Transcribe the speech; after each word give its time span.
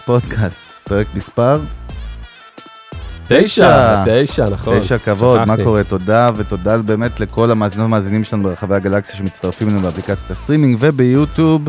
Business 0.00 0.22
פודקאסט, 0.22 0.60
פרק 0.84 1.06
מספר 1.14 1.60
תשע, 3.28 4.04
תשע, 4.06 4.48
נכון. 4.50 4.80
תשע 4.80 4.98
כבוד, 4.98 5.44
מה. 5.44 5.56
קורה? 5.64 5.84
תודה, 5.84 6.30
ותודה 6.36 6.78
באמת 6.78 7.20
לכל 7.20 7.50
המאזינות 7.50 7.82
והמאזינים 7.84 8.24
שלנו 8.24 8.42
ברחבי 8.42 8.74
הגלקסיה 8.74 9.16
שמצטרפים 9.16 9.68
אלינו 9.68 9.82
באפליקציית 9.82 10.30
הסטרימינג 10.30 10.76
וביוטיוב. 10.80 11.68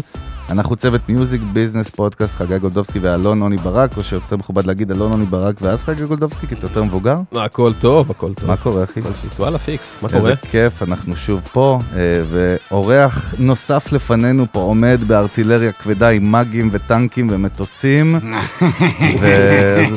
אנחנו 0.51 0.75
צוות 0.75 1.09
Music 1.09 1.41
Business 1.53 1.89
פודקאסט 1.89 2.35
חגי 2.35 2.59
גולדובסקי 2.59 2.99
ואלון 2.99 3.41
עוני 3.41 3.57
ברק, 3.57 3.97
או 3.97 4.03
שיותר 4.03 4.37
מכובד 4.37 4.65
להגיד 4.65 4.91
אלון 4.91 5.11
עוני 5.11 5.25
ברק 5.25 5.55
ואז 5.61 5.83
חגי 5.83 6.05
גולדובסקי, 6.05 6.47
כי 6.47 6.55
אתה 6.55 6.65
יותר 6.65 6.83
מבוגר. 6.83 7.15
הכל 7.35 7.71
טוב, 7.79 8.11
הכל 8.11 8.33
טוב. 8.33 8.47
מה 8.49 8.55
קורה 8.57 8.83
אחי? 8.83 8.99
הכל 8.99 9.13
פיקס, 9.13 9.39
וואלה 9.39 9.57
פיקס, 9.57 9.97
מה 10.01 10.09
קורה? 10.09 10.19
איזה 10.29 10.41
כיף, 10.51 10.83
אנחנו 10.83 11.15
שוב 11.15 11.41
פה, 11.53 11.79
אה, 11.95 11.99
ואורח 12.31 13.33
נוסף 13.39 13.91
לפנינו 13.91 14.45
פה 14.51 14.59
עומד 14.59 14.99
בארטילריה 15.07 15.71
כבדה 15.71 16.09
עם 16.09 16.31
מאגים 16.31 16.69
וטנקים 16.71 17.27
ומטוסים. 17.31 18.15
ואז- 19.21 19.93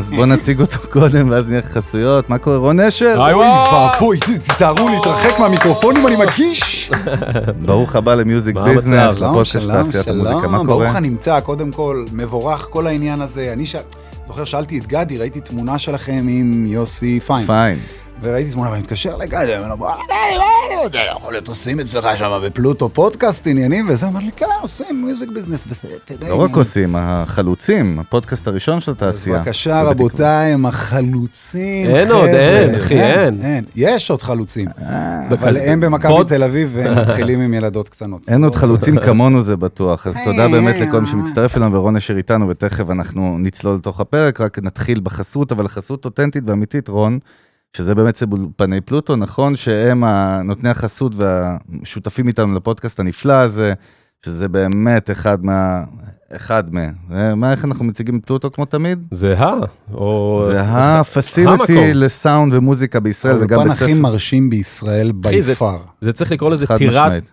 אז 0.00 0.10
בוא 0.10 0.26
נציג 0.26 0.60
אותו 0.60 0.78
קודם, 0.90 1.30
ואז 1.30 1.48
נהיה 1.48 1.62
חסויות. 1.62 2.30
מה 2.30 2.38
קורה, 2.38 2.56
רון 2.56 2.80
נשר? 2.80 3.14
אוי. 3.34 3.34
ואבוי, 3.72 4.18
תיזהרו 4.48 4.88
להתרחק 4.88 5.38
מהמיקרופונים, 5.38 6.06
אני 6.06 6.16
מקיש. 6.16 6.90
ברוך 7.60 7.96
הבא 7.96 8.14
ל 8.14 8.21
Music 8.21 8.56
Business, 8.56 9.14
לפודקאסט 9.32 9.68
תעשיית 9.84 10.08
המוזיקה. 10.08 10.48
מה 10.48 10.58
קורה? 10.58 10.64
ברוך 10.84 10.96
הנמצא, 10.96 11.40
קודם 11.40 11.72
כל, 11.72 12.04
מבורך 12.12 12.68
כל 12.70 12.86
העניין 12.86 13.20
הזה. 13.20 13.52
אני 13.52 13.66
ש- 13.66 13.76
זוכר, 14.26 14.44
שאלתי 14.44 14.78
את 14.78 14.86
גדי, 14.86 15.18
ראיתי 15.18 15.40
תמונה 15.40 15.78
שלכם 15.78 16.26
עם 16.30 16.66
יוסי 16.66 17.20
פיין. 17.26 17.46
פיין. 17.46 17.78
וראיתי 18.22 18.50
תמונה, 18.50 18.70
ואני 18.70 18.80
מתקשר 18.80 19.16
לגדי, 19.16 19.56
אומר 19.56 19.68
לו, 19.68 19.76
בוא, 19.76 19.90
גדי, 19.92 20.38
מה 20.38 20.44
אני 20.74 20.84
יודע, 20.84 21.00
יכול 21.12 21.32
להיות 21.32 21.48
עושים 21.48 21.80
אצלך 21.80 22.08
שם 22.16 22.40
בפלוטו 22.44 22.88
פודקאסט 22.88 23.46
עניינים, 23.46 23.86
וזה, 23.88 24.06
אומר 24.06 24.20
לי, 24.20 24.30
כן, 24.36 24.46
עושים 24.62 25.04
Music 25.04 25.30
Business. 25.30 25.66
לא 25.66 25.72
רק 25.72 26.22
עניינים." 26.22 26.54
עושים, 26.54 26.96
החלוצים, 26.98 27.98
הפודקאסט 27.98 28.48
הראשון 28.48 28.80
של 28.80 28.92
התעשייה. 28.92 29.38
בבקשה. 29.38 29.82
רבותיי, 29.82 30.52
הם 30.52 30.66
החלוצים. 30.66 31.90
אין 31.90 32.10
עוד. 32.12 32.28
אין, 32.28 32.74
אחי, 32.74 33.00
אין. 33.00 33.42
אין, 33.42 33.64
יש 33.76 34.10
עוד 34.10 34.22
חלוצים. 34.22 34.68
אבל 35.28 35.48
אז 35.48 35.56
הם 35.56 35.80
במכבי 35.80 36.24
תל 36.28 36.42
אביב, 36.42 36.70
והם 36.74 36.98
מתחילים 37.02 37.40
עם 37.40 37.54
ילדות 37.54 37.88
קטנות. 37.88 38.28
אין 38.28 38.44
עוד 38.44 38.54
חלוצים 38.54 39.00
כמונו 39.00 39.42
זה 39.42 39.56
בטוח, 39.56 40.06
אז 40.06 40.16
תודה 40.24 40.42
היי, 40.42 40.52
באמת 40.52 40.76
לכל 40.80 41.00
מי. 41.00 41.06
שמצטרף 41.06 41.56
אלינו 41.56 41.72
ורון 41.72 41.96
אשר 41.96 42.16
איתנו, 42.16 42.48
ותכף 42.48 42.90
אנחנו 42.90 43.36
נצלול 43.38 43.74
לתוך 43.74 44.00
הפרק, 44.00 44.40
רק 44.40 44.58
נתחיל 44.58 45.00
בחסות, 45.02 45.52
אבל 45.52 45.68
חסות 45.68 46.04
אותנטית 46.04 46.42
ואמיתית, 46.46 46.88
רון, 46.88 47.18
שזה 47.76 47.94
באמת 47.94 48.22
אולפני 48.32 48.80
פלוטו, 48.80 49.16
נכון 49.16 49.56
שהם 49.56 50.04
נותני 50.44 50.68
החסות 50.68 51.12
והשותפים 51.16 52.28
איתנו 52.28 52.54
לפודקאסט 52.54 53.00
הנפלא 53.00 53.32
הזה, 53.32 53.72
שזה 54.24 54.48
באמת 54.48 55.10
אחד 55.10 55.44
מה... 55.44 55.84
אחד 56.32 56.74
מה... 56.74 56.80
אה, 57.12 57.34
מה, 57.34 57.52
איך 57.52 57.64
אנחנו 57.64 57.84
מציגים 57.84 58.18
את 58.18 58.26
פלוטו 58.26 58.52
כמו 58.52 58.64
תמיד? 58.64 59.06
זה 59.10 59.38
ה, 59.38 59.52
או... 59.94 60.40
זה. 60.46 60.60
ה-facility 60.62 61.72
לסאונד 61.94 62.54
ומוזיקה 62.54 63.00
בישראל, 63.00 63.36
וגם 63.40 63.58
האולפן 63.58 63.74
בית 63.74 63.82
הכי 63.82 63.92
ספר. 63.92 64.02
מרשים 64.02 64.50
בישראל 64.50 65.12
ביפר. 65.12 65.76
זה 66.00 66.12
צריך 66.12 66.32
לקרוא 66.32 66.50
לזה. 66.50 66.66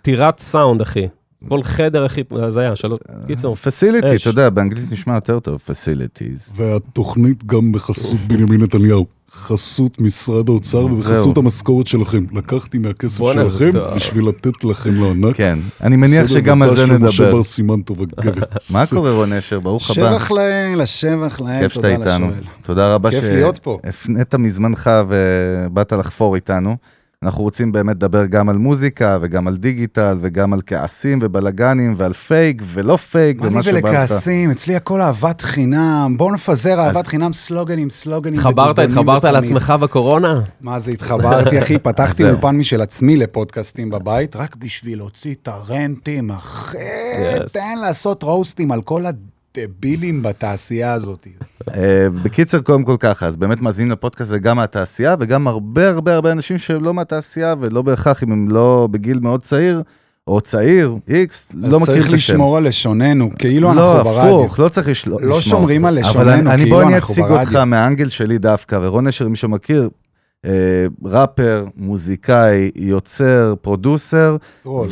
טירת 0.01 0.39
סאונד, 0.39 0.81
אחי. 0.81 1.07
כל 1.47 1.63
חדר, 1.63 2.05
אחי, 2.05 2.21
הזיה, 2.31 2.75
שלוש... 2.75 2.99
קיצור. 3.27 3.55
facility, 3.63 4.15
אש. 4.15 4.21
אתה 4.21 4.29
יודע, 4.29 4.49
באנגלית 4.49 4.83
נשמע 4.91 5.15
יותר 5.15 5.39
טוב, 5.39 5.61
facilities. 5.69 6.51
והתוכנית 6.55 7.45
גם 7.45 7.71
בחסות 7.71 8.19
בנימין 8.27 8.61
נתניהו. 8.61 9.05
חסות 9.31 9.99
משרד 10.01 10.49
האוצר. 10.49 10.85
ובחסות 10.85 11.37
המשכורת 11.37 11.87
שלכם. 11.87 12.25
לקחתי 12.33 12.77
מהכסף 12.77 13.23
שלכם. 13.33 13.71
בשביל 13.95 14.27
לתת 14.27 14.63
לכם 14.63 15.03
לענק. 15.03 15.35
כן, 15.35 15.59
אני 15.81 15.95
מניח 15.95 16.27
שגם 16.27 16.61
על 16.61 16.69
וד"ש 16.69 16.79
זה 16.79 16.85
נדבר. 16.85 17.31
בר 17.31 17.43
סימן 17.43 17.81
טוב 17.81 18.01
הגברת. 18.01 18.53
מה 18.73 18.83
קורה 18.89 19.11
רון 19.11 19.33
נשר? 19.33 19.59
ברוך 19.59 19.91
הבא. 19.91 20.09
שבח 20.09 20.31
לאל, 20.31 20.81
השבח 20.81 21.39
לאל, 21.39 21.59
כיף 21.59 21.73
שאתה 21.73 21.81
תודה 21.81 22.09
איתנו. 22.09 22.29
לשואל. 22.29 22.43
תודה 22.65 22.93
רבה. 22.93 23.09
שפינית 23.11 24.35
מזמנך 24.35 24.89
ובאת 25.09 25.93
לחפור 25.93 26.35
איתנו. 26.35 26.77
אנחנו 27.23 27.43
רוצים 27.43 27.71
באמת 27.71 27.95
לדבר 27.95 28.25
גם 28.25 28.49
על 28.49 28.57
מוזיקה 28.57 29.17
וגם 29.21 29.47
על 29.47 29.57
דיגיטל 29.57 30.17
וגם 30.21 30.53
על 30.53 30.61
כעסים 30.65 31.19
ובלאגנים 31.21 31.93
ועל 31.97 32.13
פייק 32.13 32.61
ולא 32.65 32.97
פייק 32.97 33.41
ומה 33.41 33.63
שבא 33.63 33.71
לך. 33.71 33.83
ולכעסים, 33.83 34.51
אצלי 34.51 34.75
הכל 34.75 35.01
אהבת 35.01 35.41
חינם, 35.41 36.15
בואו 36.17 36.31
נפזר 36.31 36.79
אהבת 36.79 37.07
חינם, 37.07 37.33
סלוגנים, 37.33 37.89
סלוגנים. 37.89 38.39
התחברת, 38.39 38.79
התחברת 38.79 39.25
על. 39.25 39.35
עצמך 39.35 39.73
בקורונה? 39.81 40.41
מה 40.61 40.79
זה, 40.79 40.91
התחברתי, 40.91 41.59
אחי, 41.59 41.77
פתחתי. 41.87 42.23
אולפן 42.23 42.57
משל 42.57 42.81
עצמי 42.81 43.17
לפודקאסטים 43.17 43.89
בבית, 43.89 44.35
רק 44.35 44.55
בשביל 44.55 44.97
להוציא 44.97 45.35
את 45.41 45.47
הרנטים, 45.47 46.31
אחי. 46.31 46.77
תן 47.53 47.77
לעשות 47.81 48.23
רוסטים 48.23 48.71
על 48.71 48.81
כל 48.81 49.05
הדבילים 49.57 50.23
בתעשייה 50.23 50.93
הזאת. 50.93 51.27
אה, 51.75 52.07
בקיצר, 52.23 52.61
קודם 52.61 52.83
כל 52.83 52.95
ככה, 52.99 53.27
אז 53.27 53.37
באמת 53.37 53.61
מאזינים 53.61 53.91
לפודקאסט 53.91 54.21
הזה 54.31 54.39
גם 54.39 54.57
מהתעשייה 54.57 55.15
וגם 55.19 55.47
הרבה 55.47 55.89
הרבה 55.89 56.15
הרבה 56.15 56.31
אנשים 56.31 56.57
שהם 56.57 56.83
לא 56.83 56.93
מהתעשייה 56.93 57.55
ולא 57.59 57.81
בהכרח 57.81 58.23
אם 58.23 58.31
הם 58.31 58.49
לא 58.49 58.87
בגיל 58.91 59.19
מאוד 59.19 59.41
צעיר 59.41 59.81
או 60.27 60.41
צעיר, 60.41 60.95
איקס, 61.07 61.47
לא 61.53 61.67
אז 61.67 61.81
מכיר 61.81 61.85
צריך 61.85 61.99
את 62.09 62.13
השם. 62.13 62.33
לשמור 62.33 62.57
על 62.57 62.67
לשוננו, 62.67 63.29
כאילו 63.39 63.73
לא, 63.73 63.93
אנחנו 63.93 64.11
ברדיו. 64.11 64.39
הפוך, 64.39 64.59
לא 64.59 64.69
צריך 64.69 64.87
לשמור. 64.87 65.21
לא 65.21 65.41
שומרים 65.41 65.85
על 65.85 65.99
לשוננו, 65.99 66.21
אבל 66.21 66.29
אני, 66.29 66.49
אני 66.51 66.63
כאילו 66.63 66.75
בוא 66.75 66.83
אני 66.83 66.95
אנחנו 66.95 67.13
אציג 67.13 67.23
ברדיו. 67.23 67.39
אותך 67.39 67.55
מהאנגל 67.55 68.09
שלי 68.09 68.37
דווקא, 68.37 68.79
ורון 68.81 69.07
אשר, 69.07 69.27
מי 69.27 69.35
שמכיר, 69.35 69.89
ראפר, 71.03 71.65
מוזיקאי, 71.77 72.71
יוצר, 72.75 73.53
producer, 73.61 74.37
טרול. 74.63 74.87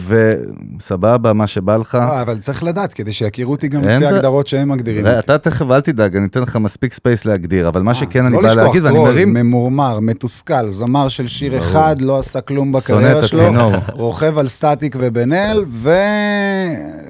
וסבבה, 0.77 1.33
מה 1.33 1.47
שבא 1.47 1.77
לך. 1.77 1.95
אה, 1.95 2.21
אבל 2.21 2.37
צריך 2.37 2.63
לדעת, 2.63 2.93
כדי 2.93 3.11
שיכירו 3.11 3.51
אותי 3.51 3.67
גם 3.67 3.81
לפי 3.81 4.05
ההגדרות 4.05 4.47
שהם 4.47 4.69
מגדירים. 4.69 5.05
אותי. 5.07 5.19
אתה 5.19 5.37
תכף, 5.37 5.71
אל 5.71 5.81
תדאג, 5.81 6.15
אני 6.15 6.25
אתן 6.25 6.41
לך 6.41 6.55
מספיק 6.55 6.93
space 6.93 7.25
להגדיר, 7.25 7.67
אבל 7.67 7.81
מה 7.81 7.91
אה, 7.91 7.95
שכן 7.95 8.25
אני 8.25 8.33
לא 8.33 8.41
בא 8.41 8.53
להגיד, 8.53 8.83
ואני 8.83 8.99
מרים, 8.99 9.33
ממורמר, 9.33 9.99
מתוסכל, 9.99 10.69
זמר 10.69 11.07
של 11.07 11.27
שיר. 11.27 11.57
אחד, 11.57 11.95
לא 12.01 12.19
עשה 12.19 12.41
כלום 12.41 12.71
בקריירה 12.71 13.27
שלו. 13.27 13.71
רוכב 13.93 14.37
על 14.37 14.47
סטטיק 14.47 14.95
ובן 14.99 15.33
אל, 15.33 15.65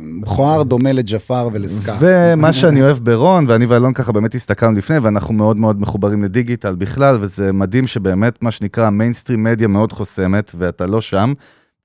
ומכוער 0.01 0.63
דומה 0.63 0.91
לג'פר 0.91 1.49
ולסקאר. 1.53 1.95
ומה 1.99 2.53
שאני 2.53 2.81
אוהב 2.81 2.97
ברון, 2.97 3.45
ואני 3.47 3.65
ואלון 3.65 3.93
ככה 3.93 4.11
באמת 4.11 4.35
הסתכלנו 4.35 4.77
לפני, 4.77 4.97
ואנחנו 4.97 5.33
מאוד 5.33 5.57
מאוד 5.57 5.81
מחוברים 5.81 6.23
לדיגיטל 6.23 6.75
בכלל, 6.75 7.17
וזה 7.21 7.51
מדהים 7.51 7.87
שבאמת, 7.87 8.30
מה 8.41 8.51
שנקרא, 8.51 8.89
mainstream 8.89 9.43
media 9.43 9.67
מאוד 9.67 9.91
חוסמת, 9.91 10.51
ואתה 10.57 10.85
לא 10.85 11.01
שם. 11.01 11.33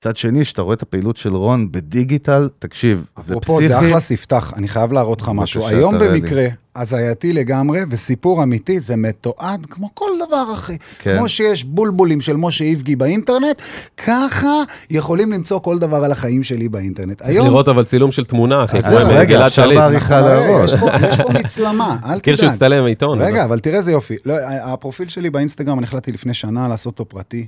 מצד 0.01 0.17
שני, 0.17 0.41
כשאתה 0.41 0.61
רואה 0.61 0.73
את 0.73 0.81
הפעילות 0.81 1.17
של 1.17 1.35
רון 1.35 1.71
בדיגיטל, 1.71 2.49
תקשיב, 2.59 3.05
זה 3.19 3.33
אפרופו, 3.33 3.53
פסיכי. 3.57 3.67
זה 3.67 3.79
אחלה 3.79 3.99
ספתח, 3.99 4.53
אני 4.55 4.67
חייב 4.67 4.91
להראות 4.93 5.21
לך 5.21 5.31
משהו. 5.33 5.67
היום 5.67 5.95
לי. 5.95 6.07
במקרה, 6.09 6.47
הזייתי 6.75 7.33
לגמרי, 7.33 7.79
וסיפור 7.89 8.43
אמיתי, 8.43 8.79
זה 8.79 8.95
מתועד 8.95 9.65
כמו 9.69 9.89
כל 9.93 10.09
דבר, 10.27 10.53
אחי. 10.53 10.77
כן. 10.99 11.17
כמו 11.17 11.29
שיש 11.29 11.63
בולבולים 11.63 12.21
של 12.21 12.37
משה 12.37 12.63
איבגי 12.65 12.95
באינטרנט, 12.95 13.61
ככה 14.05 14.53
יכולים 14.89 15.31
למצוא 15.31 15.59
כל 15.59 15.79
דבר 15.79 16.03
על 16.03 16.11
החיים 16.11 16.43
שלי 16.43 16.69
באינטרנט. 16.69 17.21
צריך 17.21 17.43
לראות 17.43 17.67
אבל 17.67 17.83
צילום 17.83 18.11
של 18.11 18.25
תמונה, 18.25 18.63
אחי, 18.65 18.81
זהו, 18.81 18.99
עם 18.99 19.07
רגע, 19.07 19.23
גלעד 19.23 19.45
אפשר 19.45 19.63
שליט. 19.65 19.77
בעריכה 19.77 20.21
להראות. 20.21 20.65
יש 20.65 20.73
פה- 20.79 20.87
מצלמה, 21.33 21.97
אל 22.05 22.15
מכיר 22.17 22.35
שהוא 22.35 22.43
תדאג. 22.45 22.53
הצטלם 22.53 22.83
בעיתון. 22.83 23.21
רגע, 23.21 23.29
אבל- 23.29 23.39
אבל 23.39 23.59
תראה 23.59 23.77
איזה 23.77 23.91
יופי. 23.91 24.15
לא, 24.25 24.33
הפרופיל 24.63 25.07
שלי 25.07 25.29
באינסטגרם, 25.29 25.77
אני 25.77 25.83
החלטתי 25.87 26.11
לפני 26.11 26.33
שנה 26.33 26.67
לעשות 26.67 26.99
אותו 26.99 27.05
פרטי. 27.09 27.47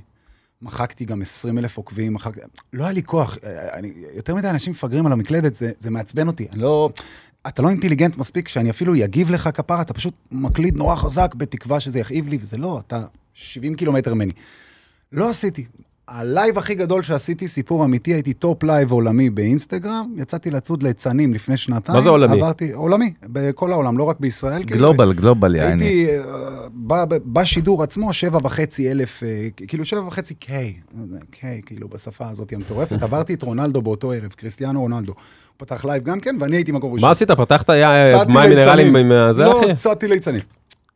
מחקתי 0.62 1.04
גם 1.04 1.22
20 1.22 1.58
אלף 1.58 1.76
עוקבים, 1.76 2.14
מחקתי... 2.14 2.40
לא 2.72 2.84
היה 2.84 2.92
לי 2.92 3.02
כוח. 3.02 3.38
אני, 3.72 3.92
יותר 4.14 4.34
מדי 4.34 4.50
אנשים 4.50 4.70
מפגרים 4.70 5.06
על 5.06 5.12
המקלדת, 5.12 5.56
זה, 5.56 5.72
זה 5.78 5.90
מעצבן 5.90 6.26
אותי. 6.26 6.48
אני 6.52 6.60
לא... 6.60 6.90
אתה 7.48 7.62
לא 7.62 7.68
אינטליגנט 7.68 8.16
מספיק 8.16 8.48
שאני 8.48 8.70
אפילו 8.70 8.94
אגיב 9.04 9.30
לך 9.30 9.50
כפרה, 9.54 9.80
אתה 9.80 9.94
פשוט 9.94 10.14
מקליד 10.30 10.76
נורא 10.76 10.96
חזק 10.96 11.34
בתקווה 11.34 11.80
שזה 11.80 11.98
יכאיב 11.98 12.28
לי, 12.28 12.38
וזה 12.40 12.56
לא, 12.56 12.80
אתה 12.86 13.04
70 13.34 13.74
קילומטר 13.74 14.14
ממני. 14.14 14.32
לא 15.12 15.30
עשיתי. 15.30 15.66
הלייב 16.10 16.58
הכי 16.58 16.74
גדול 16.74 17.02
שעשיתי, 17.02 17.48
סיפור 17.48 17.84
אמיתי, 17.84 18.14
הייתי 18.14 18.32
top 18.32 18.62
live 18.62 18.92
עולמי 18.92 19.30
באינסטגרם, 19.30 20.14
יצאתי 20.16 20.50
לצוד 20.50 20.82
ליצנים 20.82 21.34
לפני 21.34 21.56
שנתיים. 21.56 21.96
מה 21.96 22.02
זה 22.02 22.08
עולמי? 22.10 22.36
עברתי, 22.36 22.72
עולמי, 22.72 23.12
בכל 23.22 23.72
העולם, 23.72 23.98
לא 23.98 24.04
רק 24.04 24.20
בישראל. 24.20 24.62
global, 24.62 25.12
global, 25.12 25.54
יעני. 25.54 25.84
הייתי 25.84 26.18
אה, 26.90 27.18
בשידור 27.26 27.82
עצמו, 27.82 28.12
שבע 28.12 28.38
וחצי 28.42 28.90
אלף, 28.90 29.22
אה, 29.22 29.48
כאילו 29.66 29.84
שבע 29.84 30.06
וחצי 30.06 30.34
K, 30.34 30.74
לא 30.98 31.18
K, 31.30 31.60
כאילו 31.66 31.88
בשפה 31.88 32.28
הזאת 32.28 32.52
המטורפת. 32.52 33.02
עברתי 33.02 33.34
את 33.34 33.42
רונלדו 33.42 33.82
באותו 33.82 34.12
ערב, 34.12 34.32
קריסטיאנו 34.36 34.80
רונלדו. 34.80 35.12
הוא 35.12 35.66
פתח 35.66 35.84
לייב 35.84 36.04
גם 36.04 36.20
כן, 36.20 36.36
ואני 36.40 36.56
הייתי 36.56 36.72
מקום 36.72 36.92
ראשון. 36.92 37.06
מה 37.06 37.10
עשית? 37.10 37.30
פתחת 37.30 37.70
צדתי 37.70 38.32
מים 38.32 38.50
מינרלים. 38.50 38.96
עם 38.96 39.32
זה, 39.32 39.46
אחי? 39.46 39.68
לא, 39.68 39.74
צדתי 39.74 40.08
ליצנים. 40.08 40.42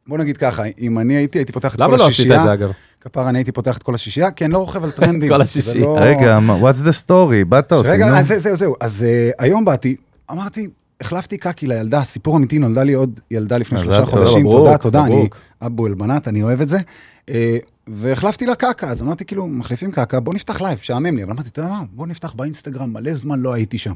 בוא 0.06 0.18
נגיד 0.18 0.36
ככה, 0.36 0.62
אם 0.78 0.98
אני 0.98 1.16
הייתי, 1.16 1.38
הייתי 1.38 1.52
פותח 1.52 1.74
את 1.74 1.80
למה 1.80 1.96
כל 1.96 2.02
לא 2.02 2.06
עשית 2.06 2.26
את 2.26 2.30
השישייה. 2.30 2.44
זה, 2.44 2.52
אגב? 2.52 2.72
כפרה, 3.04 3.28
אני 3.28 3.38
הייתי 3.38 3.52
פותח 3.52 3.76
את 3.76 3.82
כל 3.82 3.94
השישייה, 3.94 4.30
כי 4.30 4.44
אני 4.44 4.52
לא 4.52 4.58
רוכב 4.58 4.84
על 4.84 4.90
טרנדים. 5.00 5.28
כל 5.28 5.42
השישייה. 5.42 5.74
לא- 5.74 5.96
רגע, 6.00 6.38
what's 6.62 6.86
the 6.86 7.06
story? 7.06 7.44
באת 7.48 7.72
אותי, 7.72 7.88
רגע, 7.88 8.10
נו. 8.10 8.16
אז 8.16 8.26
זה- 8.28 8.38
זהו, 8.38 8.56
זהו. 8.56 8.74
אז 8.80 9.02
אה, 9.04 9.30
היום 9.38 9.64
באתי, 9.64 9.96
אמרתי, 10.30 10.68
החלפתי 11.00 11.38
קקי 11.38 11.66
לילדה, 11.66 12.04
סיפור 12.04 12.36
אמיתי, 12.36 12.58
נולדה 12.58 12.82
לי 12.82 12.92
עוד 12.92 13.20
ילדה 13.30 13.58
לפני 13.58 13.78
שלושה. 13.78 14.06
חודשים, 14.06 14.50
תודה, 14.50 14.78
תודה, 14.78 15.04
אני. 15.04 15.28
אבו 15.62 15.86
אלבנת, 15.86 16.28
אני 16.28 16.42
אוהב 16.42 16.60
את 16.60 16.68
זה. 16.68 16.78
אה, 17.28 17.56
והחלפתי 17.86 18.46
לה 18.46 18.54
קקה, 18.54 18.90
אז 18.90 19.02
אמרתי, 19.02 19.24
כאילו, 19.24 19.46
מחליפים 19.46 19.90
קקה, 19.92 20.20
בוא 20.20 20.34
נפתח 20.34 20.60
לייב, 20.60 20.78
שעמם 20.82 21.16
לי. 21.16 21.22
אבל 21.22 21.32
אמרתי, 21.32 21.48
אתה 21.48 21.60
יודע 21.60 21.70
מה, 21.72 21.82
בוא 21.92 22.06
נפתח 22.06 22.32
באינסטגרם, 22.32 22.92
מלא 22.92 23.14
זמן 23.14 23.40
לא 23.40 23.52
הייתי 23.54 23.78
שם. 23.78 23.94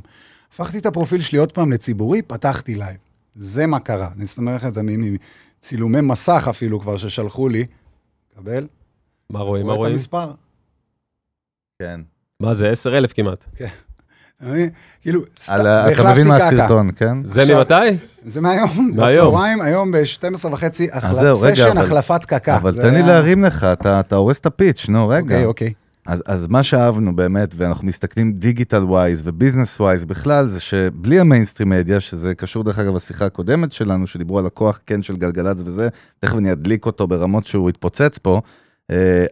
הפכתי 0.52 0.78
את 0.78 0.86
הפרופיל 0.86 1.20
שלי 1.20 1.38
עוד 1.38 1.52
פעם 1.52 1.72
לציבורי, 1.72 2.22
פתחתי 2.22 2.74
לייב. 2.74 2.96
זה 3.36 3.66
מה 3.66 3.80
קרה. 3.80 4.08
אני 4.16 4.24
אסתמר 4.24 4.54
לך 4.56 4.64
את 4.64 4.74
זה 4.74 4.80
מצילומי 4.84 6.00
מסך 6.00 6.46
אפילו 6.50 6.80
כבר 6.80 6.96
ששלחו 6.96 7.48
לי. 7.48 7.64
קבל? 8.38 8.66
מה 9.32 9.40
רואים, 9.40 9.66
מה 9.66 9.72
רואה 9.72 9.76
את 9.76 9.78
רואים? 9.78 9.92
המספר? 9.92 10.30
כן. 11.78 12.00
מה 12.40 12.54
זה, 12.54 12.70
10,000 12.70 13.12
כמעט. 13.12 13.44
אתה 13.54 13.66
מבין? 14.46 14.70
כאילו, 15.02 15.20
סתם, 15.40 15.54
אתה 15.92 16.12
מבין 16.12 16.26
מה 16.28 16.38
קעקע. 16.38 16.56
הסרטון, 16.64 16.90
כן? 16.96 17.24
זה 17.24 17.54
ממתי? 17.54 17.74
זה 18.26 18.40
מהיום, 18.40 18.90
מהיום. 18.96 19.28
בצהריים, 19.30 19.60
היום 19.60 19.92
ב-12 19.92 20.46
וחצי, 20.52 20.88
סשן 21.34 21.66
אבל- 21.66 21.78
החלפת 21.78 22.24
קקה. 22.24 22.56
אבל 22.56 22.82
תן 22.82 22.94
לי 22.94 23.02
להרים 23.02 23.44
לך, 23.44 23.64
אתה 23.64 24.16
הורס 24.16 24.38
את 24.38 24.46
הפיץ', 24.46 24.88
נו, 24.88 25.08
רגע. 25.08 25.22
אוקיי, 25.22 25.44
אוקיי. 25.44 25.72
אז, 26.06 26.22
אז 26.26 26.46
מה 26.46 26.62
שאהבנו 26.62 27.16
באמת, 27.16 27.54
ואנחנו 27.56 27.86
מסתכלים 27.86 28.32
digital 28.32 28.84
wise 28.84 29.22
ו 29.24 29.31
business 29.31 29.80
wise 29.80 30.04
בכלל, 30.04 30.48
זה 30.48 30.60
שבלי 30.60 31.20
ה 31.20 31.25
mainstream 31.25 31.68
media, 31.68 32.00
שזה 32.00 32.34
קשור 32.34 32.64
דרך 32.64 32.78
אגב 32.78 32.96
לשיחה 32.96 33.26
הקודמת 33.26 33.72
שלנו, 33.72 34.06
שדיברו 34.06 34.38
על 34.38 34.46
הכוח 34.46 34.80
כן 34.86 35.02
של 35.02 35.16
גלגלצ 35.16 35.62
וזה, 35.66 35.88
תכף 36.18 36.36
אני 36.38 36.52
אדליק 36.52 36.86
אותו 36.86 37.06
ברמות 37.06 37.46
שהוא 37.46 37.70
יתפוצץ 37.70 38.18
פה, 38.18 38.34
אה, 38.34 38.40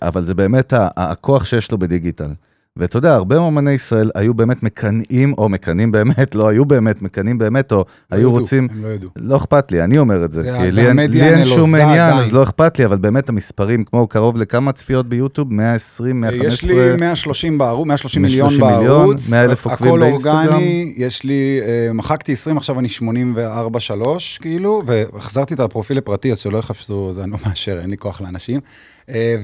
אבל 0.02 0.24
זה 0.24 0.34
באמת 0.34 0.72
הכוח 0.76 1.44
שיש 1.44 1.70
לו 1.72 1.78
בדיגיטל. 1.78 2.30
ואתה 2.78 2.96
יודע, 2.98 3.14
הרבה 3.14 3.38
מאמני 3.38 3.70
ישראל 3.72 4.10
היו 4.14 4.34
באמת 4.34 4.62
מקנאים, 4.62 5.32
או 5.38 5.48
מקנאים 5.48 5.92
באמת, 5.92 6.34
לא 6.34 6.48
היו 6.48 6.64
באמת 6.64 7.02
מקנאים 7.02 7.38
באמת, 7.38 7.72
או 7.72 7.76
לא 7.76 7.84
היו 8.16 8.28
ידעו, 8.28 8.40
רוצים, 8.40 8.68
הם 8.70 8.82
לא 8.84 8.88
ידעו. 8.88 9.10
לא 9.16 9.36
אכפת 9.36 9.72
לי, 9.72 9.84
אני 9.84 9.98
אומר 9.98 10.24
את 10.24 10.32
זה, 10.32 10.40
זה- 10.40 10.56
כי 10.60 10.70
זה 10.70 10.80
לי 10.82 10.88
אין- 10.88 11.10
לי 11.10 11.22
אין 11.22 11.44
שום 11.44 11.74
עניין. 11.74 12.14
אז 12.16 12.32
לא 12.32 12.42
אכפת 12.42 12.78
לי, 12.78 12.84
אבל 12.84 12.98
באמת 12.98 13.28
המספרים, 13.28 13.84
כמו 13.84 14.06
קרוב 14.06 14.36
לכמה 14.36 14.72
צפיות 14.72 15.06
ביוטיוב? 15.08 15.52
120, 15.52 16.20
115? 16.20 16.46
יש 16.48 16.64
לי 16.64 16.96
130 17.00 17.58
בערוץ, 17.58 17.86
130 17.86 18.22
מיליון 18.22 18.48
130 18.48 18.66
מיליון, 18.76 18.98
בערוץ, 18.98 19.30
100 19.30 19.44
אלף 19.44 19.66
עוקבים 19.66 19.88
הכל 19.88 20.00
באינסטגרם. 20.00 20.36
אורגני, 20.46 20.92
יש 20.96 21.24
לי, 21.24 21.60
אה, 21.62 21.92
מחקתי 21.92 22.32
20, 22.32 22.56
עכשיו 22.56 22.78
אני 22.78 22.88
84-3, 22.88 24.38
כאילו, 24.40 24.82
והחזרתי 24.86 25.54
את 25.54 25.60
הפרופיל 25.60 25.96
לפרטי, 25.96 26.32
אז 26.32 26.38
שלא 26.38 26.58
יחפשו, 26.58 27.12
זה 27.12 27.22
אני 27.24 27.30
לא 27.30 27.38
מאשר, 27.46 27.78
אין 27.80 27.90
לי 27.90 27.96
כוח 27.96 28.20
לאנשים. 28.20 28.60
אה, 29.08 29.36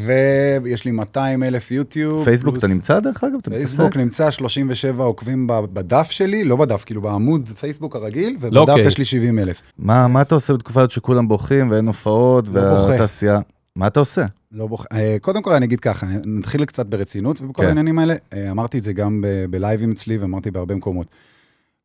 ויש 0.62 0.84
לי 0.84 0.90
200 0.90 1.42
אלף 1.42 1.70
יוטיוב. 1.70 2.24
פייסבוק 2.24 2.54
פלוס- 2.54 2.64
אתה 2.64 2.72
נמצא 2.74 3.00
דרך 3.00 3.24
אגב? 3.24 3.40
פייסבוק? 3.50 3.96
נמצא 3.96 4.30
37 4.30 5.04
עוקבים 5.04 5.46
בדף 5.50 6.10
שלי, 6.10 6.44
לא 6.44 6.56
בדף, 6.56 6.84
כאילו 6.84 7.02
בעמוד 7.02 7.48
פייסבוק 7.48 7.96
הרגיל, 7.96 8.36
ובדף 8.40 8.56
אוקיי. 8.68 8.86
יש 8.86 8.98
לי 8.98 9.04
70 9.04 9.38
אלף. 9.38 9.62
מה 9.78 10.08
מה 10.08 10.22
אתה 10.22 10.34
עושה 10.34 10.52
בתקופה 10.54 10.80
הזאת 10.80 10.90
שכולם 10.90 11.28
בוכים 11.28 11.70
ואין 11.70 11.86
הופעות 11.86 12.48
לא. 12.48 12.60
והתעשייה? 12.60 13.40
מה 13.76 13.86
אתה 13.86 14.00
עושה? 14.00 14.24
לא 14.52 14.66
בוח... 14.66 14.86
אה, 14.92 15.16
קודם 15.20 15.42
כל 15.42 15.52
אני 15.54 15.66
אגיד 15.66 15.80
ככה, 15.80 16.06
נתחיל 16.24 16.64
קצת 16.64 16.86
ברצינות, 16.86 17.40
ובכל 17.40 17.62
כן. 17.62 17.68
העניינים 17.68 17.98
האלה, 17.98 18.14
אה, 18.32 18.50
אמרתי 18.50 18.78
את 18.78 18.82
זה 18.82 18.92
גם 18.92 19.24
בלייבים 19.50 19.92
אצלי 19.92 20.18
ואמרתי 20.18 20.50
בהרבה 20.50 20.74
מקומות. 20.74 21.06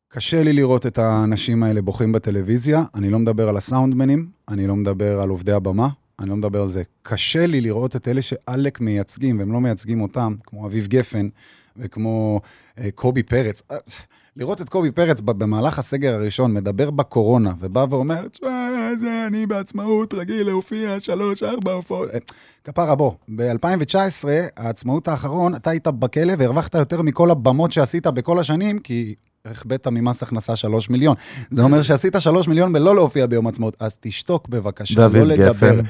קשה 0.08 0.42
לי 0.42 0.52
לראות 0.52 0.86
את 0.86 0.98
האנשים 0.98 1.62
האלה 1.62 1.82
בוכים 1.82 2.12
בטלוויזיה, 2.12 2.82
אני 2.94 3.10
לא 3.10 3.18
מדבר 3.18 3.48
על 3.48 3.56
הסאונדמנים, 3.56 4.26
אני 4.48 4.66
לא 4.66 4.76
מדבר 4.76 5.20
על 5.20 5.28
עובדי 5.28 5.52
הבמה, 5.52 5.88
אני 6.20 6.30
לא 6.30 6.36
מדבר 6.36 6.62
על 6.62 6.68
זה. 6.68 6.82
קשה 7.02 7.46
לי 7.46 7.60
לראות 7.60 7.96
את 7.96 8.08
אלה 8.08 8.22
שעלק 8.22 8.80
מייצגים, 8.80 9.38
והם 9.38 9.52
לא 9.52 9.60
מייצגים 9.60 10.00
אותם, 10.00 10.34
כמו 10.44 10.66
אביב 10.66 10.86
גפן 10.86 11.28
וכמו 11.76 12.40
אה, 12.78 12.90
קובי 12.94 13.22
פרץ. 13.22 13.62
אה, 13.70 13.76
לראות 14.36 14.60
את 14.60 14.68
קובי 14.68 14.90
פרץ 14.90 15.20
במהלך 15.20 15.78
הסגר 15.78 16.14
הראשון 16.14 16.54
מדבר 16.54 16.90
בקורונה, 16.90 17.54
ובא 17.60 17.86
ואומר, 17.90 18.28
תשמע, 18.28 18.68
זה 19.00 19.24
אני 19.26 19.46
בעצמאות 19.46 20.14
רגיל 20.14 20.46
להופיע 20.46 21.00
שלוש, 21.00 21.42
ארבע 21.42 21.72
הופעות. 21.72 22.10
אה, 22.14 22.18
כפרה 22.64 22.94
בוא, 22.94 23.12
ב-2019, 23.36 24.28
העצמאות 24.56 25.08
האחרון, 25.08 25.54
אתה 25.54 25.70
היית 25.70 25.86
בכלא 25.86 26.32
והרווחת 26.38 26.74
יותר 26.74 27.02
מכל 27.02 27.30
הבמות 27.30 27.72
שעשית 27.72 28.06
בכל 28.06 28.38
השנים, 28.38 28.78
כי 28.78 29.14
החבאת 29.50 29.86
ממס 29.86 30.22
הכנסה 30.22 30.56
שלוש 30.56 30.90
מיליון. 30.90 31.14
זה 31.50 31.62
אומר 31.62 31.82
שעשית 31.82 32.14
שלוש 32.18 32.48
מיליון 32.48 32.72
בלא 32.72 32.94
להופיע 32.94 33.26
ביום 33.26 33.46
עצמאות, 33.46 33.76
אז 33.80 33.96
תשתוק 34.00 34.48
בבקשה, 34.48 35.08
לא 35.08 35.24
לדבר. 35.24 35.80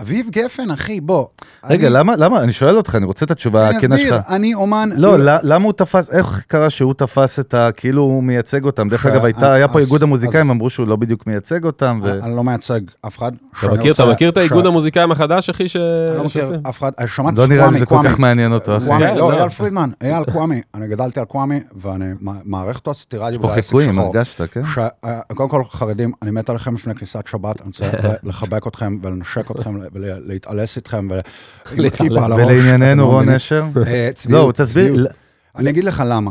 אביב 0.00 0.26
גפן, 0.30 0.70
אחי, 0.70 1.00
בוא. 1.00 1.26
רגע, 1.64 1.86
אני- 1.86 1.94
למה, 1.96 2.16
למה, 2.16 2.40
אני 2.42 2.52
שואל 2.52 2.76
אותך, 2.76 2.94
אני 2.94 3.06
רוצה 3.06 3.24
את 3.24 3.30
התשובה 3.30 3.68
אני 3.68 3.76
הכנה 3.76 3.94
אסביר, 3.96 4.10
שלך. 4.14 4.30
אני 4.30 4.54
אומן... 4.54 4.90
לא, 4.96 5.18
ל- 5.18 5.38
למה 5.42 5.64
הוא 5.64 5.72
תפס, 5.72 6.10
איך 6.10 6.44
קרה 6.48 6.70
שהוא 6.70 6.94
תפס 6.94 7.38
את 7.38 7.54
ה... 7.54 7.70
כאילו 7.76 8.02
הוא 8.02 8.22
מייצג 8.22 8.64
אותם? 8.64 8.88
דרך 8.88 9.06
אגב, 9.06 9.24
הייתה- 9.24 9.52
היה 9.52 9.68
פה 9.68 9.78
איגוד 9.78 10.02
המוזיקאים, 10.02 10.44
אז- 10.46 10.50
אמרו 10.50 10.70
שהוא 10.70 10.88
לא 10.88 10.96
בדיוק 10.96 11.26
מייצג 11.26 11.64
אותם, 11.64 12.00
ו... 12.04 12.18
אני 12.22 12.36
לא 12.36 12.44
מייצג 12.44 12.80
אף 13.06 13.18
אחד. 13.18 13.32
אתה 13.58 13.68
מכיר- 13.72 13.92
אתה 13.92 14.06
מכיר 14.06 14.28
את 14.28 14.36
האיגוד 14.36 14.66
המוזיקאים 14.66 15.12
החדש, 15.12 15.50
אחי, 15.50 15.68
ש... 15.68 15.76
אני 15.76 16.16
לא 16.18 16.24
מכיר? 16.24 16.60
אף 16.68 16.78
אחד, 16.78 16.90
אני 16.98 17.08
שמעתי 17.08 17.36
לא 17.36 17.46
נראה 17.46 17.56
לי 17.56 17.78
שקוואמי, 17.78 17.78
זה 17.78 17.86
כל 17.86 17.94
קוואמי. 17.94 18.08
כך 18.08 18.18
מעניין 18.18 18.52
אותו, 18.52 18.76
אחי. 18.76 18.84
קוואמי, 18.86 19.04
כן, 19.06 19.16
לא, 19.16 19.32
לא. 19.32 19.36
אייל 19.38 19.48
פרידמן, 19.48 19.90
אייל 20.02 20.24
קוואמי. 20.32 20.60
אני 20.74 20.88
גדלתי 20.88 21.20
על 21.20 21.26
קוואמי, 21.26 21.60
ואני 21.76 22.04
מערכת 22.44 22.88
הסטירה 22.88 23.30
יש 23.30 23.38
פה 23.38 23.52
חיקויים, 23.54 23.98
הרגשת, 23.98 24.50
כן? 24.50 24.62
אה, 25.04 25.20
קודם 25.34 25.48
כל, 25.48 25.62
חרדים, 25.70 26.12
אני 26.22 26.30
מת 26.30 26.50
עליכם 26.50 26.74
לפני 26.74 26.94
כניסת 26.94 27.26
שבת, 27.26 27.60
אני 27.60 27.66
רוצה 27.66 27.84
לחבק 28.28 28.66
אתכם 28.66 28.98
ולנשק 29.02 29.50
אתכם 29.50 29.81
ולהתעלס 29.92 30.76
איתכם 30.76 31.08
ולענייננו, 31.76 33.02
לא 33.02 33.06
רון. 33.06 33.28
נשר? 33.28 33.64
אה, 33.86 34.10
לא, 34.28 34.52
תסביר. 34.56 35.06
אני 35.56 35.70
אגיד 35.70 35.84
לך 35.84 36.02
למה. 36.06 36.30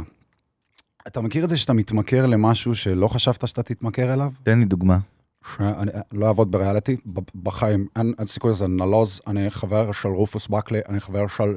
אתה 1.07 1.21
מכיר 1.21 1.43
את 1.43 1.49
זה 1.49 1.57
שאתה 1.57 1.73
מתמכר 1.73 2.25
למשהו 2.25 2.75
שלא 2.75 3.07
חשבת 3.07 3.47
שאתה 3.47 3.63
תתמכר 3.63 4.13
אליו? 4.13 4.31
תן 4.43 4.59
לי 4.59 4.65
דוגמה. 4.65 4.97
שאני 5.57 5.91
לא 6.11 6.27
אעבוד 6.27 6.51
בריאליטי, 6.51 6.97
בחיים, 7.43 7.87
אין, 7.95 8.13
אין 8.19 8.27
סיכוי 8.27 8.51
לזה 8.51 8.67
נלוז, 8.67 9.21
אני 9.27 9.51
חבר 9.51 9.91
של 9.91 10.09
רופוס 10.09 10.47
בקלי, 10.47 10.79
אני 10.89 10.99
חבר 10.99 11.27
של 11.27 11.55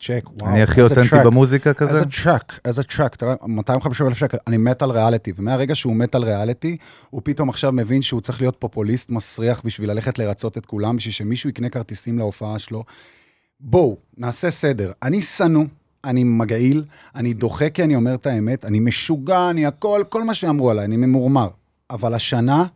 צ'ק, 0.00 0.24
וואו, 0.40 0.50
אני 0.50 0.62
הכי 0.62 0.82
אותנטי. 0.82 1.16
במוזיקה 1.24 1.74
כזה? 1.74 1.92
איזה 1.92 2.04
צ'ק, 2.04 2.52
איזה 2.64 2.82
צ'ק, 2.82 3.16
תראה, 3.16 3.34
250 3.46 4.06
אלף 4.06 4.16
שקל, 4.16 4.38
אני 4.46 4.56
מת 4.56 4.82
על 4.82 4.90
ריאליטי, 4.90 5.32
ומהרגע 5.36 5.74
שהוא 5.74 5.96
מת 5.96 6.14
על 6.14 6.24
ריאליטי, 6.24 6.76
הוא 7.10 7.22
פתאום 7.24 7.48
עכשיו 7.48 7.72
מבין 7.72 8.02
שהוא 8.02 8.20
צריך 8.20 8.40
להיות 8.40 8.56
פופוליסט 8.58 9.10
מסריח 9.10 9.62
בשביל 9.64 9.90
ללכת 9.90 10.18
לרצות 10.18 10.58
את 10.58 10.66
כולם, 10.66 10.96
בשביל 10.96 11.12
שמישהו 11.12 11.50
יקנה 11.50 11.68
כרטיסים 11.68 12.18
להופעה 12.18 12.58
שלו. 12.58 12.84
בואו, 13.60 13.96
נעשה 14.18 14.50
סדר. 14.50 14.92
אני 15.02 15.22
שנוא, 15.22 15.64
אני 16.04 16.24
מגעיל, 16.24 16.84
אני 17.14 17.32
דוחה 17.32 17.70
כי 17.70 17.84
אני 17.84 17.96
אומר 17.96 18.14
את 18.14 18.26
האמת, 18.26 18.64
אני 18.64 18.80
משוגע, 18.80 19.50
אני 19.50 19.66
הכל, 19.66 20.02
כל 20.08 20.24
מה 20.24 20.34
שאמרו 20.34 20.70
עליי, 20.70 20.84
אני 20.84 20.96
ממורמר. 20.96 21.48
אבל 21.90 22.14
השנה 22.14 22.66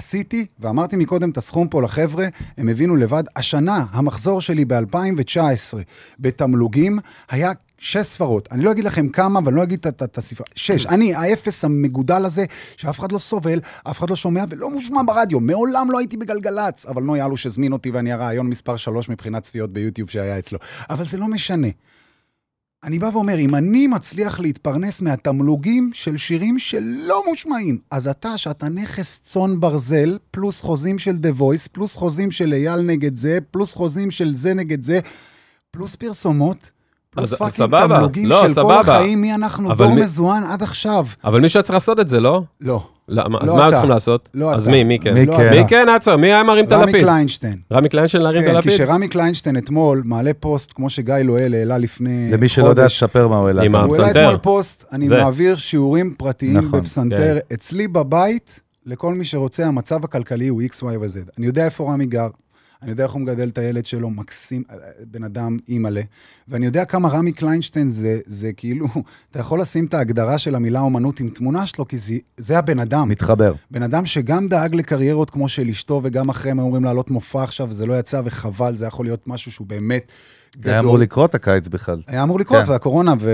עשיתי, 0.00 0.46
ואמרתי 0.60 0.96
מקודם 0.96 1.30
את 1.30 1.36
הסכום 1.36 1.68
פה 1.68 1.82
לחבר'ה, 1.82 2.26
הם 2.58 2.68
הבינו 2.68 2.96
לבד, 2.96 3.24
השנה, 3.36 3.84
המחזור 3.90 4.40
שלי 4.40 4.64
ב-2019 4.64 5.76
בתמלוגים 6.18 6.98
היה 7.30 7.52
שש 7.78 8.06
ספרות. 8.06 8.48
אני 8.52 8.64
לא 8.64 8.70
אגיד 8.72 8.84
לכם 8.84 9.08
כמה, 9.08 9.40
ואני 9.44 9.56
לא 9.56 9.62
אגיד 9.62 9.86
את- 9.86 10.18
הספרה. 10.18 10.46
שש. 10.54 10.86
אני, 10.86 11.14
האפס 11.14 11.64
המגודל 11.64 12.24
הזה, 12.24 12.44
שאף 12.76 12.98
אחד 13.00 13.12
לא 13.12 13.18
סובל, 13.18 13.60
אף 13.84 13.98
אחד 13.98 14.10
לא 14.10 14.16
שומע 14.16 14.44
ולא 14.50 14.70
מושמע 14.70 15.00
ברדיו. 15.06 15.40
מעולם 15.40 15.90
לא 15.90 15.98
הייתי 15.98 16.16
בגלגלצ. 16.16 16.86
אבל 16.86 17.02
נויאלו 17.02 17.36
שהזמין 17.36 17.72
אותי 17.72 17.90
ואני 17.90 18.12
הרעיון 18.12 18.46
מספר 18.46 18.76
שלוש 18.76 19.08
מבחינת 19.08 19.42
צפיות 19.42 19.72
ביוטיוב 19.72 20.10
שהיה 20.10 20.38
אצלו. 20.38 20.58
אבל 20.90 21.04
זה 21.06 21.18
לא 21.18 21.28
משנה. 21.28 21.68
אני 22.84 22.98
בא 22.98 23.10
ואומר, 23.12 23.38
אם 23.38 23.54
אני 23.54 23.86
מצליח 23.86 24.40
להתפרנס 24.40 25.02
מהתמלוגים 25.02 25.90
של 25.94 26.16
שירים 26.16 26.58
שלא 26.58 27.22
מושמעים, 27.28 27.78
אז 27.90 28.08
אתה, 28.08 28.38
שאתה 28.38 28.68
נכס 28.68 29.20
צאן 29.24 29.60
ברזל, 29.60 30.18
פלוס 30.30 30.60
חוזים 30.60 30.98
של 30.98 31.16
The 31.16 31.28
Voice, 31.32 31.66
פלוס 31.68 31.96
חוזים 31.96 32.30
של 32.30 32.52
אייל 32.52 32.80
נגד 32.80 33.16
זה, 33.16 33.38
פלוס 33.50 33.74
חוזים 33.74 34.10
של 34.10 34.36
זה 34.36 34.54
נגד 34.54 34.82
זה, 34.82 35.00
פלוס 35.70 35.94
פרסומות, 35.96 36.70
פלוס 37.10 37.34
fucking. 37.34 37.70
תמלוגים 37.80 38.26
לא, 38.26 38.36
של 38.42 38.48
כל 38.48 38.52
סבבה. 38.54 38.80
החיים, 38.80 39.20
מי 39.20 39.34
אנחנו, 39.34 39.74
דור 39.74 39.94
מי- 39.94 40.02
מזוהן 40.02 40.42
עד 40.42 40.62
עכשיו. 40.62 41.06
אבל 41.24 41.40
מישהו 41.40 41.58
היה 41.58 41.62
צריך 41.62 41.74
לעשות 41.74 42.00
את 42.00 42.08
זה, 42.08 42.20
לא? 42.20 42.42
לא. 42.60 42.88
למה? 43.10 43.38
אז 43.42 43.48
לא 43.48 43.56
מה 43.56 43.62
היו. 43.62 43.70
צריכים 43.72 43.90
לעשות? 43.90 44.30
לא 44.34 44.54
אז 44.54 44.62
אתה. 44.62 44.70
מי? 44.70 44.84
מי 44.84 44.98
כן? 44.98 45.14
מי 45.14 45.26
לא 45.26 45.36
כן? 45.36 45.50
מי 45.50 45.68
כן 45.68 45.84
היה 45.88 45.98
צריך? 45.98 46.18
מי 46.18 46.26
היה 46.26 46.42
מרים 46.42 46.64
את 46.64 46.72
רמי 46.72 46.82
הלפיד? 46.82 47.00
קליינשטיין. 47.00 47.56
רמי 47.72 47.88
קליינשטיין 47.88 48.22
להרים 48.22 48.42
את 48.42 48.48
כן, 48.48 48.56
הלפיד? 48.56 48.72
כשרמי 48.72 49.08
קליינשטיין 49.08 49.56
אתמול 49.56 50.02
מעלה 50.04 50.30
פוסט, 50.40 50.72
כמו 50.74 50.90
שגיא 50.90 51.14
לואל 51.14 51.54
העלה 51.54 51.78
לפני 51.78 52.30
למי 52.32 52.48
שלא 52.48 52.66
יודע, 52.68 52.82
חודש, 52.82 52.96
תספר 52.96 53.28
מה 53.28 53.36
הוא 53.36 53.46
העלה. 53.46 53.62
עם 53.62 53.72
כאן. 53.72 53.80
הוא 53.80 53.94
העלה 53.94 54.06
הפסנתר. 54.06 54.26
אתמול 54.26 54.38
פוסט, 54.42 54.84
אני 54.92 55.08
זה. 55.08 55.16
מעביר 55.16 55.56
שיעורים 55.56 56.14
פרטיים 56.18 56.56
נכון, 56.56 56.80
בפסנתר. 56.80 57.38
אצלי 57.52 57.88
בבית, 57.88 58.60
לכל 58.86 59.14
מי 59.14 59.24
שרוצה, 59.24 59.66
המצב 59.66 60.04
הכלכלי 60.04 60.48
הוא 60.48 60.62
X, 60.62 60.82
Y 60.82 60.84
ו-Z. 61.00 61.30
אני 61.38 61.46
יודע 61.46 61.64
איפה 61.64 61.92
רמי 61.92 62.06
גר, 62.06 62.28
אני 62.82 62.90
יודע 62.90 63.04
איך 63.04 63.12
הוא 63.12 63.20
מגדל 63.20 63.48
את 63.48 63.58
הילד 63.58 63.86
שלו, 63.86 64.10
מקסים, 64.10 64.62
אה, 64.70 64.76
בן 65.10 65.24
אדם 65.24 65.56
אימא'לה. 65.68 66.00
ואני 66.48 66.66
יודע 66.66 66.84
כמה 66.84 67.08
רמי 67.08 67.32
קליינשטיין 67.32 67.88
זה, 67.88 68.18
זה 68.26 68.52
כאילו, 68.52 68.86
אתה 69.30 69.38
יכול 69.38 69.60
לשים 69.60 69.84
את 69.84 69.94
ההגדרה 69.94 70.38
של 70.38 70.54
המילה 70.54 70.80
אומנות 70.80 71.20
עם 71.20 71.28
תמונה 71.28 71.66
שלו, 71.66 71.88
כי 71.88 71.98
זה, 71.98 72.14
זה 72.36 72.58
הבן 72.58 72.80
אדם. 72.80 73.08
מתחבר. 73.08 73.52
בן 73.70 73.82
אדם 73.82 74.06
שגם 74.06 74.48
דאג 74.48 74.74
לקריירות 74.74 75.30
כמו 75.30 75.48
של 75.48 75.68
אשתו, 75.68 76.00
וגם 76.04 76.28
אחרי 76.28 76.50
הם 76.50 76.58
אומרים 76.58 76.84
לעלות 76.84 77.10
מופע 77.10 77.42
עכשיו, 77.42 77.66
וזה 77.70 77.86
לא 77.86 77.98
יצא, 77.98 78.20
וחבל, 78.24 78.76
זה 78.76 78.86
יכול 78.86 79.06
להיות 79.06 79.26
משהו 79.26 79.52
שהוא 79.52 79.66
באמת 79.66 80.12
גדול. 80.56 80.70
היה 80.72 80.80
אמור 80.80 80.98
לקרות 80.98 81.34
הקיץ 81.34 81.68
בכלל. 81.68 82.02
היה 82.06 82.22
אמור 82.22 82.40
לקרות, 82.40 82.64
כן. 82.64 82.70
והקורונה, 82.70 83.14
ו, 83.20 83.30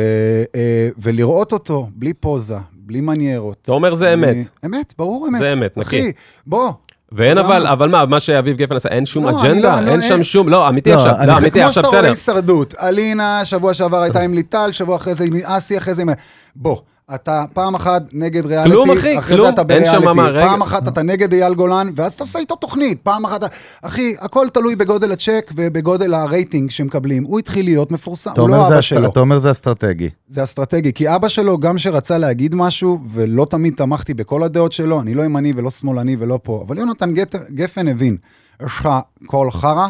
אה, 0.55 0.88
ולראות 0.99 1.53
אותו 1.53 1.88
בלי 1.95 2.12
פוזה, 2.12 2.57
בלי 2.73 3.00
מניירות. 3.00 3.59
אתה 3.62 3.73
אומר 3.73 3.95
זה 3.95 4.05
בלי- 4.17 4.31
אמת. 4.33 4.49
אמת, 4.65 4.95
ברור 4.99 5.29
אמת. 5.29 5.38
זה 5.41 5.53
אמת, 5.53 5.79
אחי, 5.83 6.00
נקי. 6.03 6.12
בוא. 6.47 6.73
ואין? 7.16 7.38
אבל, 7.38 7.66
אבל 7.66 7.88
מה, 7.88 8.06
מה 8.06 8.20
שאביב 8.20 8.56
גפן 8.56 8.76
עשה, 8.76 8.88
אין 8.88 9.06
שום 9.06 9.25
לא, 9.25 9.30
אג'נדה? 9.30 9.80
לא- 9.80 9.87
לא- 9.87 9.92
אין 9.92 10.02
שם 10.02 10.14
אין- 10.14 10.25
שום, 10.25 10.49
לא, 10.49 10.68
אמיתי 10.68 10.90
לא, 10.90 10.94
עכשיו, 10.96 11.14
אני- 11.18 11.26
לא, 11.26 11.32
זה 11.35 11.38
זה 11.40 11.44
אמיתי, 11.44 11.58
כמו 11.61 11.68
עכשיו 11.68 11.82
שאתה 11.82 11.88
רואה 11.88 11.99
בסדר. 12.00 12.11
הישרדות. 12.11 12.75
אלינה, 12.82 13.44
שבוע 13.44 13.75
שעבר 13.75 14.02
הייתה 14.02 14.20
עם 14.20 14.35
ליטל, 14.35 14.68
שבוע 14.73 14.96
אחרי 14.96 15.14
זה 15.14 15.25
עם 15.25 15.30
אסי, 15.44 15.78
אחרי 15.78 15.94
זה 15.94 16.02
עם... 16.02 16.08
בוא, 16.56 16.76
אתה 17.14 17.44
פעם 17.52 17.75
אחת 17.75 18.02
נגד 18.12 18.46
ריאליטי, 18.46 18.70
כלום, 18.70 18.90
אחי, 18.90 19.18
אחרי 19.18 19.36
כלום. 19.36 19.48
זה 19.48 19.62
אתה 19.62 19.75
אין 19.75 19.84
שם 19.84 19.90
בריאליטי, 19.92 20.16
מה, 20.16 20.28
רגע. 20.28 20.46
פעם 20.48 20.62
אחת 20.62 20.88
אתה 20.88 21.02
נגד 21.02 21.32
אייל 21.32 21.54
גולן, 21.54 21.90
ואז 21.96 22.16
תעשה 22.16 22.38
איתו 22.38 22.56
תוכנית, 22.56 23.00
פעם 23.02 23.25
אחת, 23.25 23.40
אחי, 23.82 24.14
הכל 24.20 24.46
תלוי 24.52 24.76
בגודל 24.76 25.12
הצ'ק 25.12 25.50
ובגודל 25.54 26.14
הרייטינג 26.14 26.70
שמקבלים. 26.70 27.25
הוא 27.25 27.38
התחיל 27.38 27.64
להיות 27.64 27.92
מפורסם, 27.92 28.30
אתה 28.32 28.40
הוא 28.40 28.48
לא 28.50 28.62
זה 28.62 28.68
אבא 28.68 28.78
אסט- 28.78 28.82
שלו. 28.82 29.06
אתה 29.10 29.20
אומר 29.20 29.38
זה 29.38 29.50
אסטרטגי. 29.50 30.10
זה 30.28 30.42
אסטרטגי, 30.42 30.92
כי 30.92 31.14
אבא 31.14 31.28
שלו, 31.28 31.58
גם 31.58 31.78
שרצה 31.78 32.18
להגיד 32.18 32.54
משהו, 32.54 32.98
ולא 33.10 33.46
תמיד 33.50 33.75
תמכתי 33.76 34.14
בכל 34.14 34.42
הדעות 34.42 34.72
שלו, 34.72 35.00
אני 35.00 35.14
לא 35.14 35.22
ימני 35.22 35.52
ולא 35.56 35.70
שמאלני 35.70 36.16
ולא 36.18 36.38
פה, 36.42 36.64
אבל 36.66 36.78
יונתן 36.78 37.14
גט- 37.14 37.50
גפן 37.50 37.88
הבין, 37.88 38.16
יש 38.62 38.66
לך 38.66 38.88
קול 39.26 39.50
חרא, 39.50 39.88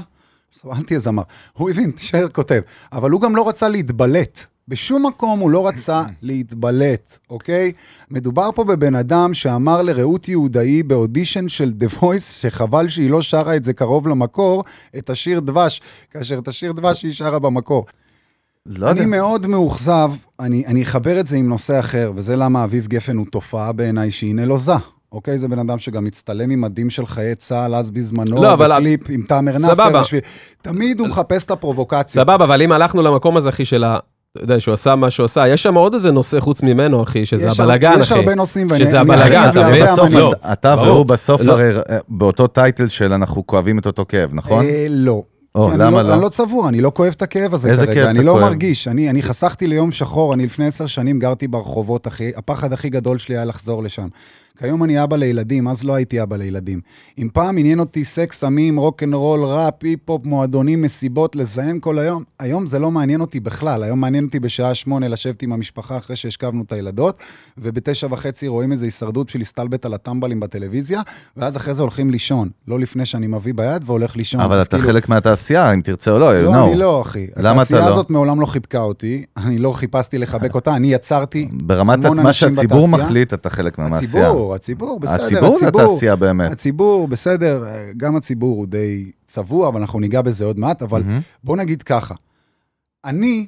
אל 0.72 0.82
תהיה 0.82 1.00
זמר, 1.00 1.22
הוא 1.52 1.70
הבין, 1.70 1.90
תישאר 1.90 2.28
כותב, 2.28 2.60
אבל 2.92 3.10
הוא 3.10 3.20
גם 3.20 3.36
לא 3.36 3.48
רצה 3.48 3.68
להתבלט. 3.68 4.46
בשום 4.68 5.06
מקום 5.06 5.40
הוא 5.40 5.50
לא 5.50 5.68
רצה 5.68 6.02
להתבלט, 6.22 7.18
אוקיי? 7.30 7.72
מדובר 8.10 8.50
פה 8.54 8.64
בבן 8.64 8.94
אדם 8.94 9.34
שאמר 9.34 9.82
לרעות 9.82 10.28
יהודאי 10.28 10.82
באודישן 10.82 11.48
של 11.48 11.72
The 11.80 12.00
Voice, 12.02 12.20
שחבל 12.20 12.88
שהיא 12.88 13.10
לא 13.10 13.22
שרה 13.22 13.56
את 13.56 13.64
זה 13.64 13.72
קרוב 13.72 14.08
למקור, 14.08 14.64
את 14.98 15.10
השיר 15.10 15.40
דבש, 15.40 15.80
כאשר 16.10 16.38
את 16.38 16.48
השיר 16.48 16.72
דבש 16.72 17.02
היא 17.02 17.12
שרה 17.12 17.38
במקור. 17.38 17.86
לא 18.66 18.86
יודע. 18.86 19.02
אני 19.02 19.10
מאוד 19.10 19.46
מאוכזב, 19.46 20.12
אני, 20.40 20.66
אני 20.66 20.82
אחבר 20.82 21.20
את 21.20 21.26
זה 21.26 21.36
עם 21.36 21.48
נושא 21.48 21.80
אחר, 21.80 22.12
וזה 22.16 22.36
למה 22.36 22.64
אביב 22.64 22.86
גפן 22.86 23.16
הוא 23.16 23.26
תופעה 23.32 23.72
בעיניי 23.72 24.10
שהיא 24.10 24.34
נלוזה. 24.34 24.72
אוקיי? 25.12 25.38
זה 25.38 25.48
בן 25.48 25.58
אדם 25.58 25.78
שגם 25.78 26.04
מצטלם 26.04 26.50
עם 26.50 26.60
מדים 26.60 26.90
של 26.90 27.06
חיי 27.06 27.34
צה"ל, 27.34 27.74
אז 27.74 27.90
בזמנו, 27.90 28.42
לא, 28.42 28.52
אבל- 28.52 28.72
בקליפ 28.72 29.00
עם 29.10 29.22
תאמר 29.22 29.58
סבבה. 29.58 29.84
נאפר, 29.84 30.00
בשביל... 30.00 30.20
תמיד 30.62 31.00
הוא 31.00 31.08
מחפש 31.08 31.44
את 31.44 31.50
הפרובוקציה. 31.50 32.22
סבבה, 32.22 32.44
אבל 32.44 32.62
אם 32.62 32.72
הלכנו 32.72 33.02
למקום 33.02 33.36
הזה, 33.36 33.48
אחי, 33.48 33.64
של 33.64 33.84
ה... 33.84 33.98
אתה 34.36 34.44
יודע, 34.44 34.60
שהוא 34.60 34.72
עשה 34.72 34.94
מה 34.96 35.10
שהוא 35.10 35.24
עשה, 35.24 35.48
יש 35.48 35.62
שם 35.62 35.74
עוד 35.74 35.94
איזה 35.94 36.12
נושא 36.12 36.40
חוץ 36.40 36.62
ממנו, 36.62 37.02
אחי, 37.02 37.26
שזה 37.26 37.46
הר- 37.46 37.76
אחי. 37.76 38.00
יש 38.00 38.12
הרבה 38.12 38.34
נושאים, 38.34 38.66
ואני- 38.70 38.84
שזה 38.84 39.00
אני 39.00 39.12
הבלגן, 39.12 39.42
אחראי 39.42 39.62
אתה 39.62 39.68
מבין? 39.68 39.82
בסוף 39.84 39.98
אמנים. 40.06 40.18
לא. 40.18 40.32
אתה. 40.52 40.74
והוא 40.82 41.06
בסוף 41.06 41.40
לא. 41.40 41.52
הרי 41.52 41.70
אה, 41.90 41.98
באותו 42.08 42.46
title 42.46 42.88
של 42.88 43.12
אנחנו 43.12 43.46
כואבים 43.46 43.78
את 43.78 43.86
אותו 43.86 44.04
כאב, 44.08 44.30
נכון? 44.32 44.64
אה, 44.64 44.86
לא. 44.90 45.22
או, 45.54 45.68
אני 45.70 45.78
למה 45.78 46.02
לא? 46.02 46.08
לא? 46.08 46.14
אני 46.14 46.22
לא 46.22 46.28
צבוע, 46.28 46.68
אני 46.68 46.80
לא 46.80 46.92
כואב 46.94 47.12
את 47.16 47.22
הכאב 47.22 47.54
הזה 47.54 47.70
איזה 47.70 47.86
כרגע. 47.86 47.94
כאב 48.00 48.08
אני 48.08 48.18
אתה 48.18 48.26
לא 48.26 48.32
כואב? 48.32 48.42
מרגיש, 48.44 48.88
אני, 48.88 49.10
אני 49.10 49.22
חסכתי 49.22 49.66
ליום 49.66 49.92
שחור, 49.92 50.34
אני 50.34 50.44
לפני 50.44 50.66
עשר 50.66 50.86
שנים 50.86 51.18
גרתי 51.18 51.48
ברחובות, 51.48 52.06
אחי, 52.06 52.30
הפחד 52.36 52.72
הכי 52.72 52.88
גדול 52.88 53.18
שלי 53.18 53.36
היה 53.36 53.44
לחזור 53.44 53.82
לשם. 53.82 54.06
כיום 54.58 54.84
אני 54.84 55.02
אבא 55.02 55.16
לילדים, 55.16 55.68
אז 55.68 55.84
לא 55.84 55.94
הייתי 55.94 56.22
אבא 56.22 56.36
לילדים. 56.36 56.80
אם 57.18 57.28
פעם 57.32 57.58
עניין 57.58 57.80
אותי 57.80 58.04
סקס, 58.04 58.40
סמים, 58.40 58.78
רוקנרול, 58.78 59.44
ראפ, 59.44 59.74
היפ-הופ, 59.82 60.24
מועדונים, 60.26 60.82
מסיבות, 60.82 61.36
לזיין 61.36 61.80
כל 61.80 61.98
היום, 61.98 62.24
היום 62.40 62.66
זה 62.66 62.78
לא 62.78 62.90
מעניין 62.90 63.20
אותי 63.20 63.40
בכלל. 63.40 63.82
היום 63.82 64.00
מעניין 64.00 64.24
אותי 64.24 64.40
בשעה 64.40 64.74
שמונה 64.74 65.08
לשבת 65.08 65.42
עם 65.42 65.52
המשפחה 65.52 65.96
אחרי 65.96 66.16
שהשכבנו 66.16 66.62
את 66.62 66.72
הילדות, 66.72 67.20
ובתשע 67.58 68.06
וחצי 68.10 68.48
רואים 68.48 68.72
איזו 68.72 68.84
הישרדות 68.84 69.28
של 69.28 69.38
להסתלבט 69.38 69.84
על 69.86 69.94
הטמבלים 69.94 70.40
בטלוויזיה, 70.40 71.02
ואז 71.36 71.56
אחרי 71.56 71.74
זה 71.74 71.82
הולכים 71.82 72.10
לישון. 72.10 72.48
לא 72.68 72.80
לפני 72.80 73.06
שאני 73.06 73.26
מביא 73.26 73.54
ביד 73.54 73.82
והולך 73.86 74.16
לישון. 74.16 74.40
אבל 74.40 74.62
אתה 74.62 74.76
כאילו- 74.76 74.92
חלק 74.92 75.08
מהתעשייה, 75.08 75.72
אם 75.74 75.80
תרצה 75.80 76.10
או 76.10 76.18
לא, 76.18 76.42
לא, 76.42 76.52
know. 76.52 76.66
אני 76.68 76.76
לא, 76.76 77.02
אחי. 77.02 77.26
למה 77.36 77.52
אתה 77.52 77.62
התעשייה 77.62 77.80
לא? 77.80 77.86
הזאת 77.86 78.10
מעולם 78.10 78.40
לא 78.40 78.46
חיבקה 78.46 78.80
אותי, 78.80 79.24
אני 79.36 79.58
לא 79.58 79.72
חיפשתי 79.72 80.18
לחבק 80.18 80.54
אותה, 80.54 80.76
אני 80.76 80.92
יצרתי 80.92 81.48
ברמת 81.52 81.98
מה 81.98 82.32
שהציבור. 82.32 82.88
מחליט, 82.88 83.34
אתה 83.34 83.50
חלק 83.50 83.78
מהמעשייה. 83.78 84.26
הציבור, 84.26 84.45
הציבור, 84.54 85.00
בסדר, 85.00 85.24
הציבור 85.24 85.58
זה 85.58 85.68
התעשייה 85.68 86.16
באמת. 86.16 86.52
הציבור, 86.52 87.08
בסדר, 87.08 87.64
גם 87.96 88.16
הציבור 88.16 88.56
הוא 88.56 88.66
די 88.66 89.10
צבוע, 89.26 89.68
אבל 89.68 89.80
אנחנו 89.80 90.00
ניגע 90.00 90.22
בזה 90.22 90.44
עוד 90.44 90.58
מעט, 90.58 90.82
אבל 90.82 91.02
מהמם. 91.02 91.20
בוא 91.44 91.56
נגיד 91.56 91.82
ככה, 91.82 92.14
אני 93.04 93.46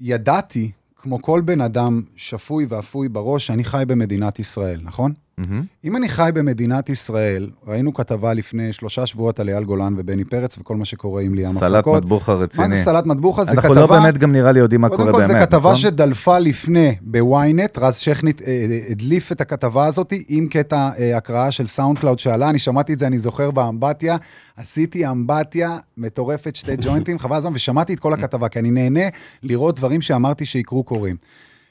ידעתי, 0.00 0.70
כמו 0.96 1.22
כל 1.22 1.40
בן 1.40 1.60
אדם 1.60 2.02
שפוי 2.16 2.66
ואפוי 2.68 3.08
בראש, 3.08 3.46
שאני 3.46 3.64
חי 3.64 3.84
במדינת 3.86 4.38
ישראל, 4.38 4.80
נכון? 4.82 5.12
מהמם. 5.38 5.64
אם 5.84 5.96
אני 5.96 6.08
חי 6.08 6.30
במדינת 6.34 6.88
ישראל, 6.88 7.50
ראינו 7.66 7.94
כתבה 7.94 8.34
לפני 8.34 8.72
שלושה 8.72 9.06
שבועות 9.06 9.40
על 9.40 9.48
אייל 9.48 9.64
גולן 9.64 9.94
ובני 9.96 10.24
פרץ 10.24 10.58
וכל 10.58 10.76
מה 10.76 10.84
שקורה 10.84 11.22
עם 11.22 11.34
ליאם 11.34 11.52
סלט 11.52 11.74
הפקות. 11.74 12.02
מטבוחה 12.02 12.34
מה 12.34 12.38
רציני. 12.40 12.68
זה 12.68 12.82
סלט 12.84 13.06
מטבוחה? 13.06 13.44
זה 13.44 13.52
אנחנו 13.52 13.68
כתבה... 13.68 13.80
לא 13.80 13.86
באמת 13.86 14.18
גם 14.18 14.32
נראה 14.32 14.52
לי 14.52 14.58
יודעים 14.58 14.80
מה 14.80 14.88
קורה 14.88 14.98
קודם 14.98 15.12
באמת. 15.12 15.26
כל, 15.26 15.32
זו 15.32 15.40
כתבה 15.40 15.58
נכון? 15.58 15.76
שדלפה 15.76 16.38
לפני 16.38 16.94
ב 17.00 17.13
ynet, 17.13 17.78
רז 17.78 17.96
שכנית 17.96 18.42
אה, 18.42 18.46
אה, 18.46 18.80
הדליף 18.90 19.32
את 19.32 19.40
הכתבה 19.40 19.86
הזאת 19.86 20.12
עם 20.28 20.48
קטע 20.48 20.90
אה, 20.98 21.16
הקראה 21.16 21.50
של 21.50 21.66
SoundCloud 21.66 22.18
שעלה, 22.18 22.50
אני 22.50 22.58
שמעתי 22.58 22.92
את 22.92 22.98
זה, 22.98 23.06
אני 23.06 23.18
זוכר 23.18 23.50
באמבטיה, 23.50 24.16
עשיתי 24.56 25.08
אמבטיה 25.08 25.78
מטורפת, 25.96 26.56
שתי 26.56 26.76
ג'וינטים, 26.80 27.18
חבל 27.18 27.36
הזמן, 27.36 27.52
ושמעתי 27.54 27.94
את 27.94 28.00
כל 28.00 28.12
הכתבה, 28.12 28.48
כי 28.48 28.58
אני 28.58 28.70
נהנה 28.70 29.08
לראות 29.42 29.76
דברים 29.76 30.02
שאמרתי 30.02 30.44
שיקרו 30.44 30.84
קורים. 30.84 31.16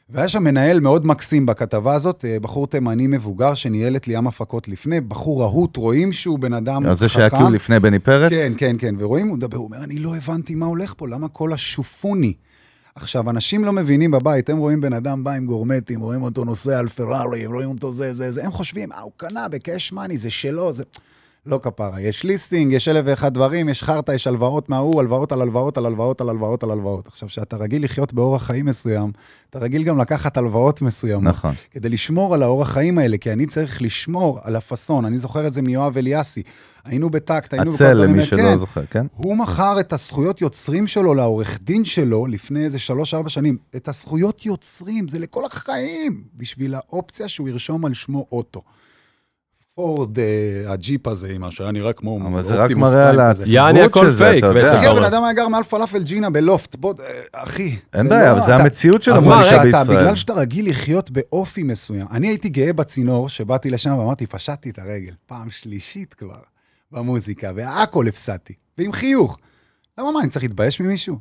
והיה 0.10 0.30
שם 0.30 0.44
מנהל 0.44 0.80
מאוד 0.80 1.06
מקסים 1.06 1.46
בכתבה 1.46 1.94
הזאת, 1.94 2.26
אה, 2.26 2.40
בחור 2.40 2.68
תימני 2.68 3.08
מבוגר 3.08 3.54
שניהל 3.54 3.96
את 3.96 4.08
ליאם 4.08 4.28
הפקות 4.28 4.68
לפני, 4.68 5.02
בחור 5.02 5.42
רהוט, 5.42 5.78
רואים 5.78 6.12
שהוא 6.12 6.40
בן 6.40 6.54
אדם 6.54 6.82
חכם. 6.82 6.92
אז 6.92 7.00
זה 7.00 7.10
שהיה 7.10 7.30
כאילו 7.30 7.50
לפני 7.50 7.80
בני 7.80 8.00
פרץ? 8.00 8.30
כן, 8.30 8.52
כן, 8.58 8.76
כן, 8.80 8.96
ורואים, 9.00 9.28
הוא 9.28 9.38
מדבר, 9.38 9.58
הוא 9.58 9.66
אומר, 9.66 9.84
אני 9.84 10.00
לא 10.00 10.16
הבנתי 10.16 10.56
מה 10.56 10.66
הולך 10.66 10.94
פה, 10.98 11.08
למה 11.08 11.28
כל 11.28 11.54
השופוני? 11.54 12.34
עכשיו, 12.96 13.30
אנשים 13.30 13.66
לא 13.66 13.74
מבינים 13.74 14.12
בבית, 14.12 14.50
הם 14.50 14.58
רואים 14.58 14.82
בן 14.82 14.94
אדם 14.94 15.24
בא 15.24 15.32
עם 15.32 15.46
גורמטים, 15.46 16.00
רואים 16.00 16.22
אותו 16.22 16.46
נוסע 16.46 16.80
על 16.80 16.88
פרארי, 16.88 17.46
רואים 17.46 17.70
אותו 17.70 17.94
זה, 17.94 18.14
זה, 18.14 18.32
זה, 18.32 18.46
הם 18.46 18.52
חושבים, 18.52 18.92
אה, 18.92 19.00
הוא 19.00 19.12
קנה 19.18 19.48
בקאש 19.48 19.94
מאני, 19.94 20.18
זה 20.18 20.30
שלו, 20.30 20.74
זה... 20.74 20.84
לא 21.46 21.60
כפרה, 21.64 22.02
יש 22.02 22.24
ליסטינג, 22.24 22.74
יש 22.74 22.88
אלף 22.88 23.02
ואחד 23.06 23.34
דברים, 23.34 23.70
יש 23.70 23.84
חרטא, 23.84 24.12
יש 24.12 24.28
הלוואות 24.28 24.70
מההוא, 24.70 25.00
הלוואות 25.00 25.32
על 25.32 25.42
הלוואות 25.42 25.78
על 25.78 25.86
הלוואות 25.86 26.22
על 26.22 26.30
הלוואות 26.30 26.64
על 26.64 26.72
הלוואות. 26.72 27.08
עכשיו, 27.08 27.30
כשאתה 27.30 27.58
רגיל 27.58 27.84
לחיות 27.84 28.14
באורח 28.14 28.44
חיים 28.44 28.66
מסוים, 28.66 29.12
אתה 29.50 29.60
רגיל 29.60 29.84
גם 29.84 29.98
לקחת 29.98 30.38
הלוואות 30.38 30.82
מסוימות. 30.82 31.24
נכון. 31.24 31.54
כדי 31.72 31.90
לשמור 31.90 32.34
על 32.34 32.44
האורח 32.44 32.72
חיים 32.72 32.98
האלה, 32.98 33.18
כי 33.18 33.32
אני 33.32 33.46
צריך 33.46 33.82
לשמור 33.82 34.40
על 34.44 34.56
הפאסון. 34.56 35.06
אני 35.06 35.18
זוכר 35.18 35.48
את 35.48 35.54
זה 35.54 35.62
מיואב 35.62 35.98
אליאסי. 35.98 36.44
היינו 36.86 37.10
בטקט, 37.10 37.54
היינו 37.54 37.72
בכל 37.72 37.84
הדברים 37.84 38.10
למי. 38.10 38.24
שלא 38.24 38.38
כן. 38.38 38.58
זוכר, 38.58 38.86
כן? 38.86 39.06
הוא 39.16 39.38
מכר 39.38 39.80
את 39.80 39.94
הזכויות 39.94 40.42
יוצרים 40.42 40.88
שלו 40.88 41.14
לעורך 41.14 41.60
דין 41.62 41.86
שלו 41.86 42.28
לפני 42.28 42.64
איזה 42.64 42.80
שלוש-ארבע 42.80 43.30
שנים. 43.30 43.58
את 43.76 43.88
הזכויות 43.88 44.46
יוצרים, 44.46 45.08
זה 45.08 45.20
לכל 45.20 45.46
החיים, 45.46 46.24
בשביל 46.38 46.76
האופציה 46.76 47.28
שהוא 47.28 47.50
ירשום 47.50 47.86
על 47.86 47.94
שמו 47.94 48.28
אוטו. 48.32 48.62
פורד, 49.76 50.20
אה, 50.20 50.26
הג'יפ 50.68 51.08
הזה, 51.08 51.28
עם 51.34 51.42
מה 51.42 51.52
שהיה 51.52 51.72
נראה 51.72 51.94
כמו 51.94 52.20
אבל 52.28 52.44
זה 52.44 52.56
רק 52.56 52.72
מראה 52.72 53.10
על 53.10 53.20
העצבות 53.20 53.48
הכל 53.86 54.06
של 54.06 54.12
זה, 54.12 54.24
פייק, 54.26 54.38
אתה. 54.44 54.48
יודע. 54.48 54.68
אתה 54.68 54.78
הבן 54.80 54.88
אומר. 54.98 55.08
אדם 55.08 55.24
היה 55.24 55.34
גר 55.34 55.48
מאלפא 55.48 55.70
פלאפל 55.78 56.04
ג'ינה 56.04 56.30
בלופט, 56.30 56.76
בוא, 56.76 56.94
אה, 57.00 57.22
אחי. 57.44 57.76
אין 57.94 58.04
זה 58.04 58.10
בעיה, 58.10 58.34
לא- 58.34 58.40
זה 58.40 58.46
אתה- 58.46 58.64
המציאות 58.64 59.04
של 59.04 59.12
המוזיקה 59.12 59.64
בישראל. 59.64 59.84
בגלל 60.02 60.16
שאתה 60.16 60.34
רגיל 60.34 60.70
לחיות 60.70 61.12
באופי 61.12 61.64
מסוים. 61.64 62.06
אני 62.12 62.28
הייתי 62.28 62.50
גאה 62.50 62.74
בצינור 62.74 63.30
שבאתי 63.30 63.70
לשם 63.70 63.94
ואמרתי, 63.98 64.28
פשטתי 64.28 64.70
את 64.70 64.80
הרגל. 64.80 65.14
פעם 65.26 65.50
שלישית 65.50 66.14
כבר 66.14 66.40
במוזיקה, 66.92 67.52
והכל 67.56 68.08
הפסדתי. 68.08 68.54
ועם 68.78 68.92
חיוך. 68.92 69.38
למה 69.98 70.12
מה, 70.12 70.20
אני 70.22 70.30
צריך 70.30 70.44
להתבייש 70.46 70.82
ממישהו? 70.82 71.18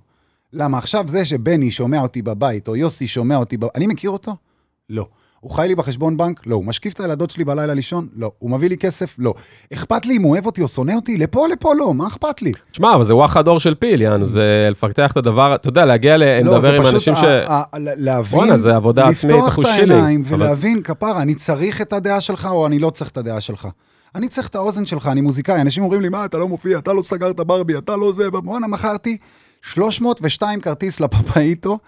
למה 0.53 0.79
עכשיו 0.79 1.05
זה 1.09 1.25
שבני 1.25 1.71
שומע 1.71 2.01
אותי 2.01 2.23
בבית, 2.23 2.69
או 2.69 2.77
יוסי 2.77 3.07
שומע 3.09 3.37
אותי 3.37 3.57
בבית, 3.57 3.77
אני 3.77 3.87
מכיר 3.87 4.11
אותו? 4.11 4.37
לא. 4.91 5.07
הוא 5.45 5.51
חי 5.53 5.69
לי 5.69 5.75
בחשבון 5.75 6.17
בנק? 6.17 6.41
לא. 6.47 6.57
הוא 6.57 6.65
משקיף 6.65 6.93
את 6.95 7.01
הילדות 7.01 7.31
שלי 7.31 7.45
בלילה 7.45 7.75
לישון? 7.75 8.07
לא. 8.17 8.33
הוא 8.39 8.51
מביא 8.51 8.69
לי 8.69 8.77
כסף? 8.77 9.17
לא. 9.19 9.35
אכפת 9.73 10.07
לי 10.07 10.17
אם 10.17 10.23
הוא 10.23 10.31
אוהב 10.33 10.47
אותי 10.47 10.63
או 10.63 10.69
שונא 10.69 10.93
אותי? 10.93 11.17
לפה 11.17 11.47
לפה 11.49 11.75
לא, 11.75 11.95
מה 11.95 12.07
אכפת 12.07 12.43
לי? 12.43 12.53
תשמע, 12.71 12.95
אבל 12.95 13.05
זה 13.05 13.15
וואחד 13.15 13.49
אור 13.49 13.61
של 13.61 13.75
פיל, 13.75 14.03
יענו, 14.03 14.25
זה 14.25 14.69
לפתח 14.71 15.13
את 15.13 15.17
הדבר, 15.17 15.55
אתה 15.55 15.69
יודע, 15.69 15.85
להגיע, 15.85 16.17
ל- 16.17 16.41
לא, 16.45 16.55
לדבר 16.57 16.75
עם 16.75 16.87
אנשים 16.95 17.15
ש... 17.15 17.25
להבין, 17.77 18.39
בואנה, 18.41 18.57
זה 18.57 18.77
עבודה 18.77 19.07
עצמית, 19.09 19.33
לפתוח 19.33 19.49
אחוז 19.49 19.67
את 19.67 19.73
שילינג. 19.75 19.93
העיניים 19.93 20.23
ולהבין, 20.27 20.83
כפרה, 20.83 21.23
אני 21.23 21.35
צריך 21.35 21.81
את 21.81 21.93
הדעה 21.93 22.21
שלך 22.21 22.49
או 22.51 22.67
אני 22.67 22.79
לא 22.79 22.91
צריך 22.91 23.11
את 23.11 23.17
הדעה 23.17 23.41
שלך. 23.41 23.69
אני 24.15 24.29
צריך 24.29 24.49
את 24.49 24.55
האוזן 24.55 24.87
שלך, 24.87 25.07
אני 25.07 25.21
מוזיקאי. 25.21 25.61
אנשים 25.61 25.83
אומרים 25.83 26.01
לי, 26.01 26.09
מה, 26.09 26.25
אתה 26.25 26.39
לא 26.39 26.49
מופיע, 26.49 26.79
אתה 26.79 26.93
לא 26.93 27.03
סגרת 27.03 27.37
ברבי, 27.37 27.79
אתה 27.79 27.97
לא 27.97 28.13
זה, 28.13 28.31
בואנה, 28.31 28.67
מכרתי 28.67 29.17
302 29.63 30.61
כרטיס 30.61 31.01
לפפאיטו. 31.01 31.79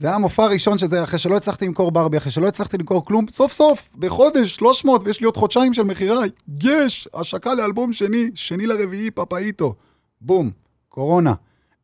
זה 0.00 0.06
היה 0.06 0.16
המופע 0.16 0.44
הראשון 0.44 0.78
שזה, 0.78 1.04
אחרי 1.04 1.18
שלא 1.18 1.36
הצלחתי 1.36 1.66
למכור 1.66 1.92
ברבי, 1.92 2.16
אחרי 2.16 2.30
שלא 2.30 2.48
הצלחתי 2.48 2.78
למכור 2.78 3.04
כלום, 3.04 3.26
סוף 3.28 3.52
סוף, 3.52 3.88
בחודש, 3.98 4.54
300, 4.54 5.02
ויש 5.04 5.20
לי 5.20 5.26
עוד 5.26 5.36
חודשיים 5.36 5.74
של 5.74 5.82
מכירה, 5.82 6.20
יש, 6.62 7.08
השקה 7.14 7.54
לאלבום 7.54 7.92
שני, 7.92 8.30
שני 8.34 8.66
לרביעי, 8.66 9.10
פפאיטו. 9.10 9.74
בום, 10.20 10.50
קורונה. 10.88 11.34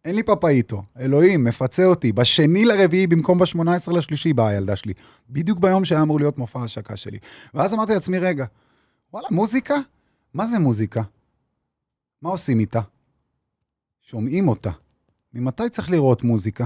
אין 0.04 0.14
לי 0.14 0.22
פפאיטו, 0.22 0.82
אלוהים, 1.00 1.44
מפצה 1.44 1.84
אותי. 1.84 2.12
בשני 2.12 2.64
לרביעי 2.64 3.06
במקום 3.06 3.38
ב-18 3.38 3.92
לשלישי 3.92 4.32
באה 4.32 4.48
הילדה 4.48 4.76
שלי. 4.76 4.92
בדיוק 5.30 5.58
ביום 5.58 5.84
שהיה 5.84 6.02
אמור 6.02 6.18
להיות 6.18 6.38
מופע 6.38 6.60
ההשקה 6.60 6.96
שלי. 6.96 7.18
ואז 7.54 7.74
אמרתי 7.74 7.94
לעצמי, 7.94 8.18
רגע, 8.18 8.44
וואלה, 9.12 9.28
מוזיקה? 9.30 9.74
מה 10.34 10.46
זה 10.46 10.58
מוזיקה? 10.58 11.02
מה 12.22 12.30
עושים 12.30 12.60
איתה? 12.60 12.80
שומעים 14.02 14.48
אותה. 14.48 14.70
ממתי 15.34 15.70
צריך 15.70 15.90
לראות 15.90 16.22
מוזיקה? 16.22 16.64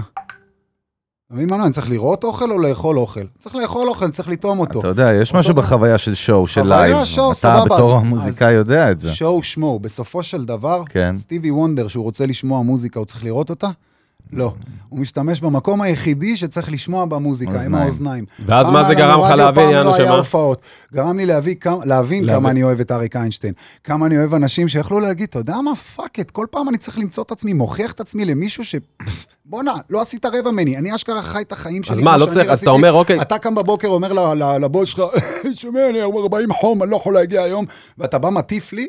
אתה 1.31 1.39
מבין 1.39 1.49
מה 1.51 1.57
לא? 1.57 1.63
אני 1.63 1.71
צריך 1.71 1.89
לראות 1.89 2.23
אוכל 2.23 2.51
או 2.51 2.57
לאכול 2.57 2.99
אוכל? 2.99 3.21
צריך 3.39 3.55
לאכול 3.55 3.87
אוכל, 3.89 4.09
צריך 4.09 4.29
לטעום 4.29 4.59
אותו. 4.59 4.79
אתה 4.79 4.87
יודע, 4.87 5.13
יש 5.13 5.33
משהו. 5.33 5.53
בחוויה 5.53 5.97
של 5.97 6.13
show, 6.13 6.47
של 6.47 6.61
חוויה, 6.63 6.77
live. 6.87 7.03
show, 7.05 7.31
אתה 7.31 7.39
סבבה, 7.39 7.65
בתור 7.65 7.95
אז- 7.97 8.01
המוזיקאי 8.05 8.51
יודע 8.53 8.91
את 8.91 8.99
זה. 8.99 9.11
show 9.11 9.43
שמו, 9.43 9.79
בסופו 9.79 10.23
של 10.23 10.45
דבר, 10.45 10.83
כן. 10.89 11.15
סטיבי 11.15 11.51
וונדר, 11.51 11.87
שהוא 11.87 12.03
רוצה 12.03 12.25
לשמוע 12.25 12.61
מוזיקה, 12.61 12.99
הוא 12.99 13.05
צריך 13.05 13.23
לראות 13.23 13.49
אותה? 13.49 13.69
לא. 14.33 14.53
הוא 14.89 14.99
משתמש 14.99 15.41
במקום 15.41 15.81
היחידי 15.81 16.37
שצריך 16.37 16.71
לשמוע 16.71 17.05
במוזיקה, 17.05 17.51
עם 17.51 17.57
אוזניים. 17.57 17.75
האוזניים. 17.75 18.25
ואז 18.45 18.65
פעם 18.65 18.73
מה 18.75 18.83
זה 18.83 18.93
גרם 18.93 19.19
לך 19.19 19.29
להבין, 19.29 19.63
פעם 19.63 19.73
יענו, 19.73 19.89
לא 19.89 19.95
היה 19.95 20.05
שמה? 20.05 20.15
הופעות. 20.15 20.61
גרם 20.93 21.17
לי 21.17 21.25
להביא, 21.25 21.55
להבין 21.65 21.87
להבין. 21.87 22.29
כמה 22.29 22.49
אני 22.49 22.63
אוהב 22.63 22.79
את 22.79 22.91
אריק 22.91 23.15
איינשטיין. 23.15 23.53
כמה 23.83 24.05
אני 24.05 24.17
אוהב 24.17 24.33
אנשים 24.33 24.67
שיכלו 24.67 24.99
להגיד, 24.99 25.27
אתה 25.29 25.39
יודע 25.39 25.61
מה, 25.61 25.75
fuck 25.75 26.19
it, 26.19 26.31
כל 26.31 26.45
פעם 26.51 26.69
אני 26.69 26.77
צריך 26.77 26.97
למצוא 26.97 27.23
את 27.23 27.31
עצמי, 27.31 27.53
מוכיח 27.53 27.91
את 27.91 27.99
עצמי 27.99 28.25
למישהו 28.25 28.65
ש... 28.65 28.75
בואנה, 29.45 29.73
לא 29.89 30.01
עשית 30.01 30.25
רבע 30.25 30.51
ממני, 30.51 30.77
אני 30.77 30.95
אשכרה 30.95 31.23
חי 31.23 31.41
את 31.41 31.51
החיים 31.51 31.83
שלי. 31.83 31.95
אז 31.95 32.01
מה, 32.01 32.17
לא 32.17 32.25
צריך, 32.25 32.49
אז. 32.49 32.61
אתה 32.61 32.69
אומר, 32.69 32.93
אוקיי, 32.93 33.21
אתה 33.21 33.37
קם 33.37 33.55
בבוקר, 33.55 33.87
אומר 33.87 34.13
לבוס 34.59 34.89
שלך, 34.89 35.01
שומע, 35.61 35.89
אני 35.89 36.01
40 36.01 36.53
חום, 36.53 36.83
אני 36.83 36.91
לא 36.91 36.95
יכול 36.95 37.13
להגיע 37.13 37.41
היום, 37.41 37.65
ואתה 37.97 38.17
בא 38.17 38.29
מטיף 38.29 38.73
לי, 38.73 38.87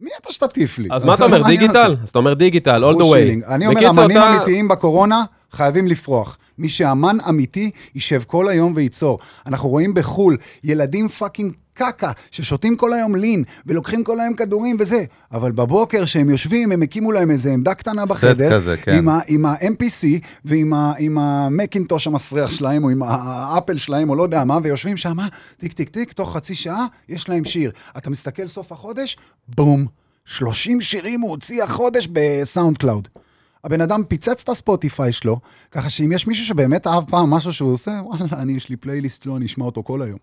מי 0.00 0.10
אתה 0.20 0.32
שתטיף 0.32 0.78
לי? 0.78 0.88
אז 0.90 1.04
מה 1.04 1.14
אתה 1.14 1.24
אומר, 1.24 1.42
digital? 1.42 1.96
אז 2.02 2.08
אתה 2.08 2.18
אומר 2.18 2.34
digital, 2.34 2.84
all 2.84 2.96
the 2.96 3.00
way. 3.02 3.46
אני 3.46 3.66
אומר, 3.66 3.90
אמנים 3.90 4.18
אמיתיים 4.18 4.68
בקורונה 4.68 5.24
חייבים 5.52 5.86
לפרוח. 5.86 6.38
מי 6.58 6.68
שאמן 6.68 7.16
אמיתי, 7.28 7.70
יישב 7.94 8.22
כל 8.26 8.48
היום 8.48 8.72
וייצור. 8.76 9.18
אנחנו 9.46 9.68
רואים 9.68 9.94
בחו"ל 9.94 10.36
ילדים 10.64 11.08
fucking 11.08 11.52
קקה, 11.80 12.12
ששותים 12.30 12.76
כל 12.76 12.92
היום 12.92 13.14
lean, 13.14 13.44
ולוקחים 13.66 14.04
כל 14.04 14.20
היום 14.20 14.34
כדורים 14.34 14.76
וזה, 14.80 15.04
אבל 15.32 15.52
בבוקר 15.52 16.04
שהם 16.04 16.30
יושבים, 16.30 16.72
הם 16.72 16.82
הקימו 16.82 17.12
להם 17.12 17.30
איזה 17.30 17.52
עמדה 17.52 17.74
קטנה 17.74 18.06
בחדר, 18.06 18.50
כזה, 18.56 18.76
כן. 18.76 18.96
עם, 18.98 19.08
ה- 19.08 19.20
עם 19.26 19.46
ה-MPC 19.46 20.06
ועם 20.44 21.18
המקינטוש 21.18 22.06
המסריח 22.06 22.50
שלהם, 22.50 22.84
או 22.84 22.90
עם 22.90 23.02
האפל 23.02 23.78
שלהם, 23.78 24.10
או 24.10 24.14
לא 24.16 24.22
יודע 24.22 24.44
מה, 24.44 24.58
ויושבים 24.62 24.96
שם, 24.96 25.16
טיק 25.56 25.72
טיק 25.72 25.88
טיק, 25.88 26.12
תוך 26.12 26.36
חצי 26.36 26.54
שעה, 26.54 26.86
יש 27.08 27.28
להם 27.28 27.44
שיר. 27.44 27.70
אתה 27.98 28.10
מסתכל 28.10 28.46
סוף 28.46 28.72
החודש, 28.72 29.16
בום, 29.56 29.86
30 30.24 30.80
שירים 30.80 31.20
הוא 31.20 31.30
הוציא 31.30 31.62
החודש 31.62 32.08
ב 32.12 32.78
SoundCloud. 32.78 33.08
הבן 33.64 33.80
אדם 33.80 34.02
פיצץ 34.08 34.42
את 34.42 34.48
ה 34.48 34.56
Spotify 34.56 35.12
שלו, 35.12 35.38
ככה 35.72 35.88
שאם 35.90 36.12
יש 36.12 36.26
מישהו 36.26 36.46
שבאמת 36.46 36.86
אהב 36.86 37.04
פעם 37.10 37.30
משהו 37.30 37.52
שהוא 37.52 37.72
עושה, 37.72 37.90
וואלה, 38.04 38.24
אני, 38.32 38.52
יש 38.52 38.68
לי 38.68 38.76
פלייליסט 38.76 39.22
שלו, 39.22 39.36
אני 39.36 39.46
אשמע 39.46 39.64
אותו 39.64 39.82
כל 39.82 40.02
היום. 40.02 40.18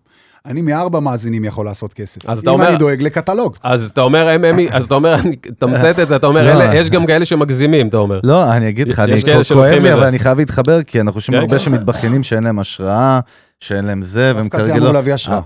אני 0.46 0.62
מארבע 0.62 1.00
מאזינים 1.00 1.44
יכול 1.44 1.66
לעשות 1.66 1.92
כסף. 1.94 2.26
אז 2.28 2.38
אתה 2.38 2.50
אם 2.50 2.54
אומר- 2.54 2.68
אני 2.68 2.76
דואג 2.76 3.02
לקטלוג. 3.02 3.56
אז 3.62 3.90
אתה 3.90 4.00
אומר, 4.00 4.28
הם, 4.28 4.44
הם, 4.44 4.56
אז 4.70 4.84
אתה 4.86 4.94
אומר, 4.94 5.14
אני 5.14 5.36
תמצת 5.58 5.98
את 6.02 6.08
זה, 6.08 6.16
אתה 6.16 6.26
אומר, 6.26 6.42
לא. 6.54 6.62
אלה- 6.62 6.74
יש 6.74 6.90
גם 6.90 7.06
כאלה 7.06 7.24
שמגזימים, 7.24 7.88
אתה 7.88 7.96
אומר. 7.96 8.20
לא, 8.24 8.52
אני 8.52 8.68
אגיד 8.68 8.88
לך, 8.88 9.02
יש 9.08 9.24
אני 9.24 9.44
כואב 9.44 9.82
לי, 9.82 9.92
אבל. 9.94 10.04
אני 10.04 10.18
חייב 10.18 10.38
להתחבר, 10.38 10.82
כי 10.82 11.00
אנחנו 11.00 11.20
שומעים 11.20 11.46
כן, 11.46 11.52
הרבה. 11.52 11.64
שמתבכיינים 11.64 12.22
שאין 12.22 12.42
להם 12.42 12.58
השראה, 12.58 13.20
שאין 13.60 13.84
להם 13.84 14.02
זה, 14.02 14.32
והם 14.34 14.42
דווקא 14.44 14.58
זה 14.62 14.64
כרגע 14.64 14.74
אמור 14.76 14.88
לא... 14.88 14.92
להביא 14.94 15.14
השראה. 15.14 15.40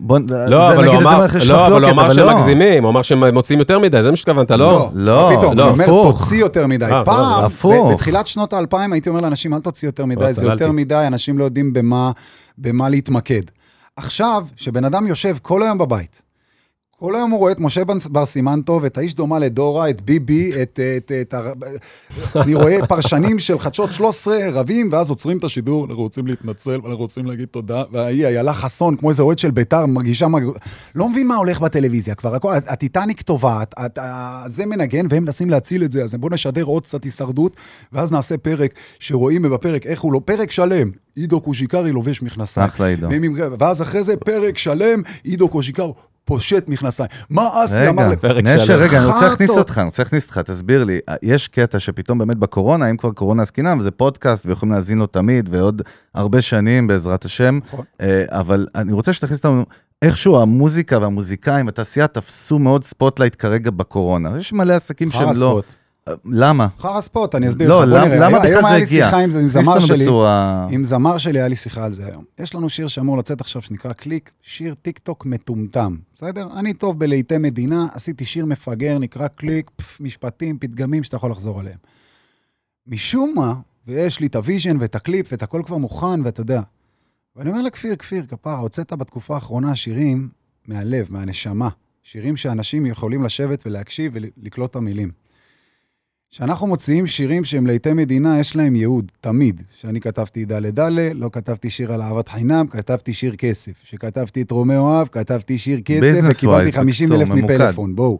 בוא, 0.00 0.18
לא, 0.48 0.72
אבל 0.72 0.88
הוא 0.88 0.98
זה 1.02 1.08
אמר, 1.08 1.26
לא, 1.48 1.66
אבל 1.66 1.84
הוא 1.84 1.90
אמר 1.90 2.14
שהם 2.14 2.26
לא. 2.26 2.34
מגזימים, 2.34 2.82
הוא 2.82 2.90
אמר 2.90 3.02
שהם 3.02 3.34
מוצאים 3.34 3.58
יותר 3.58 3.78
מדי, 3.78 4.02
זה 4.02 4.10
מה 4.10 4.16
שהתכוונת, 4.16 4.50
לא? 4.50 4.90
לא, 4.94 5.30
מה 5.30 5.38
פתאום, 5.38 5.56
לא, 5.56 5.62
אני 5.62 5.70
אומר. 5.70 5.86
תוציא 5.86 6.40
יותר 6.40 6.66
מדי. 6.66 6.84
אה, 6.84 7.04
פעם, 7.04 7.92
בתחילת 7.92 8.26
שנות 8.26 8.52
האלפיים 8.52 8.92
הייתי 8.92 9.08
אומר 9.08 9.20
לאנשים, 9.20 9.54
אל 9.54 9.60
תוציא 9.60 9.88
יותר 9.88 10.04
מדי, 10.04 10.20
לא, 10.20 10.32
זה. 10.32 10.44
יותר 10.44 10.72
מדי, 10.72 11.04
אנשים 11.06 11.38
לא 11.38 11.44
יודעים 11.44 11.72
במה, 11.72 12.12
במה 12.58 12.88
להתמקד. 12.88 13.42
עכשיו, 13.96 14.44
שבן 14.56 14.84
אדם 14.84 15.06
יושב 15.06 15.36
כל 15.42 15.62
היום 15.62 15.78
בבית, 15.78 16.22
כל 17.00 17.16
היום 17.16 17.30
הוא 17.30 17.38
רואה 17.38 17.52
את 17.52 17.60
משה 17.60 17.82
בר 18.10 18.26
סימן 18.26 18.60
טוב, 18.62 18.84
את 18.84 18.98
האיש 18.98 19.14
דומה 19.14 19.38
לדורה, 19.38 19.90
את 19.90 20.00
ביבי, 20.00 20.50
את... 20.62 20.80
את, 20.96 21.12
את, 21.20 21.34
את 21.34 22.36
אני 22.42 22.54
רואה 22.54 22.86
פרשנים 22.86 23.38
של 23.38 23.58
חדשות 23.58 23.92
13 23.92 24.38
רבים, 24.52 24.88
ואז 24.92 25.10
עוצרים 25.10 25.38
את 25.38 25.44
השידור, 25.44 25.84
אנחנו 25.84 26.02
רוצים 26.02 26.26
להתנצל, 26.26 26.80
ואנחנו 26.82 26.96
רוצים 26.96 27.26
להגיד 27.26 27.48
תודה, 27.48 27.82
וההיא, 27.92 28.26
איילה 28.26 28.54
חסון, 28.54 28.96
כמו 28.96 29.10
איזה 29.10 29.22
אוהד 29.22 29.38
של 29.38 29.50
ביתר, 29.50 29.86
מרגישה... 29.86 30.28
מג... 30.28 30.42
לא 30.94 31.08
מבין 31.08 31.26
מה 31.26 31.36
הולך 31.36 31.60
בטלוויזיה 31.60 32.14
כבר, 32.14 32.34
הכל, 32.34 32.52
הטיטניק 32.66 33.22
טובעת, 33.22 33.74
זה 34.46 34.66
מנגן, 34.66 35.06
והם 35.10 35.24
מנסים 35.24 35.50
להציל 35.50 35.84
את 35.84 35.92
זה, 35.92 36.04
אז 36.04 36.14
בואו 36.14 36.32
נשדר 36.34 36.64
עוד 36.64 36.86
קצת 36.86 37.04
הישרדות, 37.04 37.56
ואז 37.92 38.12
נעשה 38.12 38.36
פרק, 38.36 38.74
שרואים 38.98 39.42
בפרק 39.42 39.86
איך 39.86 40.00
הוא 40.00 40.12
לא... 40.12 40.20
פרק 40.24 40.50
שלם, 40.50 40.90
עידו 41.14 41.40
קושיקרי 41.40 41.92
לובש 41.92 42.22
מכנסיים. 42.22 42.66
אחלה 42.66 42.86
עידו. 42.86 43.08
ואז 43.58 43.82
אחרי 43.82 44.02
זה 44.02 44.16
פרק 44.16 44.58
שלם, 44.58 45.02
עידו 45.24 45.48
קושיקר 45.48 45.90
פושט 46.28 46.64
מכנסיים. 46.68 47.08
מה 47.30 47.64
אסי 47.64 47.88
אמר? 47.88 48.08
לפ- 48.08 48.20
פרק 48.20 48.44
נשר, 48.44 48.58
שלם. 48.64 48.76
רגע, 48.82 48.98
אני 48.98 49.06
רוצה 49.06 49.28
להכניס. 49.28 49.50
אותך, 49.50 49.78
אני 49.78 49.86
רוצה 49.86 50.02
להכניס 50.02 50.24
אותך, 50.24 50.38
תסביר 50.38 50.84
לי. 50.84 50.98
יש 51.22 51.48
קטע 51.48 51.78
שפתאום 51.78 52.18
באמת 52.18 52.36
בקורונה, 52.36 52.90
אם 52.90 52.96
כבר 52.96 53.10
קורונה 53.12 53.42
עסקינן, 53.42 53.80
זה 53.80 53.90
פודקאסט 53.90 54.46
ויכולים 54.46 54.72
להאזין 54.72 54.98
לו 54.98 55.06
תמיד, 55.06 55.48
ועוד 55.52 55.82
הרבה 56.14 56.40
שנים 56.40 56.86
בעזרת 56.86 57.24
השם, 57.24 57.58
נכון. 57.66 57.84
אה, 58.00 58.24
אבל 58.28 58.66
אני 58.74 58.92
רוצה 58.92 59.12
שתכניס 59.12 59.38
אותנו, 59.38 59.64
איכשהו 60.02 60.40
המוזיקה 60.42 60.98
והמוזיקאים, 60.98 61.68
התעשייה 61.68 62.06
תפסו 62.06 62.58
מאוד 62.58 62.84
spotlight 62.84 63.34
כרגע 63.38 63.70
בקורונה. 63.70 64.38
יש 64.38 64.52
מלא 64.52 64.72
עסקים 64.74 65.10
שהם 65.10 65.20
חרא 65.20 65.32
לא... 65.40 65.48
ספוט. 65.50 65.74
למה? 66.24 66.68
חרא 66.78 67.00
ספוט, 67.00 67.34
אני 67.34 67.48
אסביר 67.48 67.68
לא, 67.68 67.84
לך. 67.84 68.04
נראה. 68.04 68.16
למה 68.16 68.26
היום- 68.26 68.42
היום 68.42 68.58
בכלל 68.58 68.62
זה 68.62 68.68
היה 68.68 68.76
לי 68.78 68.82
הגיע? 68.82 69.04
שיחה 69.06 69.18
עם 69.18 69.48
זמר 69.48 69.80
שלי. 69.80 70.04
בצורה... 70.04 70.66
עם 70.70 70.84
זמר 70.84 71.18
שלי 71.18 71.38
היה 71.38 71.48
לי 71.48 71.56
שיחה 71.56 71.84
על 71.84 71.92
זה 71.92 72.06
היום. 72.06 72.24
יש 72.38 72.54
לנו 72.54 72.68
שיר 72.68 72.88
שאמור 72.88 73.18
לצאת 73.18 73.40
עכשיו, 73.40 73.62
שנקרא 73.62 73.92
קליק, 73.92 74.30
שיר 74.42 74.74
טיק 74.82 74.98
טוק 74.98 75.26
מטומטם, 75.26 75.96
בסדר? 76.14 76.48
אני 76.56 76.72
טוב 76.72 76.98
בלהיטי 76.98 77.38
מדינה, 77.38 77.86
עשיתי 77.94 78.24
שיר 78.24 78.46
מפגר, 78.46 78.98
נקרא 78.98 79.28
קליק, 79.28 79.70
פף, 79.76 80.00
משפטים, 80.00 80.58
פתגמים 80.58 81.04
שאתה 81.04 81.16
יכול 81.16 81.30
לחזור 81.30 81.60
עליהם. 81.60 81.78
משום 82.86 83.32
מה, 83.36 83.54
ויש 83.86 84.20
לי 84.20 84.26
את 84.26 84.36
ה 84.36 84.42
vision 84.42 84.76
ואת 84.80 84.94
הקליפ 84.94 85.26
ואת 85.32 85.42
הכל 85.42 85.62
כבר 85.66 85.76
מוכן, 85.76 86.20
ואתה 86.24 86.40
יודע. 86.40 86.60
ואני 87.36 87.50
אומר 87.50 87.62
לכפיר, 87.62 87.96
כפיר, 87.96 88.24
כפרה, 88.28 88.58
הוצאת 88.58 88.92
בתקופה 88.92 89.34
האחרונה 89.34 89.74
שירים 89.74 90.28
מהלב, 90.66 91.06
מהנשמה. 91.10 91.68
שירים 92.02 92.36
שאנשים 92.36 92.86
יכולים 92.86 93.24
לשבת 93.24 93.62
ולהקשיב 93.66 94.12
ולקלוט 94.14 94.70
את 94.70 94.76
המילים. 94.76 95.10
כשאנחנו 96.30 96.66
מוציאים 96.66 97.06
שירים 97.06 97.44
שהם 97.44 97.66
להיטי 97.66 97.92
מדינה, 97.92 98.40
יש 98.40 98.56
להם 98.56 98.76
ייעוד, 98.76 99.12
תמיד. 99.20 99.62
שאני 99.80 100.00
כתבתי 100.00 100.44
דלה 100.44 100.70
דלה, 100.70 101.10
לא 101.14 101.28
כתבתי 101.32 101.70
שיר 101.70 101.92
על 101.92 102.02
אהבת 102.02 102.28
חינם, 102.28 102.66
כתבתי 102.70 103.12
שיר 103.12 103.34
כסף. 103.36 103.72
כשכתבתי 103.84 104.42
את 104.42 104.50
רומאו 104.50 104.78
אוהב, 104.78 105.08
כתבתי 105.08 105.58
שיר 105.58 105.80
כסף, 105.84 106.20
וקיבלתי 106.30 106.70
wise, 106.70 106.72
50 106.72 107.08
בקיצור, 107.08 107.22
אלף. 107.36 107.44
מפלאפון, 107.44 107.96
בואו. 107.96 108.18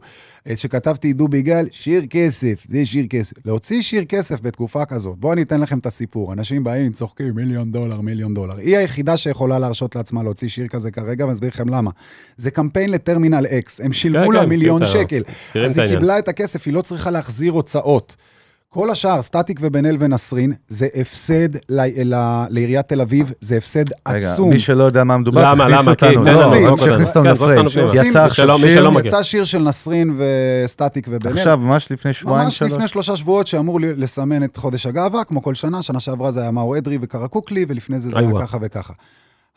כשכתבתי 0.55 1.13
דובי 1.13 1.43
גל, 1.43 1.67
שיר 1.73 2.07
כסף, 2.11 2.65
זה 2.69 2.87
שיר 2.87 3.07
כסף. 3.11 3.33
להוציא 3.47 3.83
שיר 3.83 4.05
כסף 4.05 4.41
בתקופה 4.43 4.85
כזאת, 4.85 5.19
בואו 5.19 5.33
אני 5.33 5.43
אתן 5.43 5.61
לכם 5.61 5.79
את 5.79 5.87
הסיפור. 5.87 6.33
אנשים 6.33 6.65
באים, 6.65 6.93
צוחקים, 6.93 7.35
מיליון 7.35 7.73
דולר, 7.73 8.01
מיליון 8.01 8.35
דולר. 8.35 8.57
היא 8.57 8.77
היחידה 8.77 9.17
שיכולה 9.17 9.59
להרשות 9.59 9.97
לעצמה 9.97 10.23
להוציא 10.23 10.49
שיר 10.49 10.67
כזה 10.69 10.91
כרגע, 10.91 11.25
ואני 11.25 11.33
אסביר 11.35 11.49
לכם 11.51 11.69
למה. 11.69 11.91
זה 12.37 12.51
קמפיין 12.51 12.91
לטרמינל 12.91 13.47
אקס, 13.51 13.81
הם 13.81 13.93
שילמו 13.93 14.27
כן, 14.27 14.33
לה 14.35 14.41
כן, 14.41 14.49
מיליון 14.49 14.83
ה- 14.83 14.87
שקל. 14.87 15.23
אז 15.65 15.79
היא. 15.79 15.89
קיבלה 15.89 16.19
את 16.19 16.29
הכסף, 16.29 16.67
היא 16.67 16.75
לא 16.75 16.83
צריכה 16.83 17.11
להחזיר 17.11 17.53
הוצאות. 17.53 17.98
כל 18.71 18.91
השאר, 18.91 19.23
סטטיק 19.23 19.59
ובן 19.63 19.87
אל 19.87 19.97
ונסרין, 19.99 20.53
זה 20.69 20.89
הפסד 20.95 21.57
ל- 21.69 22.15
ל- 22.15 22.45
לעיריית 22.51 22.89
תל 22.89 23.01
אביב, 23.01 23.33
זה 23.41 23.57
הפסד 23.57 23.85
רגע, 24.09 24.33
עצום. 24.33 24.51
מי 24.51 24.59
שלא 24.59 24.85
יודע 24.85 25.05
מה 25.05 25.17
מדובר, 25.19 25.41
למה, 25.53 25.65
תכניס 25.65 25.79
למה? 25.79 25.95
כי- 25.97 26.07
אותנו. 26.07 26.25
תן 26.25 26.31
לנו, 26.31 26.41
לא, 26.55 26.65
זרוק 26.67 26.81
שיכניס 26.81 27.09
אותנו. 27.09 27.21
אותנו 27.21 27.33
כן, 27.33 27.37
זרוק 27.39 27.51
אותנו 27.51 27.65
לפריים. 27.65 27.89
פנימה. 27.89 28.09
יצא 28.09 28.19
מי 28.21 28.25
עכשיו 28.27 28.45
שלא- 28.45 28.55
מי 28.59 28.61
שיר, 28.71 28.81
שלא 28.81 28.93
מכיר. 28.93 29.07
יצא 29.07 29.23
שיר 29.23 29.45
של 29.45 29.59
נסרין 29.63 30.17
וסטטיק 30.65 31.07
ובן 31.11 31.29
אל. 31.31 31.37
עכשיו, 31.37 31.59
ממש 31.59 31.93
לפני 31.93 32.13
שבועיים, 32.13 32.45
ממש 32.45 32.59
שלוש. 32.59 32.73
לפני 32.73 32.89
שלושה 32.89 33.17
שבועות 33.17 33.47
שאמור 33.47 33.81
ל- 33.81 34.03
לסמן 34.03 34.45
את 34.45 34.57
חודש 34.57 34.87
הגאווה, 34.87 35.25
כמו 35.25 35.43
כל 35.43 35.55
שנה, 35.55 35.83
שנה 35.83 36.01
שעברה 36.01 36.31
זה 36.31 36.41
היה 36.41 36.51
מאור 36.51 36.79
אדרי 36.79 36.99
וקרקוקלי, 37.01 37.65
ולפני 37.69 38.01
זה 38.01 38.11
זה 38.11 38.19
היה 38.19 38.29
איווה. 38.29 38.47
ככה 38.47 38.59
וככה. 38.61 38.93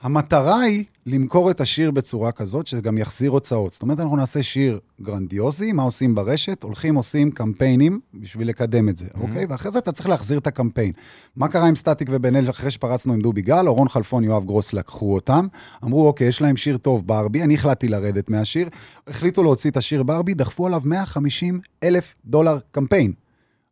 המטרה 0.02 0.60
היא 0.60 0.84
למכור 1.06 1.52
את 1.52 1.62
השיר 1.62 1.92
בצורה 1.92 2.32
כזאת, 2.32 2.68
שזה 2.68 2.82
גם 2.82 2.98
יחזיר 2.98 3.32
הוצאות. 3.32 3.74
זאת 3.74 3.84
אומרת, 3.84 4.00
אנחנו 4.00 4.18
נעשה 4.18 4.44
שיר 4.44 4.80
גרנדיוזי, 5.02 5.72
מה 5.72 5.84
עושים 5.84 6.16
ברשת? 6.16 6.64
הולכים, 6.64 6.96
עושים 6.96 7.32
קמפיינים 7.32 8.00
בשביל 8.14 8.50
לקדם 8.50 8.90
את 8.90 8.98
זה, 8.98 9.06
אוקיי? 9.22 9.46
ואחרי 9.50 9.72
זה 9.72 9.80
אתה 9.80 9.92
צריך 9.92 10.10
להחזיר 10.10 10.38
את 10.38 10.48
הקמפיין. 10.48 10.92
מה 11.36 11.48
קרה 11.48 11.68
עם 11.68 11.76
סטטיק 11.76 12.08
ובן 12.12 12.36
אל 12.36 12.50
אחרי 12.50 12.72
שפרצנו 12.72 13.14
עם 13.14 13.22
דובי 13.22 13.42
גל? 13.42 13.68
אורון 13.68 13.90
חלפון, 13.90 14.24
יואב 14.24 14.46
גרוס 14.46 14.74
לקחו 14.74 15.14
אותם, 15.14 15.48
אמרו, 15.84 16.08
אוקיי, 16.08 16.28
יש 16.28 16.42
להם 16.42 16.58
שיר 16.58 16.78
טוב, 16.78 17.08
ברבי, 17.08 17.44
אני 17.44 17.54
החלטתי 17.54 17.88
לרדת 17.88 18.30
מהשיר, 18.30 18.70
החליטו 19.08 19.44
להוציא 19.44 19.72
את 19.72 19.78
השיר 19.78 20.04
ברבי, 20.04 20.34
דחפו 20.34 20.68
עליו 20.68 20.82
150 20.86 21.62
אלף 21.84 22.16
דולר 22.26 22.60
קמפיין. 22.72 23.14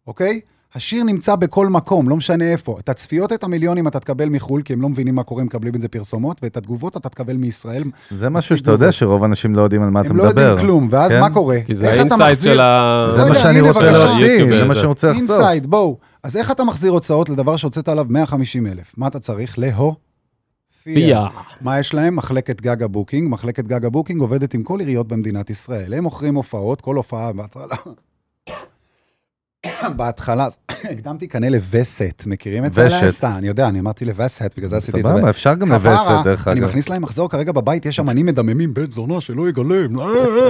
אוקיי? 0.08 0.40
השיר 0.76 1.04
נמצא 1.04 1.36
בכל 1.36 1.68
מקום, 1.68 2.10
לא 2.10 2.16
משנה 2.18 2.52
איפה. 2.52 2.78
את 2.80 2.90
הצפיות, 2.90 3.34
את 3.34 3.44
המיליונים 3.44 3.88
אתה 3.88 4.00
תקבל 4.00 4.30
מחו"ל, 4.30 4.62
כי 4.62 4.74
הם 4.74 4.82
לא 4.82 4.90
מבינים 4.90 5.16
מה 5.16 5.24
קורה, 5.24 5.44
מקבלים 5.44 5.76
את 5.76 5.82
זה 5.82 5.88
פרסומות, 5.88 6.44
ואת 6.44 6.58
התגובות 6.58 6.98
אתה 6.98 7.10
תקבל 7.10 7.38
מישראל. 7.38 7.84
זה 8.12 8.30
משהו 8.30 8.58
שאתה 8.58 8.72
יודע 8.72 8.92
שרוב 8.92 9.24
האנשים 9.24 9.56
לא 9.56 9.62
יודעים 9.62 9.84
על 9.84 9.90
מה 9.90 10.02
אתה 10.02 10.10
הם 10.10 10.18
לא 10.18 10.26
מדבר. 10.26 10.42
יודעים 10.42 10.68
כלום, 10.68 10.88
ואז 10.92 11.12
כן? 11.12 11.20
מה 11.20 11.30
קורה? 11.30 11.58
כי 11.66 11.76
זה 11.76 11.86
איך 11.86 11.94
אתה 11.94 12.00
ה 12.02 12.04
insight 12.04 12.22
מחזיר- 12.32 12.54
של 12.54 12.60
ה... 12.60 13.06
זה 13.10 13.18
לא 13.18 13.24
מה 13.24 13.30
יודע, 13.30 13.40
שאני 13.40 13.62
רוצה. 13.62 13.92
להוציא, 13.92 14.60
זה 14.60 14.66
מה. 14.68 14.76
שאני 14.76 14.88
רוצה 14.88 15.10
לחשוף. 15.12 15.30
inside, 15.30 15.66
בואו. 15.68 15.98
אז 16.24 16.38
איך 16.38 16.52
אתה 16.52 16.64
מחזיר 16.64 16.92
הוצאות 16.92 17.30
לדבר 17.30 17.56
שהוצאת 17.58 17.90
עליו 17.90 18.06
150 18.10 18.68
אלף? 18.68 18.94
מה 18.98 19.08
אתה 19.08 19.20
צריך? 19.20 19.60
להופיע. 19.60 19.98
פיה. 20.84 21.28
מה 21.62 21.80
יש 21.80 21.94
להם? 21.94 22.16
מחלקת 22.16 22.62
גג 22.62 22.84
הבוקינג. 22.84 23.30
מחלקת 23.32 23.66
גג 23.68 23.86
הבוקינג 23.86 24.22
עובדת 24.22 24.54
עם 24.54 24.64
כל 24.64 24.80
עיריות 24.80 25.08
במדינת 25.08 25.50
ישראל. 25.50 25.94
הם 25.94 26.04
מוכרים 26.04 26.36
הופעות, 26.36 26.82
כל 26.82 26.96
הופעה 26.96 27.32
בהתחלה. 29.96 30.48
הקדמתי 30.92 31.28
כנראה 31.28 31.50
לווסת, 31.50 32.24
מכירים 32.28 32.66
את 32.66 32.72
וסת. 32.74 33.24
אני 33.24 33.48
יודע, 33.48 33.68
אני 33.68 33.80
אמרתי 33.80 34.06
לווסת, 34.06 34.54
בגלל 34.58 34.70
זה 34.70 34.78
עשיתי 34.78 35.00
את 35.00 35.06
זה. 35.06 35.12
סבבה, 35.12 35.30
אפשר 35.30 35.56
גם 35.56 35.72
לווסת, 35.72 36.12
דרך 36.24 36.48
אני 36.48 36.60
אגב. 36.60 36.70
מכניס 36.70 36.90
להם 36.90 37.02
מחזור 37.02 37.30
כרגע 37.30 37.52
בבית, 37.52 37.86
יש 37.86 38.00
עניים 38.00 38.26
מדממים, 38.26 38.74
בן 38.74 38.92
זונה 38.92 39.22
שלא 39.22 39.50
יגלם. 39.50 40.00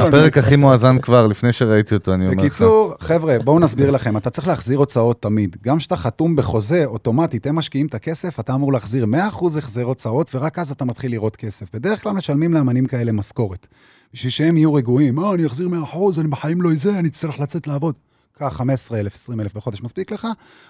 הפרק 0.02 0.38
הכי 0.38 0.56
מואזן 0.56 0.98
כבר, 0.98 1.28
לפני 1.28 1.54
שראיתי 1.54 1.96
אותו, 1.96 2.14
אני 2.14 2.26
אומר 2.26 2.38
לך. 2.38 2.44
בקיצור, 2.44 2.94
חבר'ה, 3.00 3.38
בואו 3.44 3.60
נסביר 3.60 3.92
לכם, 3.92 4.18
אתה 4.18 4.30
צריך 4.30 4.48
להחזיר 4.48 4.78
הוצאות 4.78 5.22
תמיד. 5.22 5.58
גם 5.64 5.78
כשאתה 5.78 5.96
חתום 5.96 6.36
בחוזה, 6.36 6.86
אוטומטית, 6.86 7.48
הם 7.48 7.56
משקיעים 7.56 7.88
את 7.88 7.96
הכסף, 7.96 8.40
אתה 8.40 8.54
אמור 8.54 8.74
להחזיר 8.74 9.06
100% 9.06 9.58
החזר 9.58 9.84
הוצאות, 9.84 10.36
ורק 10.36 10.60
אז 10.60 10.72
אתה 10.72 10.86
מתחיל 10.86 11.12
לראות 11.12 11.36
כסף. 11.36 11.66
בדרך 11.74 12.04
כלל 12.04 12.12
משלמים 12.12 12.54
לאמנים 12.54 12.86
כאלה 12.86 13.12
משכורת. 13.12 13.68
בשביל 14.14 14.32
שהם 14.32 14.58
יהיו 14.58 14.74
רגועים, 14.74 15.20
אה, 15.20 15.34
אני 15.34 15.46
אחזיר 15.46 15.68
100%, 15.68 16.20
אני 16.20 16.28
בחיים 16.28 16.62
לא 16.62 16.72
איזה, 16.72 17.00
אני 17.00 17.08
אצטרך 17.08 17.40
לצאת 17.40 17.68
לעבוד. 17.68 17.96
קח 18.40 18.54
15,000, 18.54 19.16
20,000 19.16 19.52
בחודש, 19.56 19.82
מספיק 19.84 20.12
לך? 20.12 20.28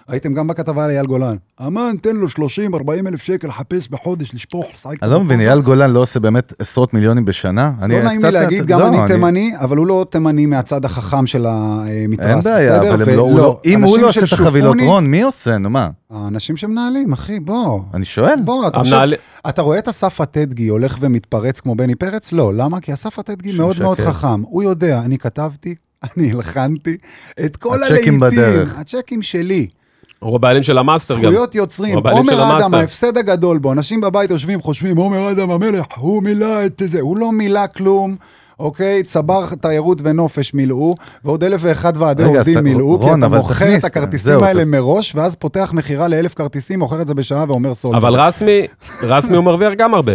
ראיתם 0.08 0.34
גם 0.34 0.46
בכתבה 0.46 0.84
על 0.84 0.90
אייל 0.90 1.06
גולן. 1.06 1.36
אמן, 1.66 1.94
תן 2.02 2.16
לו 2.16 2.28
30, 2.28 2.74
40 2.74 3.06
אלף 3.06 3.22
שקל 3.22 3.48
לחפש 3.48 3.88
בחודש, 3.88 4.34
לשפוך, 4.34 4.66
לשחק. 4.74 5.02
אני 5.02 5.10
לא 5.10 5.20
מבין, 5.20 5.40
אייל 5.40 5.60
גולן 5.60 5.90
לא 5.90 6.00
עושה 6.00 6.20
באמת 6.20 6.52
עשרות 6.58 6.94
מיליונים 6.94 7.24
בשנה? 7.24 7.72
אני 7.82 7.94
לא 7.94 8.02
נעים 8.02 8.24
לי 8.24 8.30
להגיד, 8.30 8.66
גם 8.66 8.78
לא, 8.78 8.88
אני 8.88 8.98
תימני, 9.06 9.52
אבל 9.58 9.76
הוא 9.76 9.86
לא 9.86 10.06
תימני 10.10 10.46
מהצד 10.46 10.84
החכם 10.84 11.26
של 11.26 11.46
המתרס, 11.48 12.46
אין 12.46 12.54
בעיה, 12.54 12.78
בסדר? 12.78 12.94
אבל 12.94 13.02
הם 13.10 13.16
לא- 13.16 13.30
לא- 13.36 13.60
אם 13.64 13.84
הוא 13.84 13.98
לא 13.98 14.08
עושה 14.08 14.20
את 14.20 14.32
החבילות, 14.32 14.76
רון, 14.86 15.06
מי 15.06 15.22
עושה? 15.22 15.58
נו 15.58 15.70
מה? 15.70 15.90
האנשים 16.10 16.56
שמנהלים, 16.56 17.12
אחי, 17.12 17.40
בוא. 17.40 17.80
אני 17.94 18.04
שואל. 18.04 18.38
בוא, 18.44 18.68
אתה 18.68 18.78
חושב, 18.78 18.96
אתה 19.48 19.62
רואה 19.62 19.78
את 19.78 19.88
אסף 19.88 20.20
הטדגי 20.20 20.68
הולך 20.68 20.96
ומתפרץ 21.00 21.60
כמו 21.60 21.74
בני 21.74 21.94
פרץ? 21.94 22.32
לא, 22.32 22.54
למה? 22.54 22.80
כי 22.80 22.92
אסף 22.92 23.18
הטדגי 23.18 23.56
מאוד 23.58 23.76
מאוד. 23.82 24.00
חכם. 24.00 24.42
הוא 24.42 24.62
יודע, 24.62 25.00
אני 25.00 25.18
כתבתי, 25.18 25.74
אני 26.04 26.30
הלחנתי 26.32 26.96
את 27.44 27.56
כל 27.56 27.82
הצ'קים 27.82 27.94
הלהיטים. 27.94 28.20
בדרך. 28.20 28.78
הצ'קים 28.78 29.22
שלי. 29.22 29.66
הוא 30.18 30.36
הבעלים 30.36 30.62
של 30.62 30.78
המאסטר 30.78 31.14
גם. 31.14 31.20
זכויות 31.20 31.54
יוצרים. 31.54 31.92
הוא 31.92 31.98
הבעלים 32.00 32.24
של 32.26 32.32
עומר 32.32 32.44
אדם, 32.44 32.52
המאסטר. 32.56 32.76
ההפסד 32.76 33.18
הגדול 33.18 33.58
בו. 33.58 33.72
אנשים 33.72 34.00
בבית 34.00 34.30
יושבים, 34.30 34.60
חושבים, 34.60 34.96
עומר 34.96 35.30
אדם 35.30 35.50
המלך, 35.50 35.84
הוא 35.96 36.22
מילא 36.22 36.66
את 36.66 36.82
זה. 36.86 37.00
הוא 37.00 37.16
לא 37.16 37.32
מילא 37.32 37.66
כלום. 37.66 38.16
אוקיי, 38.58 39.02
צבר 39.02 39.44
תיירות 39.60 39.98
ונופש 40.04 40.54
מילאו, 40.54 40.94
ועוד 41.24 41.44
אלף 41.44 41.60
ואחד 41.64 41.92
ועדי 41.96 42.22
רגע, 42.22 42.38
עובדים 42.38 42.54
אתה- 42.54 42.62
מילאו, 42.62 42.98
כי 42.98 43.04
רון, 43.04 43.18
אתה 43.18 43.26
אבל 43.26 43.36
מוכר 43.38 43.54
תכניס, 43.54 43.78
את 43.78 43.84
הכרטיסים 43.84 44.32
זהו, 44.32 44.44
האלה 44.44 44.62
תס- 44.64 44.68
מראש, 44.68 45.14
ואז 45.14 45.34
פותח 45.36 45.70
מכירה 45.74 46.08
לאלף 46.08 46.34
כרטיסים, 46.34 46.78
מוכר 46.78 47.00
את 47.02 47.06
זה 47.06 47.14
בשעה 47.14 47.44
ואומר 47.48 47.74
sold. 47.74 47.94
אבל 47.96 48.20
רסמי, 48.20 48.60
רסמי 49.02 49.36
הוא 49.36 49.44
מרוויח 49.44 49.72
גם 49.78 49.94
הרבה. 49.94 50.12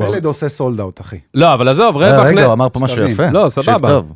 פלד 0.00 0.24
עושה 0.24 0.48
סולד 0.48 0.80
אאוט, 0.80 1.00
אחי. 1.00 1.18
לא, 1.34 1.54
אבל 1.54 1.68
עזוב, 1.68 1.96
אה, 1.96 2.16
רווח... 2.16 2.26
רגע, 2.26 2.44
הוא 2.44 2.52
אמר 2.52 2.68
פה 2.68 2.80
משהו. 2.80 3.02
יפה. 3.02 3.30
לא, 3.30 3.46
תקשיב 3.48 3.64
סבבה. 3.64 3.88
טוב. 3.88 4.12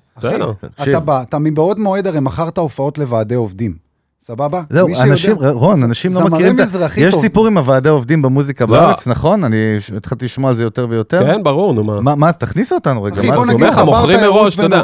אחי. 0.79 0.91
אתה 0.91 1.01
בא, 1.01 1.23
אתה 1.23 1.39
מבעוד 1.39 1.79
מועד 1.79 2.07
הרי 2.07 2.21
מכרת 2.21 2.59
הופעות 2.59 2.99
לוועדי 2.99 3.35
עובדים. 3.35 3.89
סבבה? 4.21 4.63
זהו, 4.71 4.89
אנשים, 5.03 5.37
רון, 5.41 5.83
אנשים 5.83 6.11
לא 6.15 6.21
מכירים 6.21 6.55
את 6.55 6.61
ה... 6.61 6.63
מזרחי 6.63 7.01
יש 7.01 7.15
טוב. 7.15 7.23
סיפור 7.23 7.47
עם 7.47 7.59
הוועדי 7.59 7.89
עובדים 7.89 8.23
במוזיקה 8.23 8.65
לא. 8.65 8.71
בארץ, 8.71 9.07
נכון? 9.07 9.45
אני 9.45 9.57
התחלתי 9.97 10.25
לשמוע 10.25 10.51
על 10.51 10.57
זה 10.57 10.63
יותר 10.63 10.87
ויותר. 10.91 11.27
כן, 11.27 11.43
ברור, 11.43 11.75
נו 11.75 11.85
מה. 11.85 12.01
מה, 12.01 12.15
מה, 12.15 12.29
אז 12.29 12.37
תכניס 12.37 12.73
אותנו 12.73 13.03
רגע, 13.03 13.21
אחי, 13.21 13.29
מה 13.29 13.37
בוא 13.37 13.47
זה? 13.47 13.53
נגיד 13.53 13.67
אומר 13.69 13.85
מוכרים 13.85 14.21
מראש, 14.21 14.55
אתה 14.55 14.63
יודע. 14.63 14.81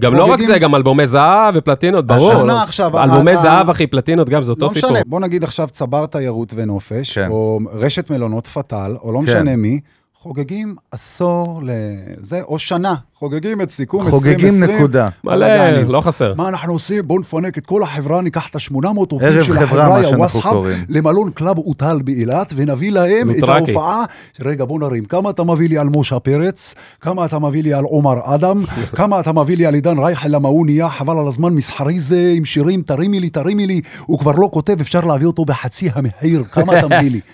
גם 0.00 0.14
לא 0.14 0.24
רק 0.24 0.40
זה, 0.40 0.58
גם 0.58 0.74
אלבומי 0.74 1.06
זהב 1.06 1.54
ופלטינות, 1.56 2.06
ברור. 2.06 2.32
השנה 2.32 2.62
עכשיו, 2.62 3.02
אלבומי 3.02 3.36
זהב, 3.36 3.70
אחי, 3.70 3.86
פלטינות 3.86 4.28
גם, 4.28 4.42
זה 4.42 4.52
אותו 4.52 4.66
לא 4.66 4.70
סיפור. 4.70 4.90
משנה, 4.90 5.02
בוא 5.06 5.20
נגיד 5.20 5.44
עכשיו 5.44 5.68
צבר 5.70 6.06
תיירות 6.06 6.52
ונופש, 6.56 7.14
כן. 7.18 7.30
או 7.30 7.60
רשת 7.72 8.10
מלונות 8.10 8.46
פתאל, 8.46 8.96
או 9.02 9.12
לא 9.12 9.18
כן. 9.18 9.24
משנה 9.24 9.56
מי, 9.56 9.80
חוגגים 10.24 10.76
עשור 10.90 11.62
לזה, 11.64 12.42
או 12.42 12.58
שנה, 12.58 12.94
חוגגים 13.14 13.60
את 13.60 13.70
סיכום 13.70 14.10
חוגגים 14.10 14.34
2020. 14.34 14.76
נקודה. 14.76 15.08
מלא. 15.24 15.46
לא 15.82 16.00
חסר. 16.00 16.34
מה 16.36 16.48
אנחנו 16.48 16.72
עושים? 16.72 17.08
בואו 17.08 17.18
נפנק 17.18 17.58
את 17.58 17.66
כל 17.66 17.82
החברה, 17.82 18.22
ניקח 18.22 18.48
את 18.48 18.56
ה-800 18.56 18.86
עובדים 18.96 19.28
ערב 19.28 19.42
של 19.42 19.52
חברה, 19.52 19.64
החברה, 19.64 19.88
מה 19.88 19.98
יא 19.98 20.02
שאנחנו 20.02 20.18
וואסחאב, 20.18 20.52
קוראים. 20.52 20.84
למלון 20.88 21.30
קלאב 21.30 21.58
אוטל 21.58 21.98
באילת, 22.04 22.52
ונביא 22.56 22.92
להם 22.92 23.30
את. 23.30 23.48
ההופעה. 23.48 24.04
רגע, 24.40 24.64
בוא 24.64 24.78
נרים, 24.80 25.04
כמה 25.04 25.30
אתה 25.30 25.44
מביא 25.44 25.68
לי 25.68 25.78
על 25.78 25.88
משה 25.96 26.18
פרץ? 26.18 26.74
כמה 27.00 27.24
אתה 27.24 27.38
מביא 27.38 27.62
לי 27.62 27.74
על 27.74 27.84
עומר 27.84 28.34
אדם? 28.34 28.64
כמה 28.98 29.20
אתה 29.20 29.32
מביא 29.32 29.56
לי 29.56 29.66
על 29.66 29.74
עידן 29.74 29.98
רייכל 29.98 30.28
למה 30.28 30.48
הוא 30.48 30.66
נהיה 30.66 30.88
חבל 30.88 31.18
על 31.18 31.28
הזמן 31.28 31.54
מסחרי 31.54 32.00
זה, 32.00 32.32
עם 32.36 32.44
שירים, 32.44 32.82
תרימי 32.82 33.20
לי, 33.20 33.30
תרימי 33.30 33.66
לי, 33.66 33.80
הוא 34.06 34.18
כבר 34.18 34.32
לא 34.32 34.48
כותב, 34.52 34.80
אפשר 34.80 35.00
להביא 35.00 35.26
אותו 35.26 35.44
בחצי 35.44 35.88
המחיר, 35.94 36.44
כמה 36.52 36.78
אתה 36.78 36.86
מביא 36.86 37.10
לי? 37.10 37.20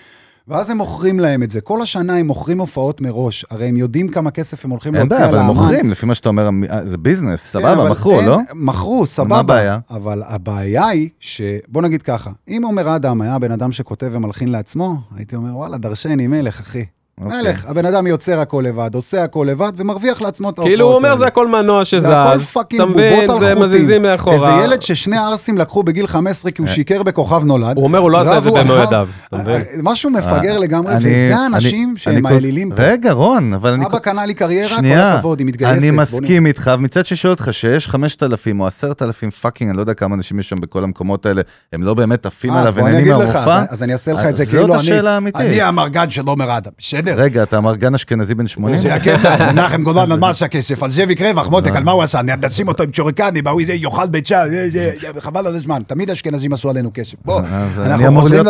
ואז 0.47 0.69
הם 0.69 0.77
מוכרים 0.77 1.19
להם 1.19 1.43
את 1.43 1.51
זה. 1.51 1.61
כל 1.61 1.81
השנה 1.81 2.15
הם 2.17 2.27
מוכרים 2.27 2.59
הופעות 2.59 3.01
מראש. 3.01 3.45
הרי 3.49 3.65
הם 3.67 3.77
יודעים 3.77 4.09
כמה 4.09 4.31
כסף 4.31 4.65
הם 4.65 4.71
הולכים 4.71 4.95
אין 4.95 5.01
להוציא 5.01 5.17
בעיה, 5.17 5.29
על 5.29 5.35
אבל 5.35 5.43
הם 5.43 5.49
האמן. 5.49 5.59
מוכרים, 5.61 5.89
לפי 5.89 6.05
מה 6.05 6.15
שאתה 6.15 6.29
אומר, 6.29 6.49
אה, 6.69 6.87
זה 6.87 6.97
business, 6.97 7.51
כן, 7.53 7.59
סבבה, 7.59 7.89
מכרו, 7.89 8.19
אין- 8.19 8.25
לא? 8.29 8.37
מכרו, 8.53 9.05
סבבה. 9.05 9.39
הבעיה? 9.39 9.79
אבל 9.89 10.23
הבעיה 10.25 10.87
היא 10.87 11.09
ש... 11.19 11.41
בוא 11.67 11.81
נגיד 11.81 12.01
ככה, 12.01 12.31
אם 12.47 12.61
עומר 12.65 12.95
אדם 12.95 13.21
היה 13.21 13.39
בן 13.39 13.51
אדם 13.51 13.71
שכותב 13.71 14.09
ומלחין 14.11 14.47
לעצמו, 14.47 14.95
הייתי 15.15 15.35
אומר, 15.35 15.57
וואלה, 15.57 15.77
דרשני 15.77 16.27
מלך, 16.27 16.59
אחי. 16.59 16.85
אוקיי. 17.21 17.41
מלך, 17.41 17.65
הבן 17.67 17.85
אדם 17.85 18.07
יוצר 18.07 18.39
הכל 18.39 18.63
לבד, 18.67 18.95
עושה 18.95 19.23
הכל 19.23 19.47
לבד, 19.49 19.71
ומרוויח 19.75 20.21
לעצמו 20.21 20.49
את 20.49 20.57
ההופעות 20.57 20.67
כאילו 20.71 20.85
הוא 20.85 20.95
אומר. 20.95 21.15
זה 21.15 21.25
הכל 21.27 21.47
מנוע 21.47 21.85
שזז, 21.85 22.03
זה 22.05 22.19
הכל 22.19 22.39
fucking 22.39 22.81
בובות 22.83 22.99
על 23.29 23.39
זה 23.39 23.45
חוטים. 23.53 23.63
מזיזים 23.63 24.01
מאחורה. 24.01 24.35
איזה 24.35 24.65
ילד 24.65 24.81
ששני 24.81 25.17
ערסים 25.17 25.57
לקחו 25.57 25.83
בגיל 25.83 26.07
15 26.07 26.51
כי 26.51 26.61
הוא 26.61 26.67
שיקר 26.67 27.03
בכוכב 27.03 27.43
נולד. 27.45 27.75
הוא 27.77 27.83
אומר, 27.83 27.99
הוא 27.99 28.11
לא 28.11 28.17
עשה 28.19 28.37
את 28.37 28.43
זה 28.43 28.49
במו. 28.51 28.73
ידיו, 28.73 29.07
מבין? 29.33 29.47
אה, 29.55 29.61
משהו 29.83 30.09
מפגר 30.09 30.51
אה, 30.53 30.57
לגמרי, 30.57 30.93
אני- 30.93 30.99
וזה 31.25 31.35
האנשים 31.37 31.93
שהם 31.97 32.25
האלילים 32.25 32.71
פה. 32.75 32.83
רגע, 32.83 33.11
רון, 33.11 33.53
אבל 33.53 33.69
אני... 33.71 33.85
אבא 33.85 33.99
קנה 33.99 34.25
לי 34.25 34.33
קריירה, 34.33 34.69
כל 34.69 34.75
שנייה, 34.75 35.13
הכבוד, 35.15 35.39
היא 35.39 35.47
מתגייסת. 35.47 35.77
אני 35.83 35.91
מסכים 35.91 36.45
איתך, 36.45 36.71
ומצד 36.79 37.05
שני 37.05 37.17
שואל 37.17 37.31
אותך 37.33 37.47
שיש 37.51 37.87
5,000 37.87 38.59
או 38.59 38.67
10,000 38.67 39.29
fucking, 39.29 39.69
אני 39.69 39.77
לא 39.77 39.81
יודע 39.81 39.93
כמה 39.93 40.15
אנשים 40.15 40.39
יש 40.39 40.49
שם 40.49 40.55
בכל 40.61 40.83
המקומות 40.83 41.25
האלה, 41.25 41.41
הם 41.73 41.83
לא 41.83 41.93
באמת 41.93 42.25
עפים 42.25 42.53
אה, 42.53 42.57
עליו 42.59 42.67
אז 42.67 42.77
אני 42.77 42.83
ונהנים 42.83 43.01
אגיד 43.13 43.29
לך, 43.29 43.35
מהמופע? 43.35 43.57
אז- 43.59 43.65
אז 43.69 43.83
אני 43.83 43.93
אעשה 43.93 44.13
לך 44.13 44.25
את 44.25 44.35
זה 44.35 44.45
כאילו 44.45 44.75
אני... 44.75 44.91
אני 45.35 45.61
המרגן 45.61 46.09
של 46.09 46.21
עומר 46.27 46.57
אדם, 46.57 46.71
בסדר? 47.01 47.21
רגע, 47.21 47.43
אתה 47.43 47.57
אמרגן 47.57 47.95
אשכנזי 47.95 48.35
בן 48.35 48.47
80? 48.47 48.77
זה 48.77 48.93
הקטע, 48.95 49.35
מנחם 49.51 49.83
גולן 49.83 50.11
על 50.11 50.19
מה 50.19 50.29
עשה 50.29 50.47
כסף, 50.47 50.83
על 50.83 50.89
זאביק 50.91 51.21
רווח, 51.21 51.47
מותק, 51.49 51.75
על 51.75 51.83
מה 51.83 51.91
הוא 51.91 52.03
עשה? 52.03 52.19
נשים 52.43 52.67
אותו 52.67 52.83
עם 52.83 52.91
צ'וריקני, 52.91 53.41
בהוא 53.41 53.61
זה 53.65 53.73
יאכל 53.73 54.07
ביצה, 54.09 54.43
זה- 54.49 54.67
זה- 54.71 55.21
חבל 55.21 55.47
על 55.47 55.55
הזמן, 55.55 55.81
תמיד 55.87 56.09
אשכנזים 56.09 56.53
עשו 56.53 56.69
עלינו 56.69 56.91
כסף. 56.93 57.13
בוא, 57.25 57.41
אז 57.51 57.79
אני 57.79 57.93
אנחנו 57.93 58.21
חוזרים 58.21 58.45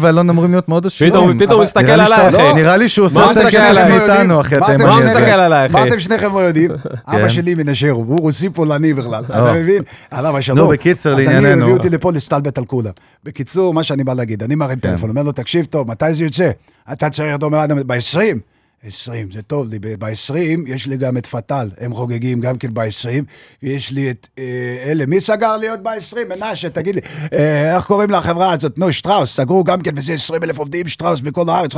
ואלון 0.00 0.30
אמורים 0.30 0.50
להיות 0.50 0.68
מאוד 0.68 0.86
עשירים. 0.86 1.38
פתאום, 1.38 1.54
הוא 1.56 1.62
מסתכל 1.62 1.80
עליי, 1.90 2.28
אחי. 2.28 2.52
נראה 2.54 2.76
לי 2.76 2.88
שהוא 2.88 3.08
מה 3.14 3.20
עושה 3.20 3.20
הוא 3.20 3.28
יותר 3.28 3.46
מסתכל 3.46 3.62
כסף 3.62 3.70
עליי? 3.70 3.98
מאיתנו, 3.98 4.40
אחי, 4.40 4.58
מה 4.58 4.74
אתה 4.74 4.84
מה 4.84 4.92
הוא 4.94 5.00
מסתכל 5.02 5.18
עליי, 5.18 5.66
אחי? 5.66 5.72
מה 5.72 5.82
אתם 5.86 6.00
שניכם 6.00 6.32
לא 6.34 6.38
יודעים? 6.38 6.70
כן. 7.10 7.16
אבא 7.18 7.28
שלי 7.28 7.54
מנשר, 7.54 7.90
הוא 7.90 8.18
רוסי 8.20 8.50
פולני 8.50 8.94
בכלל, 8.94 9.24
אתה. 9.24 9.52
מבין? 9.56 9.82
עליו 10.10 10.36
השלום. 10.38 10.58
נו, 10.58 10.68
בקיצר, 10.68 11.10
אז 11.12 11.18
לענייננו. 11.26 11.52
אני, 11.52 11.62
הביאו 11.62 11.76
אותי 11.76 11.90
לפה 11.90 12.12
להסתלבט 12.12 12.58
על 12.58 12.64
כולם. 12.64 12.90
בקיצור, 13.24 13.74
מה 13.74 13.82
שאני 13.82 14.04
בא 14.04 14.14
להגיד, 14.14 14.42
אני 14.42 14.54
מרים 14.54 14.78
כן. 14.78 14.90
טלפון, 14.90 15.10
אומר 15.10 15.22
לו, 15.22 15.32
תקשיב 15.32 15.64
טוב, 15.64 15.90
מתי 15.90 16.14
זה 16.14 16.24
יוצא? 16.24 16.50
אתה 16.92 17.10
צריך 17.10 17.34
את 17.34 17.42
עומר 17.42 17.64
אדם 17.64 17.86
ב-20? 17.86 18.38
20, 18.86 19.28
זה 19.32 19.42
טוב 19.42 19.68
לי, 19.70 19.78
ב-20 19.78 20.34
יש 20.66 20.86
לי 20.86 20.96
גם 20.96 21.16
את 21.16 21.26
פתאל, 21.26 21.70
הם 21.78 21.94
חוגגים 21.94 22.40
גם 22.40 22.58
כן 22.58 22.74
ב-20, 22.74 23.22
ויש 23.62 23.90
לי 23.90 24.10
את 24.10 24.28
אה, 24.38 24.84
אלה, 24.86 25.06
מי 25.06 25.20
סגר 25.20 25.56
לי 25.56 25.68
עוד 25.68 25.84
ב-20? 25.84 26.16
מנשה, 26.28 26.70
תגיד 26.70 26.94
לי, 26.94 27.00
אה, 27.32 27.76
איך 27.76 27.86
קוראים 27.86 28.10
לחברה 28.10 28.52
הזאת? 28.52 28.78
נו, 28.78 28.92
שטראוס, 28.92 29.36
סגרו 29.36 29.64
גם 29.64 29.82
כן, 29.82 29.90
וזה 29.96 30.12
20 30.12 30.42
אלף 30.42 30.58
עובדים, 30.58 30.88
שטראוס 30.88 31.20
בכל 31.20 31.48
הארץ. 31.48 31.72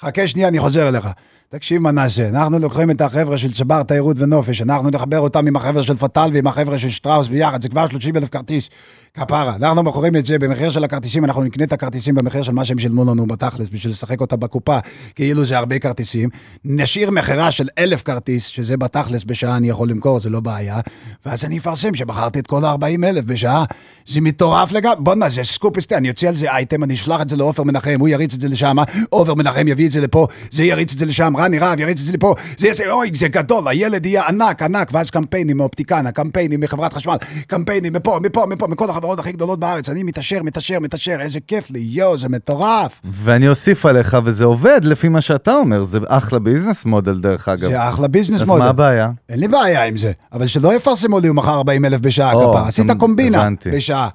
חכה 0.00 0.26
שנייה, 0.26 0.48
אני 0.48 0.60
חוזר 0.60 0.88
אליך. 0.88 1.08
תקשיב 1.52 1.82
מנשה, 1.82 2.28
אנחנו 2.28 2.58
לוקחים 2.58 2.90
את 2.90 3.00
החבר'ה 3.00 3.38
של 3.38 3.52
צ'בר 3.52 3.82
תיירות 3.82 4.16
ונופש, 4.18 4.62
אנחנו 4.62 4.90
נחבר 4.90 5.18
אותם 5.18 5.46
עם 5.46 5.56
החבר'ה 5.56 5.82
של 5.82 5.96
פתאל 5.96 6.30
ועם 6.34 6.46
החבר'ה 6.46 6.78
של 6.78 6.90
שטראוס 6.90 7.28
ביחד, 7.28 7.62
זה 7.62 7.68
כבר 7.68 7.86
30 7.86 8.16
אלף 8.16 8.28
כרטיס, 8.28 8.68
כפרה. 9.14 9.56
אנחנו 9.56 9.82
מוכרים 9.82 10.16
את 10.16 10.26
זה 10.26 10.38
במחיר 10.38 10.70
של 10.70 10.84
הכרטיסים, 10.84 11.24
אנחנו 11.24 11.42
נקנה 11.42 11.64
את 11.64 11.72
הכרטיסים 11.72 12.14
במחיר 12.14 12.42
של 12.42 12.52
מה 12.52 12.64
שהם 12.64 12.78
שילמו 12.78 13.04
לנו 13.04 13.26
בתכלס, 13.26 13.68
בשביל 13.68 13.92
לשחק 13.92 14.20
אותה 14.20 14.36
בקופה, 14.36 14.78
כאילו 15.14 15.44
זה 15.44 15.58
הרבה 15.58 15.78
כרטיסים. 15.78 16.28
נשאיר 16.64 17.10
מכירה 17.10 17.50
של 17.50 17.68
אלף 17.78 18.02
כרטיס, 18.02 18.46
שזה 18.46 18.76
בתכלס 18.76 19.24
בשעה 19.24 19.56
אני 19.56 19.68
יכול 19.68 19.90
למכור, 19.90 20.20
זה 20.20 20.30
לא 20.30 20.40
בעיה, 20.40 20.80
ואז 21.26 21.44
אני 21.44 21.58
אפרסם 21.58 21.94
שמכרתי 21.94 22.38
את 22.38 22.46
כל 22.46 22.64
ה-40 22.64 23.04
אלף 23.04 23.24
בשעה. 23.24 23.64
זה 24.06 24.20
מטורף 24.20 24.72
לגמרי, 24.72 24.96
בואנה, 24.98 25.28
זה 25.28 25.44
סקופ 25.44 25.76
היסטרי, 25.76 25.98
אני 25.98 26.10
אוציא 26.10 26.28
על 26.28 26.34
זה 26.34 26.50
אייטם, 26.50 26.84
אני 26.84 26.94
אשלח 26.94 27.20
את 27.20 27.28
זה 27.28 27.36
לעופר 27.36 27.62
מנחם, 27.62 27.96
הוא 28.00 28.08
יריץ 28.08 28.34
את 28.34 28.40
זה 28.40 28.48
לשם, 28.48 28.76
עופר 29.08 29.34
מנחם 29.34 29.68
יביא 29.68 29.86
את 29.86 29.90
זה 29.90 30.00
לפה, 30.00 30.26
זה 30.50 30.64
יריץ 30.64 30.92
את 30.92 30.98
זה 30.98 31.06
לשם, 31.06 31.36
רני 31.40 31.58
רהב 31.58 31.80
יריץ 31.80 32.00
את 32.00 32.06
זה 32.06 32.12
לפה, 32.12 32.34
זה 32.58 32.66
יעשה, 32.66 32.90
אוי, 32.90 33.10
זה 33.14 33.28
גדול, 33.28 33.68
הילד 33.68 34.06
יהיה 34.06 34.22
ענק, 34.28 34.62
ענק, 34.62 34.90
ואז 34.92 35.10
קמפיינים 35.10 35.56
מאופטיקנה, 35.56 36.12
קמפיינים 36.12 36.60
מחברת 36.60 36.92
חשמל, 36.92 37.16
קמפיינים 37.46 37.92
מפה, 37.92 38.18
מפה, 38.22 38.46
מפה, 38.46 38.66
מכל 38.66 38.90
החברות 38.90 39.18
הכי 39.18 39.32
גדולות 39.32 39.60
בארץ, 39.60 39.88
אני 39.88 40.02
מתעשר, 40.02 40.42
מתעשר, 40.42 40.78
מתעשר, 40.80 41.16
איזה 41.20 41.38
כיף 41.46 41.70
לי, 41.70 41.78
יואו, 41.78 42.18
זה 42.18 42.28
מטורף. 42.28 43.00
ואני 43.04 43.48
אוסיף 43.48 43.86
עליך, 43.86 44.16
וזה 44.24 44.44
עובד 44.44 44.80
לפי 44.84 45.08
מה 45.08 45.20
שאתה 45.20 45.54
אומר, 45.54 45.84
זה 45.84 45.98
אחלה 46.06 46.38
business 46.38 46.84
model 46.84 47.20
דרך 47.20 47.48
אגב. 47.48 47.70
זה 47.70 47.88
אחלה 47.88 48.08
business 48.08 48.42
אז 48.42 48.48
מודל. 48.48 48.62
מה 48.62 48.68
הבעיה? 48.68 49.10
אין 49.28 49.40
לי 49.40 49.48
בעיה 49.48 49.84
עם 49.84 49.96
זה, 49.96 50.12
אבל 50.32 50.46
שלא 50.46 50.74
יפרסמו 50.74 51.20
לי 51.20 51.30
מכר 51.30 51.54
40 51.54 51.84
אלף 51.84 52.00
בשעה, 52.00 52.32
או, 52.32 52.50
כפרה. 52.50 52.68
עשית 52.68 52.90
קומבינה. 52.98 53.48
בשעה. 53.72 54.08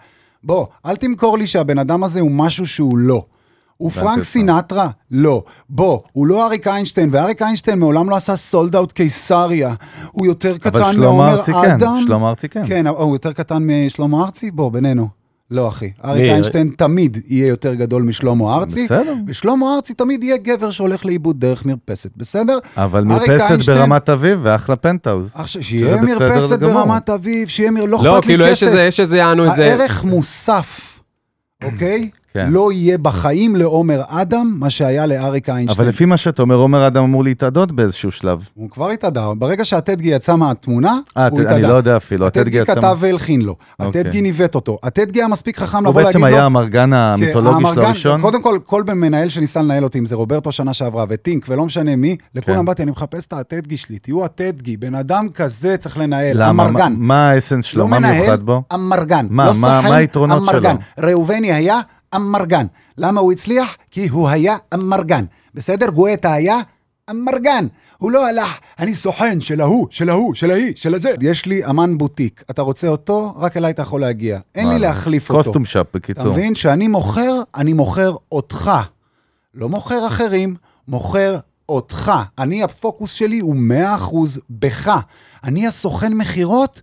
בוא, 0.44 0.66
אל 0.86 0.96
תמכור 0.96 1.38
לי 1.38 1.48
שהבן 1.48 1.78
אדם 1.78 2.04
הזה 2.04 2.20
הוא 2.20 2.32
משהו 2.32 2.68
שהוא 2.68 2.98
לא. 2.98 3.26
הוא 3.78 3.92
פרנק. 3.92 4.24
סינטרה? 4.24 4.90
לא. 5.12 5.44
בוא, 5.70 6.00
הוא 6.12 6.28
לא 6.28 6.46
אריק 6.46 6.68
איינשטיין, 6.68 7.10
ואריק 7.12 7.42
איינשטיין 7.42 7.80
מעולם 7.80 8.10
לא 8.10 8.16
עשה 8.16 8.36
sold 8.36 8.76
out 8.76 8.92
קיסריה. 8.92 9.74
הוא 10.12 10.26
יותר 10.26 10.50
אבל 10.50 10.58
קטן 10.58 10.92
שלמה 10.94 11.06
מעומר 11.06 11.30
ארצי 11.30 11.54
כן, 11.54 11.72
אדם. 11.72 11.98
שלמה 12.08 12.30
ארצי 12.30 12.50
כן. 12.50 12.64
כן, 12.68 12.88
הוא 12.88 13.16
יותר 13.16 13.34
קטן 13.34 13.64
משלמה 13.64 14.24
ארצי? 14.24 14.52
בוא, 14.52 14.72
בינינו. 14.72 15.08
לא, 15.52 15.68
אחי. 15.68 15.92
אריק? 16.06 16.22
איינשטיין 16.22 16.72
תמיד 16.78 17.18
יהיה 17.28 17.48
יותר 17.48 17.74
גדול 17.74 18.04
משלמה 18.04 18.56
ארצי, 18.56 18.86
בסדר. 18.86 19.14
ושלמה 19.28 19.76
ארצי 19.76 19.94
תמיד 19.94 20.24
יהיה 20.24 20.38
גבר 20.38 20.72
שהולך 20.72 21.06
לאיבוד 21.06 21.40
דרך 21.40 21.66
מרפסת, 21.66 22.10
בסדר? 22.18 22.58
אבל 22.78 23.12
אריק 23.12 23.30
מרפסת 23.30 23.70
ברמת 23.70 24.10
אביב 24.10 24.40
ואחלה 24.44 24.76
פנטהאוז. 24.76 25.36
שיהיה 25.46 26.02
מרפסת. 26.02 26.60
ברמת 26.60 27.10
אביב, 27.10 27.48
שיהיה 27.48 27.72
מר... 27.72 27.86
לא 27.86 28.04
לא, 28.04 28.16
אכפת 28.16 28.26
לי 28.26 28.32
כאילו 28.32 28.46
יש 28.46 28.58
כסף. 28.58 28.68
איזה, 28.68 28.82
יש 28.82 29.00
איזה, 29.00 29.18
יענו 29.18 29.46
איזה... 29.46 29.66
הערך 29.66 30.04
מוסף, 30.04 31.00
אוקיי? 31.64 32.10
כן. 32.36 32.48
לא 32.50 32.72
יהיה 32.72 32.98
בחיים 32.98 33.56
לעומר 33.56 34.02
אדם 34.08 34.56
מה 34.60 34.70
שהיה 34.70 35.06
לאריק 35.06 35.50
איינשטיין. 35.50 35.80
אבל 35.82 35.90
לפי 35.90 36.06
מה 36.06 36.18
שאתה 36.18 36.42
אומר, 36.42 36.56
עומר 36.56 36.88
אדם 36.88 37.04
אמור 37.04 37.24
להתאדות 37.24 37.72
באיזשהו 37.72 38.12
שלב. 38.12 38.40
הוא 38.54 38.70
כבר 38.70 38.90
התאדה, 38.90 39.34
ברגע 39.38 39.66
שהטדגי 39.66 40.10
יצא 40.10 40.36
מהתמונה, 40.36 40.98
אה, 41.18 41.28
הוא 41.28 41.40
אני 41.40 41.48
התאדה. 41.48 41.68
לא 41.68 41.74
יודע 41.74 41.98
אפילו, 41.98 42.28
הטדגי 42.28 42.60
הטדגי 42.60 42.72
יצא... 42.72 42.82
כתב 42.82 42.98
והלחין 43.00 43.42
לו, 43.42 43.56
אוקיי. 43.80 44.02
הטדגי 44.02 44.22
ניווט 44.22 44.56
אותו, 44.56 44.78
הטדגי 44.84 45.20
היה 45.20 45.28
מספיק 45.28 45.58
חכם 45.58 45.78
הוא 45.78 45.90
לבוא 45.90 46.02
להגיד 46.02 46.08
בעצם 46.16 46.20
לו... 46.20 46.26
היה 46.26 46.44
האמרגן 46.44 46.94
המיתולוגי 46.94 47.56
כן, 47.56 47.70
שלו 47.70 47.70
האמרגן- 47.72 47.86
הראשון. 47.86 48.22
קודם 48.22 48.42
כל, 48.42 48.60
כל 48.66 48.84
מנהל 48.84 49.30
שניסה 49.30 49.62
לנהל 49.62 49.84
אותי, 49.84 50.00
אם 50.00 50.06
זה 50.06 50.16
רוברטו 50.16 50.52
שנה 50.52 50.74
שעברה 50.74 51.06
וטינק 51.10 51.46
ולא 51.50 51.66
משנה 51.66 51.96
מי, 51.96 52.18
כן. 52.18 52.26
לכולם 52.40 52.66
באתי, 52.66 52.84
אני 52.84 52.92
מחפש 52.92 53.26
את 53.26 53.34
הטדגי 53.34 53.78
שלי, 53.78 54.00
תהיו 54.00 54.26
הטדגי, 54.26 54.78
בן 54.78 54.96
אדם 54.96 55.28
כזה 55.34 55.78
צריך 55.78 55.98
לנהל, 55.98 56.32
למה? 56.44 56.64
אמרגן. 56.64 56.94
מה- 56.98 57.30
האסנס 57.30 57.66
שלו? 57.66 57.82
לא 57.84 57.88
מה 57.88 58.00
מיוחד 58.00 58.42
בו? 58.44 58.62
אמרגן. 58.74 59.28
מה- 59.30 59.52
לא 59.90 59.94
היתרונות. 59.94 60.46
שלו? 60.46 60.70
ראובני 61.00 61.54
היה 61.54 61.80
אמרגן. 62.16 62.66
למה 62.98 63.22
הוא 63.22 63.32
הצליח? 63.32 63.78
כי 63.92 64.08
הוא 64.08 64.30
היה 64.30 64.58
אמרגן. 64.74 65.26
בסדר? 65.54 65.90
גואטה 65.90 66.34
היה 66.34 66.58
אמרגן. 67.10 67.68
הוא 67.98 68.12
לא 68.12 68.28
הלך, 68.28 68.58
אני 68.80 68.96
סוכן 68.96 69.42
של 69.42 69.62
ההוא, 69.62 69.88
של 69.92 70.10
ההוא, 70.10 70.34
של 70.34 70.52
ההיא, 70.52 70.74
של 70.76 70.96
הזה. 70.96 71.12
יש 71.22 71.46
לי 71.46 71.66
אמן 71.66 71.98
בוטיק, 71.98 72.44
אתה 72.50 72.62
רוצה 72.62 72.88
אותו? 72.88 73.34
רק 73.38 73.58
אליי 73.58 73.72
אתה 73.72 73.82
יכול 73.82 74.02
להגיע. 74.02 74.40
אין 74.56 74.70
לי. 74.70 74.80
להחליף 74.80 75.30
אותו. 75.30 75.44
קוסטום 75.44 75.66
שופ, 75.66 75.88
אתה 75.90 75.98
בקיצור. 75.98 76.32
מבין? 76.32 76.56
שאני 76.56 76.88
מוכר, 76.88 77.42
אני 77.56 77.74
מוכר 77.74 78.16
אותך. 78.32 78.72
לא 79.54 79.70
מוכר 79.70 80.08
אחרים, 80.08 80.56
מוכר 80.88 81.38
אותך. 81.70 82.12
אני, 82.40 82.64
הפוקוס 82.64 83.14
שלי 83.14 83.40
הוא 83.40 83.56
100% 84.00 84.16
בך. 84.50 85.00
אני 85.44 85.68
הסוכן 85.68 86.14
מכירות. 86.14 86.82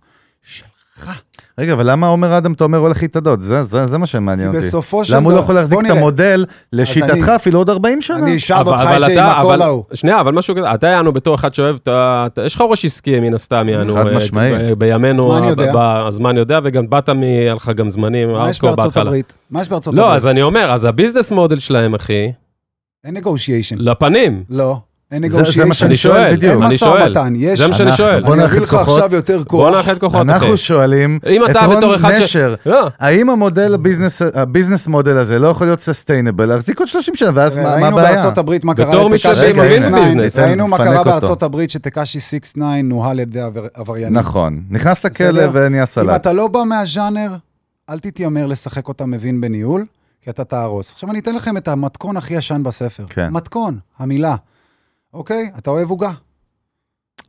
רגע, 1.57 1.73
אבל 1.73 1.91
למה 1.91 2.07
עומר 2.07 2.37
אדם, 2.37 2.53
אתה 2.53 2.63
אומר, 2.63 2.77
הולך 2.77 3.01
להתאדות? 3.01 3.41
זה- 3.41 3.61
זה 3.63 3.87
זה 3.87 3.97
מה 3.97 4.05
שמעניין 4.05 4.47
אותי. 4.47 4.57
בסופו 4.57 5.05
של 5.05 5.15
למה 5.15 5.23
הוא 5.23 5.31
לא 5.31 5.37
דבר- 5.37 5.43
יכול 5.43 5.55
להחזיק 5.55 5.79
את. 5.85 5.89
המודל, 5.89 6.45
לשיטתך 6.73 7.29
אפילו 7.29 7.59
עוד 7.59 7.69
40 7.69 8.01
שנה? 8.01 8.17
אני 8.17 8.37
אשאל 8.37 8.57
אותך 8.57 8.79
אבל 8.81 9.03
את 9.03 9.09
זה 9.13 9.23
עם 9.23 9.29
אבל, 9.29 9.61
ההוא. 9.61 9.83
שנייה, 9.93 10.21
אבל 10.21 10.31
משהו 10.31 10.55
כזה, 10.55 10.73
אתה 10.73 10.87
יענו 10.87 11.11
בתור 11.13 11.35
אחד 11.35 11.53
שאוהב, 11.53 11.75
אתה, 11.75 12.41
יש 12.45 12.55
לך 12.55 12.63
ראש 12.69 12.85
עסקי 12.85 13.19
מן 13.19 13.33
הסתם, 13.33 13.67
יענו. 13.69 13.93
חד 13.95 14.07
אה, 14.07 14.15
משמעי. 14.15 14.75
בימינו, 14.75 15.37
הזמן 16.07 16.37
יודע, 16.37 16.59
וגם 16.63 16.89
באת 16.89 17.09
מ... 17.09 17.21
היה 17.23 17.53
לך 17.53 17.71
גם 17.75 17.89
זמנים, 17.89 18.31
מה 18.31 18.49
יש 18.49 18.61
בארצות. 18.61 18.97
הברית? 18.97 19.33
מה 19.51 19.61
יש 19.61 19.69
בארצות 19.69 19.93
לא, 19.93 20.01
הברית? 20.05 20.15
אז 20.15 20.27
אני 20.27 20.41
אומר, 20.41 20.71
אז 20.73 20.85
הביזנס 20.85 21.31
מודל 21.31 21.59
שלהם, 21.59 21.93
אחי, 21.95 22.31
אין 23.05 23.17
נגושיישן. 23.17 23.75
לפנים. 23.79 24.43
לא, 24.49 24.77
אין 25.13 25.29
זה- 25.29 25.43
זה 25.51 25.65
מה 25.65 25.73
שאני 25.73 25.87
אני. 25.87 25.95
שואל 25.97 26.15
שואל, 26.15 26.31
בדיוק. 26.35 26.53
אין 26.53 26.63
אני 26.63 26.75
משא 26.75 26.85
שואל. 26.85 27.07
ומתן, 27.07 27.33
יש... 27.37 27.59
זה 27.59 27.67
מה 27.67 27.73
שאני 27.73 27.91
שואל. 27.97 28.23
בוא 28.23 28.33
אני 28.33 28.41
נאחד 28.41 28.51
אביא 28.55 28.63
לך 28.65 28.69
כוחות. 28.69 28.87
עכשיו 28.97 29.15
יותר 29.15 29.37
בוא 29.37 29.45
כוח. 29.45 29.73
נאחד 29.75 29.97
כוחות. 29.99 30.21
אנחנו 30.21 30.57
שואלים 30.57 31.19
אם 31.29 31.41
את 31.45 31.55
רון 31.65 31.83
נשר, 32.11 32.55
לא. 32.65 32.87
האם 32.99 33.29
המודל 33.29 33.73
הביזנס, 33.73 34.21
הביזנס 34.33 34.87
מודל 34.87 35.17
הזה 35.17 35.39
לא 35.39 35.47
יכול 35.47 35.67
להיות 35.67 35.79
סוסטיינבל, 35.79 36.45
להחזיק 36.45 36.79
עוד 36.79 36.87
30 36.87 37.15
שנה, 37.15 37.29
ואז 37.33 37.57
מה 37.57 37.63
מה 37.63 37.69
ראינו 37.73 37.87
הבעיה? 37.99 38.13
בארצות 38.15 38.37
הברית 38.37 38.65
מה 38.65 38.73
בתור 38.73 38.85
קרה 38.91 39.09
מי 39.09 39.15
לטקאשי 39.15 39.49
שמבין 39.49 39.77
סיקס 39.77 39.85
ניין. 39.91 40.17
בביזנס. 40.17 40.37
ראינו 40.39 40.67
מה 40.67 40.77
קרה. 40.77 41.03
בארצות 41.03 41.43
הברית 41.43 41.69
שטקאשי 41.69 42.19
סיקס 42.19 42.57
ניין 42.57 42.89
נוהל 42.89 43.09
על 43.11 43.19
ידי 43.19 43.39
עבר- 43.39 43.67
עבריינים. 43.73 44.13
נכון, 44.19 44.61
נכנס 44.69 45.05
לכלא? 45.05 45.43
ונהיה 45.53 45.81
אם 45.81 45.85
סלט. 45.85 46.15
אתה 46.15 46.33
לא 46.33 46.47
בא 46.47 46.63
מהז'אנר, 46.63 47.35
אל 47.89 47.99
תתיימר 47.99 48.45
לשחק 48.45 48.87
אותה 48.87 49.05
מבין 49.05 49.41
בניהול, 49.41 49.85
כי 50.21 50.29
אתה 50.29 50.43
תהרוס. 50.43 50.91
עכשיו 50.91 51.09
אני 51.11 51.19
אתן 51.19 51.35
לכם 51.35 51.57
את 51.57 51.67
המתכון 51.67 52.17
הכי 52.17 52.33
ישן 52.33 52.61
בספר. 52.63 53.03
כן. 53.09 53.27
מתכון, 53.31 53.77
המילה. 53.99 54.35
אוקיי? 55.13 55.51
אתה 55.57 55.69
אוהב 55.71 55.89
עוגה? 55.89 56.11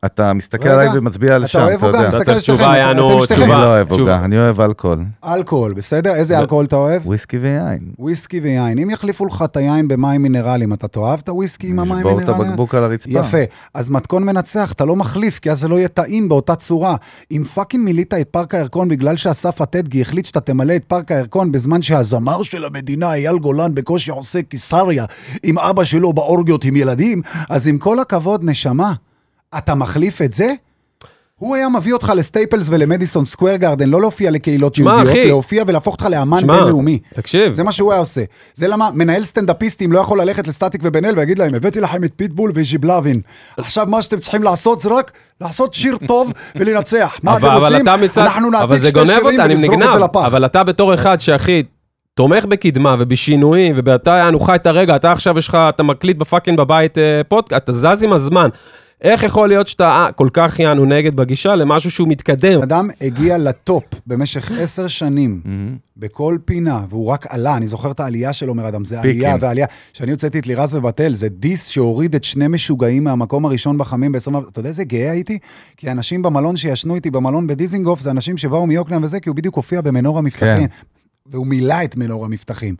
אתה 0.06 0.32
מסתכל 0.32 0.68
רגע, 0.68 0.80
עליי 0.80 0.98
ומצביע 0.98 1.34
על 1.34 1.42
אתה 1.42 1.48
שם, 1.48 1.60
אוהב 1.60 1.84
אתה 1.84 1.86
עוגה? 1.86 1.98
יודע. 1.98 2.08
מסתכל 2.08 2.22
אתה 2.22 2.24
צריך 2.24 2.38
לשתיכם, 2.38 2.56
תשובה, 2.56 2.72
אתם 2.72 2.80
יענו, 2.80 3.20
שתיכם. 3.20 3.34
אני 3.34 3.44
תשובה. 3.44 3.60
לא 3.60 3.66
אוהב 3.66 3.86
תשובה. 3.86 4.00
עוגה, 4.02 4.24
אני 4.24 4.38
אוהב 4.38 4.60
אלכוהול. 4.60 4.98
אלכוהול, 5.24 5.72
בסדר? 5.74 6.14
איזה 6.14 6.34
לא. 6.34 6.38
אלכוהול 6.38 6.64
אתה 6.64 6.76
אוהב? 6.76 7.06
וויסקי 7.06 7.38
ויין. 7.38 7.78
וויסקי 7.98 8.40
ויין. 8.40 8.78
אם 8.78 8.90
יחליפו 8.90 9.26
לך 9.26 9.44
את 9.44 9.56
היין 9.56 9.88
במים 9.88 10.22
מינרליים, 10.22 10.72
אתה 10.72 10.88
תאהב 10.88 11.20
את 11.22 11.28
הוויסקי 11.28 11.66
עם 11.68 11.78
המים 11.78 11.96
לשבור 11.96 12.10
את 12.12 12.16
מינרליים? 12.16 12.48
הבקבוק 12.48 12.74
על 12.74 12.84
הרצפה. 12.84 13.10
יפה. 13.10 13.38
אז 13.74 13.90
מתכון 13.90 14.24
מנצח, 14.24 14.72
אתה 14.72 14.84
לא 14.84 14.96
מחליף, 14.96 15.38
כי 15.38 15.50
אז 15.50 15.60
זה 15.60 15.68
לא 15.68 15.76
יהיה 15.76 15.88
טעים 15.88 16.28
באותה 16.28 16.54
צורה. 16.54 16.96
אם 17.30 17.44
fucking 17.44 17.84
מילאת 17.84 18.14
את 18.20 18.28
פארק 18.30 18.54
הירקון 18.54 18.88
בגלל 18.88 19.16
שאסף 19.16 19.60
אטדגי 19.60 20.00
החליט 20.00 20.26
שאתה 20.26 20.40
תמלא 20.40 20.76
את 20.76 20.84
פארק 20.84 21.12
הירקון 21.12 21.52
בזמן 21.52 21.82
שהזמר 21.82 22.42
של 22.42 22.64
המדינה, 22.64 23.12
אייל 23.14 23.38
גולן, 23.38 23.74
בקושי 23.74 24.10
עושה 24.10 24.42
קיסריה 24.42 25.04
עם 25.42 25.58
אבא 25.58 25.84
שלו 25.84 26.12
באורגיות 26.12 26.64
עם 26.64 26.76
ילדים, 26.76 27.22
אז 27.48 27.68
עם 27.68 27.78
כל 27.78 27.98
הכבוד, 28.00 28.44
נשמה, 28.44 28.92
אתה 29.58 29.74
מחליף 29.74 30.22
את 30.22 30.32
זה? 30.32 30.54
הוא 31.38 31.56
היה 31.56 31.68
מביא 31.68 31.92
אותך 31.92 32.12
לסטייפלס 32.16 32.66
ולמדיסון 32.70 33.24
סקוויר 33.24 33.56
גארדן, 33.56 33.88
לא 33.88 34.00
להופיע 34.00 34.30
לקהילות 34.30 34.74
שמע, 34.74 34.90
יהודיות, 34.90 35.10
אחי. 35.10 35.28
להופיע 35.28 35.64
ולהפוך 35.66 35.94
אותך 35.94 36.06
לאמן 36.10 36.40
שמע, 36.40 36.56
בינלאומי. 36.58 36.98
תקשיב. 37.14 37.52
זה 37.52 37.62
מה 37.62 37.72
שהוא 37.72 37.92
היה 37.92 38.00
עושה. 38.00 38.22
זה 38.54 38.68
למה 38.68 38.90
מנהל 38.94 39.24
סטנדאפיסטים 39.24 39.92
לא 39.92 39.98
יכול 39.98 40.20
ללכת 40.20 40.48
לסטטיק 40.48 40.80
ובן 40.84 41.04
אל 41.04 41.18
ויגיד 41.18 41.38
להם, 41.38 41.54
הבאתי 41.54 41.80
לכם 41.80 42.04
את 42.04 42.12
פיטבול 42.16 42.52
וג'יי 42.54 42.84
בלבין. 42.84 43.20
עכשיו 43.56 43.86
מה 43.88 44.02
שאתם 44.02 44.18
צריכים 44.18 44.42
לעשות 44.42 44.80
זה 44.80 44.88
רק 44.88 45.12
לעשות 45.40 45.74
שיר 45.74 45.96
טוב 46.06 46.32
ולנצח. 46.56 47.18
מה 47.22 47.36
אתם 47.36 47.44
אבל, 47.44 47.56
אבל 47.56 47.72
עושים? 47.72 47.88
אתה 47.88 47.96
מצד, 47.96 48.22
אנחנו 48.22 48.48
אבל 48.48 48.76
נעתיק 48.76 48.90
שני 48.90 49.06
שירים 49.06 49.40
ונזרוק 49.44 49.82
את 49.82 49.92
זה 49.92 49.98
לפח. 49.98 50.24
אבל 50.26 50.46
אתה 50.46 50.64
בתור 50.64 50.94
אחד 50.94 51.20
שהכי 51.20 51.62
תומך 52.14 52.44
בקדמה 52.44 52.96
ובשינויים, 52.98 53.80
ואתה 53.84 54.10
יענו 54.10 54.40
חי 54.40 54.54
את 54.54 54.66
הרגע, 54.66 54.96
אתה 54.96 55.12
עכשיו 55.12 55.38
יש 55.38 55.48
לך, 55.48 55.58
אתה 55.68 55.82
מקליט 55.82 56.16
ב 56.16 56.22
fucking 56.22 56.58
בבית 56.58 56.98
אה, 56.98 57.20
פודקאסט, 57.28 57.62
אתה 57.62 57.72
זז 57.72 58.02
עם 58.02 58.12
הזמן. 58.12 58.48
איך 59.04 59.22
יכול 59.22 59.48
להיות 59.48 59.68
שאתה 59.68 59.88
אה, 59.88 60.12
כל 60.12 60.28
כך 60.32 60.58
יענו 60.58 60.84
נגד 60.84 61.16
בגישה 61.16 61.56
למשהו 61.56 61.90
שהוא 61.90 62.08
מתקדם? 62.08 62.62
אדם 62.62 62.88
הגיע 63.00 63.38
ל 63.38 63.50
top 63.50 63.84
במשך 64.06 64.50
עשר 64.60 64.86
שנים, 64.86 65.40
מהמם. 65.44 65.76
בכל 65.96 66.38
פינה, 66.44 66.84
והוא 66.88 67.06
רק 67.06 67.26
עלה, 67.28 67.56
אני 67.56 67.68
זוכר 67.68 67.90
את 67.90 68.00
העלייה 68.00 68.32
של 68.32 68.48
עומר 68.48 68.68
אדם, 68.68 68.84
זה. 68.84 69.00
עלייה 69.00 69.36
ועלייה. 69.40 69.66
כשאני 69.92 70.10
הוצאתי 70.10 70.38
את 70.38 70.46
לירז 70.46 70.74
ובתל, 70.74 71.14
זה 71.14 71.28
diss 71.28 71.68
שהוריד 71.68 72.14
את 72.14 72.24
שני 72.24 72.48
משוגעים 72.48 73.04
מהמקום 73.04 73.44
הראשון 73.44 73.78
בחמים 73.78 74.12
ב-20... 74.12 74.48
אתה 74.50 74.60
יודע 74.60 74.68
איזה 74.68 74.84
גאה 74.84 75.10
הייתי? 75.10 75.38
כי 75.76 75.90
אנשים 75.90 76.22
במלון 76.22 76.56
שישנו 76.56 76.94
איתי 76.94 77.10
במלון 77.10 77.46
בדיזינגוף, 77.46 78.00
זה 78.00 78.10
אנשים 78.10 78.36
שבאו 78.36 78.66
מיוקנעם 78.66 79.04
וזה, 79.04 79.20
כי 79.20 79.28
הוא 79.28 79.36
בדיוק 79.36 79.56
הופיע 79.56 79.80
במנור 79.80 80.18
המבטחים. 80.18 80.68
והוא 81.26 81.46
מילא 81.46 81.84
את 81.84 81.96
מנור 81.96 82.24
המבטחים. 82.24 82.74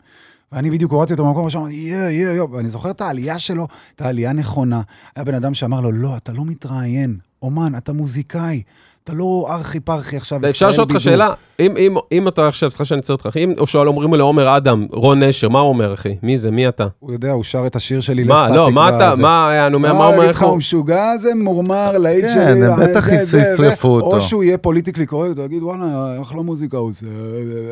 ואני 0.55 0.71
בדיוק 0.71 0.91
הורדתי 0.91 1.13
אותו 1.13 1.25
במקום 1.25 1.45
ראשון, 1.45 1.61
אמרתי, 1.61 1.75
יא, 1.75 2.09
יא, 2.09 2.31
יא, 2.31 2.43
ואני 2.43 2.69
זוכר 2.69 2.91
את 2.91 3.01
העלייה 3.01 3.39
שלו, 3.39 3.67
את 3.95 4.01
העלייה 4.01 4.33
נכונה. 4.33 4.81
היה 5.15 5.25
בן 5.25 5.33
אדם 5.33 5.53
שאמר 5.53 5.81
לו, 5.81 5.91
לא, 5.91 6.17
אתה 6.17 6.33
לא 6.33 6.45
מתראיין, 6.45 7.17
אומן, 7.41 7.71
אתה 7.77 7.93
מוזיקאי, 7.93 8.61
אתה 9.03 9.13
לא 9.13 9.47
ארכי 9.49 9.79
פרחי 9.79 10.17
עכשיו, 10.17 10.39
אפשר 10.49 10.69
לשאול 10.69 10.83
אותך 10.83 10.93
בידור." 10.93 10.99
שאלה, 10.99 11.33
אם, 11.59 11.77
אם, 11.77 11.95
אם 12.11 12.27
אתה 12.27 12.47
עכשיו, 12.47 12.71
סליחה 12.71 12.85
שאני 12.85 12.97
עוצר 12.97 13.13
אותך, 13.13 13.29
אם 13.37 13.53
או 13.57 13.67
שואל 13.67 13.87
אומרים 13.87 14.13
לעומר 14.13 14.57
אדם, 14.57 14.87
רון 14.91 15.23
נשר, 15.23 15.49
מה 15.49 15.59
הוא 15.59 15.69
אומר 15.69 15.93
אחי? 15.93 16.15
מי 16.23 16.37
זה? 16.37 16.51
מי 16.51 16.67
אתה? 16.67 16.87
הוא 16.99 17.11
יודע, 17.11 17.31
הוא 17.31 17.43
שר 17.43 17.67
את 17.67 17.75
השיר 17.75 17.99
שלי 17.99 18.23
מה, 18.23 18.33
לסטטיק. 18.33 18.55
לא, 18.55 18.71
מה 18.71 18.89
אתה. 18.89 19.11
מה, 19.21 19.51
יענו, 19.53 19.79
מה 19.79 19.93
מה 19.93 20.07
אומר 20.07 20.23
איך 20.23 20.35
לך, 20.35 20.41
הוא? 20.41 20.49
הוא 20.49 20.57
משוגע, 20.57 21.17
זה 21.17 21.35
מורמר, 21.35 21.97
להיט 21.97 22.25
כן, 22.25 22.33
שלי. 22.33 22.65
הם 22.65 22.79
בטח 22.79 23.07
ישרפו. 23.07 23.87
אותו. 23.87 24.05
או 24.05 24.21
שהוא 24.21 24.43
יהיה 24.43 24.57
פוליטיקלי 24.57 25.05
קורקט, 25.05 25.39
ויגיד, 25.39 25.63
וואלה, 25.63 26.21
אחלה 26.21 26.41
מוזיקה 26.41 26.77
הוא 26.77 26.91
אה, 27.03 27.09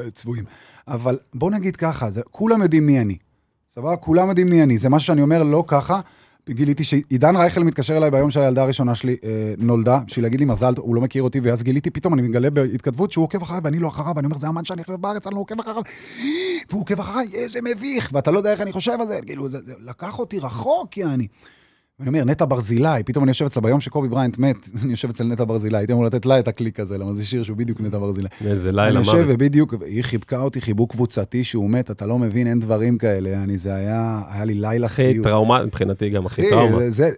אה, 0.05 0.11
צבועים. 0.11 0.43
אבל 0.87 1.17
בוא 1.33 1.51
נגיד 1.51 1.75
ככה, 1.75 2.11
זה- 2.11 2.21
כולם 2.31 2.61
יודעים 2.61 2.85
מי 2.85 3.01
אני. 3.01 3.17
סבבה? 3.69 3.95
כולם 3.95 4.29
יודעים 4.29 4.47
מי 4.49 4.63
אני. 4.63 4.77
זה 4.77 4.89
משהו 4.89 5.07
שאני 5.07 5.21
אומר 5.21 5.43
לא 5.43 5.63
ככה. 5.67 5.99
גיליתי 6.49 6.83
שעידן 6.83 7.35
רייכל 7.35 7.63
מתקשר 7.63 7.97
אליי 7.97 8.11
ביום 8.11 8.31
שהילדה 8.31 8.61
הראשונה 8.63 8.95
שלי 8.95 9.15
אה, 9.23 9.53
נולדה, 9.57 9.99
בשביל 10.07 10.25
להגיד 10.25 10.39
לי 10.39 10.45
מזל, 10.45 10.73
הוא 10.77 10.95
לא 10.95 11.01
מכיר 11.01 11.23
אותי, 11.23 11.39
ואז 11.39 11.63
גיליתי 11.63 11.89
פתאום, 11.89 12.13
אני 12.13 12.21
מגלה 12.21 12.49
בהתכתבות 12.49 13.11
שהוא 13.11 13.23
עוקב 13.23 13.41
אחריי 13.41 13.61
ואני 13.63 13.79
לא 13.79 13.87
אחריו, 13.87 14.13
ואני 14.15 14.25
אומר, 14.25 14.37
זה 14.37 14.47
אמן 14.49 14.65
שאני 14.65 14.83
חושב 14.83 15.01
בארץ, 15.01 15.27
אני 15.27 15.35
לא 15.35 15.39
עוקב 15.39 15.59
אחריו, 15.59 15.81
והוא 16.69 16.81
עוקב 16.81 16.99
אחריי, 16.99 17.27
איזה 17.33 17.59
מביך, 17.63 18.09
ואתה 18.13 18.31
לא 18.31 18.37
יודע 18.37 18.51
איך 18.51 18.61
אני 18.61 18.71
חושב 18.71 18.97
על 19.01 19.07
זה, 19.07 19.19
כאילו, 19.25 19.49
זה, 19.49 19.57
זה 19.63 19.73
לקח 19.79 20.19
אותי 20.19 20.39
רחוק, 20.39 20.97
יעני. 20.97 21.27
ואני 21.99 22.09
אומר, 22.09 22.23
נטע 22.31 22.45
ברזילי, 22.45 23.03
פתאום 23.05 23.23
אני 23.23 23.29
יושב 23.29 23.45
אצלה 23.45 23.61
ביום 23.61 23.81
שקובי 23.81 24.07
בריינט 24.07 24.37
מת, 24.37 24.69
אני 24.83 24.91
יושב 24.91 25.09
אצל 25.09 25.23
נטע 25.23 25.43
ברזילי, 25.43 25.77
הייתי 25.77 25.93
אמור 25.93 26.05
לתת 26.05 26.25
לה 26.25 26.39
את 26.39 26.47
הקליק 26.47 26.79
הזה, 26.79 26.97
למה 26.97 27.13
זה 27.13 27.25
שיר 27.25 27.43
שהוא 27.43 27.57
בדיוק 27.57 27.81
נטע 27.81 27.97
ברזילי. 27.97 28.27
איזה 28.45 28.69
אני 28.69 28.75
לילה 28.75 28.99
יושב 28.99 29.13
מוות. 29.13 29.25
ובדיוק, 29.29 29.73
היא 29.85 30.03
חיבקה 30.03 30.39
אותי 30.39 30.61
חיבוק 30.61 30.91
קבוצתי 30.91 31.43
שהוא 31.43 31.69
מת, 31.69 31.91
אתה 31.91 32.05
לא 32.05 32.19
מבין, 32.19 32.47
אין 32.47 32.59
דברים 32.59 32.97
כאלה, 32.97 33.43
אני, 33.43 33.57
זה 33.57 33.75
היה, 33.75 34.21
היה 34.31 34.45
לי 34.45 34.53
לילה 34.53 34.85
הכי 34.85 35.03
סיוט. 35.11 35.27
טראומה, 35.27 35.65
מבחינתי 35.65 36.09
גם 36.09 36.25
הכי 36.25 36.49
טראומה. 36.49 36.89
זה, 36.89 37.09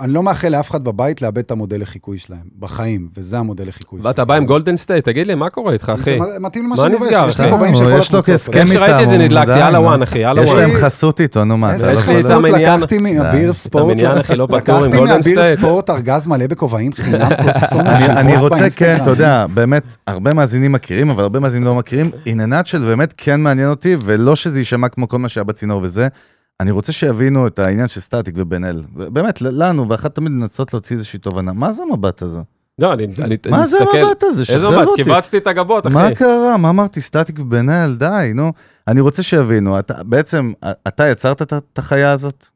אני 0.00 0.12
לא 0.12 0.22
מאחל 0.22 0.48
לאף 0.48 0.70
אחד 0.70 0.84
בבית 0.84 1.22
לאבד 1.22 1.38
את 1.38 1.50
המודל 1.50 1.80
לחיקוי 1.80 2.18
שלהם, 2.18 2.44
בחיים, 2.58 3.08
וזה 3.16 3.38
המודל 3.38 3.68
לחיקוי 3.68 4.00
ואתה 4.02 4.24
בא 4.24 4.34
עם 4.34 4.46
גולדן 4.46 4.76
סטייט, 4.76 5.04
תגיד 5.04 5.26
לי, 5.26 5.34
מה 5.34 5.50
קורה 5.50 5.72
איתך, 5.72 5.92
אחי? 5.94 6.18
מתאים 6.40 6.64
למה 6.64 6.76
שאני 6.76 6.92
לובש, 6.92 7.12
יש 7.28 7.40
לי? 7.40 7.50
כובעים 7.50 7.74
של 7.74 7.80
כל 7.80 7.92
הקבוצות. 7.92 8.28
יש. 8.28 8.40
להם 10.54 10.70
חסות 10.72 11.20
איתו, 11.20 11.44
נו 11.44 11.56
מה. 11.56 11.72
איזה 11.72 11.96
חסות 11.96 12.44
לקחתי 12.44 12.98
ספורט, 13.52 13.96
אחי, 14.20 14.36
לא 14.36 14.46
פטור 14.50 14.74
עם 14.76 14.82
לקחתי 14.82 14.98
גולדן 14.98 15.22
סטייט. 15.22 15.58
ספורט 15.58 15.90
ארגז 15.90 16.26
מלא 16.26 16.46
בכובעים 16.46 16.92
חינם 16.92 17.28
אני, 18.20 18.36
רוצה, 18.36 18.70
כן. 18.76 18.98
אתה 19.02 19.10
יודע, 19.10 19.46
באמת, 19.54 19.96
הרבה 20.06 20.34
מאזינים 20.34 20.72
מכירים, 20.72 21.10
אבל 21.10 21.22
הרבה 21.22 21.40
מאזינים 21.40 21.64
לא 21.64 21.74
מכירים. 21.74 22.10
עניינת 22.24 22.66
של 22.66 22.78
באמת 22.78 23.14
כן 23.16 23.40
מעניין 23.40 23.68
אותי, 23.70 23.96
ולא 24.04 24.36
שזה 24.36 24.58
יישמע 24.60 24.88
כמו 24.88 25.08
כל 25.08 25.18
מה 25.18 25.28
שהיה 25.28 25.44
בצינור 25.44 25.80
וזה. 25.82 26.08
אני 26.60 26.70
רוצה 26.70 26.92
שיבינו 26.92 27.46
את 27.46 27.58
העניין 27.58 27.88
של 27.88 28.00
סטטיק 28.00 28.34
ובן 28.38 28.64
אל. 28.64 28.82
באמת, 28.92 29.42
לנו, 29.42 29.88
ואחת 29.88 30.14
תמיד 30.14 30.32
לנסות 30.32 30.74
להוציא 30.74 30.96
איזושהי 30.96 31.18
תובנה. 31.18 31.52
מה 31.52 31.72
זה 31.72 31.82
המבט 31.82 32.22
הזה? 32.22 32.38
לא, 32.78 32.92
אני 32.92 33.06
אני 33.18 33.36
מה 33.50 33.66
זה 33.66 33.76
מסתכל. 33.82 33.98
המבט 33.98 34.22
הזה? 34.22 34.42
איזה 34.42 34.44
שחרר 34.44 34.70
מבט? 34.78 34.88
אותי. 34.88 35.04
קיבצתי 35.04 35.36
את 35.36 35.46
הגבות, 35.46 35.86
אחי. 35.86 35.94
מה 35.94 36.10
קרה? 36.14 36.56
מה 36.56 36.68
אמרתי? 36.68 37.00
סטטיק 37.00 37.38
ובן 37.38 37.70
אל? 37.70 37.94
די, 37.94 38.32
נו. 38.34 38.52
אני 38.88 39.00
רוצה 39.00 39.22
שיבינו, 39.22 39.76
בעצם, 40.02 40.52
אתה 40.88 41.08
יצרת 41.08 41.42
את 41.42 41.78
החיה 41.78 42.12
הזאת? 42.12 42.46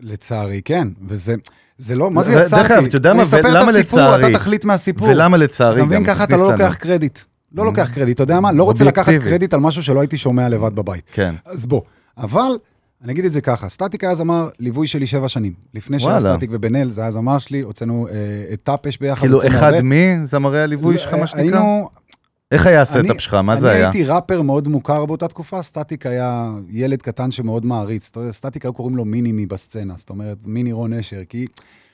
לצערי, 0.00 0.60
כן, 0.64 0.88
וזה... 1.08 1.34
זה 1.78 1.94
לא, 1.94 2.10
מה 2.10 2.22
זה 2.22 2.32
יצרתי? 2.32 2.62
דרך 2.62 2.70
אגב, 2.70 2.84
אתה 2.84 2.96
יודע 2.96 3.14
מה, 3.14 3.22
אני 3.22 3.26
אספר 3.26 3.48
ולמה 3.48 3.70
את 3.70 3.76
הסיפור, 3.76 4.00
לצערי? 4.00 4.26
אתה 4.30 4.38
תחליט 4.38 4.64
מהסיפור. 4.64 5.08
ולמה 5.08 5.36
לצערי 5.36 5.74
אתה 5.74 5.80
גם? 5.80 5.86
מבין, 5.86 6.04
ככה 6.04 6.24
אתה 6.24 6.36
לא. 6.36 6.52
לוקח 6.52 6.74
קרדיט. 6.74 7.18
לא 7.52 7.64
לוקח 7.64 7.90
קרדיט, 7.94 8.14
אתה 8.14 8.22
יודע 8.22 8.40
מה? 8.40 8.52
לא 8.52 8.64
רוצה 8.64 8.84
לקחת. 8.84 9.12
קרדיט 9.12 9.54
על 9.54 9.60
משהו 9.60 9.82
שלא 9.82 10.00
הייתי 10.00 10.16
שומע 10.16 10.48
לבד 10.48 10.74
בבית. 10.74 11.04
כן. 11.12 11.34
אז 11.44 11.66
בוא, 11.66 11.82
אבל, 12.18 12.58
אני 13.04 13.12
אגיד 13.12 13.24
את 13.24 13.32
זה 13.32 13.40
ככה, 13.40 13.68
סטטיק 13.68 14.04
היה 14.04 14.14
זמר 14.14 14.48
ליווי 14.58 14.86
שלי 14.86 15.06
שבע 15.06 15.28
שנים. 15.28 15.52
לפני 15.74 15.98
שהיה. 15.98 16.20
סטטיק 16.20 16.50
ובן 16.52 16.76
אל, 16.76 16.90
זה 16.90 17.00
היה 17.00 17.10
זמר 17.10 17.38
שלי, 17.38 17.60
הוצאנו 17.60 18.08
אה, 18.08 18.14
את 18.52 18.60
טאפש 18.62 18.98
ביחד. 18.98 19.20
כאילו, 19.20 19.46
אחד 19.46 19.72
הרבה. 19.74 19.80
מזמרי 19.82 20.62
הליווי 20.62 20.98
שלך, 20.98 21.14
מה 21.14 21.26
שנקרא? 21.26 21.42
היינו, 21.42 21.88
איך 22.50 22.66
היה 22.66 22.74
אני- 22.76 22.82
הסטאפ 22.82 23.20
שלך? 23.20 23.34
מה 23.34 23.56
זה 23.60 23.70
אני 23.70 23.76
היה? 23.78 23.90
הייתי 23.90 24.04
ראפר 24.04 24.42
מאוד 24.42 24.68
מוכר 24.68 25.06
באותה 25.06 25.28
תקופה, 25.28 25.62
סטטיק 25.62 26.06
היה 26.06 26.50
ילד 26.70 27.02
קטן 27.02 27.30
שמאוד 27.30 27.66
מעריץ. 27.66 28.10
סטטיק 28.30 28.64
היו 28.64 28.72
קוראים 28.72 28.96
לו 28.96 29.04
mini 29.04 29.32
me 29.32 29.46
בסצנה, 29.46 29.94
זאת 29.96 30.10
אומרת, 30.10 30.36
מיני 30.46 30.72
רון 30.72 30.92
נשר, 30.92 31.20
כי 31.28 31.46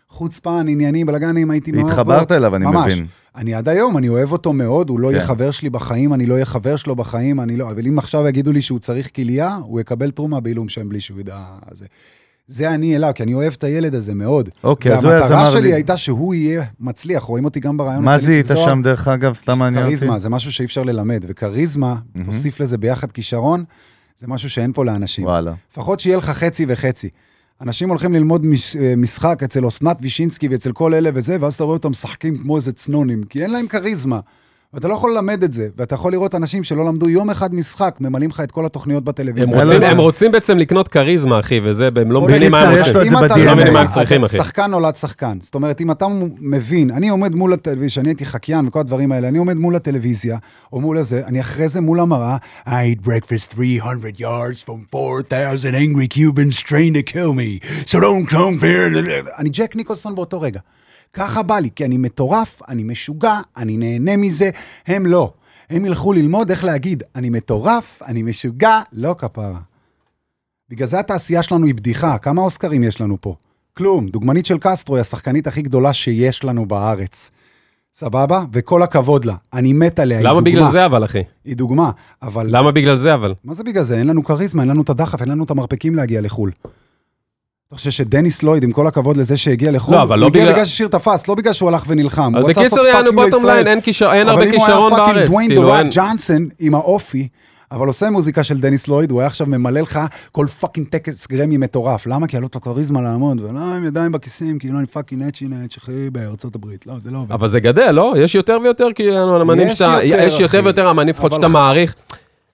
חוצפן, 0.09 0.67
ענייני, 0.69 1.05
בלאגנים, 1.05 1.51
הייתי 1.51 1.73
מאוד... 1.73 1.91
התחברת 1.91 2.33
אליו, 2.33 2.57
אני 2.57 2.65
ממש. 2.67 2.93
מבין. 2.93 3.07
אני 3.37 3.55
עד 3.55 3.69
היום, 3.69 3.99
אני 3.99 4.09
אוהב 4.09 4.33
אותו 4.33 4.53
מאוד, 4.53 4.91
הוא 4.91 5.01
לא 5.01 5.11
יהיה 5.11 5.21
כן. 5.21 5.27
חבר 5.27 5.51
שלי 5.51 5.71
בחיים, 5.71 6.15
אני 6.15 6.27
לא 6.27 6.35
אהיה 6.35 6.45
חבר 6.45 6.77
שלו 6.77 6.97
בחיים, 6.97 7.41
אני 7.41 7.57
לא... 7.57 7.71
אבל 7.71 7.87
אם 7.87 7.99
עכשיו 7.99 8.29
יגידו 8.29 8.53
לי 8.53 8.63
שהוא 8.63 8.79
צריך 8.79 9.11
כליה, 9.17 9.55
הוא 9.63 9.81
יקבל 9.81 10.11
תרומה 10.11 10.41
בעילום 10.41 10.69
שם 10.69 10.89
בלי 10.89 11.01
שהוא 11.01 11.21
ידע... 11.21 11.39
זה, 11.73 11.87
זה 12.49 12.71
אני 12.75 12.97
אליו, 12.97 13.13
כי 13.15 13.23
אני 13.23 13.35
אוהב 13.35 13.53
את 13.59 13.65
הילד 13.65 13.95
הזה 13.95 14.15
מאוד. 14.15 14.49
אוקיי, 14.65 14.93
אז 14.93 15.05
הוא 15.05 15.13
היה 15.13 15.21
והמטרה 15.21 15.43
זמר 15.45 15.51
שלי 15.53 15.63
לי- 15.63 15.75
הייתה 15.75 15.97
שהוא 15.97 16.35
יהיה 16.35 16.65
מצליח, 16.81 17.23
רואים 17.23 17.45
אותי 17.45 17.61
גם 17.61 17.77
ברעיון 17.77 18.05
מה 18.05 18.19
זיהית. 18.19 18.47
שם, 18.57 18.83
דרך 18.83 19.09
אגב? 19.09 19.35
סתם 19.35 19.59
מעניין 19.59 19.85
אותי. 19.85 19.97
כריזמה, 19.97 20.19
זה 20.19 20.29
משהו 20.29 20.53
שאי 20.53 20.65
אפשר 20.65 20.83
ללמד, 20.83 21.25
וכריזמה. 21.29 21.97
תוסיף 22.25 22.61
לזה 22.61 22.79
ביחד 22.79 23.13
כישרון, 23.13 23.65
זה 24.19 24.27
משהו 24.27 24.51
שאין 24.51 24.73
פה 24.73 24.85
לאנשים. 24.85 25.25
וואלה. 25.25 25.53
לפחות 25.73 26.01
שיהיה 26.01 26.17
לך 26.17 26.31
חצי 26.31 26.67
וחצי. 26.69 27.09
אנשים 27.63 27.89
הולכים 27.89 28.13
ללמוד 28.15 28.45
אה, 28.81 28.95
משחק 28.97 29.43
אצל 29.45 29.69
אסנת 29.69 29.99
וישינסקי 30.01 30.49
ואצל 30.49 30.73
כל 30.73 30.95
אלה 30.95 31.11
וזה, 31.15 31.37
ואז 31.41 31.55
אתה 31.55 31.65
רואה 31.65 31.77
אותם 31.77 31.91
משחקים 31.91 32.39
כמו 32.39 32.57
איזה 32.57 32.73
צנונים, 32.73 33.23
כי 33.25 33.43
אין 33.43 33.51
להם 33.51 33.67
כריזמה. 33.67 34.21
ואתה 34.77 34.89
לא 34.89 34.95
יכול 34.95 35.11
ללמד 35.13 35.43
את 35.45 35.53
זה, 35.53 35.69
ואתה 35.77 35.95
יכול 35.95 36.13
לראות 36.13 36.35
אנשים 36.35 36.65
שלא 36.65 36.85
למדו 36.85 37.09
יום 37.09 37.31
אחד 37.31 37.55
משחק, 37.55 37.97
ממלאים 38.01 38.31
לך 38.31 38.41
את 38.41 38.51
כל 38.53 38.67
התוכניות 38.67 38.99
הם 39.01 39.05
בטלוויזיה. 39.05 39.63
רוצים- 39.63 39.81
לא- 39.81 39.87
הם 39.87 39.99
רוצים 39.99 40.33
בעצם 40.33 40.59
לקנות 40.59 40.89
כריזמה, 40.89 41.41
אחי, 41.41 41.61
וזה, 41.65 41.89
והם 41.95 42.13
לא 42.13 42.21
בוא 42.21 42.29
מבינים 42.29 42.51
מה 42.51 42.61
הם 42.61 42.79
רוצים. 42.79 42.97
אם 42.97 43.25
אתה. 43.25 43.37
לא 43.37 43.45
לא 43.45 43.55
מבינים 43.55 43.73
מה 43.73 43.81
הם 43.81 43.87
אתה- 43.87 43.95
צריכים, 43.95 44.25
אחי. 44.25 44.37
שחקן 44.37 44.71
נולד 44.71 44.97
שחקן. 44.97 45.39
זאת 45.43 45.55
אומרת, 45.55 45.81
אם 45.81 45.91
אתה 45.91 46.07
מבין, 46.41 46.91
אני 46.91 47.09
עומד 47.09 47.35
מול 47.35 47.53
הטלוויזיה, 47.53 47.89
שאני 47.91 48.09
הייתי 48.09 48.25
חקיין 48.27 48.67
וכל 48.69 48.81
הדברים 48.81 49.13
האלה, 49.13 49.29
אני 49.29 49.39
עומד 49.39 49.57
מול 49.57 49.77
הטלוויזיה, 49.77 50.39
או 50.73 50.81
מול 50.81 50.99
הזה, 50.99 51.23
אני 51.27 51.41
אחרי 51.41 51.69
זה 51.69 51.81
מול 51.81 52.01
המראה, 52.01 52.37
I 52.67 52.71
ate 52.71 53.07
breakfast 53.07 53.55
300 53.55 54.21
yards 54.21 54.69
from 54.69 54.95
4,000 54.95 55.75
angry 55.75 56.17
Cubans 56.17 56.63
trained 56.69 56.97
to 56.97 57.13
kill 57.13 57.33
me, 57.33 57.67
so 57.87 57.95
don't 57.95 58.31
come 58.33 58.63
here. 58.63 59.39
אני 59.39 59.49
ג'ק 59.49 59.77
ניקולסון 59.77 60.15
באותו 60.15 60.41
רגע. 60.41 60.61
ככה 61.17 61.43
בא 61.43 61.59
לי, 61.59 61.71
כי 61.75 61.85
אני 61.85 61.99
מטורף, 61.99 62.63
אני 62.69 62.85
משוגע, 62.85 63.41
אני 63.57 63.77
נהנה 63.77 64.17
מזה, 64.17 64.51
הם 64.87 65.07
לא. 65.07 65.33
הם 65.71 65.85
ילכו 65.85 66.13
ללמוד 66.13 66.51
איך 66.51 66.65
להגיד, 66.65 67.03
אני 67.15 67.31
מטורף, 67.31 68.03
אני 68.07 68.23
משוגע, 68.23 68.81
לא 68.93 69.15
כפרה. 69.19 69.61
בגלל 70.71 70.87
זה 70.87 70.99
התעשייה 70.99 71.43
שלנו 71.43 71.67
היא 71.67 71.75
בדיחה. 71.75 72.19
כמה 72.19 72.43
אוסקרים 72.43 72.83
יש 72.83 73.01
לנו 73.01 73.17
פה? 73.21 73.35
כלום. 73.77 74.09
דוגמנית 74.09 74.47
של 74.47 74.59
קסטרו 74.61 74.97
היא 74.97 75.01
השחקנית 75.01 75.47
הכי 75.47 75.63
גדולה 75.63 75.93
שיש 75.93 76.45
לנו 76.45 76.67
בארץ. 76.67 77.31
סבבה? 77.95 78.45
וכל 78.53 78.83
הכבוד 78.83 79.25
לה. 79.25 79.35
אני 79.53 79.73
מת 79.73 79.99
עליה, 79.99 80.19
היא 80.19 80.27
למה 80.27 80.41
דוגמה. 80.41 80.51
בגלל 80.51 80.71
זה 80.73 80.87
אבל, 80.87 81.05
אחי? 81.05 81.23
היא 81.45 81.57
דוגמה, 81.57 81.91
אבל... 82.23 82.47
למה 82.49 82.73
בגלל 82.73 82.97
זה 82.97 83.15
אבל? 83.15 83.35
מה 83.45 83.55
זה 83.55 83.65
בגלל 83.65 83.83
זה? 83.83 83.99
אין 83.99 84.07
לנו 84.07 84.25
כריזמה, 84.25 84.63
אין 84.63 84.71
לנו 84.71 84.83
את 84.83 84.91
הדחף, 84.91 85.21
אין 85.21 85.29
לנו 85.29 85.45
את 85.45 85.51
המרפקים 85.51 85.95
להגיע 85.95 86.21
לחו"ל. 86.21 86.51
אתה 87.69 87.77
חושב 87.77 87.91
שדניס 87.91 88.43
לויד, 88.43 88.63
עם 88.65 88.73
כל 88.73 88.87
הכבוד 88.87 89.17
לזה 89.17 89.37
שהגיע 89.37 89.71
לחו"ל, 89.71 89.95
לא, 89.95 90.03
אבל 90.03 90.19
לא 90.19 90.25
הוא 90.27 90.31
הגיע 90.31 90.43
בגלל- 90.43 90.53
בגלל 90.53 90.65
ששיר 90.65 90.89
תפס, 90.89 91.29
לא 91.29 91.35
בגלל 91.35 91.53
שהוא 91.53 91.69
הלך 91.69 91.85
ונלחם. 91.89 92.33
הוא 92.37 92.51
רצה 92.51 92.63
לעשות 92.63 92.79
fucking 92.93 93.21
לישראל. 93.21 93.69
אין 93.69 93.81
כישר- 93.81 94.13
אין 94.13 94.29
הרבה 94.29 94.51
כישרון 94.51 94.71
אבל 94.71 94.75
אם 94.77 95.01
הוא 95.01 95.07
היה 95.07 95.13
בארץ, 95.15 95.31
פאקינג 95.31 95.55
דוויין. 95.55 95.55
דורק 95.55 95.95
ג'אנסון 95.95 96.49
עם 96.59 96.75
האופי, 96.75 97.29
אבל 97.73 97.87
עושה 97.87 98.11
מוזיקה 98.11 98.43
של 98.45 98.61
דניס 98.61 98.89
לויד, 98.89 99.11
הוא 99.11 99.21
היה 99.21 99.27
עכשיו 99.27 99.47
ממלא 99.47 99.81
לך 99.81 100.01
כל 100.33 100.47
fucking 100.47 100.87
טקס 100.87 101.27
גרמי 101.29 101.57
מטורף. 101.57 102.07
למה? 102.07 102.27
כי 102.27 102.37
היה 102.37 102.41
לו 102.41 102.47
את 102.47 102.57
הכריזמה 102.57 103.03
לעמוד, 103.03 103.41
ולא 103.41 103.61
עם 103.61 103.85
ידיים 103.85 104.13
בכיסים, 104.13 104.59
כאילו 104.59 104.79
אני 104.79 104.87
fucking 104.87 105.23
נצ'י 105.23 105.45
נצ' 105.49 105.77
אחי 105.79 106.11
בארצות 106.11 106.55
הברית. 106.55 106.87
לא, 106.87 106.95
זה 106.99 107.11
לא 107.11 107.19
עובד. 107.19 107.33
אבל 107.33 107.49
זה 107.49 107.61
גדל, 107.61 107.91
לא? 107.91 108.15
יש 108.19 108.35
יותר 108.35 108.59
ויותר 108.63 108.87
כאילו 108.95 109.43
אמנים 109.43 109.69
שאתה... 109.69 109.99
יש 110.03 110.41
יותר. 110.41 110.61
ויותר 110.65 110.91
אמנים 110.91 111.09
לפחות 111.09 111.33
שאתה 111.33 111.49
מעריך. 111.49 111.95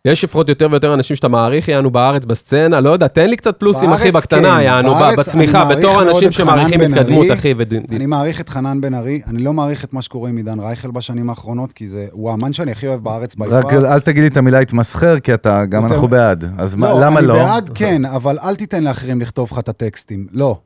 יש 0.07 0.25
לפחות 0.25 0.49
יותר 0.49 0.69
ויותר 0.71 0.95
אנשים 0.95 1.17
שאתה 1.17 1.29
מעריך, 1.29 1.69
יענו 1.69 1.91
בארץ 1.91 2.25
בסצנה, 2.25 2.81
לא 2.81 2.91
יודע, 2.91 3.09
תן 3.09 3.31
לי 3.31 3.37
קצת 3.37 3.57
פלוסים, 3.61 3.91
אחי, 3.91 4.11
בקטנה, 4.11 4.57
כן, 4.57 4.61
יענו, 4.63 4.95
בארץ 4.95 5.19
בצמיחה, 5.19 5.63
אני 5.71 5.77
בתור 5.77 6.03
אנשים 6.03 6.33
שמעריכים 6.33 6.81
התקדמות. 6.81 7.27
אחי, 7.33 7.55
וד- 7.59 7.75
אני 7.91 8.07
מעריך 8.07 8.41
את 8.41 8.49
חנן 8.49 8.81
בן 8.81 8.95
ארי, 8.95 9.21
אני 9.27 9.43
לא 9.43 9.53
מעריך 9.53 9.85
את 9.85 9.93
מה 9.93 10.03
שקורה 10.03 10.29
עם 10.29 10.37
עידן 10.37 10.61
רייכל 10.61 10.91
בשנים 10.91 11.31
האחרונות, 11.31 11.73
כי 11.73 11.89
זה, 11.89 12.07
הוא 12.13 12.31
האמן 12.31 12.53
שאני 12.53 12.71
הכי 12.73 12.87
אוהב 12.87 13.05
בארץ 13.05 13.35
רק 13.41 13.49
by 13.65 13.74
far. 13.74 13.93
אל 13.95 14.01
תגיד 14.01 14.23
לי 14.23 14.29
את 14.29 14.37
המילה 14.37 14.59
התמסחר, 14.59 15.19
כי 15.19 15.35
אתה, 15.35 15.65
גם 15.67 15.85
אנחנו 15.85 16.09
בעד. 16.09 16.45
אז 16.59 16.75
מה- 16.75 16.93
למה 17.01 17.19
אני 17.21 17.27
לא? 17.29 17.35
בעד, 17.35 17.71
כן, 17.75 18.05
אבל 18.05 18.39
אל 18.39 18.55
תיתן 18.55 18.85
לאחרים 18.85 19.21
לכתוב 19.21 19.49
לך 19.53 19.59
את 19.59 19.69
הטקסטים. 19.69 20.27
לא, 20.33 20.59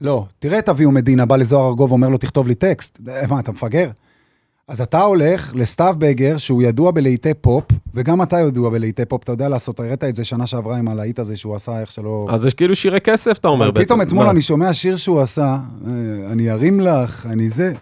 לא. 0.00 0.24
תראה 0.38 0.58
את 0.58 0.68
אביהו 0.68 0.92
מדינה, 0.92 1.26
בא 1.26 1.36
לזוהר 1.36 1.68
ארגוב, 1.68 1.92
אומר 1.92 2.08
לו, 2.08 2.18
תכתוב 2.18 2.48
לי 2.48 2.54
טקסט. 2.54 3.00
מה, 3.30 3.40
אתה 3.40 3.52
מפגר? 3.52 3.88
אז 4.68 4.80
אתה 4.80 5.00
הולך 5.02 5.52
לסתיו 5.56 5.94
בגר, 5.98 6.36
שהוא 6.36 6.62
ידוע 6.62 6.90
בלהיטי 6.90 7.34
פופ, 7.34 7.64
וגם 7.94 8.22
אתה 8.22 8.40
ידוע 8.40 8.70
בלהיטי 8.70 9.04
פופ, 9.04 9.22
אתה 9.22 9.32
יודע 9.32 9.48
לעשות, 9.48 9.80
הראית 9.80 10.04
את 10.04 10.16
זה 10.16 10.24
שנה 10.24 10.46
שעברה 10.46 10.76
עם 10.76 10.88
הלהיט 10.88 11.18
הזה 11.18 11.36
שהוא 11.36 11.54
עשה, 11.54 11.80
איך 11.80 11.90
שלא... 11.90 12.26
אז 12.30 12.46
יש 12.46 12.54
כאילו 12.54 12.74
שירי 12.74 13.00
כסף, 13.00 13.38
אתה 13.38 13.48
אומר 13.48 13.70
בעצם. 13.70 13.84
פתאום 13.84 14.02
אתמול? 14.02 14.26
אני 14.28 14.42
שומע 14.42 14.72
שיר 14.74 14.96
שהוא 14.96 15.20
עשה, 15.20 15.42
אה, 15.86 15.90
אני 16.32 16.50
ארים 16.50 16.80
לך, 16.80 17.26
אני 17.30 17.50
זה. 17.50 17.72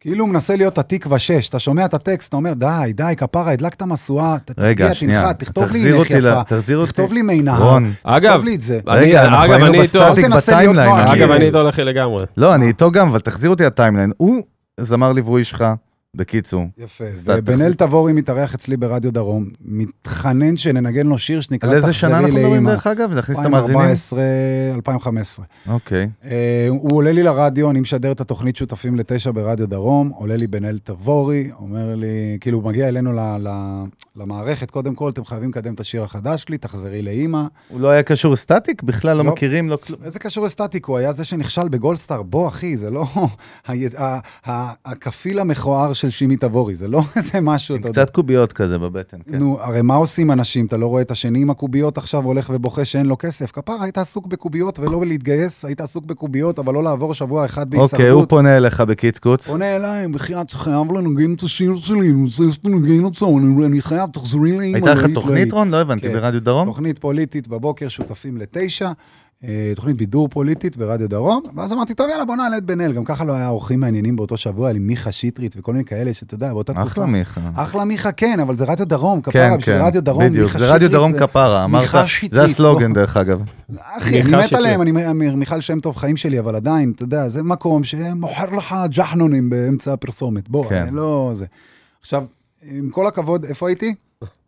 כאילו 0.00 0.24
הוא 0.24 0.32
מנסה 0.32 0.56
להיות 0.56 0.78
התקווה 0.78 1.18
6, 1.18 1.48
אתה 1.48 1.58
שומע 1.58 1.84
את 1.84 1.94
הטקסט, 1.94 2.28
אתה 2.28 2.36
אומר, 2.36 2.52
די, 2.52 2.92
די, 2.94 3.14
כפרה, 3.16 3.50
הדלקת 3.52 3.82
משואה, 3.82 4.36
תגיע, 4.44 4.94
שנייה. 4.94 5.22
תנחת, 5.22 5.38
תכתוב 5.38 5.64
לי 5.64 5.70
תחזיר 5.70 5.94
אותי 5.96 6.14
ל- 6.14 6.16
יפה, 6.18 6.42
תחזיר 6.44 6.78
אותי. 6.78 6.92
תכתוב 6.92 7.12
לי 7.12 7.22
מי 7.22 7.42
נהר, 7.42 7.62
רון. 7.72 7.90
אגב, 8.04 8.30
תכתוב 8.32 8.44
לי 8.44 8.54
את 8.54 8.60
זה. 8.60 8.80
אני- 8.88 9.00
רגע, 9.00 9.24
אנחנו 9.24 9.44
אגב, 9.44 9.52
היינו 9.52 9.66
אני 9.66 9.80
איתו. 9.82 9.98
בסטטיק 10.00 10.24
אל 10.24 10.30
תנסה 10.30 10.58
להיות 10.58 10.76
ב-timeline. 10.76 11.08
אגב, 11.08 11.30
אני 11.30 11.44
איתו 11.46 11.58
הולך 11.58 11.78
לגמרי. 11.78 12.24
לא, 12.36 12.54
אני 12.54 12.66
איתו 12.66 12.90
גם, 12.90 13.08
אבל 13.08 13.18
תחזיר 13.20 13.50
אותי 13.50 13.62
ל-timeline. 13.64 14.10
הוא 14.16 14.42
זמר 14.80 15.12
ליווי 15.12 15.44
שלך, 15.44 15.64
בקיצור. 16.14 16.64
יפה. 16.78 17.04
אז 17.04 17.22
אתה 17.22 17.32
ובן 17.38 17.52
תחזיר- 17.52 17.66
אל 17.66 17.74
תבורי 17.74 18.12
מתארח 18.12 18.54
אצלי 18.54 18.76
ברדיו 18.76 19.12
דרום, 19.12 19.48
מתחנן 19.64 20.56
שננגן 20.56 21.06
לו 21.06 21.18
שיר 21.18 21.40
שנקרא 21.40 21.70
על 21.70 21.76
איזה 21.76 21.92
שנה 21.92 22.10
תחזרי 22.10 22.24
אנחנו 22.30 22.38
מדברים. 22.40 22.68
דרך 22.68 22.86
אגב? 22.86 23.14
להכניס 23.14 23.38
את 23.38 23.44
המאזינים? 23.44 23.80
2014, 23.80 24.20
2015. 24.74 25.44
אוקיי. 25.68 26.08
אה, 26.24 26.66
הוא 26.68 26.96
עולה 26.96 27.12
לי 27.12 27.22
לרדיו, 27.22 27.70
אני 27.70 27.80
משדר 27.80 28.12
את 28.12 28.20
התוכנית 28.20 28.56
שותפים 28.56 28.96
לתשע 28.96 29.30
ברדיו 29.30 29.68
דרום, 29.68 30.08
עולה 30.08 30.36
לי 30.36 30.46
בן 30.46 30.64
אל 30.64 30.78
תבורי, 30.78 31.50
אומר 31.60 31.94
לי, 31.94 32.06
כאילו, 32.40 32.58
הוא 32.58 32.64
מגיע 32.64 32.88
אלינו 32.88 33.12
ל, 33.12 33.20
ל, 33.20 33.48
למערכת, 34.16 34.70
קודם 34.70 34.94
כל, 34.94 35.10
אתם 35.10 35.24
חייבים 35.24 35.50
לקדם 35.50 35.74
את 35.74 35.80
השיר 35.80 36.02
החדש 36.04 36.42
שלי, 36.42 36.58
תחזרי 36.58 37.02
לאימא. 37.02 37.42
הוא 37.68 37.80
לא 37.80 37.88
היה 37.90 38.02
קשור 38.02 38.32
לסטטיק? 38.32 38.82
בכלל 38.82 39.16
לא 39.16 39.24
לא. 39.24 39.32
מכירים? 39.32 39.68
לא 39.68 39.76
כלום. 39.86 40.00
איזה 40.04 40.18
קשור 40.18 40.44
לסטטיק? 40.44 40.86
הוא 40.86 40.98
היה 40.98 41.12
זה 41.12 41.24
שנכשל 41.24 41.68
בגולדסטאר, 41.68 42.22
בוא, 42.22 42.48
אחי, 42.48 42.76
זה 42.76 42.90
לא 42.90 43.06
הכפיל 44.84 45.38
המכוער 45.38 45.92
של 46.04 46.10
שימי 46.10 46.36
תבורי, 46.36 46.74
זה 46.74 46.88
לא 46.88 47.02
איזה 47.16 47.40
משהו, 47.40 47.76
אתה 47.76 47.88
יודע. 47.88 48.04
קצת 48.04 48.14
קוביות 48.14 48.52
כזה 48.52 48.78
בבטן, 48.78 49.16
כן. 49.30 49.38
נו, 49.38 49.58
הרי 49.60 49.82
מה 49.82 49.94
עושים 49.94 50.30
אנשים? 50.30 50.66
אתה 50.66 50.76
לא 50.76 50.86
רואה 50.86 51.02
את 51.02 51.10
השני 51.10 51.42
עם 51.42 51.50
הקוביות 51.50 51.98
עכשיו 51.98 52.24
הולך 52.24 52.50
ובוכה 52.54 52.84
שאין 52.84 53.06
לו 53.06 53.18
כסף? 53.18 53.50
כפרה, 53.50 53.82
היית 53.82 53.98
עסוק 53.98 54.26
בקוביות 54.26 54.78
ולא 54.78 55.06
להתגייס, 55.06 55.64
היית 55.64 55.80
עסוק 55.80 56.04
בקוביות, 56.04 56.58
אבל 56.58 56.74
לא 56.74 56.84
לעבור 56.84 57.14
שבוע 57.14 57.44
אחד 57.44 57.70
בהישרדות. 57.70 57.92
אוקיי, 57.92 58.08
הוא 58.08 58.26
פונה 58.28 58.56
אליך 58.56 58.80
בקיצקוץ. 58.80 59.46
פונה 59.46 59.76
אליי, 59.76 60.08
בחייאת, 60.08 60.52
חייב 60.52 60.92
לנגן 60.92 61.34
את 61.34 61.42
השיר 61.42 61.76
שלי, 61.76 62.12
אני 63.64 63.80
חייב, 63.80 64.10
תחזרי 64.10 64.52
לאמא. 64.52 64.62
הייתה 64.62 64.94
לך 64.94 65.06
תוכנית. 65.14 65.52
רון? 65.52 65.70
לא 65.70 65.80
הבנתי, 65.80 66.08
כן. 66.08 66.12
ברדיו 66.12 66.40
דרום? 66.40 66.66
תוכנית 66.66 66.98
פוליטית 66.98 67.48
בבוקר, 67.48 67.88
שותפים 67.88 68.36
לתשע. 68.36 68.92
אה, 69.48 69.72
תוכנית 69.74 69.96
בידור 69.96 70.28
פוליטית 70.28 70.76
ברדיו 70.76 71.08
דרום, 71.08 71.42
ואז 71.56 71.72
אמרתי, 71.72 71.94
טוב, 71.94 72.08
יאללה, 72.10 72.24
בוא 72.24 72.36
נעלה 72.36 72.56
את 72.58 72.64
בן 72.64 72.80
אל. 72.80 72.92
גם 72.92 73.04
ככה 73.04 73.24
לא 73.24 73.32
היה 73.32 73.48
אורחים 73.48 73.80
מעניינים 73.80 74.16
באותו 74.16 74.36
שבוע, 74.36 74.66
היה 74.66 74.72
לי 74.72 74.78
מיכה 74.78 75.12
שטרית 75.12 75.54
וכל 75.58 75.72
מיני 75.72 75.84
כאלה, 75.84 76.14
שאתה 76.14 76.34
יודע, 76.34 76.52
באותה 76.52 76.72
תקופה. 76.72 76.86
אחלה 76.88 77.06
מיכה. 77.06 77.40
אחלה 77.54 77.84
מיכה, 77.84 78.12
כן, 78.12 78.40
אבל 78.40 78.56
זה 78.56 78.64
רדיו 78.64 78.86
דרום, 78.86 79.20
כן, 79.20 79.30
כפרה, 79.30 79.56
בשביל 79.56 79.78
כן, 79.78 79.84
רדיו 79.84 80.02
דרום, 80.02 80.24
בדיוק, 80.24 80.46
מיכה 80.46 80.58
זה 80.58 80.72
רדיו 80.74 80.90
דרום 80.90 81.12
זה- 81.12 81.18
כפרה, 81.18 81.64
אמרת, 81.64 81.88
זה 82.30 82.42
הסלוגן 82.42 82.86
בוא. 82.92 82.94
דרך 82.94 83.16
אגב. 83.16 83.40
אחי, 83.80 84.22
אני 84.22 84.30
מת. 84.36 84.52
עליהם, 84.52 84.82
אני 84.82 84.92
מ- 84.92 85.38
מיכל 85.38 85.60
שם 85.60 85.80
טוב 85.80 85.96
חיים 85.96 86.16
שלי, 86.16 86.38
אבל 86.38 86.56
עדיין, 86.56 86.92
אתה 86.96 87.02
יודע, 87.02 87.28
זה 87.28 87.42
מקום 87.42 87.84
שמוכר 87.84 88.50
לך 88.56 88.74
ג'חנונים 88.90 89.50
באמצע 89.50 89.92
הפרסומת. 89.92 90.48
בוא, 90.48 90.64
כן. 90.68 90.86
כן. 90.88 90.94
לא 90.94 91.30
זה. 91.34 91.46
עכשיו, 92.00 92.24
עם 92.70 92.90
כל 92.90 93.06
הכבוד, 93.06 93.44
איפה 93.44 93.68
הייתי? 93.68 93.94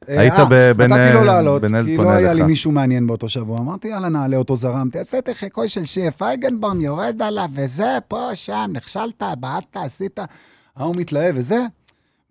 היית 0.07 0.35
אה, 0.35 0.45
בבן- 0.51 0.93
נתתי 0.93 1.15
לו 1.15 1.25
לעלות, 1.25 1.63
בן 1.63 1.75
אל 1.75 1.85
כי 1.85 1.97
לא 1.97 2.11
היה 2.11 2.33
לי. 2.33 2.43
מישהו 2.43 2.73
מעניין 2.73 3.07
באותו 3.07 3.29
שבוע. 3.29 3.59
אמרתי, 3.59 3.89
יאללה, 3.89 4.09
נעלה 4.09 4.37
אותו 4.37 4.57
זרם, 4.57 4.89
תעשה 4.93 5.19
את 5.19 5.29
החיקוי 5.29 5.69
של 5.69 5.85
שיר 5.85 6.11
פייגנבום, 6.11 6.81
יורד 6.81 7.23
עליו, 7.23 7.49
וזה, 7.55 7.99
פה, 8.09 8.31
שם, 8.35 8.71
נכשלת, 8.73 9.23
בעטת, 9.41 9.77
עשית. 9.77 10.19
ההוא 10.77 10.95
מתלהב 10.97 11.35
וזה. 11.39 11.59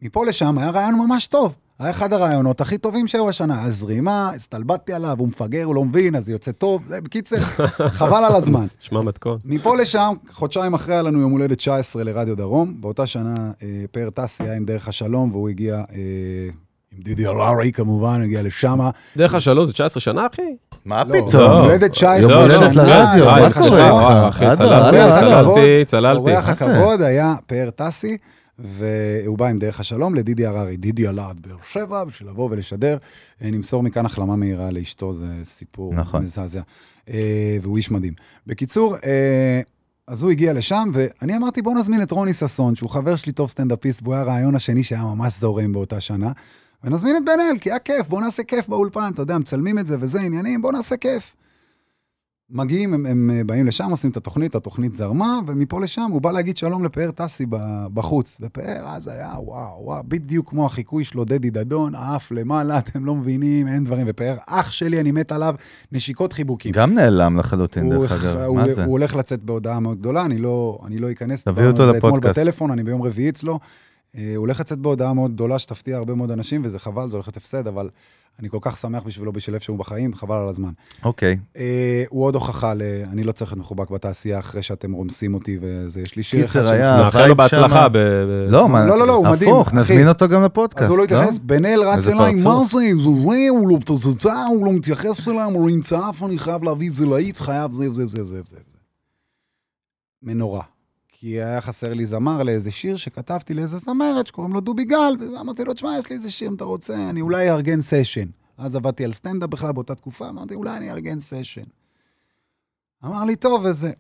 מפה 0.02 0.26
לשם 0.26 0.58
היה 0.58 0.70
רעיון 0.70 0.96
ממש 0.96 1.28
טוב. 1.28 1.54
היה 1.80 1.89
אחד 1.89 2.14
הרעיונות 2.14 2.62
הכי 2.62 2.78
טובים 2.78 3.08
שהיו 3.08 3.30
השנה. 3.30 3.64
הזרימה, 3.64 4.32
הסתלבטתי 4.36 4.93
עליו, 4.93 5.16
הוא 5.20 5.28
מפגר, 5.28 5.64
הוא 5.64 5.76
לא 5.76 5.86
מבין, 5.86 6.16
אז 6.16 6.30
יוצא 6.30 6.52
טוב. 6.52 6.84
זה, 6.88 7.02
בקיצר, 7.02 7.38
חבל 8.00 8.24
על 8.24 8.36
הזמן. 8.36 8.66
שמע 8.80 9.02
מתכון. 9.02 9.38
מפה 9.46 9.76
לשם, 9.78 10.14
חודשיים 10.32 10.74
אחרי 10.74 10.93
היה 10.93 11.02
לנו 11.04 11.20
יום 11.22 11.32
הולדת 11.32 11.58
19 11.58 12.04
לרדיו 12.04 12.36
דרום. 12.38 12.82
באותה 12.82 13.08
שנה 13.08 13.34
אה, 13.64 13.86
פאר 13.91 14.10
טסי 14.10 14.43
היה 14.43 14.56
עם 14.56 14.66
דרך 14.66 14.88
השלום, 14.88 15.32
והוא 15.32 15.50
הגיע 15.50 15.76
אה, 15.76 15.86
עם 16.96 17.02
דידי 17.04 17.26
הררי 17.26 17.72
כמובן, 17.72 18.22
הגיע 18.22 18.41
לשם. 18.41 18.80
דרך 19.18 19.34
השלום 19.34 19.66
זה 19.66 19.74
19 19.74 20.02
שנה, 20.02 20.28
אחי? 20.34 20.41
מה 20.86 21.04
לא, 21.04 21.14
פתאום? 21.14 21.43
יום 21.43 21.62
הולדת 21.62 21.91
19 21.91 22.32
יום 22.32 22.41
הולדת 22.41 22.74
שנה, 22.74 22.84
לרדיו, 22.84 23.30
אה, 23.30 23.39
מה 23.39 23.54
קורה 23.54 24.56
צללתי. 24.56 24.98
צללתי, 25.20 25.86
צללתי. 25.86 26.20
אורח? 26.20 26.50
הכבוד 26.50 27.02
היה 27.02 27.36
פאר 27.48 27.70
טסי, 27.76 28.18
והוא 28.60 29.38
בא 29.38 29.48
עם 29.48 29.60
דרך 29.60 29.80
השלום 29.80 30.16
לדידי 30.16 30.46
הררי. 30.46 30.78
דידי 30.78 31.08
עלה 31.08 31.30
עד 31.30 31.48
באר 31.48 31.58
שבע 31.72 32.04
בשביל 32.04 32.30
לבוא 32.30 32.50
ולשדר. 32.52 32.98
אה, 33.41 33.52
נמסור 33.52 33.84
מכאן 33.84 34.06
החלמה 34.06 34.36
מהירה 34.36 34.72
לאשתו, 34.72 35.14
זה 35.14 35.28
סיפור 35.43 35.93
נכון. 35.93 36.24
מזעזע. 36.24 36.62
אה, 37.10 37.58
והוא 37.62 37.78
איש 37.78 37.91
מדהים. 37.91 38.14
בקיצור, 38.48 38.96
אה, 39.06 39.62
אז 40.08 40.24
הוא 40.24 40.32
הגיע 40.32 40.54
לשם, 40.54 40.89
ואני 40.93 41.38
אמרתי, 41.38 41.62
בוא 41.62 41.74
נזמין 41.74 42.02
את 42.02 42.12
רוני 42.12 42.34
ששון, 42.34 42.76
שהוא 42.76 42.89
חבר 42.89 43.16
שלי 43.16 43.32
טוב 43.32 43.50
סטנדאפיסט, 43.50 44.02
והוא 44.04 44.14
היה 44.14 44.24
הרעיון 44.24 44.56
השני 44.56 44.84
שהיה 44.84 45.04
ממש 45.04 45.39
זורם 45.39 45.74
באותה 45.74 46.02
שנה. 46.02 46.32
ונזמין 46.86 47.18
את 47.18 47.26
בן 47.26 47.40
אל, 47.40 47.58
כי 47.58 47.70
היה 47.70 47.80
כיף, 47.80 48.08
בוא 48.08 48.22
נעשה 48.22 48.44
כיף 48.44 48.68
באולפן, 48.68 49.12
אתה 49.14 49.22
יודע, 49.22 49.38
מצלמים 49.38 49.80
את 49.80 49.88
זה 49.88 49.98
וזה 50.00 50.22
עניינים, 50.22 50.62
בוא 50.62 50.72
נעשה 50.72 50.98
כיף. 50.98 51.36
מגיעים, 52.50 52.94
הם, 52.94 53.06
הם 53.06 53.30
אה, 53.34 53.44
באים 53.44 53.66
לשם, 53.66 53.90
עושים 53.90 54.12
את 54.12 54.18
התוכנית, 54.18 54.56
התוכנית 54.56 54.96
זרמה, 54.96 55.40
ומפה 55.48 55.82
לשם 55.82 56.10
הוא 56.12 56.22
בא 56.22 56.32
להגיד 56.32 56.58
שלום 56.58 56.84
לפאר 56.84 57.12
טסי 57.12 57.46
בחוץ. 57.94 58.38
ופאר 58.42 58.84
אז 58.86 59.08
היה, 59.08 59.34
וואו, 59.38 59.84
וואו, 59.84 60.04
בדיוק 60.08 60.50
כמו 60.50 60.66
החיקוי 60.66 61.04
שלו, 61.04 61.26
דדי 61.26 61.50
דדון, 61.50 61.96
עף 61.96 62.32
למעלה, 62.32 62.78
אתם 62.78 63.06
לא 63.06 63.16
מבינים, 63.16 63.68
אין 63.68 63.84
דברים. 63.84 64.06
ופאר, 64.10 64.36
אח 64.48 64.72
שלי, 64.72 65.00
אני 65.00 65.12
מת 65.12 65.32
עליו, 65.32 65.56
נשיקות 65.92 66.34
חיבוקים. 66.34 66.72
גם 66.72 66.94
נעלם 66.94 67.38
לחלוטין, 67.38 67.90
דרך 67.90 68.12
אגב. 68.12 68.38
מה 68.38 68.46
הוא, 68.46 68.74
זה? 68.74 68.84
הוא 68.84 68.92
הולך 68.92 69.16
לצאת 69.16 69.44
בהודעה 69.44 69.80
מאוד 69.80 70.00
גדולה, 70.00 70.26
אני 70.26 70.38
לא, 70.38 70.80
אני 70.86 70.98
לא 70.98 71.12
אכנס. 71.12 71.44
תביאו 71.44 71.56
דיברנו 71.56 71.72
אותו 71.72 71.92
זה 71.92 71.98
אתמול 71.98 72.12
לפודקאסט. 72.12 72.40
בטלפון, 72.40 72.72
אני 72.72 72.84
ביום 72.84 73.02
רביעי 73.02 73.30
אצלו. 73.30 73.60
אה, 74.18 74.32
הוא 74.36 74.41
הולך 74.41 74.59
לצאת 74.59 74.80
בהודעה 74.80 75.13
מאוד 75.13 75.32
גדולה 75.34 75.59
שתפתיע 75.59 75.97
הרבה 75.97 76.16
מאוד 76.16 76.32
אנשים, 76.32 76.61
וזה 76.66 76.80
חבל, 76.80 77.09
זה 77.09 77.16
הולך 77.16 77.28
להיות 77.28 77.38
הפסד, 77.38 77.68
אבל 77.68 77.89
אני 78.39 78.49
כל 78.49 78.57
כך 78.61 78.78
שמח 78.78 79.03
בשבילו, 79.03 79.34
בשביל 79.34 79.53
איפה 79.55 79.66
שהוא 79.66 79.80
בחיים, 79.80 80.13
חבל 80.13 80.36
על 80.36 80.49
הזמן. 80.49 80.72
אוקיי. 81.03 81.38
אה, 81.57 82.03
הוא 82.09 82.24
עוד 82.26 82.36
הוכחה 82.36 82.74
ל... 82.74 82.82
אני 83.11 83.24
לא 83.24 83.32
צריך 83.32 83.51
להיות 83.51 83.59
מחובק 83.59 83.89
בתעשייה 83.89 84.39
אחרי 84.39 84.61
שאתם 84.61 84.91
רומסים 84.91 85.34
אותי, 85.34 85.57
וזה, 85.61 86.01
יש 86.01 86.16
לי 86.16 86.24
שיר 86.24 86.45
קיצר, 86.47 86.63
אחד 86.63 86.74
היה-. 86.74 86.97
נאחל 86.97 87.28
לו 87.28 87.36
בהצלחה. 87.36 87.70
שמה- 87.70 87.89
ב- 87.89 87.97
ב- 87.97 88.47
לא, 88.49 88.70
מה, 88.70 88.86
לא, 88.86 88.99
לא, 88.99 89.07
לא, 89.07 89.13
הוא 89.13 89.28
מדהים, 89.28 89.49
הפוך, 89.49 89.68
אחי. 89.68 89.78
נזמין 89.78 90.07
אותו 90.07 90.28
גם 90.28 90.43
לפודקאסט, 90.43 90.84
אז 90.84 90.89
הוא 90.89 90.97
לא 90.97 91.03
התייחס, 91.03 91.38
בן 91.38 91.66
אל 91.66 91.82
רץ 91.84 92.07
אליי. 92.07 92.36
מה 92.36 92.63
זה, 92.63 92.70
זה 92.74 93.03
זה, 93.03 93.49
הוא 93.49 93.68
לא 93.70 93.78
פצצה, 93.86 94.45
הוא 94.45 94.66
לא 94.66 94.72
מתייחס 94.74 95.28
אליי, 95.28 95.43
הוא 95.43 95.70
נמצא 95.70 96.09
אף, 96.09 96.24
אני 96.24 96.39
חייב 96.39 96.63
להביא 96.63 96.89
זה 96.91 97.05
להיט, 97.05 97.39
חייב 97.39 97.74
זה 97.74 97.89
וזה 97.91 98.03
וזה 98.05 98.22
וזה 98.24 98.41
וזה. 98.45 98.55
מנורה. 100.24 100.61
כי 101.26 101.41
היה 101.41 101.61
חסר 101.61 101.93
לי 101.93 102.05
זמר 102.05 102.43
לאיזה 102.43 102.71
שיר 102.71 102.95
שכתבתי 102.95 103.53
לאיזה 103.53 103.78
זמרת 103.78 104.28
שקוראים 104.28 104.53
לו 104.53 104.61
דובי 104.61 104.84
גל, 104.86 105.15
ואמרתי 105.19 105.63
לו, 105.63 105.73
תשמע, 105.73 105.97
יש 105.99 106.09
לי 106.09 106.15
איזה 106.15 106.32
שיר 106.32 106.49
אם 106.49 106.55
אתה 106.55 106.63
רוצה, 106.63 107.09
אני 107.09 107.21
אולי 107.21 107.51
אארגן 107.51 107.82
session. 107.82 108.26
אז 108.57 108.76
עבדתי 108.76 109.05
על 109.05 109.13
סטנדאפ 109.13 109.49
בכלל 109.49 109.71
באותה 109.71 109.95
תקופה, 109.95 110.30
אמרתי, 110.30 110.55
אולי 110.55 110.78
אני 110.78 110.91
אארגן 110.91 111.19
session. 111.20 111.64
אמר 113.05 113.23
לי, 113.23 113.36
טוב, 113.36 113.65
וזה. 113.65 113.91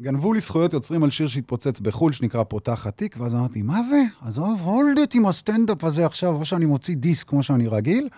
גנבו 0.00 0.32
לי 0.32 0.40
זכויות 0.40 0.72
יוצרים 0.72 1.02
על 1.02 1.10
שיר 1.10 1.26
שהתפוצץ 1.26 1.80
בחו"ל, 1.80 2.12
שנקרא 2.12 2.44
פותח 2.44 2.86
התיק, 2.86 3.16
ואז 3.18 3.34
אמרתי, 3.34 3.62
מה 3.62 3.82
זה? 3.82 4.02
עזוב, 4.20 4.60
hold 4.60 4.98
את 4.98 5.14
עם 5.14 5.26
הסטנדאפ 5.26 5.84
הזה 5.84 6.06
עכשיו, 6.06 6.34
או 6.34 6.44
שאני 6.44 6.66
מוציא 6.66 6.96
דיסק 6.96 7.28
כמו 7.28 7.42
שאני 7.42 7.68
רגיל, 7.68 8.08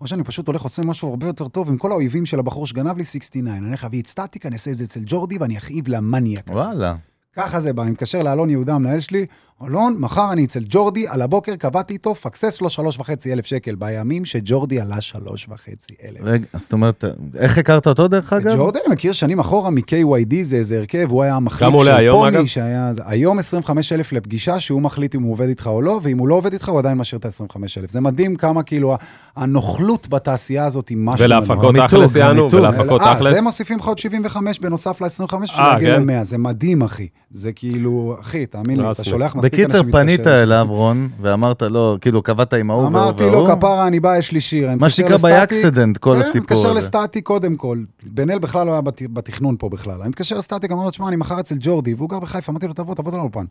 או 0.00 0.06
שאני 0.06 0.24
פשוט 0.24 0.46
הולך 0.46 0.62
עושה 0.62 0.82
משהו 0.82 1.08
הרבה 1.08 1.26
יותר 1.26 1.48
טוב 1.48 1.68
עם 1.68 1.78
כל 1.78 1.92
האויבים 1.92 2.26
של 2.26 2.38
הבחור 2.38 2.66
שגנב 2.66 2.96
לי 2.96 3.04
69. 3.04 3.38
אני 3.56 3.66
הולך 3.66 3.82
להביא 3.82 4.02
את 4.02 4.06
סטטיק, 4.06 4.46
אני 4.46 4.54
אעשה 4.54 4.70
את 4.70 4.76
זה 4.76 4.84
אצל 4.84 5.00
ג'ורדי 5.06 5.38
ואני 5.38 5.58
אכאיב 5.58 5.88
למניאק. 5.88 6.48
וואלה. 6.48 6.96
ככה 7.36 7.60
זה 7.60 7.72
בא, 7.72 7.82
אני 7.82 7.90
מתקשר 7.90 8.18
לאלון 8.18 8.50
יהודה, 8.50 8.74
המנהל 8.74 9.00
שלי, 9.00 9.26
אלון, 9.64 9.96
מחר 9.98 10.32
אני 10.32 10.44
אצל 10.44 10.60
ג'ורדי, 10.68 11.08
על 11.08 11.22
הבוקר 11.22 11.56
קבעתי 11.56 11.92
איתו, 11.92 12.14
פקסס 12.14 12.60
לו 12.60 12.70
שלוש 12.70 12.98
וחצי 12.98 13.32
אלף 13.32 13.46
שקל, 13.46 13.74
בימים 13.74 14.24
שג'ורדי 14.24 14.80
עלה 14.80 15.00
שלוש 15.00 15.46
וחצי 15.48 15.94
אלף. 16.04 16.20
רגע, 16.22 16.44
זאת 16.56 16.72
אומרת, 16.72 17.04
איך 17.38 17.58
הכרת 17.58 17.86
אותו 17.86 18.08
דרך 18.08 18.32
אגב? 18.32 18.56
ג'ורדן 18.56 18.80
אני 18.86 18.94
מכיר 18.94 19.12
שנים 19.12 19.38
אחורה 19.38 19.70
מ-KYD, 19.70 20.34
זה 20.42 20.56
איזה 20.56 20.78
הרכב, 20.78 21.06
הוא 21.10 21.22
היה 21.22 21.34
המחליף 21.34 21.84
של 21.84 21.90
היום, 21.90 22.22
אגב? 22.24 22.36
פוני, 22.36 22.48
שהיה... 22.48 22.92
היום 23.04 23.38
25 23.38 23.92
אלף 23.92 24.12
לפגישה, 24.12 24.60
שהוא 24.60 24.82
מחליט 24.82 25.14
אם 25.14 25.22
הוא 25.22 25.32
עובד 25.32 25.48
איתך 25.48 25.66
או 25.66 25.82
לא, 25.82 26.00
ואם 26.02 26.18
הוא 26.18 26.28
לא 26.28 26.34
עובד 26.34 26.52
איתך, 26.52 26.68
הוא 26.68 26.78
עדיין 26.78 26.98
משאיר 26.98 27.18
את 27.18 27.24
ה-25 27.24 27.56
אלף. 27.78 27.90
זה 27.90 28.00
מדהים 28.00 28.36
כמה 28.36 28.62
כאילו 28.62 28.96
הנוכלות 29.36 30.08
בתעשייה 30.08 30.66
הזאת 30.66 30.88
היא 30.88 30.98
משהו... 31.00 31.24
ולהפקות 31.24 31.76
תכלס 31.76 32.16
יענו. 32.16 32.48
ולהפקות 32.52 33.00
אה, 33.00 33.14
תכלס. 33.14 33.34
זה 33.34 33.40
מוסיפים 33.40 33.78
לך 33.78 33.86
עוד 33.86 33.98
75 33.98 34.60
בנוסף 34.60 35.00
ל-25 35.00 35.36
בשביל 35.36 35.60
אה, 35.60 35.72
להגיע 35.72 35.96
כן? 35.96 36.02
ל-100, 36.02 36.24
זה 36.24 36.38
מדהים, 36.38 36.82
אחי. 36.82 37.08
זה 37.30 37.52
כאילו, 37.52 38.16
אחי, 38.20 38.46
תאמין 38.46 38.76
לי, 38.76 38.82
אתה 38.82 38.90
רסמי. 38.90 39.04
שולח 39.04 39.36
מספיק 39.36 39.52
בקיצר, 39.54 39.78
אנשים 39.78 39.92
פנית 39.92 40.18
להתקשר. 40.20 40.42
אליו, 40.42 40.66
רון, 40.68 41.08
ואמרת 41.20 41.62
לו, 41.62 41.96
כאילו, 42.00 42.22
קבעת 42.22 42.54
עם 42.54 42.70
ההוא 42.70 42.80
והוא 42.82 42.88
אמרתי 42.92 43.24
לו, 43.24 43.32
והוא. 43.32 43.48
כפרה, 43.56 43.86
אני 43.86 44.00
בא, 44.00 44.16
יש 44.18 44.32
לי 44.32 44.40
שיר. 44.40 44.66
אני 44.68 44.76
מה 44.76 44.86
מתקשר 44.86 44.96
שנקרא 44.96 45.14
לסטטיק. 45.14 45.32
ב-accident, 45.34 45.96
כל 45.98 46.14
כן, 46.14 46.20
הסיפור 46.20 46.40
מתקשר 46.42 46.70
הזה. 46.70 46.78
לסטטיק 46.78 47.24
קודם 47.26 47.56
כל. 47.56 47.78
בן 48.02 48.30
אל 48.30 48.38
בכלל 48.38 48.66
לא 48.66 48.72
היה 48.72 48.80
בת- 48.80 49.02
בתכנון 49.12 49.56
פה 49.58 49.68
בכלל. 49.68 50.00
אני 50.00 50.08
מתקשר 50.08 50.38
לסטטיק, 50.38 50.70
אמר 50.72 50.84
לו, 50.84 50.90
תשמע, 50.90 51.08
אני 51.08 51.16
מחר 51.16 51.40
אצל 51.40 51.54
ג'ורדי, 51.60 51.94
והוא 51.94 52.08
גר 52.08 52.18
בחיפה, 52.20 52.52
אמרתי 52.52 52.66
לו, 52.66 52.72
תבוא, 52.72 52.94
תבוא 52.94 53.12
לאולפן. 53.12 53.44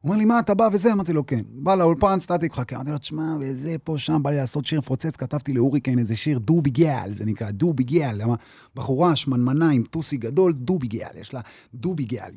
הוא 0.00 0.08
אומר 0.08 0.18
לי, 0.18 0.24
מה, 0.24 0.38
אתה 0.38 0.54
בא 0.54 0.68
וזה? 0.72 0.92
אמרתי 0.92 1.12
לו, 1.12 1.26
כן. 1.26 1.40
בא 1.48 1.74
לאולפן, 1.74 2.20
סטטיק 2.20 2.52
מחכה. 2.52 2.76
אמרתי 2.76 2.90
לו, 2.90 2.98
תשמע, 2.98 3.36
וזה 3.40 3.76
פה, 3.84 3.98
שם, 3.98 4.22
בא 4.22 4.30
לי 4.30 4.36
לעשות 4.36 4.66
שיר 4.66 4.78
מפוצץ, 4.78 5.16
כתבתי 5.16 5.52
להוריקן 5.52 5.98
איזה 5.98 6.16
שיר, 6.16 6.38
דובי 6.38 6.70
גל, 6.70 7.10
זה 7.14 7.24
נקרא, 7.26 7.50
דובי 7.50 7.84
גל. 7.84 8.12
למה? 8.12 8.34
בחורה 8.74 9.16
שמנמנה 9.16 9.70
עם 9.70 9.82
טוסי 9.82 10.16
גדול, 10.16 10.52
דובי 10.52 10.86
גל, 10.86 11.06
יש 11.20 11.34
לה 11.34 11.40
דובי 11.74 12.04
גל. 12.04 12.30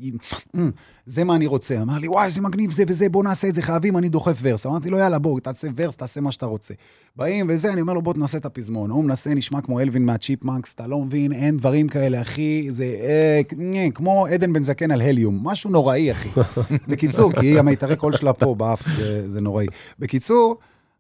זה 1.10 1.24
מה 1.24 1.36
אני 1.36 1.46
רוצה. 1.46 1.82
אמר 1.82 1.98
לי, 1.98 2.08
וואי, 2.08 2.26
איזה 2.26 2.42
מגניב 2.42 2.72
זה 2.72 2.84
וזה, 2.88 3.10
בוא 3.10 3.24
נעשה 3.24 3.48
את 3.48 3.56
זה, 3.56 3.62
חייבים, 3.62 3.98
אני 3.98 4.10
דוחף 4.10 4.40
verse. 4.42 4.66
אמרתי 4.66 4.90
לו, 4.90 4.98
יאללה, 4.98 5.20
בוא, 5.20 5.40
תעשה 5.40 5.68
verse, 5.76 5.96
תעשה 5.96 6.22
מה 6.22 6.32
שאתה 6.32 6.46
רוצה. 6.46 6.74
באים 7.16 7.46
וזה, 7.50 7.74
אני 7.74 7.82
אומר 7.82 7.94
לו, 7.94 8.02
בוא 8.02 8.14
נעשה 8.18 8.38
את 8.38 8.46
הפזמון. 8.46 8.90
הוא 8.90 9.04
מנסה, 9.04 9.34
נשמע 9.34 9.62
כמו 9.62 9.80
אלווין 9.80 10.06
מהצ'יפמנקס, 10.06 10.74
אתה 10.74 10.88
לא 10.88 11.00
מבין, 11.00 11.32
אין 11.32 11.58
דברים 11.58 11.88
כאלה, 11.88 12.22
אחי, 12.22 12.68
זה 12.72 12.84
אה, 12.84 13.42
נה, 13.58 13.92
כמו 13.92 14.26
עדן 14.28 14.54
בן 14.54 14.64
זקן 14.64 14.92
על 14.92 15.02
הליום, 15.02 15.40
משהו 15.44 15.70
נוראי, 15.70 16.12
אחי. 16.12 16.30
בקיצור, 16.88 17.34
כי 17.34 17.60
המיתרי 17.60 17.96
קול 17.96 18.14
שלה 18.18 18.34
פה 18.34 18.56
באף, 18.56 18.88
זה, 18.98 19.32
זה 19.32 19.42
נוראי. 19.42 19.66
בקיצור, 20.00 20.58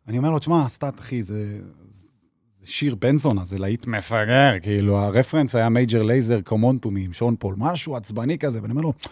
אני 0.07 0.18
אומר 0.18 0.32
לו, 0.32 0.39
תשמע, 0.39 0.70
סטאט, 0.70 0.99
אחי, 0.99 1.24
זה... 1.24 1.60
שיר 2.64 2.95
בן 2.95 3.18
זונה, 3.18 3.45
זה 3.45 3.57
להיט 3.57 3.88
מפגר, 3.88 4.60
כאילו, 4.62 4.97
ה-reference 4.97 5.56
היה 5.55 5.70
Major 5.70 6.04
Lazer 6.04 6.41
Come 6.41 6.67
On 6.67 6.80
To 6.80 6.93
Me 6.93 7.06
עם 7.05 7.14
Sean 7.14 7.36
Paul, 7.39 7.56
משהו 7.57 7.95
עצבני 7.95 8.38
כזה, 8.38 8.62
ואני 8.62 8.72
אומר 8.72 8.82
לו, 8.82 8.89
"אמ, 8.89 9.12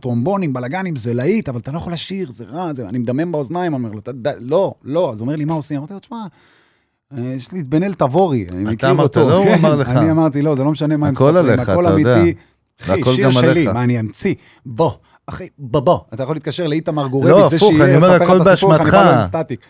טרומבונים, 0.00 0.52
בלאגנים, 0.52 0.96
זה 0.96 1.14
להיט, 1.14 1.48
אבל 1.48 1.58
אתה 1.58 1.72
לא 1.72 1.76
יכול 1.76 1.92
לשיר, 1.92 2.30
זה 2.32 2.44
רע, 2.44 2.74
זה... 2.74 2.88
אני 2.88 2.98
מדמם 2.98 3.32
באוזניים, 3.32 3.74
אומר 3.74 3.90
לו, 3.92 4.00
"ת- 4.00 4.08
ד- 4.08 4.34
לא, 4.40 4.74
לא, 4.84 5.12
אז 5.12 5.20
הוא 5.20 5.26
אומר 5.26 5.36
לי, 5.36 5.44
מה 5.44 5.54
עושים? 5.54 5.76
אמרתי 5.78 5.92
לו, 5.94 5.98
תשמע, 6.00 6.16
אה, 7.18 7.22
יש 7.36 7.52
לי 7.52 7.60
את 7.60 7.68
בן 7.68 7.82
אל 7.82 7.94
תבורי, 7.94 8.46
אני 8.52 8.64
מכיר 8.64 8.90
אמרת 8.90 9.16
אותו. 9.16 9.28
לא, 9.28 9.34
הוא 9.36 9.44
כן, 9.44 9.54
אמר 9.54 9.74
לך. 9.74 9.88
אני 9.88 10.10
אמרתי, 10.10 10.42
לא, 10.42 10.54
זה 10.54 10.64
לא 10.64 10.70
משנה 10.70 10.96
מה 10.96 11.06
הם 11.08 11.12
מספרים, 11.14 11.36
הכל 11.60 11.86
אתה. 11.86 11.94
אמיתי. 11.94 12.34
אחי, 12.82 13.00
שיר 13.14 13.30
שלי. 13.30 13.66
מה, 13.66 13.82
אני 13.84 14.00
אמציא? 14.00 14.34
בוא. 14.66 14.90
אחי, 15.26 15.48
בוא, 15.58 15.80
בוא. 15.80 15.98
אתה 16.14 16.22
יכול 16.22 16.36
להתקשר 16.36 16.66
לאיתמר 16.66 17.06
גורביץ', 17.06 17.30
לא, 17.30 17.48
זה 17.48 17.56
הפוך, 17.56 17.72
אני 17.80 17.96
אומר, 17.96 18.10
הכל 18.12 18.38
באשמתך. 18.44 18.96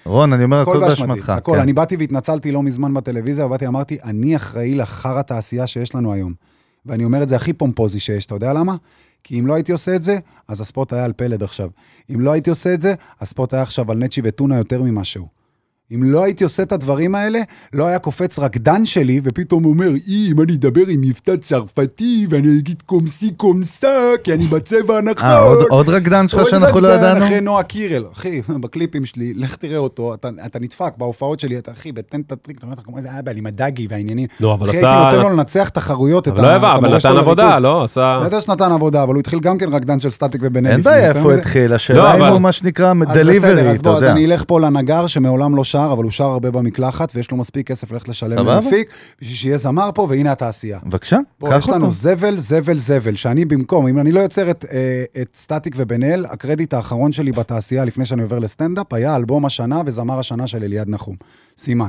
רון, 0.07 0.33
אני 0.33 0.45
אומר, 0.45 0.61
הכל 0.61 0.81
באשמתך. 0.81 1.29
הכל. 1.31 1.53
כן. 1.55 1.61
אני 1.61 1.73
באתי 1.73 1.97
והתנצלתי 1.97 2.53
לא 2.53 2.63
מזמן 2.63 2.95
בטלוויזיה, 2.95 3.47
ובאתי, 3.47 3.67
אמרתי, 3.67 3.99
אני 4.05 4.37
אחראי 4.37 4.75
לחרא 4.75 5.23
תעשייה 5.23 5.67
שיש 5.67 5.95
לנו 5.95 6.13
היום. 6.13 6.33
ואני 6.87 7.05
אומר 7.05 7.23
את 7.23 7.29
זה 7.29 7.37
הכי 7.37 7.53
פומפוזי 7.53 8.01
שיש, 8.01 8.27
אתה 8.27 8.35
יודע 8.35 8.53
למה? 8.53 8.77
כי 9.29 9.41
אם 9.41 9.47
לא 9.47 9.55
הייתי 9.55 9.73
עושה 9.73 9.97
את 9.97 10.05
זה, 10.05 10.19
אז 10.49 10.61
הספורט 10.61 10.93
היה 10.93 11.05
על 11.05 11.13
פלד 11.13 11.43
עכשיו. 11.43 11.71
אם 12.15 12.21
לא 12.21 12.33
הייתי 12.33 12.51
עושה 12.51 12.75
את 12.75 12.81
זה, 12.81 12.95
הספורט 13.21 13.55
היה 13.55 13.63
עכשיו 13.63 13.91
על 13.91 13.99
נצ'י 13.99 14.21
וטונה 14.25 14.57
יותר 14.57 14.83
ממשהו. 14.83 15.29
אם 15.95 16.03
לא 16.03 16.25
הייתי 16.25 16.45
עושה 16.45 16.63
את 16.63 16.73
הדברים 16.73 17.15
האלה, 17.15 17.39
לא 17.73 17.87
היה 17.87 17.99
קופץ 17.99 18.39
רקדן 18.39 18.85
שלי, 18.85 19.21
ופתאום 19.25 19.65
אומר, 19.65 19.89
אי, 20.07 20.29
אם 20.33 20.41
אני 20.41 20.55
אדבר 20.55 20.87
עם 20.89 21.01
מבטא 21.01 21.37
צרפתי, 21.37 22.27
ואני 22.31 22.59
אגיד 22.59 22.83
קומסי 22.87 23.31
קומסה, 23.37 23.89
כי 24.25 24.33
אני 24.33 24.47
בצבע 24.47 24.99
הנכון. 24.99 25.25
אה, 25.29 25.39
עוד- 25.39 25.67
עוד 25.71 25.89
רקדן 25.89 26.29
שלך 26.29 26.41
עוד 26.41 26.49
שאנחנו 26.51 26.81
לא 26.81 26.89
רקדן 26.89 26.99
ידענו? 27.07 27.25
אחרי 27.25 27.41
נועה 27.41 27.63
קירל, 27.63 28.05
אחי, 28.13 28.41
בקליפים 28.63 29.05
שלי, 29.05 29.35
לך 29.35 29.57
תראה 29.57 29.77
אותו, 29.77 30.15
אתה, 30.15 30.29
אתה 30.47 30.59
נדפק 30.59 30.93
בהופעות 30.97 31.41
שלי, 31.41 31.59
אתה 31.59 31.73
אחי, 31.73 31.93
תן 32.09 32.21
את 32.21 32.33
הטריק, 32.33 32.59
אתה 32.59 32.67
אומר 32.67 32.77
לך 32.79 32.85
כמו 32.85 32.97
איזה 32.97 33.09
אבא, 33.19 33.33
עם 33.37 33.47
הדגי 33.47 33.87
והעניינים. 33.91 34.27
נו, 34.41 34.55
אבל 34.55 34.71
אחי, 34.71 34.79
עשה- 34.79 34.89
הייתי 35.01 35.17
נותן 35.17 35.29
לו 35.31 35.37
לנצח 35.37 35.69
תחרויות, 35.69 36.29
את 36.29 36.33
אבל 36.33 36.43
לא 36.43 36.49
הבא, 36.49 36.75
אבל 36.77 36.97
נתן 36.97 37.17
עבודה. 37.17 37.59
לא? 37.59 37.85
עשה... 37.85 38.21
בסדר 38.25 38.41
שנתן 38.41 38.73
עבודה, 38.73 39.03
אבל 39.03 39.15
הוא 39.15 39.21
התחיל 39.21 39.41
גם 39.41 39.59
כן 39.59 39.73
רקדן 39.73 40.01
של 40.01 40.11
סטטיק 40.11 40.41
ובן 40.45 40.67
אל. 40.67 40.71
אין 40.71 40.81
לפני, 40.81 40.93
בעיה 40.93 41.07
יותר 41.07 41.19
איפה 41.19 41.29
הוא 41.29 41.33
מזה. 41.33 41.41
התחיל, 41.41 41.71
לא, 41.71 41.75
השאלה 41.75 42.15
אם 42.17 42.23
אבל- 42.23 42.33
הוא 42.33 42.41
מה 42.41 42.53
שנקרא 42.53 42.89
אז 42.91 43.09
בסדר, 43.09 43.13
דליברי, 43.23 43.71
אז 43.71 43.79
אתה 43.79 43.89
בוא, 43.89 43.97
אז 43.97 44.03
יודע. 44.03 44.13
אני 44.15 44.25
אלך 44.27 44.45
פה 44.47 44.61
לנגר 44.61 45.07
שמעולם 45.07 45.57
לא 45.57 45.65
שר, 45.79 45.93
אבל 45.93 46.03
הוא 46.03 46.11
שר 46.11 46.25
הרבה 46.25 46.51
במקלחת, 46.51 47.13
ויש 47.15 47.31
לו 47.31 47.37
מספיק 47.37 47.67
כסף 47.67 47.93
ללכת 47.93 48.09
לשלם. 48.09 48.47
למפיק, 48.47 48.91
בשביל 49.21 49.37
שיהיה 49.37 49.57
זמר 49.57 49.91
פה, 49.95 50.07
והנה 50.11 50.33
התעשייה. 50.33 50.79
בבקשה, 50.87 51.19
קח 51.45 51.59
יש 51.59 51.69
לנו 51.69 51.77
אותו. 51.77 51.91
זבל, 51.91 52.39
זבל, 52.39 52.79
זבל, 52.79 53.17
שאני 53.17 53.45
במקום, 53.45 53.87
אם 53.87 53.99
אני 53.99 54.13
לא 54.13 54.21
יוצר 54.21 54.51
את, 54.51 54.65
אה, 54.73 55.05
את 55.23 55.29
סטטיק 55.35 55.75
ובן 55.77 56.03
אל, 56.03 56.27
הקרדיט 56.27 56.75
האחרון 56.75 57.13
שלי 57.13 57.33
בתעשייה 57.33 57.85
לפני 57.85 58.07
שאני 58.07 58.23
עובר 58.23 58.39
לסטנדאפ, 58.39 58.93
היה 58.93 59.17
אלבום 59.17 59.45
השנה 59.45 59.83
וזמר 59.87 60.19
השנה 60.19 60.47
של 60.47 60.63
אליעד 60.63 60.89
נחום. 60.89 61.17
סימן. 61.59 61.89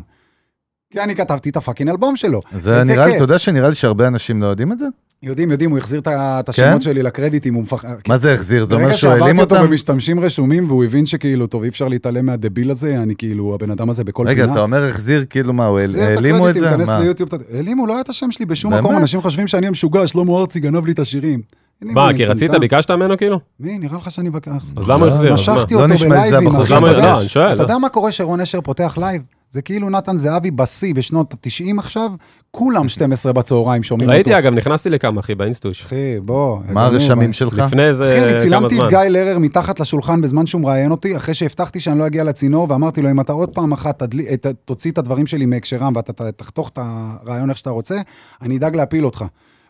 כי 0.94 1.00
אני 1.00 1.16
כתבתי 1.16 1.50
את 1.50 1.58
הפאקינג 1.58 1.90
אלבום 1.90 2.16
שלו. 2.16 2.42
זה 2.56 2.82
נראה 2.86 3.06
לי. 3.06 3.16
אתה 3.16 3.24
יודע 3.24 3.40
שנראה 3.40 3.70
לי 3.70 3.76
שהרבה 3.76 4.08
אנשים 4.08 4.42
לא 4.42 4.48
יודעים 4.48 4.72
את 4.72 4.80
זה? 4.80 4.86
יודעים, 5.24 5.51
יודעים, 5.51 5.70
הוא 5.70 5.78
החזיר 5.78 5.99
את 5.99 6.07
את 6.07 6.49
השמות 6.49 6.67
כן? 6.74 6.82
שלי 6.82 7.03
לקרדיטים, 7.03 7.53
הוא 7.53 7.63
מפחד. 7.63 7.95
מה 8.07 8.17
זה 8.17 8.34
החזיר? 8.34 8.65
זה 8.65 8.74
אומר 8.76 8.86
ברגע 8.86 8.97
שואלים 8.97 9.20
שעברתי 9.20 9.41
אותו 9.41 9.55
אותם? 9.55 9.67
במשתמשים 9.67 10.20
רשומים, 10.20 10.65
והוא 10.67 10.84
הבין 10.84 11.05
שכאילו, 11.05 11.47
טוב, 11.47 11.63
אי 11.63 11.70
אפשר 11.70 11.88
להתעלם 11.88 12.26
מהדביל 12.26 12.72
הזה, 12.72 12.97
אני 13.03 13.15
כאילו, 13.15 13.55
הבן 13.55 13.72
אדם 13.72 13.89
הזה 13.89 14.03
בכל 14.03 14.28
רגע, 14.28 14.41
פינה. 14.43 14.53
אתה 14.53 14.61
אומר 14.61 14.84
החזיר, 14.89 15.26
כאילו 15.30 15.53
מה, 15.53 15.65
העלימו 15.99 16.49
את 16.49 16.53
זה? 16.55 16.78
מה? 16.78 16.99
ליוטיוב, 16.99 17.30
העלימו, 17.53 17.88
לא 17.88 17.93
היה 17.93 18.01
את 18.01 18.09
השם 18.09 18.32
שלי 18.32 18.45
בשום? 18.45 18.74
מקום, 18.74 18.97
אנשים 18.97 19.22
חושבים 19.22 19.47
שאני 19.47 19.67
המשוגע, 19.67 20.07
שלמה 20.07 20.39
ארצי 20.39 20.59
גנב 20.59 20.86
לי 20.86 20.91
את 20.91 20.99
השירים. 20.99 21.41
מה, 21.82 22.09
כי 22.17 22.26
רצית. 22.26 22.51
ביקשת 22.51 22.91
ממנו 22.91 23.17
כאילו? 23.17 23.39
מי, 23.59 23.78
נראה 23.80 23.97
לך 23.97 24.11
שאני 24.11 24.30
אבקש? 24.30 24.51
אז 24.78 24.89
למה 24.89 25.05
החזיר? 25.07 25.34
משכתי 25.34 25.74
לא 25.74 25.82
אותו 25.82 25.93
בלייבים, 26.09 26.55
אחי, 26.55 26.74
למה- 26.74 26.91
אתה 26.91 26.97
יודע- 26.97 27.53
לא. 27.55 27.61
יודע 27.61 27.78
מה 27.78 27.89
קורה 27.89 28.11
שרון 28.11 28.41
אשר 28.41 28.61
פותח 28.61 28.97
לייב? 29.01 29.22
זה 29.52 29.62
כאילו 29.62 29.89
נתן 29.89 30.18
זהבי 30.18 30.52
בשיא 30.52 30.93
בשנות 30.93 31.34
ה-90 31.34 31.80
עכשיו, 31.80 32.12
כולם 32.52 32.89
12 32.89 33.34
בצהריים 33.34 33.84
שומעים 33.84 34.10
אותו. 34.10 34.16
ראיתי, 34.16 34.38
אגב, 34.38 34.54
נכנסתי 34.54 34.89
לכמה, 34.89 35.20
אחי, 35.20 35.36
באינסטוש. 35.36 35.82
אחי, 35.82 36.20
בוא. 36.20 36.60
מה 36.70 36.86
הרשמים. 36.86 37.34
שלך? 37.34 37.60
לפני 37.60 37.84
איזה 37.84 38.14
אחי, 38.14 38.24
אני 38.24 38.32
כמה 38.32 38.39
צילמתי 38.39 38.76
זמן. 38.76 38.86
את 38.86 38.89
גיא 38.89 38.97
לרר 39.00 39.39
מתחת 39.39 39.80
לשולחן 39.80 40.22
בזמן 40.22 40.45
שהוא 40.45 40.62
מראיין 40.62 40.91
אותי, 40.91 41.18
אחרי 41.18 41.34
שהבטחתי 41.34 41.80
שאני 41.80 42.00
לא 42.00 42.08
אגיע 42.08 42.24
לצינור, 42.24 42.68
ואמרתי 42.70 43.02
לו, 43.02 43.12
אם 43.12 43.20
אתה 43.20 43.34
עוד 43.34 43.50
פעם 43.50 43.72
אחת 43.72 44.00
תדלי, 44.00 44.38
ת, 44.38 44.45
תוציא 44.66 44.91
את 44.91 44.97
הדברים 44.97 45.28
שלי 45.28 45.45
מהקשרם 45.45 45.93
ואתה 45.95 46.14
ת, 46.14 46.22
תחתוך 46.22 46.70
את 46.70 46.80
הרעיון 46.82 47.50
איך 47.50 47.58
שאתה 47.58 47.70
רוצה, 47.70 47.97
אני 48.41 48.58
אדאג 48.58 48.76
להפיל 48.76 49.06
אותך. 49.06 49.26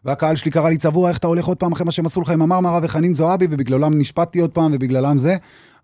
והקהל 0.05 0.35
שלי 0.35 0.51
קרא 0.51 0.69
לי 0.69 0.77
צבוע, 0.77 1.09
איך 1.09 1.17
אתה 1.17 1.27
הולך 1.27 1.45
עוד 1.45 1.57
פעם 1.57 1.71
אחרי 1.71 1.85
מה 1.85 1.91
שהם 1.91 2.05
עשו 2.05 2.21
לך 2.21 2.29
עם 2.29 2.41
המרמרה 2.41 2.79
וחנין 2.83 3.13
זועבי, 3.13 3.47
ובגללם 3.49 3.91
נשפטתי 3.95 4.39
עוד 4.39 4.49
פעם, 4.49 4.71
ובגללם 4.73 5.17
זה. 5.17 5.35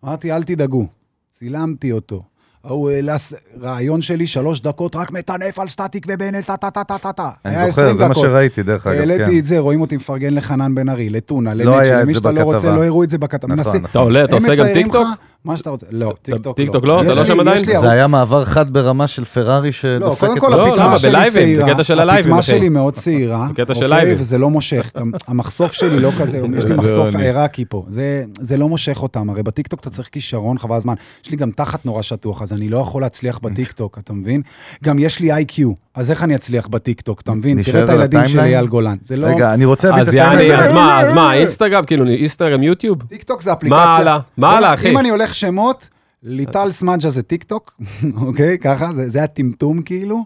אמרתי, 0.05 0.31
אל 0.31 0.43
תדאגו, 0.43 0.87
צילמתי 1.31 1.91
אותו. 1.91 2.23
ההוא 2.65 2.89
העלה 2.91 3.17
ס- 3.17 3.33
ריאיון 3.61 4.01
שלי, 4.01 4.27
שלוש 4.27 4.61
דקות, 4.61 4.95
רק 4.95 5.11
מטנף 5.11 5.59
על 5.59 5.69
סטטיק 5.69 6.05
ובן 6.09 6.35
אל, 6.35 6.41
טה 6.41 6.57
טה 6.57 6.71
טה 6.71 6.83
טה 6.83 6.97
טה 6.97 7.11
טה. 7.13 7.29
אני 7.45 7.53
זוכר, 7.55 7.67
20 7.67 7.93
זה 7.95 8.07
מה. 8.07 8.15
שראיתי, 8.15 8.63
דרך 8.63 8.87
אגב, 8.87 8.95
כן. 9.05 9.11
העליתי 9.11 9.39
את 9.39 9.45
זה, 9.45 9.59
רואים 9.59 9.81
אותי 9.81 9.95
מפרגן 9.95 10.33
לחנן 10.33 10.75
בן 10.75 10.89
ארי, 10.89 11.09
לטונה, 11.09 11.53
לא 11.53 11.63
לנצ'י, 11.77 11.87
היה 11.87 11.97
את 11.99 12.03
למי 12.03 12.13
זה 12.13 12.19
שאתה 12.19 12.31
לא 12.31 12.41
רוצה. 12.41 12.71
לא 12.75 12.85
יראו 12.85 13.03
את 13.03 13.09
זה 13.09 13.17
בכתבה. 13.17 13.55
נכון, 13.55 13.75
נכון. 13.75 13.85
אתה 13.91 13.99
עולה, 13.99 14.23
אתה 14.23 14.35
עושה 14.35 14.55
גם 14.55 14.65
טיקטוק? 14.73 15.07
מה 15.45 15.57
שאתה 15.57 15.69
רוצה. 15.69 15.85
לא, 15.91 16.13
טיקטוק 16.21 16.57
טיקטוק 16.57 16.85
לא? 16.85 17.01
אתה 17.01 17.09
לא 17.09 17.25
שם 17.25 17.39
עדיין? 17.39 17.57
זה 17.81 17.91
היה 17.91 18.07
מעבר 18.07 18.45
חד 18.45 18.73
ברמה 18.73 19.07
של 19.07 19.25
פרארי 19.25 19.67
לא, 19.67 19.71
שדופקת... 19.71 20.27
קודם 20.27 20.39
כל 20.39 20.49
לא, 20.49 20.67
הפטמה 20.67 20.85
למה? 20.85 20.97
שלי 20.97 21.31
צעירה, 21.31 21.65
בקטע 21.67 21.83
של 21.83 21.99
הלייבים, 21.99 22.33
הפטמה. 22.33 22.41
שלי 22.41 22.69
מאוד 22.69 22.93
צעירה, 22.93 23.47
בקטע 23.51 23.75
של 23.75 23.83
אוקיי, 23.85 23.97
לייבים. 23.97 24.17
וזה 24.19 24.37
לא 24.37 24.49
מושך, 24.49 24.91
המחשוף 25.27 25.71
שלי 25.73 25.99
לא 25.99 26.11
כזה, 26.19 26.41
יש 26.57 26.65
לי 26.65 26.75
מחשוף. 26.81 27.15
עיראקי 27.15 27.65
פה, 27.69 27.85
זה- 27.89 28.23
זה 28.39 28.57
לא 28.57 28.69
מושך 28.69 29.03
אותם, 29.03 29.29
הרי 29.29 29.43
בטיקטוק 29.43 29.79
אתה 29.79 29.89
צריך 29.89 30.09
כישרון, 30.11 30.57
חבל 30.57 30.75
הזמן, 30.75 30.93
יש 31.25 31.31
לי 31.31 31.37
גם 31.37 31.51
תחת 31.51 31.85
נורא 31.85 32.01
שטוח, 32.01 32.41
אז 32.41 32.53
אני 32.53 32.69
לא 32.69 32.77
יכול 32.77 33.01
להצליח 33.01 33.39
בטיקטוק, 33.43 33.97
אתה 34.03 34.13
מבין? 34.13 34.41
גם 34.83 34.99
יש 34.99 35.19
לי 35.19 35.31
IQ, 35.33 35.71
אז 35.95 36.11
איך 36.11 36.23
אני 36.23 36.35
אצליח 36.35 36.67
בטיקטוק, 36.67 37.21
אתה 37.21 37.31
מבין? 37.31 37.63
תראה 37.63 37.83
את 37.83 37.89
על 37.89 37.95
הילדים 37.95 38.19
של 38.19 38.25
ה-timeline? 38.25 38.53
אייל 38.55 38.67
גולן, 38.67 38.95
זה 39.03 39.15
לא... 39.17 39.27
רגע, 39.27 39.49
אני 39.53 39.65
רוצה 39.65 39.87
להביא 39.89 40.03
את 40.03 40.07
ה-timeline. 40.07 40.51
אז 40.59 40.71
מה, 40.71 41.01
מה, 41.15 41.33
אינסטגרם, 41.39 41.85
כאילו, 41.85 42.05
אינסטגרם, 42.07 42.63
יוטיוב? 42.63 43.03
טיקטוק 43.03 43.41
זה 43.41 43.53
אפליקציה. 43.53 43.81
הלאה? 43.83 44.19
מה 44.37 44.57
הלאה, 44.57 44.73
אחי? 44.73 44.89
אם 44.89 44.97
אני 44.97 45.09
הולך 45.09 45.34
שמות, 45.39 45.89
ליטל 46.23 46.71
סמג'ה 46.71 47.09
זה 47.09 47.23
טיק 47.23 47.43
טוק, 47.43 47.81
אוקיי? 48.27 48.57
ככה, 48.57 48.93
זה, 48.93 49.09
זה 49.09 49.23
הטמטום 49.23 49.81
כאילו. 49.81 50.23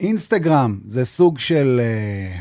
אינסטגרם 0.00 0.78
זה 0.84 1.04
סוג 1.04 1.38
של 1.38 1.80
אה, 1.82 2.40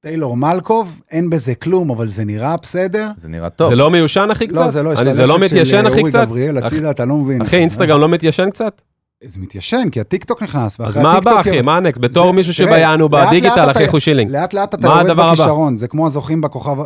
טיילור 0.00 0.36
מלקוב, 0.36 1.00
אין 1.10 1.30
בזה 1.30 1.54
כלום, 1.54 1.90
אבל 1.90 2.08
זה 2.08 2.24
נראה 2.24 2.56
בסדר. 2.62 3.08
זה 3.16 3.28
נראה 3.28 3.50
טוב. 3.50 3.68
זה 3.70 3.76
לא 3.76 3.90
מיושן, 3.90 4.28
אחי, 4.32 4.46
קצת? 4.46 4.56
לא, 4.56 4.70
זה 4.70 4.82
לא, 4.82 4.92
יש 4.92 4.98
אני- 5.00 5.10
את 5.10 5.16
זה 5.16 5.26
לא 5.26 5.34
הלכת 5.34 5.48
של, 5.48 5.54
מתיישן, 5.54 5.86
אחי, 5.86 5.98
אורי 6.00 6.10
קצת? 6.10 6.26
גבריאל, 6.26 6.58
הצידה, 6.58 6.90
אתה 6.90 7.04
לא 7.04 7.16
מבין. 7.16 7.42
אחי, 7.42 7.56
אינסטגרם 7.56 8.00
לא 8.00 8.08
מתיישן 8.08 8.50
קצת? 8.50 8.82
זה 9.24 9.38
מתיישן, 9.40 9.88
כי 9.92 10.00
הטיקטוק 10.00 10.42
נכנס, 10.42 10.80
אז 10.80 10.86
ואחרי 10.86 11.02
מה 11.02 11.12
הטיקטוק... 11.12 11.32
הבא, 11.32 11.40
אחי? 11.40 11.62
מה 11.62 11.76
הנקסט? 11.76 12.00
בתור 12.00 12.26
זה- 12.26 12.32
מישהו 12.32 12.54
שביענו 12.54 13.08
בדיגיטל, 13.08 13.66
לאט 13.66 13.76
אחי, 13.76 13.88
חושילינג. 13.88 14.30
לאט 14.30 14.54
לאט 14.54 14.74
אתה 14.74 14.88
מה 14.88 15.02
יורד? 15.02 15.16
בכישרון, 15.16 15.76
זה 15.76 15.88
כמו 15.88 16.06
הזוכים 16.06 16.40
בכוכב, 16.40 16.76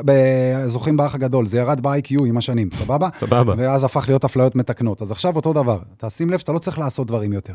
הזוכים 0.57 0.97
באח 0.97 1.15
הגדול, 1.15 1.47
זה 1.47 1.59
ירד 1.59 1.81
ב-IQ 1.81 2.25
עם 2.27 2.37
השנים, 2.37 2.69
סבבה? 2.75 3.09
סבבה. 3.19 3.55
ואז 3.59 3.85
הפך 3.85 4.05
להיות 4.09 4.25
אפליות 4.25 4.57
מתקנות. 4.57 5.03
אז 5.03 5.11
עכשיו 5.11 5.37
אותו 5.37 5.53
דבר, 5.53 5.79
תשים 5.97 6.31
לב 6.31 6.39
שאתה 6.39 6.53
לא 6.53 6.59
צריך 6.59 6.79
לעשות 6.79 7.07
דברים 7.07 7.33
יותר. 7.33 7.53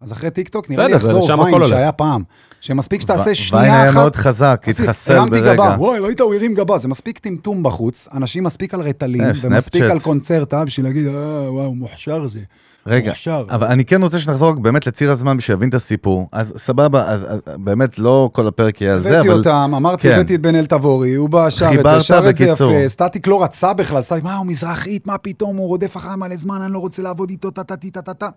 אז 0.00 0.12
אחרי 0.12 0.30
טיק 0.30 0.48
טוק 0.48 0.70
נראה 0.70 0.86
לי 0.86 0.94
יחזור 0.94 1.30
ויין. 1.40 1.68
שהיה 1.68 1.92
פעם. 1.92 2.22
שמספיק 2.60 3.00
שתעשה 3.00 3.24
ויין 3.24 3.34
שנייה 3.34 3.64
היה 3.82 3.88
אחת... 3.90 3.94
מאוד 3.96 4.16
חזק, 4.16 4.64
התחסל 4.68 5.16
הרמתי 5.16 5.40
ברגע. 5.40 5.54
גבה, 5.54 5.76
וואי, 5.78 5.98
ראית, 5.98 6.20
הוא 6.20 6.34
הרים 6.34 6.54
גבה, 6.54 6.78
זה 6.78 6.88
מספיק 6.88 7.18
טמטום 7.18 7.62
בחוץ, 7.62 8.08
אנשים 8.14 8.44
מספיק 8.44 8.74
על 8.74 8.80
רטלין, 8.80 9.24
אה, 9.24 9.30
ומספיק. 9.42 9.82
על 9.82 10.00
קונצרטה 10.00 10.64
בשביל 10.64 10.86
להגיד, 10.86 11.06
אה, 11.06 11.12
וואו, 11.52 11.74
מוכשר 11.74 12.28
זה. 12.28 12.38
רגע, 12.86 13.10
מוכשר. 13.10 13.44
אבל 13.50 13.66
אני 13.66 13.84
כן 13.84 14.02
רוצה 14.02 14.18
שנחזור 14.18 14.52
באמת 14.52 14.86
לציר 14.86 15.12
הזמן 15.12 15.36
בשביל 15.36 15.54
להבין 15.54 15.68
את 15.68 15.74
הסיפור. 15.74 16.28
אז 16.32 16.54
סבבה, 16.56 17.08
אז 17.08 17.26
אז 17.28 17.40
באמת 17.56 17.98
לא 17.98 18.30
כל 18.32 18.46
הפרק 18.46 18.80
יהיה 18.80 18.94
על 18.94 19.02
זה, 19.02 19.08
הבאתי 19.08 19.28
אבל... 19.28 19.38
אותם, 19.38 19.72
אמרתי, 19.76 20.02
כן. 20.02 20.14
הבאתי 20.14 20.34
את 20.34 20.40
בן 20.40 20.54
אל 20.54 20.66
תבורי, 20.66 21.14
הוא 21.14 21.28
בא, 21.28 21.50
שר 21.50 21.70
את 21.80 21.86
זה, 21.86 22.00
שר 22.00 22.30
את 22.30 22.36
זה. 22.36 22.44
יפה, 22.44 22.88
סטטיק 22.88 23.26
לא 23.26 23.42
רצה 23.42 23.74
בכלל, 23.74 24.02
סטטיק, 24.02 24.24
מה, 24.24 24.36
הוא 24.36 24.46
מזרחית, 24.46 25.06
מה 25.06 25.18
פתאום, 25.18 25.56
הוא 25.56 25.68
רודף 25.68 25.96
אחריי 25.96 26.16
מלא 26.16 26.36
זמן, 26.36 26.62
אני 26.62 26.72
לא 26.72 26.78
רוצה 26.78 27.02
לעבוד 27.02 27.30
איתו, 27.30 27.50
טה-טה-טה-טה-טה. 27.50 28.28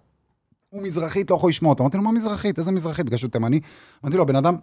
הוא 0.70 0.84
מזרחית, 0.84 1.30
לא 1.30 1.36
יכול 1.36 1.50
לשמוע 1.50 1.70
אותו. 1.70 1.84
אמרתי 1.84 1.98
לו, 1.98 2.04
מה 2.04 2.12
מזרחית? 2.12 2.58
איזה 2.58 2.72
מזרחית? 2.72 3.06
בגלל 3.06 3.18
שהוא 3.18 3.32
תימני. 3.32 3.60
אמרתי 4.04 4.18
לו, 4.18 4.24
הבן 4.24 4.36
אדם 4.36 4.56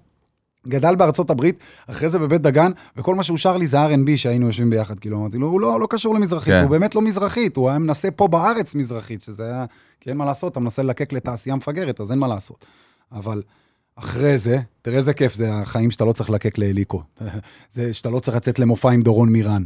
גדל 0.69 0.97
בארצות 0.97 1.31
הברית, 1.31 1.59
אחרי 1.87 2.09
זה 2.09 2.19
בבית 2.19 2.43
דגן, 2.43 2.73
וכל 2.97 3.15
מה 3.15 3.23
שהוא 3.23 3.39
שר 3.39 3.57
לי 3.57 3.67
זה 3.67 3.87
R&B 3.87 4.17
שהיינו 4.17 4.47
יושבים 4.47 4.71
ביחד. 4.71 4.99
כאילו, 5.01 5.19
אמרתי 5.19 5.39
לו, 5.39 5.47
הוא 5.47 5.61
לא, 5.61 5.81
לא 5.81 5.87
קשור 5.91 6.15
למזרחית, 6.15 6.55
כן. 6.55 6.63
הוא 6.63 6.71
באמת 6.71 6.95
לא 6.95 7.03
מזרחית, 7.03 7.57
הוא 7.57 7.69
היה 7.71 7.79
מנסה 7.79 8.11
פה 8.11 8.29
בארץ 8.29 8.75
מזרחית, 8.75 9.23
שזה 9.23 9.45
היה, 9.47 9.65
כי 10.01 10.11
אין 10.11 10.17
מה 10.17 10.25
לעשות, 10.25 10.53
אתה 10.53 10.61
מנסה 10.61 10.83
ללקק 10.83 11.13
לתעשייה 11.13 11.57
מפגרת, 11.57 12.01
אז 12.01 12.11
אין 12.11 12.19
מה 12.19 12.29
לעשות. 12.29 12.67
אבל 13.13 13.43
אחרי 13.97 14.39
זה, 14.39 14.59
תראה 14.83 14.97
איזה 14.97 15.13
כיף, 15.13 15.35
זה 15.35 15.55
החיים 15.55 15.91
שאתה 15.91 16.05
לא 16.05 16.13
צריך 16.13 16.31
ללקק 16.31 16.59
לאליקו. 16.59 17.03
זה 17.73 17.93
שאתה 17.93 18.11
לא 18.11 18.21
צריך 18.21 18.37
לצאת 18.37 18.59
למופע 18.59 18.91
עם 18.91 19.03
דורון 19.03 19.29
מירן. 19.29 19.65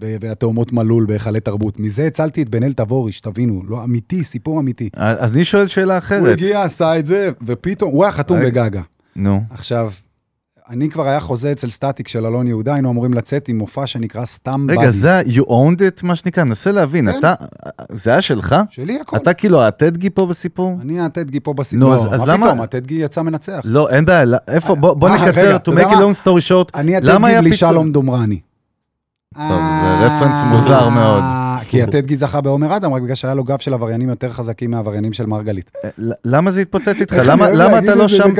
והתאומות 0.00 0.72
מלול 0.72 1.06
בהיכלי 1.06 1.40
תרבות. 1.40 1.80
מזה 1.80 2.06
הצלתי 2.06 2.42
את 2.42 2.48
בן 2.48 2.62
אל 2.62 2.72
תבורי, 2.72 3.12
שתבינו, 3.12 3.62
לא 3.68 3.84
אמיתי, 3.84 4.24
סיפור 4.24 4.60
אמיתי. 4.60 4.90
אז 4.94 5.32
אני 5.32 5.44
שואל 5.44 5.66
שאלה 5.66 5.92
הוא 5.92 5.98
אחרת. 5.98 6.32
הגיע, 6.32 6.62
עשה 6.62 6.98
את 6.98 7.06
זה, 7.06 7.30
ופתאום, 7.46 7.92
הוא 7.92 8.04
היה 8.04 8.12
חתום. 8.12 8.40
בגגה. 8.40 8.82
נו. 9.16 9.42
עכשיו, 9.50 9.92
אני 10.72 10.88
כבר 10.90 11.08
היה 11.08 11.20
חוזה 11.20 11.52
אצל 11.52 11.70
סטטיק 11.70 12.08
של 12.08 12.26
אלון 12.26 12.46
יהודה, 12.46 12.72
היינו 12.74 12.90
אמורים 12.90 13.14
לצאת 13.14 13.48
עם 13.48 13.58
מופע 13.58 13.86
שנקרא 13.86 14.24
סתם 14.24 14.66
רגע, 14.70 14.80
בדיז. 14.80 15.00
זה 15.00 15.18
ה- 15.18 15.22
you 15.22 15.40
owned 15.42 15.78
it, 15.78 16.00
מה 16.02 16.16
שנקרא, 16.16 16.44
נסה 16.44 16.72
להבין, 16.72 17.12
כן. 17.12 17.18
אתה, 17.18 17.34
זה 17.92 18.10
היה 18.10 18.20
שלך? 18.20 18.56
שלי 18.70 19.00
הכל. 19.00 19.16
אתה 19.16 19.32
כאילו 19.32 19.62
הטדגי 19.62 20.10
פה 20.10 20.26
בסיפור? 20.26 20.78
אני 20.80 21.00
הטדגי 21.00 21.40
פה 21.40 21.52
בסיפור. 21.54 21.88
נו, 21.88 21.94
אז- 21.94 22.14
אז 22.14 22.20
מה 22.20 22.32
למה- 22.32 22.46
פתאום, 22.46 22.60
הטדגי 22.60 22.94
יצא 22.94 23.22
מנצח. 23.22 23.60
לא, 23.64 23.88
אין 23.88 24.04
בעיה, 24.04 24.24
לא- 24.24 24.38
איפה, 24.48 24.74
בוא 24.74 24.94
בוא 24.94 25.08
אה, 25.08 25.26
נקצר, 25.26 25.40
רגע, 25.48 25.56
to 25.56 25.70
make 25.70 25.94
מה? 25.94 26.00
long 26.00 26.14
story 26.24 26.48
short, 26.50 26.70
אני 26.74 26.96
הטדגי 26.96 27.40
בלי? 27.40 27.52
שלום 27.56 27.92
דומרני. 27.92 28.40
טוב, 29.34 29.42
זה 29.82 30.06
רפרנס 30.06 30.36
מוזר 30.50 30.88
מאוד. 30.88 31.22
אה, 31.22 31.58
כי 31.68 31.82
הטדגי 31.82 32.16
זכה 32.16 32.40
בעומר 32.40 32.76
אדם, 32.76 32.92
רק 32.92 33.02
בגלל 33.02 33.14
שהיה 33.14 33.34
לו 33.34 33.44
גב 33.44 33.58
של 33.58 33.74
עבריינים 33.74 34.08
יותר 34.08 34.28
חזקים 34.30 34.70
מהעבריינים 34.70 35.12
של 35.12 35.26
מרגלית. 35.26 35.70
למה 36.24 36.50
זה 36.50 36.60
התפוצץ 36.60 37.00
איתך? 37.00 37.14
איך 37.14 37.28
למה 37.28 37.78
אתה 37.78 37.94
לא 37.94 38.08
שם. 38.08 38.30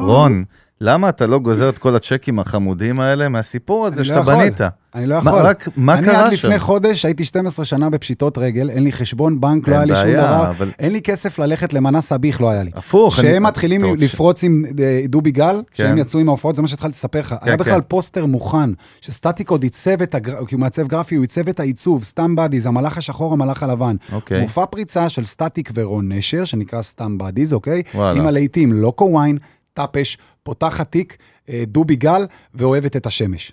רון, 0.00 0.44
למה 0.84 1.08
אתה 1.08 1.26
לא 1.26 1.38
גוזר 1.38 1.68
את 1.68 1.78
כל 1.78 1.96
הצ'קים 1.96 2.38
החמודים 2.38 3.00
האלה 3.00 3.28
מהסיפור 3.28 3.86
הזה 3.86 3.96
אני 3.96 4.04
שאתה 4.04 4.16
לא 4.16 4.20
יכול. 4.20 4.34
בנית? 4.34 4.60
אני 4.94 5.06
לא 5.06 5.14
מה- 5.22 5.30
יכול. 5.30 5.42
רק, 5.42 5.68
מה 5.76 5.94
אני 5.94 6.06
קרה 6.06 6.26
עד 6.26 6.32
שם? 6.34 6.48
לפני 6.48 6.58
חודש 6.58 7.04
הייתי 7.04 7.24
12 7.24 7.64
שנה 7.64 7.90
בפשיטות 7.90 8.38
רגל, 8.38 8.70
אין 8.70 8.82
לי 8.84 8.92
חשבון 8.92 9.40
בנק, 9.40 9.68
לא 9.68 9.74
היה 9.74 9.84
לי 9.84 9.96
שום 9.96 10.10
דבר. 10.12 10.50
אבל- 10.50 10.70
אין 10.78 10.92
לי 10.92 11.02
כסף 11.02 11.38
ללכת 11.38 11.72
למנה 11.72 12.00
סביח, 12.00 12.40
לא 12.40 12.50
היה 12.50 12.62
לי. 12.62 12.70
הפוך. 12.74 13.18
אני- 13.18 13.28
כשהם 13.28 13.42
מתחילים 13.42 13.84
רוצה 13.84 14.06
ש- 14.06 14.14
לפרוץ 14.14 14.44
עם 14.44 14.64
אה, 14.80 15.02
דובי 15.08 15.30
גל, 15.30 15.62
כן. 15.72 15.98
יצאו 15.98 16.20
עם 16.20 16.28
ההופעות, 16.28 16.56
זה 16.56 16.62
מה 16.62 16.68
שהתחלתי 16.68 16.92
לספר 16.92 17.20
לך. 17.20 17.34
היה 17.40 17.56
בכלל 17.56 17.74
כן. 17.80 17.86
פוסטר 17.88 18.26
מוכן, 18.26 18.70
שסטטיק 19.00 19.50
עוד 19.50 19.62
עיצב 19.62 20.02
את, 20.02 20.14
הגר- 20.14 20.44
כי 20.46 20.54
הוא 20.54 20.60
מעצב 20.60 20.86
גרפי, 20.86 21.14
הוא 21.14 21.22
עיצב 21.22 21.48
את 21.48 21.60
העיצוב, 21.60 22.04
סתם 22.04 22.36
בדיז, 22.36 22.66
המלאך 22.66 22.98
השחור, 22.98 23.32
המלאך 23.32 23.62
הלבן. 23.62 23.96
אוקיי. 24.12 24.40
מופע 24.40 24.66
פריצה 24.66 25.08
של 25.08 25.24
סטטיק 25.24 25.70
ורון 25.74 26.12
נשר, 26.12 26.44
שנקרא 26.44 26.82
סתם 26.82 27.18
בדיז, 27.18 27.52
אוקיי? 27.52 27.82
וואלה. 27.94 28.20
עם 28.20 28.26
הלהיטים 28.26 28.72
לוקו 28.72 29.04
וויין, 29.04 29.38
טפש, 29.74 30.18
פותחת 30.42 30.90
תיק, 30.90 31.16
אה, 31.48 31.64
דובי 31.66 31.96
גל, 31.96 32.26
ואוהבת 32.54 32.96
את 32.96 33.06
השמש. 33.06 33.52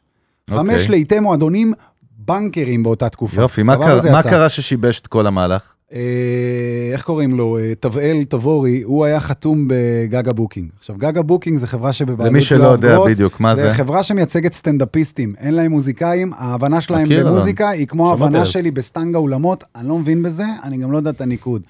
אוקיי. 0.51 0.57
חמש 0.57 0.89
להיטי 0.89 1.19
מועדונים 1.19 1.73
בנקרים 2.17 2.83
באותה 2.83 3.09
תקופה. 3.09 3.41
יופי, 3.41 3.63
מה 3.63 3.97
זה 3.99 4.11
מה. 4.11 4.23
קרה 4.23 4.49
ששיבש 4.49 4.99
את 4.99 5.07
כל 5.07 5.27
המהלך? 5.27 5.73
אה, 5.93 6.89
איך 6.93 7.03
קוראים 7.03 7.35
לו? 7.35 7.57
אה, 7.57 7.73
תבאל 7.79 8.23
תבורי, 8.29 8.81
הוא 8.81 9.05
היה 9.05 9.19
חתום 9.19 9.67
בגגה 9.67 10.33
בוקינג. 10.33 10.69
עכשיו, 10.79 10.95
גגה 10.97 11.21
בוקינג 11.21 11.57
זה 11.57 11.67
חברה 11.67 11.93
שבבעלות 11.93 12.31
למי 12.31 12.41
שלא 12.41 12.67
יודע 12.67 12.95
גרוס, 12.95 13.13
בדיוק, 13.13 13.39
מה 13.39 13.55
זה? 13.55 13.61
זה 13.61 13.73
חברה 13.73 14.03
שמייצגת 14.03 14.53
סטנדאפיסטים, 14.53 15.35
אין 15.37 15.53
להם 15.53 15.71
מוזיקאים, 15.71 16.33
ההבנה 16.37 16.81
שלהם 16.81 17.09
במוזיקה 17.09 17.69
היא 17.69 17.87
כמו 17.87 18.09
ההבנה. 18.09 18.45
שלי 18.45 18.71
בסטנגה 18.71 19.17
אולמות, 19.17 19.63
אני 19.75 19.87
לא 19.87 19.99
מבין 19.99 20.23
בזה, 20.23 20.45
אני 20.63 20.77
גם 20.77 20.91
לא 20.91 20.97
יודע 20.97 21.09
את 21.09 21.21
הניקוד. 21.21 21.61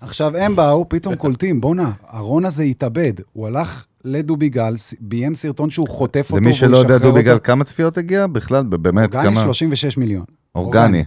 עכשיו, 0.00 0.36
הם 0.36 0.56
באו, 0.56 0.88
פתאום 0.88 1.14
קולטים, 1.14 1.60
בואנה, 1.60 1.90
אהרון 2.14 2.44
הזה 2.44 2.62
התאבד, 2.62 3.12
הוא 3.32 3.46
הלך 3.46 3.84
לדובי 4.06 4.48
גל, 4.48 4.76
ס- 4.76 4.94
ביים 5.00 5.34
סרטון 5.34 5.70
שהוא 5.70 5.88
חוטף 5.88 6.26
אותו, 6.30 6.36
למי 6.42 6.52
שלא 6.52 6.76
יודע, 6.76 6.94
ישחרר 6.94 7.08
דובי 7.10 7.22
גל, 7.22 7.32
אותו. 7.32 7.44
כמה 7.44 7.64
צפיות 7.64 7.98
הגיע? 7.98 8.26
בכלל, 8.26 8.62
באמת, 8.64 9.14
אורגני 9.14 9.30
כמה... 9.32 9.44
36 9.44 9.96
מיליון. 9.96 10.24
אורגני. 10.54 11.04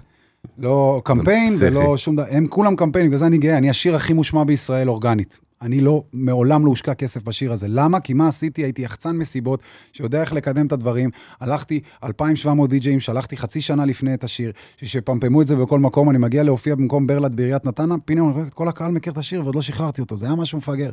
לא 0.57 1.01
קמפיין. 1.05 1.55
ולא 1.59 1.97
שום 1.97 2.15
דבר, 2.15 2.25
הם 2.29 2.47
כולם 2.47 2.75
קמפיינים, 2.75 3.09
בגלל 3.11 3.19
זה 3.19 3.25
אני 3.27 3.37
גאה, 3.37 3.57
אני 3.57 3.69
השיר 3.69 3.95
הכי 3.95 4.13
מושמע 4.13 4.43
בישראל 4.43 4.89
אורגנית. 4.89 5.39
אני 5.61 5.81
לא, 5.81 6.03
מעולם 6.13 6.65
לא 6.65 6.69
הושקע 6.69 6.93
כסף 6.93 7.23
בשיר 7.23 7.51
הזה. 7.51 7.67
למה? 7.69 7.99
כי 7.99 8.13
מה 8.13 8.27
עשיתי? 8.27 8.63
הייתי 8.63 8.81
יחצן 8.81 9.17
מסיבות, 9.17 9.59
שיודע 9.93 10.21
איך 10.21 10.33
לקדם 10.33 10.67
את 10.67 10.71
הדברים. 10.71 11.09
הלכתי 11.41 11.79
2,700 12.03 12.69
די-ג'אים, 12.69 12.99
שלחתי 12.99 13.37
חצי 13.37 13.61
שנה 13.61 13.85
לפני 13.85 14.13
את 14.13 14.23
השיר, 14.23 14.51
שפמפמו 14.77 15.41
את 15.41 15.47
זה 15.47 15.55
בכל 15.55 15.79
מקום, 15.79 16.09
אני 16.09 16.17
מגיע 16.17 16.43
להופיע 16.43 16.75
במקום 16.75 17.07
ברלד 17.07 17.35
בעיריית 17.35 17.65
נתניה, 17.65 17.95
פתאום 18.05 18.27
אני 18.29 18.37
רואה, 18.37 18.49
כל 18.49 18.67
הקהל 18.67 18.91
מכיר 18.91 19.13
את 19.13 19.17
השיר 19.17 19.43
ועוד 19.43 19.55
לא 19.55 19.61
שחררתי 19.61 20.01
אותו, 20.01 20.17
זה 20.17 20.25
היה 20.25 20.35
משהו 20.35 20.57
מפגר. 20.57 20.89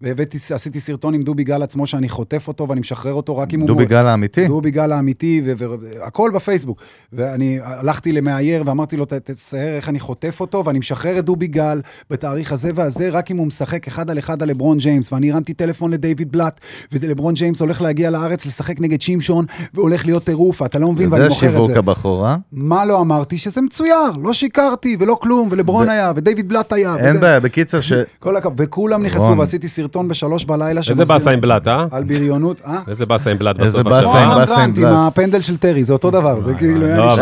והבאתי, 0.00 0.38
עשיתי 0.54 0.80
סרטון 0.80 1.14
עם 1.14 1.22
דובי 1.22 1.44
גל 1.44 1.62
עצמו, 1.62 1.86
שאני 1.86 2.08
חוטף 2.08 2.48
אותו 2.48 2.68
ואני 2.68 2.80
משחרר 2.80 3.12
אותו 3.14 3.36
רק 3.36 3.54
אם 3.54 3.60
הוא... 3.60 3.66
דובי 3.66 3.84
גל 3.86 4.06
האמיתי? 4.06 4.46
דובי 4.48 4.70
גל 4.70 4.92
האמיתי, 4.92 5.42
והכל 5.44 6.30
בפייסבוק. 6.34 6.80
ואני 7.12 7.58
הלכתי 7.62 8.12
למאייר 8.12 8.62
ואמרתי 8.66 8.96
לו, 8.96 9.04
"ת- 9.04 9.12
תצייר 9.12 9.76
איך 9.76 9.88
אני 9.88 10.00
חוטף 10.00 10.40
אותו, 10.40 10.64
ואני 10.64 10.78
משחרר 10.78 11.18
את 11.18 11.24
דובי 11.24 11.46
גל 11.46 11.80
בתאריך 12.10 12.52
הזה 12.52 12.70
והזה, 12.74 13.08
רק 13.08 13.30
אם 13.30 13.36
הוא 13.36 13.46
משחק 13.46 13.86
אחד 13.86 14.05
על 14.10 14.18
אחד 14.18 14.42
על 14.42 14.48
לברון 14.48 14.78
ג'יימס. 14.78 15.12
ואני 15.12 15.32
הרמתי 15.32 15.54
טלפון 15.54 15.90
לדייוויד 15.90 16.32
בלאט, 16.32 16.60
ולברון 16.92 17.34
ג'יימס 17.34 17.60
הולך 17.60 17.80
להגיע 17.82 18.10
לארץ 18.10 18.46
לשחק 18.46 18.80
נגד 18.80 19.00
שמשון, 19.00 19.44
והולך 19.74 20.06
להיות 20.06 20.24
טירוף, 20.24 20.62
אתה 20.62 20.78
לא 20.78 20.92
מבין, 20.92 21.12
ואני 21.12 21.22
זה 21.24 21.28
מוכר 21.28 21.46
את 21.46 21.52
שיווק 21.52 21.66
זה. 21.72 21.78
הבחורה. 21.78 22.36
מה 22.52 22.84
לא 22.84 23.00
אמרתי? 23.00 23.38
שזה 23.38 23.60
מצויר, 23.62 23.94
לא 24.22 24.32
שיקרתי 24.32 24.96
ולא 25.00 25.16
כלום, 25.20 25.48
ולברון 25.50 25.88
ו- 25.88 25.90
היה, 25.90 26.12
ודייוויד 26.16 26.48
בלאט 26.48 26.72
היה. 26.72 26.96
אין 26.96 27.10
וזה- 27.10 27.20
בעיה, 27.20 27.40
בקיצר 27.40 27.80
ש... 27.80 27.92
כל 28.18 28.36
הכבוד, 28.36 28.54
וכולם 28.60 29.02
נכנסו, 29.02 29.26
רון. 29.26 29.38
ועשיתי 29.38 29.68
סרטון 29.68 30.08
בשלוש 30.08 30.44
בלילה. 30.44 30.80
איזה 30.90 31.04
באסה 31.04 31.30
עם 31.30 31.40
בלאט, 31.40 31.68
אה? 31.68 31.86
על 31.90 32.04
בריונות, 32.04 32.60
אה? 32.66 32.78
איזה 32.88 33.06
באסה 33.06 33.30
עם 33.30 33.38
בלאט 33.38 33.56
בסוף 33.56 33.70
זה 33.70 33.82
זה 36.40 36.54
כאילו, 36.54 36.86
לא, 36.96 37.16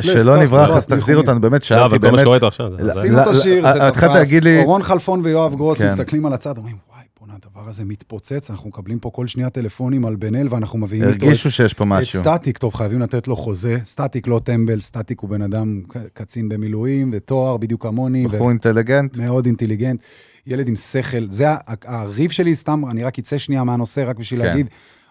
שלא 0.00 0.34
טוב, 0.34 0.42
נברח, 0.42 0.66
טוב, 0.68 0.76
אז 0.76 0.86
תחזיר. 0.86 1.16
אותנו, 1.16 1.40
באמת 1.40 1.60
לא, 1.60 1.66
שאלתי 1.66 1.84
אבל 1.84 1.98
כל 1.98 2.06
מה 2.06 2.10
באמת... 2.10 2.20
שקורה 2.20 2.36
איתו 2.36 2.46
עכשיו. 2.46 2.66
זה- 2.78 2.84
לא, 2.84 2.92
זה- 2.92 3.00
עשינו 3.00 3.22
את 3.22 3.26
השיר, 3.26 3.62
לא, 3.62 3.72
זה 3.72 3.78
תפס. 3.78 4.32
אורון 4.62 4.82
חלפון 4.82 5.20
ויואב 5.24 5.54
גרוס. 5.54 5.80
מסתכלים 5.92 6.26
על 6.26 6.32
הצד, 6.32 6.56
אומרים, 6.58 6.76
וואי, 6.92 7.04
בוא'נה, 7.20 7.34
הדבר 7.42 7.68
הזה 7.68 7.84
מתפוצץ, 7.84 8.50
אנחנו 8.50 8.68
מקבלים 8.68 8.98
פה 8.98 9.10
כל 9.10 9.26
שנייה 9.26 9.50
טלפונים 9.50 10.04
על 10.06 10.16
בן 10.16 10.34
אל, 10.34 10.46
ואנחנו 10.50 10.78
מביאים 10.78 11.04
איתו 11.04 11.16
את- 11.16 11.22
הרגישו 11.22 11.50
שיש 11.50 11.74
פה 11.74 11.84
את 11.84 11.88
משהו. 11.88 12.20
סטטיק, 12.20 12.58
טוב, 12.58 12.74
חייבים 12.74 13.00
לתת 13.00 13.28
לו 13.28 13.36
חוזה. 13.36 13.78
סטטיק 13.84 14.26
לא 14.26 14.40
טמבל, 14.44 14.80
סטטיק 14.80 15.20
הוא 15.20 15.30
בן 15.30 15.42
אדם 15.42 15.82
קצין 16.12 16.48
במילואים, 16.48 17.10
ותואר 17.12 17.56
בדיוק 17.56 17.82
כמוני. 17.82 18.26
ו- 18.26 18.28
בחור 18.28 18.48
אינטליגנט. 18.50 19.16
מאוד 19.16 19.46
אינטליגנט, 19.46 20.00
ילד 20.46 20.68
עם 20.68 20.76
שכל. 20.76 21.26
זה 21.30 21.46
הריב 21.84 22.30
שלי, 22.30 22.56
סתם, 22.56 22.82
אני 22.90 23.02
רק 23.02 23.18
אצא 23.18 23.38
שנייה 23.38 23.64
מהנושא, 23.64 24.04
רק 24.08 24.16
בשביל 24.16 24.40
כן. 24.40 24.46
להגיד, 24.46 24.66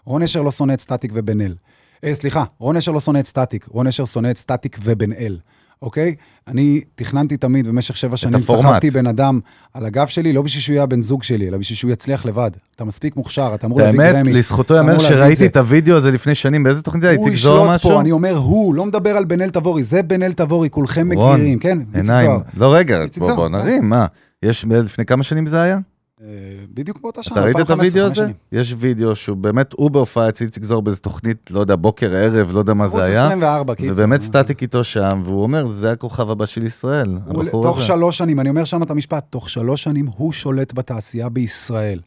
רון 0.06 0.24
נשר 0.24 0.42
לא 0.42 0.52
שונא 0.52 0.74
את 0.74 0.82
סטטיק 0.82 1.12
ובן 1.14 1.42
אל. 1.42 1.56
אה, 2.04 2.16
סליחה, 2.16 2.44
רון 2.60 2.78
נשר 2.78 2.92
לא 2.92 3.00
שונא 3.00 3.20
את 3.20 3.28
סטטיק, 3.28 3.66
רון 3.70 3.88
נשר 3.88 4.06
שונא 4.06 4.32
את 4.32 4.38
סטטיק 4.38 4.78
ובן 4.84 5.14
אל, 5.14 5.38
אוקיי? 5.82 6.16
אני 6.48 6.82
תכננתי 6.96 7.38
תמיד 7.38 7.68
במשך 7.68 7.98
שבע 7.98 8.18
שנים. 8.18 8.40
סחבתי 8.40 8.90
בן 8.90 9.08
אדם 9.08 9.40
על 9.74 9.86
הגב 9.86 10.08
שלי, 10.08 10.34
לא 10.34 10.42
בשביל 10.42 10.62
שהוא 10.62 10.74
יהיה 10.74 10.84
הבן 10.84 11.02
זוג 11.02 11.24
שלי, 11.24 11.48
אלא 11.48 11.58
בשביל 11.58 11.76
שהוא 11.78 11.92
יצליח 11.92 12.26
לבד. 12.26 12.52
אתה 12.76 12.86
מספיק 12.86 13.16
מוכשר, 13.16 13.52
אתה 13.56 13.68
אמור 13.68 13.82
להביא 13.82 14.02
האמת, 14.02 14.16
גרמי. 14.16 14.34
לזכותו 14.34 14.74
אתה 14.74 14.82
אמור 14.82 14.92
ייאמר 14.92 15.10
שראיתי. 15.10 15.46
את 15.46 15.58
הוידאו 15.58 15.96
הזה 15.96 16.12
לפני 16.12 16.36
שנים, 16.36 16.64
באיזה 16.64 16.84
תוכנית 16.84 17.02
זה 17.02 17.10
היה? 17.10 17.18
הוא 17.18 17.26
איציק 17.28 17.42
זוהר 17.42 17.58
ישלוט 17.58 17.76
משהו? 17.76 17.90
פה, 17.90 18.02
אני 18.02 18.12
אומר 18.12 18.36
הוא, 18.36 18.76
לא 18.76 18.86
מדבר 18.86 19.18
על 19.18 19.26
בן 19.26 19.42
אל 19.42 19.50
תבורי, 19.50 19.84
זה 19.84 20.02
בן 20.04 20.24
אל 20.24 20.34
תבורי, 20.34 20.70
כולכם 20.70 21.10
מכירים, 21.10 21.60
כן? 21.60 21.80
איציק. 21.96 22.06
זוהר. 22.06 22.40
לא, 22.58 22.76
רגע, 22.76 23.00
בוא. 23.18 23.50
נרים, 23.50 23.90
מה? 23.90 24.06
יש, 24.44 24.66
לפני 24.70 25.06
כמה 25.06 25.24
שנים 25.24 25.48
זה 25.48 25.62
היה? 25.62 25.78
בדיוק 26.74 27.02
באותה 27.02 27.24
שנה, 27.24 27.36
אתה 27.36 27.44
ראית 27.44 27.56
את 27.56 27.60
2015, 27.60 28.02
הוידאו 28.02 28.12
הזה? 28.12 28.16
שנים. 28.16 28.36
יש 28.52 28.76
וידאו 28.78 29.16
שהוא 29.16 29.38
באמת, 29.38 29.74
הוא 29.74 29.92
בהופעה 29.92 30.30
אצל 30.30 30.46
איציק 30.46 30.64
זוהר 30.64 30.82
באיזה 30.82 31.00
תוכנית, 31.00 31.52
לא 31.52 31.60
יודע, 31.60 31.76
בוקר, 31.76 32.16
ערב, 32.16 32.52
לא 32.54 32.60
יודע 32.60 32.74
מה 32.74 32.88
זה 32.88 32.98
ערוץ 32.98 33.10
היה. 33.10 33.26
24, 33.26 33.76
קיצר. 33.76 33.92
ובאמת 33.92 34.22
סטטיק 34.22 34.62
איתו 34.62 34.84
שם, 34.84 35.22
והוא 35.26 35.44
אומר, 35.44 35.68
זה 35.68 35.92
הכוכב 35.92 36.30
הבא 36.30 36.46
של 36.46 36.64
ישראל, 36.64 37.18
הבחור 37.28 37.64
תוך 37.64 37.78
הזה. 37.78 37.86
שלוש 37.86 38.18
שנים, 38.18 38.40
אני 38.40 38.50
אומר 38.50 38.64
שם 38.64 38.84
את 38.84 38.92
המשפט, 38.92 39.26
תוך 39.30 39.50
שלוש 39.50 39.84
שנים 39.84 40.08
הוא 40.18 40.34
שולט 40.34 40.74
בתעשייה 40.74 41.30
בישראל. 41.30 42.00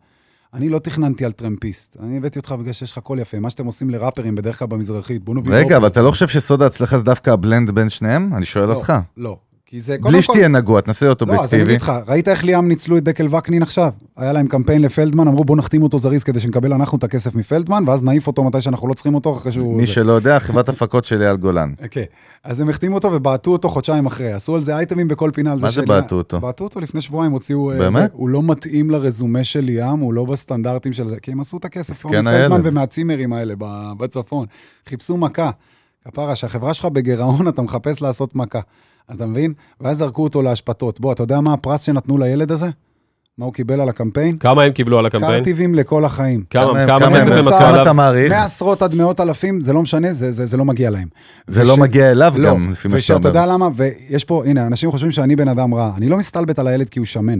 אני 0.54 0.68
לא 0.68 0.78
תכננתי 0.78 1.24
על 1.24 1.32
טרמפיסט, 1.32 1.96
אני 2.02 2.16
הבאתי 2.16 2.38
אותך 2.38 2.52
בגלל 2.52 2.72
שיש 2.72 2.92
לך 2.92 2.98
קול 2.98 3.18
יפה, 3.18 3.40
מה 3.40 3.50
שאתם 3.50 3.66
עושים 3.66 3.90
לראפרים 3.90 4.34
בדרך 4.34 4.58
כלל 4.58 4.68
במזרחית, 4.68 5.24
בוא 5.24 5.34
נביא... 5.34 5.54
רגע. 5.54 5.76
אבל 5.76 5.86
אתה 5.86 6.02
לא 6.02 6.10
חושב 6.10 6.28
שסוד 6.28 6.62
ההצלחה 6.62 6.98
זה 6.98 7.04
דווקא 7.04 7.30
הבלנד 7.30 7.70
בין 7.70 7.88
שניהם? 7.88 8.30
אני 8.34 8.46
שואל 8.46 8.68
לא, 8.68 8.74
אותך. 8.74 8.92
לא, 9.16 9.38
כי 9.70 9.80
זה... 9.80 9.96
קודם 10.00 10.12
בלי 10.12 10.22
כל- 10.22 10.32
שתהיה 10.32 10.48
נגוע, 10.48 10.80
תנסה 10.80 11.06
להיות 11.06 11.22
לא, 11.22 11.26
אז 11.26 11.54
אני 11.54 11.62
אובייקטיבי. 11.62 11.72
אגיד 11.72 11.82
לך, 11.82 12.08
ראית 12.08 12.28
איך 12.28 12.44
ליאם 12.44 12.68
ניצלו 12.68 12.96
את 12.98 13.04
דקל 13.04 13.34
וקנין 13.34 13.62
עכשיו? 13.62 13.90
היה 14.16 14.32
להם 14.32 14.46
קמפיין 14.46 14.82
לפלדמן, 14.82 15.28
אמרו 15.28 15.44
בוא 15.44 15.56
נחתים 15.56 15.82
אותו 15.82 15.98
זריז 15.98 16.24
כדי 16.24 16.40
שנקבל 16.40 16.72
אנחנו 16.72 16.98
את 16.98 17.04
הכסף 17.04 17.34
מפלדמן, 17.34 17.84
ואז 17.86 18.02
נעיף 18.02 18.26
אותו 18.26 18.44
מתי 18.44 18.60
שאנחנו 18.60 18.88
לא 18.88 18.94
צריכים 18.94 19.14
אותו 19.14 19.36
אחרי 19.36 19.52
שהוא... 19.52 19.76
מי 19.76 19.86
זה. 19.86 19.92
שלא 19.92 20.12
יודע, 20.12 20.38
חברת 20.38 20.68
הפקות 20.68 21.04
של 21.04 21.22
אייל 21.22 21.36
גולן. 21.36 21.72
אוקיי, 21.84 22.04
אז 22.44 22.60
הם 22.60 22.68
החתימו 22.68 22.94
אותו 22.94 23.12
ובעטו 23.12 23.52
אותו 23.52 23.68
חודשיים 23.68 24.06
אחרי, 24.06 24.32
עשו 24.32 24.54
על 24.56 24.62
זה 24.62 24.76
אייטמים 24.76 25.08
בכל 25.08 25.30
פינה. 25.34 25.54
מה 25.62 25.70
זה 25.70 25.82
בעטו 25.82 26.16
אותו? 26.16 26.40
בעטו 26.40 26.64
אותו 26.64 26.80
לפני 26.80 27.00
שבועיים, 27.00 27.32
הוציאו... 27.32 27.72
אה, 27.72 27.78
באמת? 27.78 28.10
הוא 28.12 28.28
לא 28.28 28.42
מתאים 28.42 28.90
לרזומה 28.90 29.44
של 29.44 29.60
ליאם, 29.60 29.98
הוא 29.98 30.14
לא 30.14 30.24
בסטנדרטים 30.24 30.92
של 30.92 31.08
זה, 31.08 31.20
כי 31.20 31.32
הם 31.32 31.40
עשו 31.40 31.56
את 31.56 31.64
הכסף, 31.64 32.02
כמו 32.02 32.10
מפלדמן. 32.10 32.60
ומהצימרים 32.64 33.32
האלה 33.32 33.54
בצפון. 33.98 34.46
חיפשו 34.88 35.16
מכה. 35.16 35.50
כפרה, 36.04 36.34
שהחברה 36.34 36.74
שלך 36.74 36.84
בגירעון, 36.84 37.48
אתה 37.48 37.62
מחפש 37.62 38.02
לעשות 38.02 38.34
מכה. 38.34 38.60
אתה 39.14 39.26
מבין? 39.26 39.52
ואז 39.80 39.98
זרקו 39.98 40.22
אותו 40.24 40.42
לאשפתות. 40.42 41.00
בוא, 41.00 41.12
אתה 41.12 41.22
יודע 41.22 41.40
מה 41.40 41.52
הפרס 41.52 41.82
שנתנו 41.82 42.18
לילד 42.18 42.52
הזה? 42.52 42.66
מה 43.38 43.44
הוא 43.44 43.54
קיבל 43.54 43.80
על 43.80 43.88
הקמפיין? 43.88 44.36
כמה 44.38 44.62
הם 44.62 44.72
קיבלו 44.72 44.98
על 44.98 45.06
הקמפיין? 45.06 45.38
קרטיבים 45.38 45.74
לכל 45.74 46.04
החיים. 46.04 46.44
כמה 46.50 46.86
כמה 46.86 46.98
כמה 47.00 47.20
כסף 47.20 47.26
הם- 47.26 47.38
עשו 47.38 47.50
כמה 47.50 47.68
עליו? 47.68 47.82
אתה 47.82 47.92
מעריך? 47.92 48.32
מעשרות 48.32 48.82
עד 48.82 48.94
מאות 48.94 49.20
אלפים, 49.20 49.61
זה 49.61 49.72
לא 49.72 49.82
משנה, 49.82 50.12
זה, 50.12 50.32
זה, 50.32 50.46
זה 50.46 50.56
לא 50.56 50.64
מגיע 50.64 50.90
להם. 50.90 51.08
זה 51.46 51.62
וש- 51.62 51.68
לא 51.68 51.76
מגיע 51.76 52.11
אליו 52.11 52.34
לא, 52.36 52.50
גם, 52.50 52.70
לפי 52.70 52.88
מה 52.88 52.98
שאתה 52.98 52.98
ושאתה 52.98 53.28
אומר. 53.28 53.40
יודע 53.40 53.46
למה, 53.46 53.68
ויש 53.74 54.24
פה, 54.24 54.42
הנה, 54.46 54.66
אנשים 54.66 54.90
חושבים 54.90 55.12
שאני 55.12 55.36
בן 55.36 55.48
אדם 55.48 55.74
רע. 55.74 55.92
אני 55.96 56.08
לא 56.08 56.16
מסתלבט 56.16 56.58
על 56.58 56.66
הילד 56.66 56.88
כי 56.88 56.98
הוא 56.98 57.06
שמן. 57.06 57.38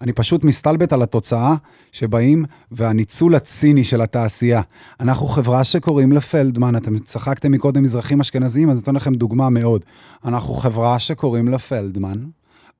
אני 0.00 0.12
פשוט 0.12 0.44
מסתלבט 0.44 0.92
על 0.92 1.02
התוצאה 1.02 1.54
שבאים 1.92 2.44
והניצול 2.70 3.34
הציני 3.34 3.84
של 3.84 4.00
התעשייה. 4.00 4.60
אנחנו 5.00 5.26
חברה 5.26 5.64
שקוראים 5.64 6.12
לה 6.12 6.20
פלדמן, 6.20 6.76
אתם 6.76 6.98
צחקתם 6.98 7.52
מקודם 7.52 7.82
מזרחים 7.82 8.20
אשכנזיים, 8.20 8.70
אז 8.70 8.80
אתן 8.80 8.94
לכם 8.94 9.14
דוגמה 9.14 9.50
מאוד. 9.50 9.84
אנחנו 10.24 10.54
חברה 10.54 10.98
שקוראים 10.98 11.48
לה 11.48 11.58
פלדמן, 11.58 12.24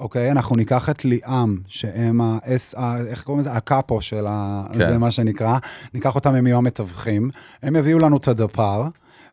אוקיי? 0.01 0.31
אנחנו 0.31 0.57
ניקח 0.57 0.91
את 0.91 1.05
ליאם, 1.05 1.57
שהם 1.67 2.21
ה... 2.21 2.39
S, 2.45 2.79
ה 2.79 2.97
איך 3.07 3.23
קוראים 3.23 3.41
לזה? 3.41 3.53
הקאפו 3.53 4.01
של 4.01 4.27
ה... 4.29 4.67
כן. 4.73 4.85
זה 4.85 4.99
מה 4.99 5.11
שנקרא. 5.11 5.59
ניקח 5.95 6.15
אותם, 6.15 6.35
הם 6.35 6.47
יהיו 6.47 6.59
המתווכים. 6.59 7.31
הם 7.63 7.77
יביאו 7.77 7.99
לנו 7.99 8.17
את 8.17 8.29
הדפר. 8.29 8.83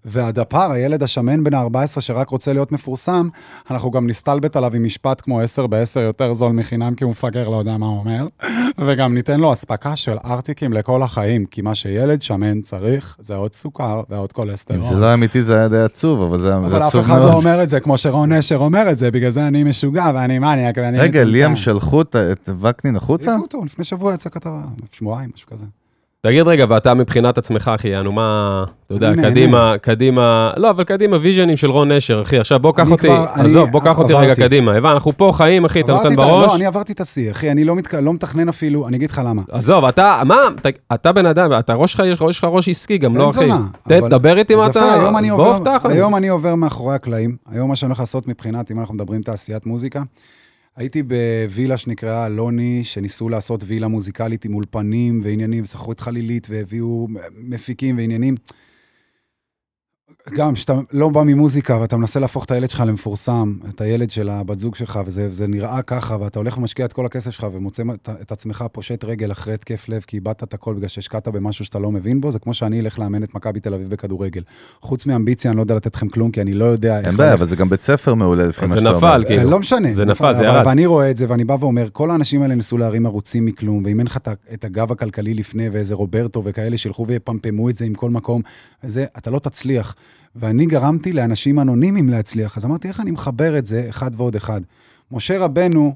והדפר, 0.06 0.72
הילד 0.72 1.04
השמן 1.04 1.44
בן 1.44 1.54
ה-14 1.54 2.02
שרק 2.02 2.30
רוצה 2.30 2.54
להיות 2.54 2.72
מפורסם, 2.72 3.30
אנחנו 3.72 3.92
גם 3.92 4.08
נסתלבט 4.08 4.56
עליו 4.56 4.76
עם 4.76 4.84
משפט 4.84 5.22
כמו 5.22 5.40
10 5.42 5.68
ב-10 5.68 6.00
יותר 6.00 6.34
זול 6.34 6.52
מחינם, 6.52 6.96
כי 6.96 7.04
הוא 7.04 7.12
מפגר, 7.12 7.50
לא 7.50 7.56
יודע 7.56 7.78
מה 7.78 7.86
הוא 7.86 8.00
אומר, 8.00 8.28
וגם 8.80 9.14
ניתן 9.14 9.40
לו 9.40 9.54
אספקה 9.54 9.96
של 9.96 10.18
ארטיקים 10.26 10.74
לכל 10.74 11.04
החיים, 11.04 11.46
כי 11.46 11.62
מה 11.62 11.76
שילד 11.76 12.22
שמן 12.22 12.62
צריך 12.62 13.18
זה 13.20 13.36
עוד 13.36 13.54
סוכר 13.54 14.02
ועוד 14.10 14.32
אם 14.32 14.34
כולסטרול. 14.34 14.82
זה 14.82 14.96
לא 14.96 15.14
אמיתי 15.14 15.42
זה 15.42 15.56
היה 15.58 15.68
די 15.68 15.80
עצוב, 15.82 16.22
אבל 16.22 16.42
זה 16.42 16.58
אבל 16.58 16.70
זה 16.70 16.78
אף 16.78 16.82
עצוב 16.84 17.02
אחד 17.06 17.14
לא 17.20 17.24
מאוד. 17.26 17.34
אומר 17.34 17.64
את 17.64 17.70
זה 17.70 17.80
כמו 17.80 17.98
שרון 17.98 18.32
נשר 18.34 18.58
אומר 18.58 18.92
את 18.92 18.98
זה, 18.98 19.12
בגלל 19.12 19.30
זה 19.32 19.48
אני 19.48 19.64
משוגע 19.64 20.12
ואני 20.16 20.40
מניאק 20.40 20.76
ואני... 20.78 21.00
רגע. 21.00 21.24
ליאם 21.24 21.56
שלחו 21.56 22.02
את- 22.02 22.16
וקנין 22.62 22.96
החוצה? 22.96 23.36
אותו, 23.36 23.66
לפני 23.66 23.86
שבוע 23.86 24.14
יצא 24.14 24.30
כתבה, 24.30 24.62
שבועיים, 24.92 25.30
משהו 25.36 25.48
כזה. 25.50 25.66
תגיד 26.28 26.48
רגע, 26.48 26.66
ואתה 26.70 26.94
מבחינת 26.94 27.38
עצמך, 27.38 27.72
אחי, 27.76 27.88
יענו, 27.88 28.12
מה, 28.12 28.50
אתה 28.88 28.94
יודע. 28.94 29.12
קדימה, 29.22 29.74
קדימה, 29.82 30.52
לא, 30.58 30.70
אבל 30.70 30.84
קדימה, 30.84 31.18
ויז'נים 31.22 31.58
של 31.58 31.70
רון 31.72 31.92
נשר, 31.92 32.22
אחי, 32.22 32.38
עכשיו 32.40 32.60
בוא 32.60 32.74
קח 32.74 32.92
אותי, 32.92 33.08
עזוב, 33.36 33.70
בוא 33.72 33.82
קח 33.82 33.98
אותי 33.98 34.14
רגע. 34.14 34.36
קדימה, 34.36 34.74
הבא, 34.76 34.92
אנחנו 34.92 35.12
פה 35.18 35.32
חיים, 35.34 35.66
אחי, 35.66 35.82
אתה 35.82 35.92
נותן 35.94 36.16
בראש, 36.16 36.48
לא, 36.48 36.56
אני 36.56 36.66
עברתי 36.66 36.94
את 36.94 37.02
השיא, 37.02 37.32
אחי, 37.32 37.52
אני 37.52 37.64
לא 37.64 37.76
לא 38.02 38.14
מתכנן 38.14 38.50
אפילו, 38.50 38.88
אני 38.88 38.98
אגיד 38.98 39.10
לך 39.12 39.22
למה. 39.26 39.42
עזוב, 39.52 39.86
אתה, 39.86 40.22
מה, 40.26 40.36
אתה- 40.94 41.12
בן 41.12 41.26
אדם, 41.26 41.50
אתה 41.60 41.74
ראש 41.74 41.92
שלך, 41.94 42.04
יש 42.30 42.40
לך- 42.40 42.48
ראש 42.52 42.70
עסקי 42.70 42.98
גם, 42.98 43.18
לא, 43.18 43.30
אחי, 43.30 43.40
זונה, 43.40 43.62
תן, 43.88 43.98
אבל- 43.98 44.10
דבר 44.10 44.38
איתי 44.38 44.56
מה 44.56 44.68
אתה, 44.68 44.80
בוא 44.80 45.90
לי. 45.90 45.94
היום 45.94 46.16
אני 46.16 46.28
עובר 46.28 46.56
מאחורי 46.56 46.96
הקלעים, 46.96 47.36
היום 47.52 47.70
מה 47.70 47.76
שאני 47.76 47.88
הולך 47.90 48.00
לעשות 48.00 48.28
מבחינת, 48.28 48.72
אם 48.72 48.80
אנחנו 48.80 48.96
מדברים 48.96 49.22
תעשיית 49.22 49.66
מוזיקה, 49.66 50.02
הייתי 50.76 51.04
בווילה 51.04 51.78
שנקראה 51.78 52.26
אלוני, 52.26 52.84
שניסו 52.84 53.30
לעשות 53.30 53.64
וילה 53.68 53.88
מוזיקלית 53.88 54.46
עם 54.46 54.56
אולפנים 54.56 55.22
ועניינים, 55.24 55.64
ושכרו 55.64 55.92
את 55.92 56.00
חלילית 56.00 56.48
והביאו 56.50 57.08
מפיקים 57.34 57.98
ועניינים. 57.98 58.36
גם 60.30 60.54
כשאתה 60.54 60.74
לא 60.92 61.10
בא 61.10 61.24
ממוזיקה 61.24 61.78
ואתה 61.80 61.98
מנסה 61.98 62.20
להפוך 62.20 62.46
את 62.46 62.52
הילד 62.52 62.70
שלך 62.70 62.84
למפורסם, 62.88 63.54
את 63.70 63.82
הילד 63.82 64.12
של 64.12 64.30
הבת 64.30 64.60
זוג 64.60 64.76
שלך, 64.76 65.00
וזה, 65.06 65.48
נראה 65.48 65.82
ככה, 65.82 66.18
ואתה 66.20 66.40
הולך 66.40 66.58
ומשקיע 66.58 66.86
את 66.86 66.94
כל 66.94 67.06
הכסף 67.06 67.32
שלך 67.32 67.48
ומוצא 67.54 67.84
את, 67.94 68.10
את 68.22 68.32
עצמך 68.32 68.66
פושט 68.72 69.04
רגל 69.04 69.32
אחרי 69.32 69.54
התקף 69.54 69.90
לב, 69.90 70.04
כי 70.08 70.18
איבדת 70.18 70.44
את 70.44 70.54
הכל 70.54 70.74
בגלל 70.74 70.88
שהשקעת 70.88 71.28
במשהו 71.28 71.66
שאתה 71.66 71.80
לא 71.80 71.92
מבין 71.92 72.22
בו, 72.22 72.32
זה 72.32 72.40
כמו 72.40 72.54
שאני 72.54 72.80
אלך 72.80 73.00
לאמן 73.00 73.24
את 73.24 73.36
מכבי 73.36 73.60
תל 73.60 73.74
אביב 73.74 73.90
בכדורגל. 73.90 74.42
חוץ 74.82 75.06
מאמביציה, 75.06 75.52
אני 75.52 75.58
לא 75.58 75.62
יודע 75.62 75.76
לתת 75.76 75.96
לכם 75.96 76.10
כלום, 76.10 76.32
כי 76.32 76.42
אני 76.42 76.54
לא 76.54 76.66
יודע 76.66 77.00
איך... 77.00 77.08
אין 77.08 77.18
בעיה. 77.18 77.34
אבל 77.34 77.46
זה 77.48 77.56
גם 77.56 77.70
בית 77.70 77.82
ספר 77.82 78.14
מעולה 78.14 78.48
לפי 78.48 78.62
מה 78.62 78.68
זה 78.68 78.78
שאתה 78.78 78.90
נפל, 78.98 79.06
אומר. 79.16 79.26
כאילו. 79.26 79.40
אה, 79.42 79.46
לא 79.46 79.60
משנה. 79.60 79.92
זה 79.92 80.06
נפל, 80.06 80.34
זה 80.34 80.40
אבל- 80.40 80.58
ירד. 80.58 80.68
ואני 80.68 80.86
רואה 80.86 81.12
את 81.12 81.18
זה, 81.18 81.26
ואני 81.30 81.44
בא 81.44 81.58
ואומר, 81.60 81.88
כל 81.94 82.12
האנשים 82.12 82.42
האלה 82.42 82.56
ניסו 82.56 82.78
להרים 82.78 83.06
ערוצים 83.06 83.46
מכלום, 83.46 83.84
ואם 83.86 84.00
אין 84.00 84.08
לך 84.08 84.18
את 84.18 84.28
ה- 84.28 84.34
את 84.54 84.66
הגב 84.66 84.92
הכלכלי 84.92 85.34
לפני, 85.34 85.70
ואיזה 85.70 85.96
רוברטו 85.96 86.42
וכאלה 86.46 86.78
שילכו 86.78 87.08
ויפמפמו 87.08 87.70
את 87.70 87.78
זה 87.78 87.86
עם 87.86 87.94
כל 87.94 88.10
מקום, 88.10 88.42
וזה, 88.84 89.06
אתה 89.18 89.32
לא 89.32 89.40
תצליח. 89.40 89.96
ואני 90.36 90.66
גרמתי 90.66 91.14
לאנשים 91.14 91.60
אנונימיים 91.60 92.10
להצליח, 92.10 92.58
אז 92.58 92.66
אמרתי, 92.66 92.88
איך 92.88 93.00
אני 93.00 93.12
מחבר 93.12 93.58
את 93.58 93.66
זה 93.66 93.86
אחד 93.90 94.12
ועוד 94.18 94.36
אחד? 94.36 94.62
משה 95.12 95.40
רבנו 95.40 95.96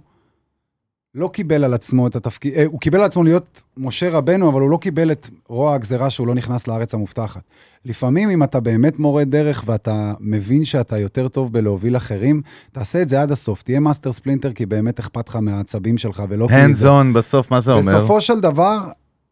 לא 1.17 1.27
קיבל 1.27 1.63
על 1.63 1.73
עצמו 1.73 2.07
את 2.07 2.15
התפקיד, 2.15 2.53
אה, 2.53 2.65
הוא 2.65 2.79
קיבל 2.79 2.99
על 2.99 3.05
עצמו 3.05 3.23
להיות 3.23 3.63
משה 3.77 4.09
רבנו, 4.09 4.49
אבל 4.49 4.61
הוא 4.61 4.69
לא 4.69 4.77
קיבל 4.77 5.11
את 5.11 5.29
רוע 5.47 5.73
הגזירה 5.73 6.09
שהוא 6.09 6.27
לא 6.27 6.35
נכנס 6.35 6.67
לארץ 6.67 6.93
המובטחת. 6.93 7.41
לפעמים, 7.85 8.29
אם 8.29 8.43
אתה 8.43 8.59
באמת 8.59 8.99
מורה 8.99 9.23
דרך 9.23 9.63
ואתה 9.65 10.13
מבין 10.19 10.65
שאתה 10.65 10.97
יותר 10.97 11.27
טוב 11.27 11.53
בלהוביל 11.53 11.97
אחרים, 11.97 12.41
תעשה 12.71 13.01
את 13.01 13.09
זה 13.09 13.21
עד 13.21 13.31
הסוף. 13.31 13.63
תהיה 13.63 13.79
מאסטר 13.79 14.11
ספלינטר, 14.11 14.53
כי 14.53 14.65
באמת 14.65 14.99
אכפת 14.99 15.29
לך 15.29 15.35
מהצבים 15.35 15.97
שלך, 15.97 16.23
ולא 16.29 16.47
hands 16.47 16.83
on 16.83 17.15
בסוף, 17.15 17.51
מה 17.51 17.61
זה 17.61 17.71
אומר? 17.71 17.81
בסופו 17.81 18.21
של 18.21 18.39
דבר, 18.39 18.79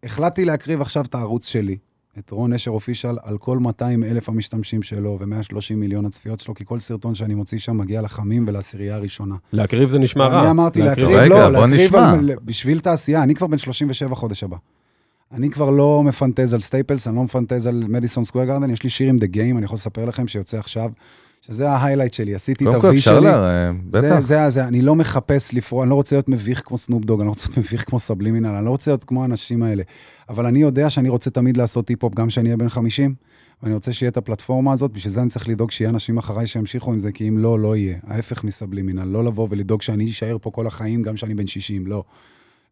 החלטתי 0.03 0.45
להקריב 0.45 0.81
עכשיו 0.81 1.05
את 1.05 1.15
הערוץ 1.15 1.47
שלי, 1.47 1.77
את 2.20 2.32
רון 2.32 2.53
נשר 2.53 2.72
official, 2.71 3.15
על 3.24 3.38
כל 3.38 3.59
200 3.59 4.03
אלף 4.03 4.30
המשתמשים 4.30 4.84
שלו 4.84 5.18
ו-130 5.20 5.76
מיליון 5.76 6.05
הצפיות 6.05 6.39
שלו, 6.39 6.53
כי 6.53 6.66
כל 6.66 6.80
סרטון 6.80 7.16
שאני 7.16 7.36
מוציא 7.36 7.57
שם 7.57 7.78
מגיע 7.78 8.01
לחמים 8.01 8.45
ולעשירייה 8.47 8.95
הראשונה. 8.95 9.36
להקריב 9.53 9.89
זה 9.89 9.99
נשמע 9.99 10.28
רע. 10.28 10.41
אני 10.41 10.51
אמרתי 10.51 10.82
להקריב, 10.82 11.07
רגע, 11.09 11.26
לא, 11.30 11.36
בוא 11.59 11.68
להקריב 11.68 11.86
נשמע. 11.95 12.11
על- 12.11 12.32
בשביל 12.45 12.80
תעשייה, 12.80 13.24
אני 13.24 13.36
כבר 13.36 13.47
בן 13.47 13.57
37 13.57 14.16
חודש 14.16 14.43
הבא. 14.43 14.57
אני 15.32 15.49
כבר 15.49 15.70
לא 15.70 16.01
מפנטז 16.05 16.53
על 16.53 16.61
סטייפלס, 16.61 17.07
אני 17.07 17.16
לא 17.16 17.24
מפנטז 17.24 17.68
על 17.68 17.84
מדיסון 17.88 18.24
סקוויר 18.24 18.45
גרדן, 18.45 18.70
יש 18.70 18.84
לי 18.84 18.89
שיר 18.89 19.09
עם 19.09 19.18
דה 19.18 19.26
גיים, 19.26 19.57
אני 19.57 19.66
יכול 19.66 19.76
לספר 19.76 20.05
לכם 20.05 20.28
שיוצא 20.28 20.57
עכשיו, 20.57 20.91
שזה 21.47 21.69
ה 21.69 21.74
highlight 21.74 22.13
שלי, 22.13 22.35
עשיתי 22.35 22.65
את 22.65 22.69
קודם 22.69 22.81
כל 22.81 22.87
ה-V 22.87 22.95
אפשר 22.95 23.19
שלי. 23.19 23.25
לה... 23.25 23.41
זה, 23.41 23.71
בטח. 23.89 24.19
זה, 24.19 24.49
זה, 24.49 24.63
אני 24.63 24.81
לא 24.81 24.95
מחפש 24.95 25.53
לפרוע, 25.53 25.83
אני 25.83 25.89
לא 25.89 25.95
רוצה 25.95 26.15
להיות 26.15 26.29
מביך 26.29 26.61
כמו 26.65 26.77
סנופ 26.77 27.05
דוג, 27.05 27.19
אני 27.19 27.25
לא 27.25 27.31
רוצה 27.31 27.47
להיות 27.47 27.57
מביך 27.57 27.89
כמו 27.89 27.99
סבלימינל, 27.99 28.47
אני 28.47 28.65
לא 28.65 28.69
רוצה 28.69 28.91
להיות 28.91 29.03
כמו 29.03 29.21
האנשים 29.21 29.63
האלה. 29.63 29.83
אבל 30.29 30.45
אני 30.45 30.59
יודע 30.59 30.89
שאני 30.89 31.09
רוצה 31.09 31.29
תמיד 31.29 31.57
לעשות 31.57 31.89
היפ-הופ 31.89 32.15
גם 32.15 32.27
כשאני 32.27 32.49
אהיה 32.49 32.57
בן 32.57 32.69
50, 32.69 33.15
ואני 33.63 33.73
רוצה 33.73 33.93
שיהיה 33.93 34.09
את 34.09 34.17
הפלטפורמה 34.17 34.73
הזאת, 34.73 34.91
בשביל 34.91 35.13
זה 35.13 35.21
אני 35.21 35.29
צריך 35.29 35.49
לדאוג 35.49 35.71
שיהיה 35.71 35.89
אנשים 35.89 36.17
אחריי 36.17 36.47
שימשיכו 36.47 36.91
עם 36.91 36.99
זה, 36.99 37.11
כי 37.11 37.27
אם 37.27 37.37
לא, 37.37 37.59
לא 37.59 37.75
יהיה. 37.75 37.97
ההפך 38.07 38.43
מסבלימינל, 38.43 39.03
לא 39.03 39.25
לבוא 39.25 39.47
ולדאוג 39.49 39.81
שאני 39.81 40.09
אשאר 40.11 40.37
פה 40.41 40.51
כל 40.51 40.67
החיים, 40.67 41.01
גם 41.01 41.15
כשאני 41.15 41.35
בן 41.35 41.47
60, 41.47 41.87
לא. 41.87 42.03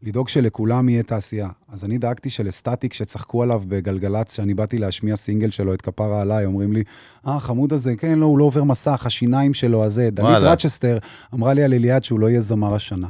לדאוג 0.03 0.29
שלכולם 0.29 0.89
יהיה 0.89 1.03
תעשייה. 1.03 1.49
אז 1.71 1.85
אני 1.85 1.97
דאגתי 1.97 2.29
שלסטטיק 2.29 2.93
שצחקו 2.93 3.43
עליו 3.43 3.61
בגלגלצ, 3.67 4.35
שאני 4.35 4.53
באתי 4.53 4.77
להשמיע 4.77 5.15
סינגל 5.15 5.51
שלו, 5.51 5.73
את 5.73 5.81
כפרה 5.81 6.21
עליי, 6.21 6.45
אומרים 6.45 6.73
לי, 6.73 6.83
אה, 7.27 7.35
החמוד 7.35 7.73
הזה, 7.73 7.95
כן, 7.95 8.19
לא, 8.19 8.25
הוא 8.25 8.39
לא 8.39 8.43
עובר 8.43 8.63
מסך, 8.63 9.05
השיניים 9.05 9.53
שלו, 9.53 9.83
הזה. 9.83 10.09
דלית 10.11 10.29
וואלה. 10.29 10.51
רצ'סטר 10.51 10.97
אמרה 11.33 11.53
לי 11.53 11.63
על 11.63 11.73
אליעד 11.73 12.03
שהוא 12.03 12.19
לא 12.19 12.29
יהיה 12.29 12.41
זמר 12.41 12.73
השנה. 12.73 13.07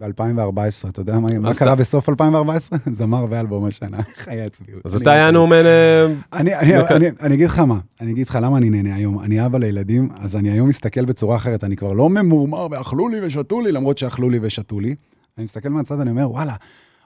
ב-2014, 0.00 0.88
אתה 0.88 1.00
יודע 1.00 1.18
מה, 1.18 1.38
מה 1.38 1.54
קרה 1.54 1.74
בסוף 1.74 2.08
2014? 2.08 2.78
זמר 2.92 3.26
ואלבום 3.30 3.64
השנה, 3.64 4.02
חיי 4.22 4.42
הצביעות. 4.42 4.86
אז 4.86 4.96
אתה 4.96 5.12
היה. 5.12 5.30
אה, 5.66 6.06
אני, 6.32 6.50
דקה. 6.82 6.96
אני, 6.96 7.06
אני 7.20 7.34
אגיד 7.34 7.46
לך 7.46 7.58
מה, 7.58 7.78
אני 8.00 8.12
אגיד 8.12 8.28
לך 8.28 8.38
למה 8.42 8.56
אני 8.56 8.70
נהנה 8.70 8.94
היום. 8.94 9.20
אני 9.20 9.46
אבא 9.46 9.58
לילדים, 9.58 10.08
אז 10.18 10.36
אני 10.36 10.50
היום 10.50 10.68
מסתכל 10.68 11.04
בצורה 11.04 11.36
אחרת. 11.36 11.64
אני 11.64 11.76
כבר 11.76 11.92
לא 11.92 12.10
ממורמר 12.10 12.66
ואכלו 12.70 13.08
לי 13.08 13.26
ושתו 13.26 13.60
לי, 13.60 13.72
למרות 13.72 13.98
שאכלו 13.98 14.30
לי 14.30 14.38
ושתו 14.42 14.80
לי. 14.80 14.94
אני 15.38 15.44
מסתכל 15.44 15.68
מהצד, 15.68 16.00
אני 16.00 16.10
אומר, 16.10 16.30
וואלה, 16.30 16.56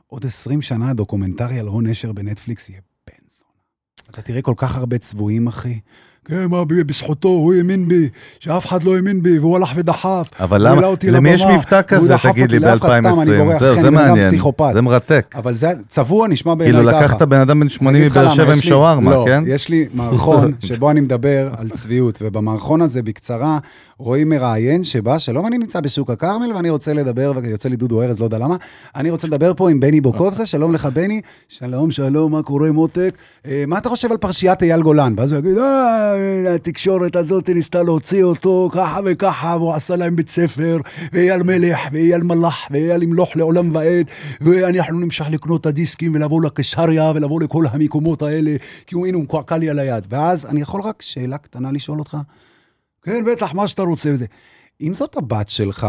עוד 0.07 0.27
20 0.27 0.63
שנה 0.63 0.95
דוקומנטרי 0.95 1.59
על 1.59 1.67
רון 1.69 1.87
נשר 1.87 2.13
בנטפליקס 2.13 2.69
יהיה 2.69 2.81
בן 3.07 3.29
זונה. 3.29 3.51
אתה 4.11 4.23
תראה 4.23 4.43
כל 4.43 4.55
כך 4.57 4.77
הרבה 4.77 4.99
צבועים, 4.99 5.47
אחי. 5.47 5.81
כן, 6.29 6.47
מה, 6.47 6.65
בזכותו, 6.65 7.29
הוא 7.29 7.55
האמין 7.55 7.89
בי, 7.89 8.09
שאף 8.41 8.67
אחד 8.67 8.83
לא 8.83 8.97
האמין 8.97 9.23
בי, 9.23 9.39
והוא 9.39 9.57
הלך 9.57 9.73
ודחף. 9.75 10.29
אבל 10.41 10.69
למה, 10.69 10.83
למי 11.09 11.31
יש 11.31 11.45
מבטא 11.45 11.83
כזה, 11.83 12.15
תגיד 12.23 12.53
לי, 12.53 12.59
אותי 12.59 12.59
לאף 12.59 12.81
אחד, 12.81 13.01
סתם, 13.01 13.21
אני 13.21 13.31
ב-2020? 13.31 13.45
בורח, 13.45 13.59
זהו, 13.61 13.83
זה 13.83 13.91
מעניין. 13.91 14.31
זה 14.73 14.83
מרתק. 14.83 15.35
אבל 15.35 15.55
זה 15.55 15.73
צבוע 15.89 16.29
נשמע 16.29 16.55
בעיניי 16.55 16.81
כאילו 16.83 16.93
ככה. 16.93 17.05
לקחת 17.05 17.23
בן 17.23 17.41
אדם 17.41 17.61
בן 17.61 17.69
80 17.69 17.97
אני 17.97 18.07
אגיד 18.07 18.13
לך 18.13 18.19
מבאר 18.19 18.35
שבע 18.35 18.53
עם 18.53 18.61
שווארמה, 18.61 19.11
לא, 19.11 19.25
כן? 19.27 19.45
יש 19.47 19.69
לי 19.69 19.87
מערכון 19.95 20.53
שבו 20.67 20.91
אני 20.91 21.01
מדבר 21.01 21.49
על 21.57 21.69
צביעות, 21.71 22.19
ובמערכון 22.23 22.83
הזה, 22.83 23.03
בקצרה, 23.03 23.59
רואים 23.99 24.29
מראיין 24.29 24.85
שבא, 24.85 25.19
שלום, 25.19 25.47
אני 25.47 25.59
נמצא 25.59 25.81
בשוק 25.81 26.11
הכרמל 26.11 26.53
ואני 26.53 26.71
רוצה 26.71 26.93
לדבר, 26.93 27.33
ויוצא 27.43 27.69
לי 27.69 27.77
דודו 27.77 28.03
ארז, 28.03 28.21
לא 28.21 28.25
יודע 28.25 28.39
למה, 28.39 28.57
אני 28.97 29.11
רוצה 29.11 29.27
לדבר 29.27 29.53
פה 29.57 29.71
עם 29.71 29.81
בני 29.81 30.01
בוקובזה, 30.01 30.47
שלום 30.47 30.75
לך 30.75 30.87
בני, 30.87 31.21
שלום, 31.49 31.91
שלום, 31.91 32.33
מה 32.33 32.43
קורה 32.43 32.73
מותק? 32.73 33.15
אה, 33.47 33.65
מה 33.67 33.79
אתה 33.79 33.89
חושב 33.89 34.11
על 34.11 34.17
פרשיית 34.17 34.63
אייל 34.63 34.83
גולן? 34.83 35.15
ואז 35.17 35.33
הוא 35.33 35.39
יגיד, 35.39 35.59
אה, 35.59 36.18
התקשורת 36.55 37.17
הזאת 37.17 37.49
ניסתה 37.49 37.83
להוציא 37.83 38.23
אותו 38.25 38.71
ככה 38.73 39.01
וככה, 39.05 39.57
והוא 39.59 39.75
עשה 39.75 39.97
להם 39.97 40.17
בית 40.17 40.29
ספר, 40.29 40.79
ואייל 41.13 41.43
מלך, 41.43 41.79
ואייל 41.93 42.23
מלח, 42.23 42.67
ואייל 42.71 43.03
ימלוך 43.03 43.37
לעולם 43.37 43.75
ועד, 43.75 44.07
ואנחנו 44.41 45.01
נמשך 45.01 45.27
לקנות 45.31 45.61
את 45.61 45.67
הדיסקים 45.67 46.15
ולבוא 46.15 46.43
לקיסריה 46.43 47.13
ולבוא 47.15 47.41
לכל 47.41 47.65
המקומות 47.71 48.23
האלה, 48.23 48.57
כי 48.87 48.95
הוא, 48.95 49.07
הנה, 49.07 49.17
הוא 49.17 49.25
מקועקע 49.25 49.57
לי 49.57 49.71
על 49.71 49.79
היד. 49.79 50.07
ואז 50.11 50.47
אני 50.47 50.61
יכול 50.61 50.81
רק 50.81 51.03
שאלה 51.03 51.39
קטנה 51.39 51.73
לשאול 51.73 51.99
אותך? 51.99 52.17
כן, 53.03 53.25
בטח, 53.25 53.55
מה 53.55 53.69
שאתה 53.69 53.83
רוצה 53.83 54.11
וזה. 54.13 54.27
אם 54.81 54.95
זאת 54.95 55.17
הבת 55.17 55.49
שלך, 55.49 55.87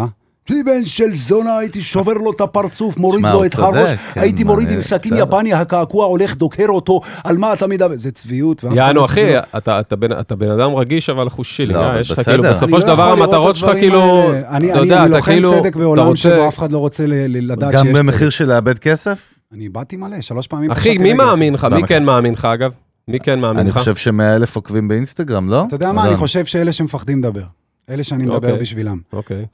בן 0.65 0.85
של 0.85 1.15
זונה, 1.15 1.57
הייתי 1.57 1.81
שובר 1.81 2.13
לו 2.13 2.31
את 2.31 2.41
הפרצוף, 2.41 2.97
מוריד 2.97 3.25
לו 3.25 3.45
את 3.45 3.59
הראש, 3.59 3.89
כן, 4.13 4.21
הייתי 4.21 4.43
מוריד 4.43 4.69
עם 4.71 4.75
אה, 4.77 4.81
סכין 4.81 5.11
בסדר. 5.11 5.23
יפני, 5.27 5.53
הקעקוע 5.53 6.05
הולך, 6.05 6.35
דוקר 6.35 6.65
אותו, 6.69 7.01
על 7.23 7.37
מה 7.37 7.53
אתה 7.53 7.67
מדבר? 7.67 7.97
זה 7.97 8.11
צביעות. 8.11 8.63
יענו, 8.73 8.93
לא- 8.99 9.05
אחי, 9.05 9.37
אתה- 9.57 9.79
אתה 9.79 9.95
בן- 9.95 10.11
אתה 10.19 10.35
אדם 10.35 10.75
רגיש, 10.75 11.09
אבל 11.09 11.29
חושילי. 11.29 11.73
לא, 11.73 11.79
אה, 11.79 11.99
יש 11.99 12.11
לך. 12.11 12.19
כאילו, 12.21 12.43
אני 12.43 12.51
בסופו 12.53 12.65
אני 12.75 12.81
של 12.81 12.87
לא 12.87 12.93
דבר 12.93 13.11
המטרות 13.11 13.55
שלך 13.55 13.69
כאילו, 13.79 14.01
האלה. 14.01 14.49
אני, 14.49 14.71
אתה 14.71 14.79
אני, 14.79 14.87
יודע, 14.87 14.97
אני 15.03 15.07
אתה 15.09 15.15
לוחם 15.17 15.31
כאילו, 15.31 15.51
צדק 15.51 15.69
אתה 15.69 15.79
בעולם 15.79 16.15
שבו 16.15 16.47
אף 16.47 16.57
אחד 16.59 16.71
לא 16.71 16.77
רוצה 16.77 17.03
לדעת 17.07 17.71
שיש 17.71 17.79
גם 17.79 17.85
צדק. 17.85 17.95
במחיר 18.05 18.29
של 18.29 18.49
לאבד 18.49 18.79
כסף? 18.79 19.19
אני 19.53 19.63
איבדתי 19.63 19.97
מלא, 19.97 20.21
שלוש 20.21 20.47
פעמים. 20.47 20.71
אחי, 20.71 20.97
מי 20.97 21.13
מאמין 21.13 21.53
לך? 21.53 21.67
מי. 21.71 21.87
כן 21.87 22.05
מאמין 22.05 22.33
לך, 22.33 22.45
אגב? 22.45 22.71
מי 23.07 23.19
כן 23.19 23.39
מאמין 23.39 23.59
אני 23.59 23.69
לך? 23.69 23.77
חושב 23.77 23.95
שמאה 23.95 24.35
אלף 24.35 24.55
עוקבים 24.55 24.87
באינסטגרם, 24.87 25.49
לא? 25.49 25.63
אתה 25.67 25.75
יודע 25.75 25.91
מה. 25.91 26.07
אני 26.07 26.17
חושב 26.17 26.45
שאלה 26.45 26.73
שמפחדים 26.73 27.19
לדבר. 27.19 27.43
אלה 27.89 28.03
שאני 28.03 28.23
מדבר 28.23 28.35
אוקיי. 28.35 28.53
בשבילם. 28.61 28.97
אוקיי. 29.13 29.45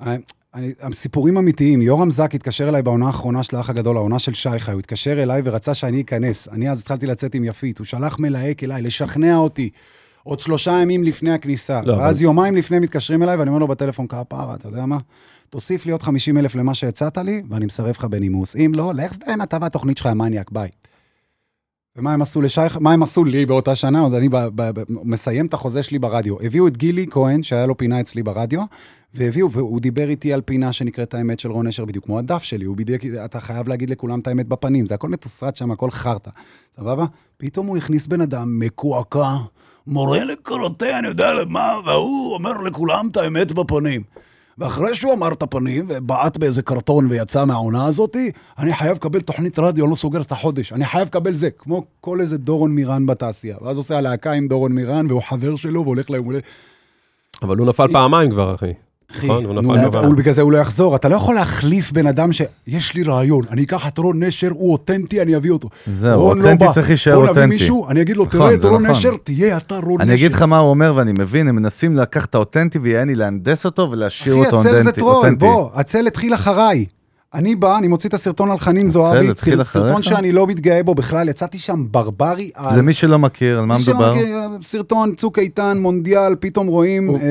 אני, 0.55 0.73
סיפורים 0.93 1.37
אמיתיים, 1.37 1.81
יורם 1.81 2.11
זק 2.11 2.35
התקשר 2.35 2.69
אליי 2.69 2.81
בעונה 2.81 3.07
האחרונה 3.07 3.43
של 3.43 3.55
האח 3.55 3.69
הגדול, 3.69 3.97
העונה 3.97 4.19
של 4.19 4.33
שי 4.33 4.59
חי, 4.59 4.71
הוא 4.71 4.79
התקשר 4.79 5.23
אליי 5.23 5.41
ורצה 5.45 5.73
שאני 5.73 6.01
אכנס. 6.01 6.47
אני 6.47 6.69
אז 6.69 6.81
התחלתי 6.81 7.05
לצאת 7.07 7.35
עם 7.35 7.43
יפית, 7.43 7.77
הוא 7.77 7.85
שלח 7.85 8.19
מלהק 8.19 8.63
אליי, 8.63 8.81
לשכנע 8.81 9.37
אותי. 9.37 9.69
עוד 10.23 10.39
שלושה 10.39 10.71
ימים 10.81 11.03
לפני 11.03 11.31
הכניסה. 11.31 11.81
לא, 11.85 11.93
ואז 11.93 12.15
אבל- 12.15 12.23
יומיים 12.23 12.55
לפני 12.55 12.79
מתקשרים 12.79 13.23
אליי, 13.23 13.35
ואני 13.35 13.49
אומר 13.49 13.59
לו 13.59 13.67
בטלפון, 13.67 14.07
כפרה, 14.07 14.55
אתה 14.55 14.67
יודע 14.67 14.85
מה? 14.85 14.97
תוסיף 15.49 15.85
לי 15.85 15.91
עוד 15.91 16.03
50 16.03 16.37
אלף 16.37 16.55
למה 16.55 16.73
שהצעת 16.73 17.17
לי, 17.17 17.41
ואני 17.49 17.65
מסרב 17.65 17.89
לך 17.89 18.05
בנימוס. 18.05 18.55
אם 18.55 18.71
לא, 18.75 18.91
לך 18.93 19.13
זדיין 19.13 19.41
אתה 19.41 19.57
והתוכנית 19.61 19.97
שלך, 19.97 20.05
המניאק, 20.05 20.51
ביי. 20.51 20.69
ומה 21.95 22.13
הם 22.13 22.21
עשו 22.21 22.41
לשי, 22.41 22.61
מה 22.79 22.93
הם 22.93 23.03
עשו 23.03 23.23
לי 23.23 23.45
באותה 23.45 23.75
שנה? 23.75 23.99
עוד 23.99 24.13
אני 24.13 24.29
ב, 24.29 24.35
ב, 24.35 24.79
ב, 24.79 24.83
מסיים 24.87 25.45
את 25.45 25.53
החוזה 25.53 25.83
שלי 25.83 25.99
ברדיו. 25.99 26.41
הביאו 26.41 26.67
את 26.67 26.77
גילי 26.77 27.05
כהן, 27.09 27.43
שהיה 27.43 27.65
לו 27.65 27.77
פינה 27.77 28.01
אצלי 28.01 28.23
ברדיו, 28.23 28.61
והביאו, 29.13 29.51
והוא 29.51 29.79
דיבר 29.79 30.09
איתי 30.09 30.33
על 30.33 30.41
פינה 30.41 30.73
שנקראת 30.73 31.13
האמת 31.13 31.39
של 31.39 31.51
רון 31.51 31.67
נשר, 31.67 31.85
בדיוק 31.85 32.05
כמו 32.05 32.19
הדף 32.19 32.43
שלי, 32.43 32.65
הוא 32.65 32.77
בדיוק, 32.77 33.01
אתה 33.25 33.39
חייב 33.39 33.67
להגיד 33.67 33.89
לכולם 33.89 34.19
את 34.19 34.27
האמת 34.27 34.47
בפנים, 34.47 34.85
זה 34.85 34.93
הכל 34.95 35.09
מתוסרט 35.09 35.55
שם, 35.55 35.71
הכל 35.71 35.91
חרטא, 35.91 36.29
סבבה? 36.75 37.05
פתאום 37.37 37.67
הוא 37.67 37.77
הכניס 37.77 38.07
בן 38.07 38.21
אדם 38.21 38.59
מקועקע, 38.59 39.35
מורה 39.87 40.25
לקראטה, 40.25 40.99
אני 40.99 41.07
יודע 41.07 41.33
למה, 41.33 41.73
והוא 41.85 42.33
אומר 42.33 42.61
לכולם 42.61 43.07
את 43.11 43.17
האמת 43.17 43.51
בפנים. 43.51 44.01
ואחרי 44.57 44.95
שהוא 44.95 45.13
אמר 45.13 45.33
את 45.33 45.43
הפנים 45.43 45.85
ובעט 45.87 46.37
באיזה 46.37 46.61
קרטון 46.61 47.07
ויצא 47.09 47.45
מהעונה 47.45 47.85
הזאתי, 47.85 48.31
אני 48.59 48.73
חייב 48.73 48.95
לקבל 48.95 49.21
תוכנית 49.21 49.59
רדיו, 49.59 49.85
אני 49.85 49.91
לא 49.91 49.95
סוגר 49.95 50.21
את 50.21 50.31
החודש, 50.31 50.73
אני 50.73 50.85
חייב 50.85 51.07
לקבל 51.07 51.33
זה, 51.33 51.49
כמו 51.51 51.83
כל 52.01 52.21
איזה 52.21 52.37
דורון 52.37 52.71
מירן 52.71 53.05
בתעשייה. 53.05 53.57
ואז 53.61 53.77
עושה 53.77 53.97
הלהקה 53.97 54.31
עם 54.31 54.47
דורון 54.47 54.71
מירן, 54.71 55.05
והוא 55.09 55.21
חבר 55.21 55.55
שלו, 55.55 55.83
והולך 55.83 56.09
ליום 56.09 56.25
הולדת. 56.25 56.43
אבל 57.41 57.57
הוא 57.57 57.67
נפל 57.67 57.87
פעמיים 57.93 58.31
כבר, 58.31 58.55
אחי. 58.55 58.73
נכון, 59.23 59.45
הוא 59.45 59.53
נפל. 59.75 59.97
הוא- 59.97 60.15
בגלל 60.15 60.33
זה 60.33 60.41
הוא 60.41 60.51
לא 60.51 60.57
יחזור. 60.57 60.95
אתה 60.95 61.09
לא 61.09 61.15
יכול 61.15 61.35
להחליף 61.35 61.91
בן 61.91 62.07
אדם 62.07 62.33
ש... 62.33 62.41
יש 62.67 62.93
לי 62.93 63.03
רעיון, 63.03 63.41
אני 63.51 63.63
אקח 63.63 63.87
את 63.87 63.97
רון 63.97 64.23
נשר, 64.23 64.49
הוא 64.51 64.71
אותנטי, 64.73 65.21
אני 65.21 65.35
אביא 65.35 65.51
אותו. 65.51 65.69
זהו, 65.93 66.11
לא 66.35 66.39
אותנטי. 66.49 66.65
צריך 66.73 66.87
להישאר 66.89 67.13
בוא 67.15 67.21
נביא 67.23 67.29
אותנטי. 67.29 67.47
מישהו, 67.47 67.87
אני 67.89 68.01
אגיד 68.01 68.17
לו, 68.17 68.25
נכון, 68.25 68.39
תראה 68.39 68.53
את 68.53 68.61
זה 68.61 68.67
רון 68.67 68.81
נכון. 68.85 68.95
נשר, 68.97 69.11
תהיה 69.23 69.57
אתה 69.57 69.75
רון 69.75 69.93
נשר. 69.95 70.03
אני 70.03 70.13
אגיד 70.13 70.33
לך 70.33 70.41
מה 70.41 70.57
הוא 70.57 70.69
אומר 70.69 70.93
ואני 70.95 71.11
מבין, 71.19 71.47
הם 71.47 71.55
מנסים 71.55 71.95
לקחת 71.95 72.29
את 72.29 72.35
האותנטי 72.35 72.79
ויעני 72.79 73.15
להנדס 73.15 73.65
אותו 73.65 73.91
ולהשאיר 73.91 74.35
אותו 74.35 74.49
אחי, 74.61 74.69
הצל 74.69 74.71
זה 74.73 74.79
אותנטי. 74.79 74.99
טרול, 74.99 75.15
אותנטי. 75.15 75.45
בוא, 75.45 75.69
הצל 75.73 76.07
התחיל 76.07 76.33
אחריי. 76.33 76.85
אני 77.35 77.55
בא, 77.55 77.77
אני 77.77 77.87
מוציא 77.87 78.09
את 78.09 78.13
הסרטון 78.13 78.51
על 78.51 78.59
חנין 78.59 78.89
זועבי, 78.89 79.27
סרטון? 79.63 80.01
שאני 80.03 80.31
לא 80.31 80.47
מתגאה 80.47 80.83
בו 80.83 80.95
בכלל, 80.95 81.29
יצאתי 81.29 81.57
שם 81.59 81.85
ברברי. 81.91 82.51
על- 82.55 82.79
למי 82.79 82.93
שלא 82.93 83.19
מכיר, 83.19 83.59
על 83.59 83.65
מה 83.65 83.77
מי 83.77 83.81
מדובר? 83.83 84.13
סרטון 84.63 85.15
צוק 85.15 85.39
איתן, 85.39 85.77
מונדיאל, 85.81 86.35
פתאום 86.39 86.67
רואים 86.67 87.09
אה, 87.15 87.21
אה, 87.21 87.27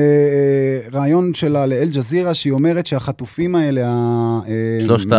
רעיון 0.93 1.33
שלה 1.33 1.65
לאל-ג'זירה, 1.65 2.33
שהיא 2.33 2.53
אומרת 2.53 2.85
שהחטופים 2.85 3.55
האלה, 3.55 3.81
אה, 3.81 4.85
שלושת 4.85 5.11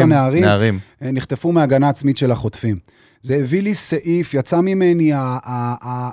הנערים, 0.00 0.44
נערים. 0.44 0.78
נחטפו 1.02 1.52
מהגנה 1.52 1.88
עצמית 1.88 2.16
של 2.16 2.30
החוטפים. 2.30 2.76
זה 3.22 3.34
הביא 3.36 3.62
לי 3.62 3.74
סעיף, 3.74 4.34
יצא 4.34 4.60
ממני 4.60 5.12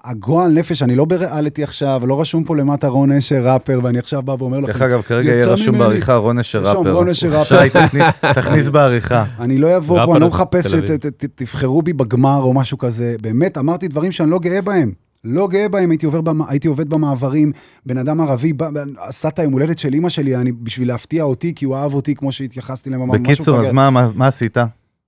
הגועל 0.03 0.51
נפש, 0.51 0.83
אני 0.83 0.95
לא 0.95 1.05
בריאליטי 1.05 1.63
עכשיו, 1.63 2.01
לא 2.07 2.21
רשום 2.21 2.43
פה 2.43 2.55
למטה 2.55 2.87
רון 2.87 3.11
אשר 3.11 3.47
ראפר, 3.47 3.79
ואני 3.83 3.99
עכשיו 3.99 4.21
בא 4.21 4.35
ואומר 4.39 4.59
לכם, 4.59 4.71
דרך 4.71 4.81
אגב, 4.81 5.01
כרגע 5.01 5.31
יהיה 5.31 5.45
רשום. 5.47 5.77
בעריכה 5.77 6.15
רון 6.15 6.39
אשר 6.39 6.63
ראפר. 6.65 6.93
רון 6.93 7.09
אשר 7.09 7.27
ראפר. 7.39 7.67
שי, 7.67 7.79
תכני- 7.87 7.99
תכניס 8.35 8.69
בעריכה. 8.69 9.25
אני 9.39 9.57
לא 9.57 9.77
אבוא 9.77 10.05
פה, 10.05 10.11
אני 10.13 10.21
לא 10.21 10.27
מחפש. 10.27 10.67
שתבחרו 10.67 11.81
בי 11.81 11.93
בגמר 11.93 12.37
או 12.41 12.53
משהו 12.53 12.77
כזה. 12.77 13.15
באמת, 13.21 13.57
אמרתי 13.57 13.87
דברים 13.87 14.11
שאני 14.11 14.29
לא 14.29 14.39
גאה 14.39 14.61
בהם. 14.61 14.91
לא 15.23 15.47
גאה 15.47 15.69
בהם, 15.69 15.89
הייתי, 15.91 16.05
עובר 16.05 16.21
במ... 16.21 16.41
הייתי 16.41 16.67
עובד 16.67 16.89
במעברים, 16.89 17.51
בן 17.85 17.97
אדם 17.97 18.21
ערבי, 18.21 18.53
בא, 18.53 18.69
עשה 18.97 19.27
את 19.27 19.39
היום 19.39 19.53
הולדת 19.53 19.79
של 19.79 19.93
אימא 19.93 20.09
שלי, 20.09 20.35
אני, 20.35 20.51
בשביל 20.51 20.87
להפתיע 20.87 21.23
אותי, 21.23 21.53
כי 21.55 21.65
הוא 21.65 21.75
אהב 21.75 21.93
אותי 21.93 22.15
כמו 22.15 22.31
שהתייחסתי 22.31 22.89
להם. 22.89 23.09
משהו 23.09 23.23
בקיצור. 23.23 23.59
אז 23.59 23.71
מה- 23.71 23.89
מה 23.89 24.07
מה 24.15 24.27
עשית? 24.27 24.57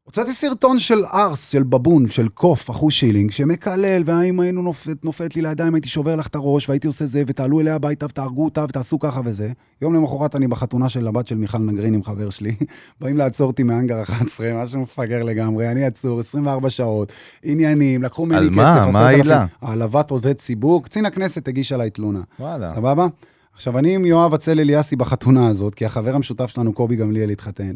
הוצאתי 0.03 0.33
סרטון 0.33 0.79
של 0.79 1.05
ארס, 1.05 1.51
של 1.51 1.63
בבון, 1.63 2.07
של 2.07 2.27
קוף, 2.27 2.69
אחוז 2.69 2.93
שילינג, 2.93 3.31
שמקלל, 3.31 4.03
ואם 4.05 4.39
היינו 4.39 4.61
נופלת, 4.61 5.05
נופלת 5.05 5.35
לי 5.35 5.41
לידיים, 5.41 5.75
הייתי 5.75 5.89
שובר 5.89 6.15
לך 6.15 6.27
את 6.27 6.35
הראש, 6.35 6.69
והייתי 6.69 6.87
עושה 6.87 7.05
זה, 7.05 7.23
ותעלו 7.27 7.59
אליה 7.59 7.75
הביתה, 7.75 8.05
ותהרגו 8.05 8.45
אותה, 8.45 8.63
ותעשו 8.63 8.99
ככה 8.99 9.21
וזה. 9.25 9.51
יום 9.81 9.93
למחרת 9.93 10.35
אני 10.35 10.47
בחתונה 10.47 10.89
של 10.89 11.07
הבת 11.07 11.27
של 11.27 11.35
מיכל 11.35 11.57
נגרין 11.57 11.93
עם 11.93 12.03
חבר 12.03 12.29
שלי, 12.29 12.55
באים 13.01 13.17
לעצור 13.17 13.47
אותי 13.47 13.63
מהאנגר 13.63 14.01
11, 14.01 14.63
משהו 14.63 14.81
מפגר 14.81 15.23
לגמרי, 15.23 15.71
אני 15.71 15.85
עצור 15.85 16.19
24 16.19 16.69
שעות, 16.69 17.11
עניינים, 17.43 18.03
לקחו 18.03 18.25
ממני 18.25 18.37
על 18.37 18.49
כסף, 18.49 18.57
מה? 18.57 18.73
מה 18.73 18.89
10,000. 18.89 19.05
העילה? 19.05 19.45
העלבת 19.61 20.11
עובד 20.11 20.33
ציבור, 20.33 20.83
קצין 20.83 21.05
הכנסת 21.05 21.47
הגיש 21.47 21.71
עליי 21.71 21.89
תלונה. 21.89 22.21
וואלה. 22.39 22.75
סבבה? 22.75 23.07
עכשיו, 23.53 23.77
אני 23.77 23.95
עם 23.95 24.05
יואב 24.05 24.33
אצל 24.33 24.59
אליאסי 24.59 24.95
בחתונה 24.95 25.47
הזאת, 25.47 25.75
כי 25.75 25.85
החבר 25.85 26.15
המשותף 26.15 26.47
שלנו, 26.47 26.73
קובי 26.73 26.95
גמליאל, 26.95 27.29
התחתן. 27.29 27.73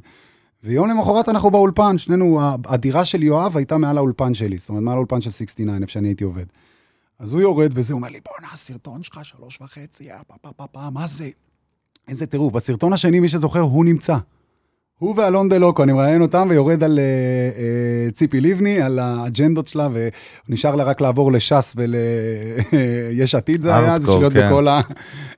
ויום 0.66 0.88
למחרת 0.90 1.30
אנחנו 1.30 1.52
באולפן, 1.52 1.98
שנינו, 1.98 2.40
הדירה 2.66 3.06
של 3.06 3.24
יואב 3.24 3.58
הייתה 3.58 3.78
מעל 3.78 3.98
האולפן 3.98 4.34
שלי, 4.34 4.58
זאת 4.58 4.70
אומרת, 4.70 4.84
מעל 4.84 4.96
האולפן 4.96 5.22
של 5.22 5.30
69, 5.30 5.78
איפה 5.82 5.92
שאני 5.92 6.08
הייתי 6.08 6.24
עובד. 6.24 6.46
אז 7.20 7.34
הוא 7.34 7.42
יורד 7.42 7.72
וזה, 7.74 7.94
הוא 7.94 7.98
אומר 7.98 8.10
לי, 8.10 8.20
בואנה, 8.26 8.54
הסרטון 8.54 9.04
שלך 9.04 9.20
שלוש 9.24 9.62
וחצי, 9.62 10.12
אה, 10.12 10.24
פה, 10.28 10.34
פה, 10.42 10.52
פה, 10.56 10.68
פה, 10.68 10.90
מה 10.90 11.08
זה? 11.08 11.30
איזה 12.08 12.26
טירוף. 12.26 12.54
בסרטון 12.54 12.94
השני, 12.94 13.20
מי 13.20 13.28
שזוכר, 13.28 13.60
הוא 13.60 13.86
נמצא. 13.86 14.18
הוא 15.00 15.14
ואלון 15.18 15.50
דה 15.50 15.58
לוקו, 15.58 15.84
אני 15.84 15.94
מראיין 15.94 16.22
אותם 16.22 16.48
ויורד 16.50 16.84
על 16.84 17.00
אה, 17.00 17.04
אה, 17.04 18.12
ציפי 18.12 18.42
לבני, 18.42 18.82
על 18.82 19.00
האג'נדות 19.00 19.68
שלה, 19.68 19.90
ונשאר 20.50 20.76
לה 20.76 20.84
רק 20.84 21.02
לעבור 21.02 21.32
לש"ס 21.32 21.76
וליש 21.76 23.36
עתיד 23.36 23.62
זה 23.62 23.76
היה, 23.78 24.00
זה 24.00 24.08
שלהיות 24.08 24.34
כן. 24.34 24.48
בכל 24.48 24.68
ה... 24.68 24.82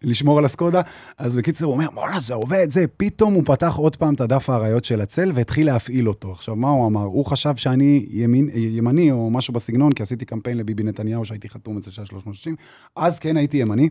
לשמור 0.02 0.38
על 0.38 0.46
הסקודה. 0.46 0.82
אז 1.18 1.36
בקיצור, 1.36 1.74
הוא 1.74 1.82
אומר, 1.82 1.92
בואנה, 1.94 2.20
זה 2.20 2.34
עובד, 2.34 2.68
זה, 2.70 2.86
פתאום 2.98 3.34
הוא 3.34 3.44
פתח 3.46 3.76
עוד 3.76 3.96
פעם 3.96 4.14
את 4.14 4.22
הדף 4.22 4.50
האריות 4.50 4.86
של 4.86 5.02
הצל 5.02 5.32
והתחיל 5.36 5.66
להפעיל 5.66 6.10
אותו. 6.10 6.32
עכשיו, 6.32 6.56
מה 6.56 6.70
הוא 6.70 6.88
אמר? 6.88 7.04
הוא 7.04 7.26
חשב 7.26 7.56
שאני 7.56 8.06
ימין, 8.10 8.50
ימני 8.54 9.12
או 9.12 9.30
משהו 9.30 9.54
בסגנון, 9.54 9.92
כי 9.92 10.04
עשיתי 10.04 10.26
קמפיין 10.26 10.58
לביבי 10.58 10.84
נתניהו 10.84 11.26
שהייתי 11.26 11.50
חתום 11.50 11.78
אצל 11.78 11.92
שעה 11.92 12.06
360, 12.06 12.56
אז 12.96 13.20
כן 13.20 13.38
הייתי 13.38 13.58
ימני, 13.58 13.90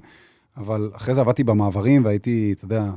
אבל 0.56 0.90
אחרי 0.94 1.14
זה 1.14 1.20
עבדתי 1.20 1.44
במעברים 1.44 2.04
והייתי, 2.04 2.54
אתה 2.56 2.64
יודע, 2.64 2.90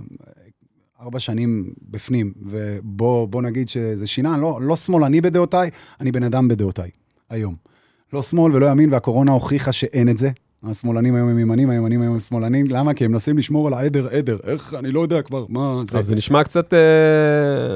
ארבע 1.02 1.20
שנים 1.20 1.74
בפנים, 1.90 2.34
ובוא 2.42 3.28
בוא 3.28 3.42
נגיד 3.42 3.70
שזה 3.70 4.08
שינה, 4.08 4.38
לא, 4.38 4.60
לא 4.62 4.76
שמאלני 4.76 5.22
בדעותיי, 5.22 5.70
אני 6.00 6.12
בן 6.12 6.24
אדם 6.24 6.48
בדעותיי, 6.48 6.90
היום. 7.30 7.56
לא 8.14 8.24
שמאל 8.24 8.56
ולא 8.56 8.66
ימין, 8.66 8.94
והקורונה 8.94 9.32
הוכיחה 9.32 9.72
שאין 9.72 10.10
את 10.10 10.18
זה. 10.18 10.30
השמאלנים 10.64 11.16
היום 11.16 11.30
הם 11.30 11.40
ימנים, 11.40 11.70
הימנים 11.70 12.02
היום 12.02 12.14
הם 12.14 12.20
שמאלנים, 12.20 12.66
למה? 12.70 12.94
כי 12.94 13.06
הם 13.06 13.12
מנסים 13.12 13.38
לשמור 13.38 13.68
על 13.68 13.74
העדר 13.74 14.08
עדר, 14.12 14.38
איך, 14.48 14.74
אני 14.80 14.92
לא 14.92 15.00
יודע 15.00 15.22
כבר, 15.22 15.46
מה 15.50 15.82
זה. 15.86 15.92
טוב, 15.92 16.02
זה 16.02 16.16
נשמע 16.16 16.44
קצת, 16.44 16.74
אה, 16.74 16.80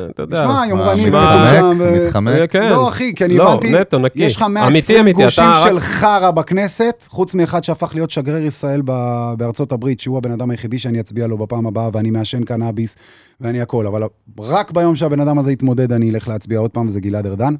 אתה 0.09 0.21
יודע. 0.21 0.43
נשמע 0.45 0.63
יומרני 0.69 1.05
נשמע- 1.05 1.17
ומטומטם. 1.17 1.77
ו- 1.79 2.05
מתחמק? 2.05 2.39
אה, 2.41 2.47
כן. 2.47 2.69
לא, 2.69 2.87
אחי, 2.89 3.13
כי 3.15 3.25
אני 3.25 3.37
לא, 3.37 3.51
הבנתי, 3.51 3.71
נטו, 3.81 3.99
נקי. 3.99 4.23
יש 4.23 4.35
לך 4.35 4.41
אמיתי, 4.41 4.63
120 4.69 4.99
אמיתי, 4.99 5.23
גושים 5.23 5.43
אתה 5.51 5.59
של 5.69 5.79
חרא 5.79 6.31
בכנסת, 6.31 7.05
חוץ 7.09 7.35
מאחד 7.35 7.63
שהפך 7.63 7.91
להיות 7.95 8.11
שגריר 8.11 8.45
ישראל 8.45 8.81
ב- 8.85 9.33
בארצות 9.37 9.71
הברית, 9.71 9.99
שהוא 9.99 10.17
הבן 10.17 10.31
אדם 10.31 10.51
היחידי 10.51 10.79
שאני 10.79 10.99
אצביע 10.99 11.27
לו 11.27 11.37
בפעם 11.37 11.65
הבאה, 11.67 11.89
ואני 11.93 12.11
מעשן 12.11 12.43
קנאביס, 12.43 12.95
ואני 13.41 13.61
הכל, 13.61 13.87
אבל 13.87 14.03
רק 14.39 14.71
ביום 14.71 14.95
שהבן 14.95 15.19
אדם 15.19 15.39
הזה 15.39 15.51
יתמודד, 15.51 15.91
אני 15.91 16.09
אלך 16.09 16.27
להצביע 16.27 16.59
עוד 16.59 16.71
פעם, 16.71 16.87
וזה 16.87 16.99
גלעד 16.99 17.25
ארדן. 17.27 17.55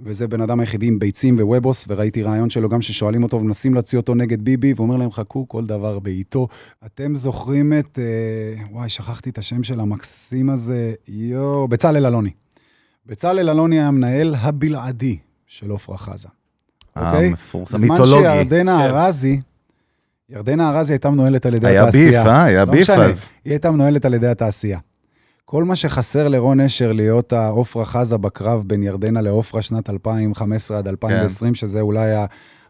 וזה 0.00 0.28
בן 0.28 0.40
אדם 0.40 0.60
היחידי 0.60 0.86
עם 0.86 0.98
ביצים 0.98 1.36
ווובוס, 1.40 1.84
וראיתי 1.88 2.22
רעיון 2.22 2.50
שלו 2.50 2.68
גם 2.68 2.82
ששואלים 2.82 3.22
אותו 3.22 3.36
ומנסים 3.36 3.74
להוציא 3.74 3.98
אותו 3.98 4.14
נגד 4.14 4.42
ביבי, 4.42 4.74
ואומר 4.76 4.96
להם, 4.96 5.10
חכו, 5.10 5.48
כל 5.48 5.66
דבר 5.66 5.98
בעיתו. 5.98 6.48
אתם 6.86 7.16
זוכרים 7.16 7.72
את, 7.78 7.98
אה, 7.98 8.64
וואי, 8.70 8.88
שכחתי 8.88 9.30
את 9.30 9.38
השם 9.38 9.62
של 9.62 9.80
המקסים 9.80 10.50
הזה, 10.50 10.92
יואו, 11.08 11.68
בצלאל 11.68 12.06
אלוני. 12.06 12.30
בצלאל 13.06 13.50
אלוני 13.50 13.78
היה 13.78 13.88
המנהל 13.88 14.34
הבלעדי 14.34 15.18
של 15.46 15.72
עפרה 15.72 15.96
חזה. 15.96 16.28
אוקיי? 16.96 17.26
המפורסם, 17.26 17.74
בזמן 17.76 17.90
מיתולוגי. 17.90 18.22
שירדנה 18.22 18.78
כן. 18.78 18.94
ארזי, 18.94 19.40
ירדנה 20.28 20.70
ארזי 20.70 20.92
הייתה 20.92 21.10
מנוהלת 21.10 21.46
על 21.46 21.54
ידי 21.54 21.66
היה 21.66 21.82
התעשייה. 21.82 22.22
ביף, 22.24 22.32
אה? 22.32 22.44
היה 22.44 22.64
לא 22.64 22.72
ביף 22.72 22.80
משנה, 22.80 23.04
אז. 23.04 23.32
היא 23.44 23.52
הייתה 23.52 23.70
מנוהלת 23.70 24.04
על 24.04 24.14
ידי 24.14 24.26
התעשייה. 24.26 24.78
כל 25.44 25.64
מה 25.64 25.76
שחסר 25.76 26.28
לרון 26.28 26.60
אשר 26.60 26.92
להיות 26.92 27.32
העופרה 27.32 27.84
חזה 27.84 28.16
בקרב 28.16 28.64
בין 28.66 28.82
ירדנה 28.82 29.20
לעופרה 29.20 29.62
שנת 29.62 29.90
2015 29.90 30.78
עד 30.78 30.88
2020, 30.88 31.50
כן. 31.50 31.54
שזה 31.54 31.80
אולי 31.80 32.14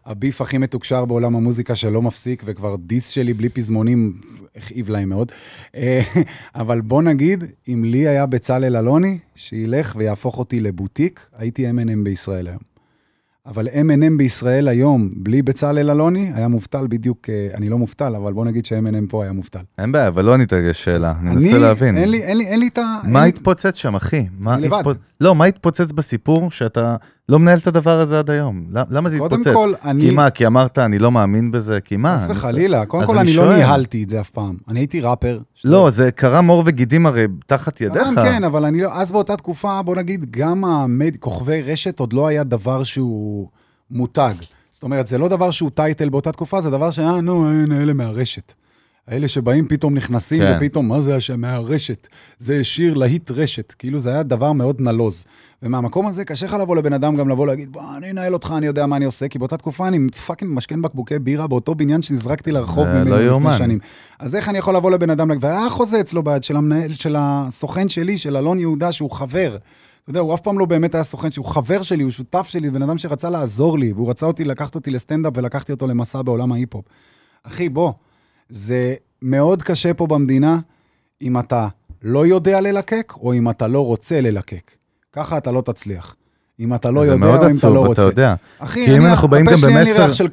הביף 0.05 0.41
הכי 0.41 0.57
מתוקשר 0.57 1.05
בעולם 1.05 1.35
המוזיקה 1.35 1.75
שלא 1.75 2.01
מפסיק, 2.01 2.43
וכבר 2.45 2.75
דיס 2.75 3.09
שלי 3.09 3.33
בלי 3.33 3.49
פזמונים 3.49 4.21
הכאיב 4.55 4.89
להם 4.89 5.09
מאוד. 5.09 5.31
אה, 5.75 6.01
אבל 6.55 6.81
בוא 6.81 7.01
נגיד, 7.01 7.43
אם 7.67 7.83
לי 7.85 8.07
היה 8.07 8.25
בצלאל 8.25 8.75
אלוני, 8.75 9.17
שילך 9.35 9.95
ויהפוך 9.97 10.39
אותי 10.39 10.59
לבוטיק, 10.59 11.27
הייתי 11.37 11.69
M&M 11.69 12.03
בישראל 12.03 12.47
היום. 12.47 12.74
אבל 13.47 13.67
M&M 13.67 14.17
בישראל 14.17 14.67
היום, 14.67 15.09
בלי 15.15 15.41
בצלאל 15.41 15.89
אלוני, 15.89 16.31
היה 16.35 16.47
מובטל 16.47 16.87
בדיוק, 16.89 17.29
אה, 17.29 17.47
אני 17.53 17.69
לא 17.69 17.77
מובטל, 17.77 18.15
אבל 18.15 18.33
בוא 18.33 18.45
נגיד 18.45 18.65
ש-M&M 18.65 19.09
פה 19.09 19.23
היה 19.23 19.31
מובטל. 19.31 19.59
אין 19.77 19.91
בעיה, 19.91 20.07
אבל 20.07 20.25
לא 20.25 20.33
ענית 20.33 20.53
לי 20.53 20.73
שאלה, 20.73 21.13
אני 21.21 21.29
מנסה 21.29 21.57
להבין. 21.57 21.97
אין 21.97 22.09
לי, 22.09 22.23
אין 22.23 22.37
לי, 22.37 22.47
אין 22.47 22.59
לי 22.59 22.67
את 22.67 22.77
ה... 22.77 22.99
מה 23.03 23.23
התפוצץ 23.23 23.75
שם, 23.75 23.95
אחי? 23.95 24.25
מה 24.39 24.57
לבד. 24.57 24.73
התפוצ- 24.85 24.97
לא, 25.21 25.35
מה 25.35 25.45
התפוצץ 25.45 25.91
בסיפור 25.91 26.51
שאתה 26.51 26.95
לא 27.29 27.39
מנהל 27.39 27.57
את 27.57 27.67
הדבר 27.67 27.99
הזה 27.99 28.19
עד 28.19 28.29
היום? 28.29 28.65
למ- 28.71 28.85
למה 28.89 29.09
זה 29.09 29.17
קודם 29.17 29.39
התפוצץ? 29.39 29.53
כל, 29.55 29.73
אני... 29.85 30.01
כי 30.09 30.15
מה, 30.15 30.29
כי 30.29 30.47
אמרת, 30.47 30.77
אני 30.79 30.99
לא 30.99 31.11
מאמין 31.11 31.51
בזה? 31.51 31.81
כי 31.81 31.97
מה? 31.97 32.17
חס 32.17 32.25
וחלילה, 32.29 32.85
קודם 32.85 33.07
כל 33.07 33.17
אני 33.17 33.33
לא. 33.33 33.55
ניהלתי 33.55 34.03
את 34.03 34.09
זה 34.09 34.19
אף 34.21 34.29
פעם. 34.29 34.57
אני 34.67 34.79
הייתי 34.79 35.01
ראפר. 35.01 35.39
לא, 35.65 35.89
זה 35.89 36.11
קרם 36.11 36.47
עור 36.47 36.63
וגידים 36.65 37.05
הרי 37.05 37.25
תחת 37.47 37.81
ידיך. 37.81 38.07
כן, 38.15 38.43
אבל 38.43 38.65
אני 38.65 38.81
לא... 38.81 38.89
אז 38.93 39.11
באותה 39.11 39.37
תקופה, 39.37 39.81
בוא 39.81 39.95
נגיד, 39.95 40.25
גם. 40.31 40.63
כוכבי 41.19 41.61
רשת 41.61 41.99
עוד 41.99 42.13
לא 42.13 42.27
היה 42.27 42.43
דבר 42.43 42.83
שהוא 42.83 43.47
מותג. 43.91 44.33
זאת 44.71 44.83
אומרת, 44.83 45.07
זה 45.07 45.17
לא 45.17 45.27
דבר 45.27 45.51
שהוא 45.51 45.69
title 45.73 46.09
באותה 46.09 46.31
תקופה, 46.31 46.61
זה 46.61 46.69
דבר 46.69 46.91
שהיה, 46.91 47.21
נו, 47.21 47.49
אלה 47.71 47.93
מהרשת. 47.93 48.53
האלה 49.07 49.27
שבאים 49.27 49.67
פתאום 49.67 49.93
נכנסים, 49.93 50.41
כן. 50.41 50.57
ופתאום, 50.57 50.87
מה 50.87 51.01
זה 51.01 51.15
השם 51.15 51.41
מהרשת? 51.41 52.07
זה 52.37 52.63
שיר 52.63 52.93
להיט 52.93 53.31
רשת. 53.31 53.73
כאילו, 53.79 53.99
זה 53.99 54.09
היה 54.09 54.23
דבר 54.23 54.53
מאוד 54.53 54.81
נלוז. 54.81 55.25
ומהמקום 55.63 56.07
הזה 56.07 56.25
קשה 56.25 56.45
לך 56.45 56.53
לבוא 56.53 56.75
לבן 56.75 56.93
אדם 56.93 57.15
גם 57.15 57.29
לבוא 57.29 57.47
להגיד, 57.47 57.71
בוא, 57.71 57.81
אני 57.97 58.11
אנהל 58.11 58.33
אותך, 58.33 58.53
אני 58.57 58.65
יודע 58.65 58.85
מה 58.85 58.95
אני 58.95 59.05
עושה, 59.05 59.27
כי 59.27 59.39
באותה 59.39 59.57
תקופה 59.57 59.87
אני 59.87 60.07
fucking 60.27 60.51
משכן 60.53 60.81
בקבוקי 60.81 61.19
בירה 61.19 61.47
באותו 61.47 61.75
בניין 61.75 62.01
שנזרקתי 62.01 62.51
לרחוב 62.51 62.87
ממנו 62.87 63.09
לא 63.09 63.15
לפני 63.15 63.27
יאומן. 63.27 63.57
שנים. 63.57 63.79
אז 64.19 64.35
איך 64.35 64.49
אני 64.49 64.57
יכול 64.57 64.75
לבוא 64.75 64.91
לבן 64.91 65.09
אדם, 65.09 65.29
והיה 65.39 65.69
חוזה 65.69 65.99
אצלו 65.99 66.23
ביד 66.23 66.43
של 66.43 66.55
המנהל, 66.55 66.93
של 66.93 67.15
הסוכן 67.19 67.89
שלי, 67.89 68.17
של 68.17 68.37
אלון 68.37 68.59
יהודה, 68.59 68.91
שהוא 68.91 69.11
חבר. 69.11 69.57
אתה 70.03 70.09
יודע, 70.09 70.19
הוא 70.19 70.33
אף 70.33 70.41
פעם 70.41 70.59
לא 70.59 70.65
באמת 70.65 70.95
היה 70.95 71.03
סוכן, 71.03 71.31
שהוא 71.31 71.45
חבר 71.45 71.81
שלי, 71.81 72.03
הוא 72.03 72.11
שותף 72.11 72.47
שלי, 72.49 72.69
בן 72.69 72.81
אדם 72.81 72.97
שרצה 72.97 73.29
לעזור 73.29 73.79
לי, 73.79 73.93
והוא 73.93 74.09
רצה 74.09 74.25
אותי, 74.25 74.45
לקחת 74.45 74.75
אותי 74.75 74.91
לסטנדאפ 74.91 75.33
ולקחתי 75.35 75.71
אותו 75.71 75.87
למסע 75.87 76.21
בעולם 76.21 76.51
ההיפ-הופ. 76.51 76.85
אחי, 77.43 77.69
בוא, 77.69 77.91
זה 78.49 78.93
מאוד 79.21 79.63
קשה 79.63 79.93
פה 79.93 80.07
במדינה. 80.07 80.59
אם 81.21 81.39
אתה 81.39 81.67
לא 82.03 82.25
יודע 82.27 82.61
ללקק, 82.61 83.13
או 83.17 83.33
אם 83.33 83.49
אתה 83.49 83.67
לא 83.67 83.85
רוצה 83.85 84.21
ללקק. 84.21 84.71
ככה 85.13 85.37
אתה 85.37 85.51
לא 85.51 85.61
תצליח. 85.61 86.15
אם 86.59 86.73
אתה 86.73 86.91
לא 86.91 87.01
זה 87.01 87.07
יודע, 87.07 87.17
מאוד 87.17 87.39
או 87.43 87.49
אם 87.49 87.55
אתה 87.59 87.69
לא 87.69 87.73
עצוב, 87.73 87.87
רוצה. 87.87 88.01
אתה 88.03 88.09
יודע. 88.11 88.35
אחי, 88.59 88.85
כי 88.85 88.91
אם 88.97 89.01
אני- 89.01 89.09
אנחנו 89.11 89.27
באים 89.27 89.45
גם 89.45 89.51
במסר- 89.51 89.57
של 90.13 90.27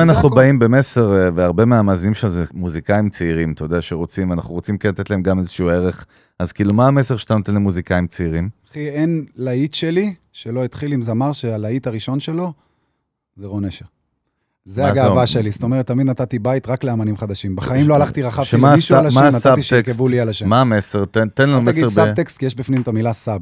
אם 0.00 0.06
זה 0.06 0.12
אנחנו. 0.12 0.30
באים 0.30 0.58
במסר, 0.58 1.12
אה, 1.24 1.30
והרבה 1.34 1.64
מהמאזינים 1.64 2.14
שלנו 2.14 2.32
זה 2.32 2.44
מוזיקאים 2.54 3.08
צעירים, 3.10 3.52
אתה 3.52 3.64
יודע, 3.64 3.82
שרוצים, 3.82 4.32
אנחנו 4.32 4.54
רוצים 4.54 4.78
כן 4.78 4.88
לתת 4.88 5.10
להם 5.10 5.22
גם 5.22 5.38
איזשהו 5.38 5.68
ערך. 5.68 6.06
אז 6.38 6.52
כאילו, 6.52 6.74
מה 6.74 6.86
המסר 6.86 7.16
שאתה 7.16 7.34
נותן 7.36 7.54
למוזיקאים 7.54 8.06
צעירים? 8.06 8.48
אחי, 8.70 8.88
אין 8.88 9.24
להיט 9.36 9.74
שלי 9.74 10.14
שלא 10.32 10.64
התחיל 10.64 10.92
עם 10.92 11.02
זמר 11.02 11.32
שהלהיט 11.32 11.86
הראשון 11.86 12.20
שלו 12.20 12.52
זה 13.36 13.46
רון 13.46 13.64
נשר. 13.64 13.84
זה 14.68 14.86
הגאווה? 14.86 15.26
שלי, 15.26 15.50
זאת 15.50 15.62
אומרת, 15.62 15.86
תמיד 15.86 16.06
נתתי 16.06 16.38
בית 16.38 16.68
רק 16.68 16.84
לאמנים 16.84 17.16
חדשים. 17.16 17.56
בחיים 17.56 17.88
לא 17.88 17.94
הלכתי, 17.94 18.22
רכבתי 18.22 18.48
שמה 18.48 18.72
למישהו 18.72 18.96
על 18.96 19.06
השם, 19.06 19.20
נתתי? 19.20 19.62
שירכבו 19.62 20.08
לי 20.08 20.20
על 20.20 20.28
השם. 20.28 20.48
מה 20.48 20.60
המסר? 20.60 21.04
תן 21.04 21.28
לנו 21.38 21.58
אל 21.58 21.72
תגיד 21.72 21.84
מסר 21.84 22.02
ב... 22.02 22.06
סאבטקסט, 22.06 22.38
כי 22.38 22.46
יש 22.46 22.54
בפנים 22.54 22.82
את 22.82 22.88
המילה 22.88 23.12
sub. 23.12 23.40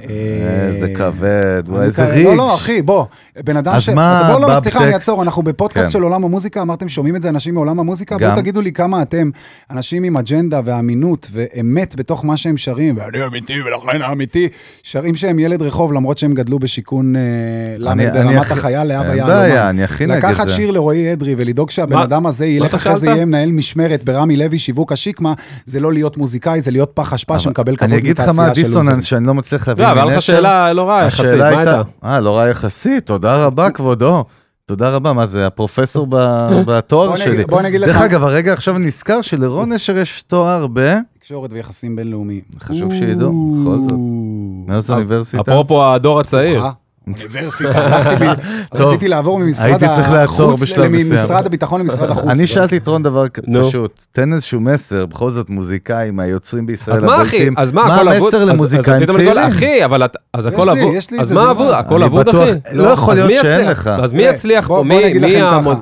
איזה 0.00 0.86
אה, 0.86 0.94
כבד, 0.94 1.62
איזה 1.82 2.04
ריג'. 2.06 2.24
לא, 2.26 2.36
לא, 2.36 2.54
אחי, 2.54 2.82
בוא, 2.82 3.04
בן 3.44 3.56
אדם 3.56 3.74
אז 3.74 3.82
ש... 3.82 3.88
מה 3.88 4.20
אתה- 4.20 4.32
בוא, 4.32 4.40
לא, 4.40 4.54
לא, 4.54 4.60
סליחה, 4.60 4.84
אני? 4.84 4.94
אעצור, 4.94 5.22
אנחנו 5.22 5.42
בפודקאסט 5.42 5.86
כן. 5.86 5.92
של 5.92 6.02
עולם 6.02 6.24
המוזיקה, 6.24 6.62
אמרתם, 6.62 6.88
שומעים 6.88 7.16
את 7.16 7.22
זה 7.22 7.28
אנשים 7.28 7.54
מעולם 7.54 7.78
המוזיקה? 7.80 8.18
בואו 8.18 8.36
תגידו 8.36 8.60
לי 8.60 8.72
כמה 8.72 9.02
אתם, 9.02 9.30
אנשים 9.70 10.02
עם 10.04 10.16
אג'נדה 10.16 10.60
ואמינות 10.64 11.28
ואמת 11.32 11.94
בתוך 11.96 12.24
מה 12.24 12.36
שהם 12.36 12.56
שרים, 12.56 12.96
ואני 12.98 13.26
אמיתי 13.26 13.54
ולכן 13.62 14.02
האמיתי, 14.02 14.48
שרים 14.82 15.14
שהם 15.16 15.38
ילד 15.38 15.62
רחוב, 15.62 15.92
למרות 15.92 16.18
שהם 16.18 16.34
גדלו 16.34 16.58
בשיכון 16.58 17.16
אה, 17.16 17.22
אני 17.92 18.06
ברמת 18.10 18.50
החייל 18.50 18.84
לאבא 18.88 19.08
אין 19.08 19.18
יהלומן. 19.18 19.36
בעיה, 19.36 19.70
אני 19.70 19.84
הכי 19.84 20.06
נגד 20.06 20.16
לקחת 20.16 20.48
זה. 20.48 20.54
שיר 20.54 20.70
לרועי 20.70 21.12
אדרי 21.12 21.34
ולדאוג 21.38 21.70
שהבן 21.70 21.96
מה- 21.96 22.04
אדם 22.04 22.26
הזה 22.26 22.46
ילך 22.46 22.74
אחרי 22.74 22.96
זה? 22.96 23.06
יהיה 23.06 23.24
מנהל 23.24 23.52
משמרת 23.52 24.04
ברמי 24.04 24.36
לוי, 24.36 24.58
שיווק 24.58 24.92
השיקמה, 24.92 25.34
זה 25.66 25.80
לא 25.80 25.92
להיות 25.92 26.16
מוזיקאי, 26.16 26.60
זה 26.60 26.70
להיות 26.70 26.90
פח 26.94 27.12
אשפה 27.12 27.38
שמקבל 27.38 27.76
כבוד 27.76 27.90
אני 27.90 27.98
אגיד 27.98 28.18
לך 28.18 28.28
מה 28.28 28.32
מתעשייה 28.32 28.54
של 29.80 29.85
הדיסוננס 29.90 30.28
לוזרים. 30.28 30.42
שאני 30.42 30.42
לא 30.42 30.46
מצליח 30.46 30.46
להבין 30.46 30.66
לא, 30.66 30.66
אבל 30.66 30.68
היה 30.68 30.68
לך. 30.68 30.72
שאלה 30.72 30.72
לא 30.72 30.88
רעה 30.88 31.06
יחסית, 31.06 31.40
מה 31.40 31.48
הייתה... 31.48 31.82
אה, 32.04 32.20
לא 32.20 32.36
רע 32.36 32.48
יחסית, 32.48 33.06
תודה 33.06 33.44
רבה, 33.44 33.70
כבודו. 33.70 34.24
תודה 34.66 34.90
רבה, 34.90 35.12
מה 35.12 35.26
זה, 35.26 35.46
הפרופסור 35.46 36.06
ב- 36.10 36.16
בתואר 36.68 37.16
שלי. 37.16 37.44
בוא 37.44 37.62
נגיד 37.62 37.80
דרך 37.80 37.96
לך- 37.96 38.02
אגב, 38.02 38.22
הרגע 38.24 38.52
עכשיו 38.52 38.78
נזכר 38.78 39.22
שלרון 39.22 39.72
נשר 39.72 39.96
יש 39.98 40.22
תואר 40.26 40.66
ב... 40.72 40.96
תקשורת 41.20 41.52
ויחסים 41.52 41.96
בינלאומיים. 41.96 42.40
חשוב 42.60 42.92
שידעו, 42.94 43.56
בכל 43.60 43.78
זאת. 43.88 43.98
מאיזו 44.66 44.94
אוניברסיטה? 44.94 45.40
אפרופו 45.52 45.84
הדור 45.94 46.20
הצעיר. 46.20 46.62
אוניברסיטה, 47.06 48.04
רציתי 48.74 49.08
לעבור 49.08 49.38
ממשרד 49.38 49.82
החוץ. 49.84 50.62
ממשרד 50.88 51.46
הביטחון 51.46 51.80
למשרד 51.80 52.10
החוץ. 52.12 52.24
אני 52.24 52.46
שאלתי 52.46 52.76
את 52.76 52.88
רון 52.88 53.02
דבר. 53.02 53.24
פשוט, 53.62 54.06
תן 54.12 54.32
איזשהו 54.32 54.60
מסר, 54.60 55.06
בכל 55.06 55.30
זאת 55.30 55.50
מוזיקאי 55.50 56.10
מהיוצרים 56.10 56.66
בישראל 56.66 56.96
אז 56.96 57.04
מה 57.04 57.22
אחי? 57.22 57.36
הבולטים. 57.36 57.54
אז 57.58 57.72
מה? 57.72 58.00
המסר 58.00 58.44
למוזיקאים 58.44 59.06
צעירים? 59.06 59.38
אחי, 59.38 59.84
אבל 59.84 60.02
אז 60.32 60.46
הכל 60.46 60.70
אבוד. 60.70 60.94
אז 61.20 61.32
מה. 61.32 61.50
אבוד? 61.50 61.74
הכל 61.74 62.02
אבוד, 62.02 62.28
אחי? 62.28 62.50
לא 62.72 62.88
יכול 62.88 63.14
להיות 63.14 63.30
שאין? 63.42 63.68
לך. 63.68 63.90
אז 64.02 64.12
מי 64.12 64.18
תראה, 64.22 64.32
יצליח 64.34 64.68
פה? 64.68 64.82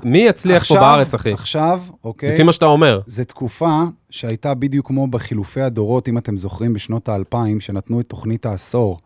מי- 0.04 0.18
יצליח 0.28 0.64
פה 0.64 0.74
בארץ, 0.74 1.14
אחי? 1.14 1.32
עכשיו, 1.32 1.80
אוקיי, 2.04 2.32
לפי 2.32 2.42
מה 2.42 2.52
שאתה 2.52 2.66
אומר. 2.66 3.00
זו 3.06 3.24
תקופה 3.24 3.82
שהייתה 4.10 4.54
בדיוק 4.54 4.86
כמו 4.86 5.06
בחילופי 5.06 5.60
הדורות, 5.60 6.08
אם 6.08 6.18
אתם 6.18 6.36
זוכרים, 6.36 6.72
בשנות 6.72 7.08
האלפיים, 7.08 7.60
שנתנו 7.60 8.00
את 8.00 8.06
תוכנית 8.08 8.46
העשור 8.46 8.98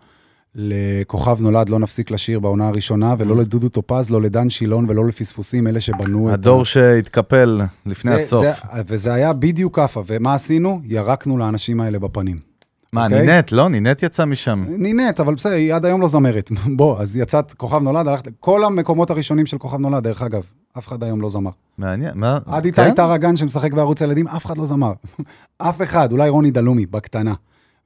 לכוכב 0.55 1.41
נולד, 1.41 1.69
לא 1.69 1.79
נפסיק 1.79 2.11
לשיר 2.11 2.41
בעונה 2.41 2.69
הראשונה, 2.69 3.15
ולא 3.19 3.37
לדודו 3.37 3.69
טופז, 3.69 4.11
לא 4.11 4.23
לדן 4.23 4.51
שילון 4.51 4.87
ולא 4.89 5.07
לפספוסים, 5.07 5.67
אלה 5.67 5.81
שבנו 5.81 6.29
את... 6.29 6.35
הדור 6.35 6.65
שהתקפל 6.65 7.61
לפני 7.87 8.11
זה- 8.17 8.23
הסוף. 8.23 8.41
זה- 8.43 8.53
וזה 8.87 9.13
היה 9.15 9.33
בדיוק 9.33 9.77
ככה, 9.77 10.01
ומה 10.07 10.35
עשינו? 10.35 10.81
ירקנו 10.85 11.39
לאנשים 11.39 11.81
האלה 11.81 11.99
בפנים. 11.99 12.39
מה, 12.93 13.05
אוקיי? 13.05 13.27
נינט? 13.27 13.53
לא, 13.53 13.69
נינט 13.69 14.03
יצא 14.03 14.25
משם. 14.25 14.65
נינט, 14.69 15.21
אבל 15.21 15.35
בסדר, 15.35 15.53
היא 15.53 15.75
עד 15.75 15.85
היום 15.85 16.01
לא 16.01 16.09
זמרת. 16.09 16.51
בוא, 16.77 16.99
אז 17.01 17.17
יצאת 17.17 17.53
כוכב 17.53 17.83
נולד, 17.83 18.09
הלכת... 18.09 18.29
כל 18.41 18.65
המקומות 18.65 19.11
הראשונים 19.11 19.47
של 19.47 19.59
כוכב 19.59 19.79
נולד, 19.79 20.03
דרך 20.05 20.23
אגב, 20.23 20.43
אף 20.79 20.89
אחד 20.89 21.03
היום 21.03 21.21
לא 21.21 21.29
זמר. 21.29 21.51
מעניין, 21.79 22.13
מה? 22.15 22.39
עד 22.47 22.63
כן? 22.63 22.83
איתי 22.83 22.97
טרגן 22.97 23.37
שמשחק 23.37 23.73
בערוץ 23.73 24.03
הילדים, 24.03 24.29
אף 24.29 24.47
אחד 24.47 24.59
לא 24.59 24.67
זמר. 24.67 24.93
אף 25.59 25.83
אחד, 25.83 26.13
אולי 26.13 26.29
רוני 26.29 26.51
דלומי, 26.51 26.87
בקטנה. 26.87 27.35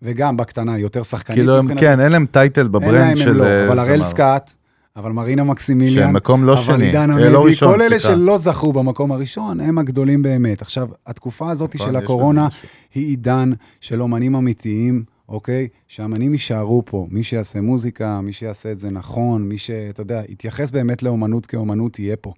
וגם 0.02 0.36
בקטנה, 0.36 0.78
יותר 0.78 1.02
שחקנית. 1.02 1.38
כאילו, 1.38 1.56
הם-. 1.56 1.74
כן, 1.78 2.00
אין 2.00 2.12
להם 2.12 2.26
title 2.26 2.60
אין 2.60 2.70
ב 2.70 2.74
brand 2.74 2.94
להם, 2.94 3.14
של 3.14 3.30
הם 3.30 3.36
לא, 3.36 3.44
אה, 3.44 3.68
אבל 3.68 3.78
הראל. 3.78 4.02
סקעת, 4.02 4.52
אבל 4.96 5.12
מרינה 5.12 5.42
שהם 5.42 5.50
מקסימיליאן, 5.50 6.12
מקום 6.12 6.44
לא 6.44 6.52
אבל 6.52 6.62
שני. 6.62 6.86
עידן 6.86 7.10
אה, 7.10 7.16
לא 7.16 7.38
עמדי, 7.38 7.48
ראשון, 7.48 7.74
כל 7.74 7.82
אלה 7.82 7.98
סליחה. 7.98 8.14
שלא 8.14 8.38
זכו 8.38 8.72
במקום 8.72 9.12
הראשון, 9.12 9.60
הם 9.60 9.78
הגדולים 9.78 10.22
באמת. 10.22 10.62
עכשיו, 10.62 10.88
התקופה 11.06 11.50
הזאת 11.50 11.74
נכון, 11.74 11.88
של 11.88 11.96
הקורונה. 11.96 12.48
היא 12.94 13.06
עידן 13.06 13.52
של 13.80 14.02
אומנים 14.02 14.34
אמיתיים, 14.34 15.04
אוקיי? 15.28 15.68
שהאמנים 15.88 16.32
יישארו 16.32 16.82
פה. 16.86 17.06
מי 17.10 17.22
שיעשה 17.22 17.60
מוזיקה, 17.60 18.20
מי 18.20 18.32
שיעשה 18.32 18.72
את 18.72 18.78
זה 18.78 18.90
נכון, 18.90 19.48
מי 19.48 19.58
שאתה 19.58 20.00
יודע, 20.00 20.22
יתייחס 20.28 20.70
באמת 20.70 21.02
לאומנות 21.02 21.46
כאומנות, 21.46 21.98
יהיה 21.98 22.16
פה. 22.16 22.32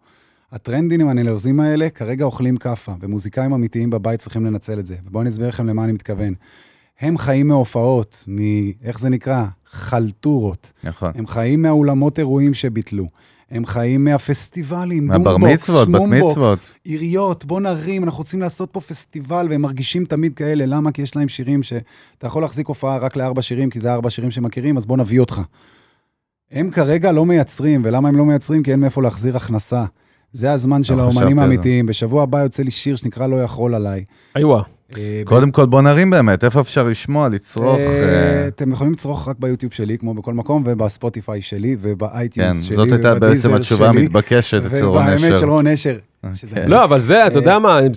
הטרנדים 0.53 1.09
הנלוזים 1.09 1.61
האלה 1.61 1.91
כרגע 1.91 2.25
אוכלים 2.25 2.57
כאפה, 2.57 2.93
ומוזיקאים 3.01 3.53
אמיתיים 3.53 3.91
בבית 3.91 4.21
צריכים 4.21 4.47
לנצל 4.47 4.79
את 4.79 4.87
זה. 4.87 4.97
ובואו 5.07 5.23
אני 5.23 5.31
אסביר 5.31 5.49
לכם 5.49 5.67
למה 5.67 5.85
אני 5.85 5.93
מתכוון. 5.93 6.35
הם 7.01 7.19
חיים 7.19 7.49
מהופעות, 7.49 8.25
מ... 8.29 8.39
איך 8.83 9.01
זה 9.01 9.09
נקרא? 9.09 9.45
חלטורות. 9.67 10.73
נכון. 10.85 11.13
הם 11.15 11.27
חיים 11.27 11.63
מהאולמות 11.63 12.19
אירועים 12.19 12.55
שביטלו. 12.55 13.09
הם 13.51 13.67
חיים 13.67 14.05
מהפסטיבלים, 14.05 15.07
מהבר 15.07 15.37
מצוות, 15.37 15.89
בת 15.89 16.01
מצוות. 16.01 16.59
עיריות, 16.85 17.45
בוא 17.45 17.61
נרים, 17.61 18.05
אנחנו 18.05 18.19
רוצים 18.19 18.41
לעשות 18.41 18.71
פה 18.73 18.81
פסטיבל, 18.81 19.47
והם 19.51 19.63
מרגישים 19.63 20.05
תמיד 20.05 20.35
כאלה, 20.35 20.67
למה? 20.67 20.93
כי 20.93 21.03
יש 21.03 21.17
להם 21.17 21.29
שירים 21.29 21.63
שאתה 21.63 22.27
יכול 22.27 22.43
להחזיק 22.43 22.67
הופעה 22.67 22.99
רק 22.99 23.17
לארבע 23.17 23.43
שירים, 23.43 23.71
כי 23.71 23.81
זה 23.81 23.93
ארבע 23.93 24.11
שירים 24.11 24.31
שמכירים, 24.31 24.77
אז 24.77 24.87
בוא 24.87 24.97
נביא 24.97 25.21
אותך. 25.21 25.41
הם 26.51 26.71
כרגע 26.71 27.13
לא 27.13 27.27
מייצרים, 27.27 27.83
ולמה 27.85 28.09
הם 28.09 28.17
לא 28.17 28.25
מייצרים? 28.25 28.63
כי 28.63 28.73
אין 28.73 28.81
מאיפה 28.81 29.03
להחזיר 29.03 29.37
הכנסה. 29.37 29.85
זה 30.33 30.53
הזמן 30.53 30.83
של 30.83 30.95
לא 30.95 31.03
האומנים. 31.03 31.39
האמיתיים. 31.39 31.87
בשבוע 31.87 32.23
הבא 32.23 32.43
יוצא 32.43 32.63
לי 32.63 32.71
שיר 32.71 32.97
שנקרא 32.97 33.27
לא 33.27 33.43
יכול 33.43 33.75
עליי. 33.75 34.05
איווה. 34.37 34.63
אה, 34.97 35.23
קודם 35.25 35.51
כל 35.51 35.67
בוא 35.67 35.83
נרים 35.83 36.11
באמת, 36.11 36.45
איפה 36.45 36.61
אפשר 36.61 36.83
לשמוע, 36.89 37.29
לצרוך? 37.29 37.79
אה, 37.79 38.03
אה, 38.43 38.49
אתם 38.49 38.73
יכולים 38.73 38.93
לצרוך 38.93 39.29
רק 39.29 39.37
ביוטיוב 39.39 39.73
שלי, 39.73 39.99
כמו 39.99 40.15
בכל 40.15 40.35
מקום, 40.35 40.63
ובספוטיפיי 40.67 41.43
שלי, 41.43 41.77
כן, 41.83 41.89
וב-iTunes 41.91 42.63
שלי, 42.63 42.77
זאת 42.77 42.93
הייתה 42.93 43.15
בעצם 43.15 43.55
התשובה 43.55 43.91
שלי, 43.93 44.01
המתבקשת 44.01 44.63
אצל 44.67 44.85
רון 44.85 45.03
ובאמת 45.03 45.15
נשר. 45.21 45.37
של 45.37 45.49
רון 45.49 45.67
נשר. 45.67 45.97
שזה- 46.35 46.57
כן. 46.57 46.69
לא, 46.69 46.85
אבל 46.85 47.01
זה, 47.01 47.27
אתה 47.27 47.39
יודע 47.39 47.59
מה, 47.59 47.79
אני 47.79 47.89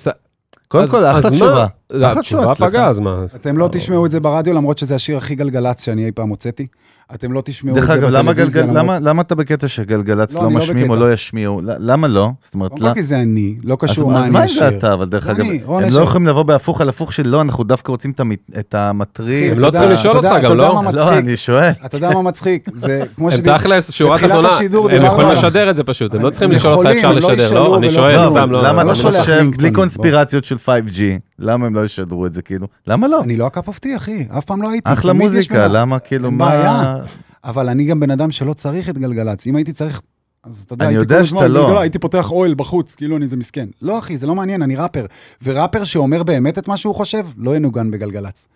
קודם 0.67 0.87
כל, 0.87 1.05
אחלה? 1.05 1.31
תשובה. 1.31 1.67
לא, 1.89 2.11
אחלה 2.11 2.21
תשובה 2.21 2.51
אצלך. 2.51 2.67
פגעה, 2.69 2.87
אז 2.89 2.99
מה? 2.99 3.23
אתם 3.35 3.57
לא 3.57 3.69
תשמעו 3.71 4.05
את 4.05 4.11
זה 4.11 4.19
ברדיו, 4.19 4.53
למרות 4.53 4.77
שזה 4.77 4.95
השיר 4.95 5.17
הכי 5.17 5.35
גלגלצ 5.35 5.83
שאני 5.85 6.05
אי 6.05 6.11
פעם 6.11 6.29
הוצאתי. 6.29 6.67
אתם 7.15 7.31
לא 7.31 7.41
תשמעו 7.45 7.75
את 7.75 7.81
דרך 7.81 7.87
זה 7.87 7.93
אגב, 7.93 8.09
למה 8.09 8.31
בטלוויזיה, 8.31 8.61
גלגל- 8.63 8.79
למרות- 8.79 8.95
למה- 8.99 9.09
למה 9.09 9.21
אתה 9.21 9.35
בקטע 9.35 9.67
שגלגלצ 9.67 10.33
לא, 10.33 10.39
לא 10.43 10.49
לא 10.49 10.55
משמיעים 10.55 10.89
או. 10.89 10.95
לא 10.95 11.13
ישמיעו? 11.13 11.61
למה 11.63 12.07
לא? 12.07 12.29
זאת 12.41 12.53
אומרת, 12.53 12.79
לא- 12.79 12.93
כי 12.93 13.03
זה 13.03 13.19
אני, 13.21 13.55
לא 13.63 13.77
אז 13.83 13.89
קשור 13.91 14.07
מה- 14.07 14.13
מה 14.13 14.19
אז 14.19 14.23
אני 14.25 14.33
מה 14.33 14.39
אם 14.39 14.45
אשיר. 14.45 14.59
זה 14.69 14.77
אתה? 14.77 14.93
אבל 14.93 15.05
דרך 15.09 15.27
אגב, 15.27 15.45
הם. 15.69 15.83
לא 15.95 16.01
יכולים 16.01 16.27
לבוא 16.27 16.43
בהפוך 16.43 16.81
על 16.81 16.89
הפוך 16.89 17.13
של 17.13 17.27
לא, 17.27 17.41
אנחנו 17.41 17.63
דווקא 17.63 17.91
רוצים 17.91 18.11
את 18.11 18.19
המ- 18.19 18.31
את 18.59 18.75
המטריס. 18.75 19.53
הם 19.55 19.59
לא 19.61 19.67
אתה 19.67 19.77
צריכים 19.77 19.91
לשאול 19.93 20.11
אתה 20.11 20.17
אותך 20.17 20.29
גם, 20.29 20.37
אתה 20.37 20.53
יודע 20.53 20.67
לא? 20.67 20.81
מה 20.83 20.91
לא? 20.91 21.17
אני 21.17 21.37
שואל. 21.37 21.71
אתה 21.85 21.97
יודע 21.97 22.09
מה 22.11 22.21
מצחיק? 22.21 22.69
זה 22.73 23.03
כמו 23.15 23.31
שדיבר- 23.31 23.57
תכלס, 23.57 23.91
שורה 23.91 24.13
בתחילת 24.15 24.31
תחתונה, 24.45 24.95
הם 24.95 25.05
יכולים 25.05 25.29
לשדר 25.29 25.69
את 25.69 25.75
זה 25.75 25.83
פשוט, 25.83 26.15
הם 26.15 26.21
לא 26.21 26.29
צריכים 26.29 26.51
לשאול 26.51 26.73
אותך 26.73 26.89
אפשר 26.89 27.11
לא 27.13 27.31
לשדר, 27.31 27.53
לא? 27.53 27.77
אני 27.77 27.89
שואל. 27.89 28.29
סתם, 28.29 28.51
לא... 28.51 28.63
למה 28.63 28.83
לא 28.83 28.91
אתה 28.91 28.99
שולח 28.99 29.19
חושב, 29.19 29.45
בלי. 29.57 29.71
קונספירציות 29.71 30.45
של 30.45 30.55
5G, 30.65 31.01
למה 31.39 31.65
הם 31.65 31.75
לא 31.75 31.85
ישדרו 31.85 32.25
את 32.25 32.33
זה 32.33 32.41
כאילו? 32.41 32.67
למה 32.87 33.07
לא? 33.07 33.21
אני 33.21 33.37
לא 33.37 33.47
ה-cup 33.47 33.67
of 33.67 33.76
tea, 33.76 33.95
אחי, 33.95 34.27
אף 34.37 34.45
פעם 34.45 34.61
לא 34.61 34.69
הייתי. 34.69 34.93
אחלה 34.93 35.13
מוזיקה. 35.13 35.67
למה 35.67 35.99
כאילו, 35.99 36.31
מה... 36.31 36.49
בעיה. 36.49 36.95
אבל 37.43 37.69
אני 37.69 37.85
גם 37.85 37.99
בן 37.99 38.11
אדם 38.11 38.31
שלא 38.31 38.53
צריך 38.53 38.89
את 38.89 38.97
גלגלצ. 38.97 39.47
אם 39.47 39.55
הייתי 39.55 39.73
צריך... 39.73 40.01
אז 40.43 40.63
אתה 40.65 40.73
יודע, 40.73 40.85
אני 40.85 40.93
יודע 40.93 41.23
שאתה 41.23 41.45
הזמן, 41.45 41.51
לא. 41.51 41.79
הייתי 41.79 41.99
פותח 41.99 42.31
אוהל 42.31 42.53
בחוץ, 42.53 42.95
כאילו 42.95 43.17
אני 43.17 43.25
איזה 43.25 43.35
מסכן. 43.35 43.69
לא, 43.81 43.99
אחי, 43.99 44.17
זה 44.17 44.27
לא 44.27 44.35
מעניין, 44.35 44.61
אני 44.61 44.75
ראפר. 44.75 45.05
וראפר 45.43 45.83
שאומר 45.83 46.23
באמת 46.23 46.57
את 46.57 46.67
מה 46.67 46.77
שהוא 46.77 46.95
חושב, 46.95 47.25
לא 47.37 47.55
ינוגן 47.55 47.91
בגלגלצ. 47.91 48.47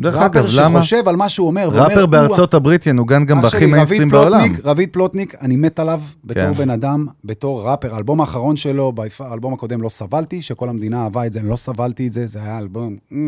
דרך 0.00 0.14
ראפר 0.14 0.26
אגב, 0.26 0.44
למה? 0.56 0.82
שחושב 0.82 1.08
על 1.08 1.16
מה 1.16 1.28
שהוא 1.28 1.46
אומר, 1.46 1.68
ואומר, 1.72 1.84
ראפר 1.84 2.00
"הוא 2.00 2.08
בארצות 2.08 2.54
הברית 2.54 2.86
ינוגן 2.86 3.24
גם 3.24 3.42
בהכי 3.42 3.56
שלי, 3.56 3.66
מיינסטרים 3.66 4.08
בעולם. 4.08 4.48
רביד 4.64 4.88
פלוטניק, 4.92 5.34
אני 5.40 5.56
מת 5.56 5.78
עליו 5.78 6.00
בתור 6.24 6.42
כן. 6.42 6.52
בן 6.52 6.70
אדם, 6.70 7.06
בתור 7.24 7.68
ראפר. 7.68 7.94
האלבום 7.94 8.20
האחרון 8.20 8.56
שלו, 8.56 8.92
האלבום 9.20 9.54
הקודם 9.54 9.82
לא 9.82 9.88
סבלתי, 9.88 10.42
שכל 10.42 10.68
המדינה 10.68 11.04
אהבה 11.04 11.26
את 11.26 11.32
זה, 11.32 11.40
אני 11.40 11.48
לא 11.48 11.56
סבלתי 11.56 12.06
את 12.06 12.12
זה, 12.12 12.26
זה 12.26 12.38
היה 12.42 12.58
אלבום... 12.58 12.96
אה. 13.12 13.18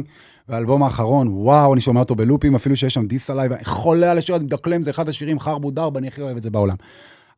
והאלבום 0.49 0.83
האחרון, 0.83 1.29
וואו, 1.31 1.73
אני 1.73 1.81
שומע 1.81 2.01
אותו 2.01 2.15
בלופים, 2.15 2.55
אפילו 2.55 2.77
שיש 2.77 2.95
שם 2.95 3.07
diss 3.07 3.31
עליי, 3.31 3.49
ואני 3.49 3.65
חולה 3.65 4.11
על 4.11 4.19
השיר, 4.19 4.37
אני 4.37 4.45
מדקלם, 4.45 4.83
זה 4.83 4.91
אחד 4.91 5.09
השירים, 5.09 5.39
חרבו 5.39 5.71
דרב, 5.71 5.97
אני 5.97 6.09
הכי 6.09 6.21
אוהב 6.21 6.37
את 6.37 6.43
זה 6.43 6.51
בעולם. 6.51 6.77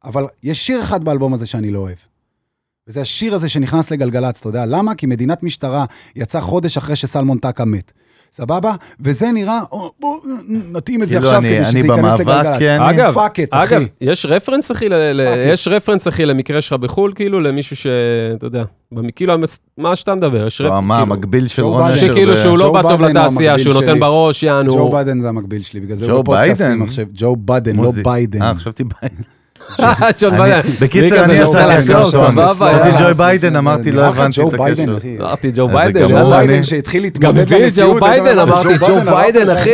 אבל 0.04 0.24
יש 0.42 0.66
שיר 0.66 0.82
אחד 0.82 1.04
באלבום 1.04 1.32
הזה 1.32 1.46
שאני 1.46 1.70
לא 1.70 1.78
אוהב, 1.78 1.96
וזה 2.88 3.00
השיר 3.00 3.34
הזה 3.34 3.48
שנכנס 3.48 3.90
לגלגלצ, 3.90 4.40
אתה 4.40 4.48
יודע 4.48 4.66
למה? 4.66 4.94
כי 4.94 5.06
מדינת 5.06 5.42
משטרה 5.42 5.84
יצא 6.16 6.40
חודש 6.40 6.76
אחרי 6.76 6.96
שסלמון 6.96 7.38
טקה 7.38 7.64
מת. 7.64 7.92
סבבה? 8.32 8.72
וזה 9.00 9.32
נראה, 9.32 9.60
או, 9.72 9.90
בוא 10.00 10.16
נתאים 10.48 11.02
את 11.02 11.08
זה 11.08 11.16
כאילו, 11.16 11.28
עכשיו 11.30 11.40
אני- 11.42 11.56
כדי 11.56 11.64
שזה 11.64 11.78
ייכנס 11.78 12.14
לגלגלצ. 12.20 12.58
כן. 12.58 12.80
אגב, 12.82 13.14
fuck 13.14 13.40
את, 13.40 13.48
אגב, 13.50 13.62
אחי. 13.82 13.86
יש 14.00 14.26
רפרנס, 14.26 14.72
אחי, 14.72 14.86
יש 15.52 15.68
רפרנס, 15.68 16.08
אחי, 16.08 16.26
למקרה 16.26 16.60
שלך 16.60 16.72
בחו"ל, 16.80 17.12
כאילו, 17.14 17.40
למישהו 17.40 17.76
ש... 17.76 17.86
אתה 18.36 18.46
יודע, 18.46 18.64
כאילו, 19.16 19.34
מה 19.78 19.96
שאתה 19.96 20.14
מדבר, 20.14 20.46
יש 20.46 20.60
לא, 20.60 20.66
רפרנס, 20.66 20.82
מה, 20.84 20.96
כאילו, 21.00 21.14
המקביל 21.14 21.48
של 21.48 21.62
רון. 21.62 21.82
אשר. 21.82 21.96
שכאילו 22.06 22.36
שהוא 22.36 22.58
לא 22.58 22.72
בא 22.72 22.82
טוב 22.82 23.02
לתעשייה, 23.02 23.58
שהוא 23.58 23.74
נותן. 23.74 24.00
בראש, 24.00 24.42
יענו. 24.42 24.72
ג'ו 24.72 24.90
ביידן 24.90 25.20
זה 25.20 25.28
המקביל 25.28 25.62
שלי, 25.62 25.80
בגלל 25.80 25.96
זה 25.96 26.12
הוא 26.12 26.22
בפודקאסטים? 26.22 26.82
עכשיו. 26.82 27.04
ג'ו 27.14 27.36
ביידן, 27.36 27.76
לא. 27.76 27.90
ביידן. 28.04 28.42
אה, 28.42 28.54
חשבתי 28.54 28.84
ביידן. 28.84 29.22
ג'ון 30.20 30.36
ביידן. 30.38 30.68
בקיצר, 30.80 31.24
אני 31.24 31.36
שואו, 31.36 31.52
שעון. 32.10 32.32
סבבה, 32.32 32.48
חשבתי. 32.48 33.02
ג'וי 33.02 33.12
ביידן, 33.12 33.56
אמרתי, 33.56 33.92
לא 33.92 34.06
הבנתי 34.06 34.40
ג'ו 34.42 34.48
את 34.48 34.54
ביידן, 34.54 34.88
הקשר. 34.92 35.08
אמרתי 35.20 35.50
ג'ו 35.54 35.68
אז 35.68 35.72
ביידן, 35.72 36.08
זה 36.08 36.14
ג'ו. 36.14 36.30
ביידן 36.30 36.62
שהתחיל 36.62 37.02
גם 37.18 37.36
להתמודד 37.36 37.62
לנשיאות. 37.62 38.00
ג'ו 38.00 38.06
היית 38.06 38.22
ביידן, 38.22 38.38
אומר, 38.38 38.52
אמרתי 38.54 38.78
ג'ו 38.78 39.00
ביידן, 39.14 39.50
אחי. 39.50 39.70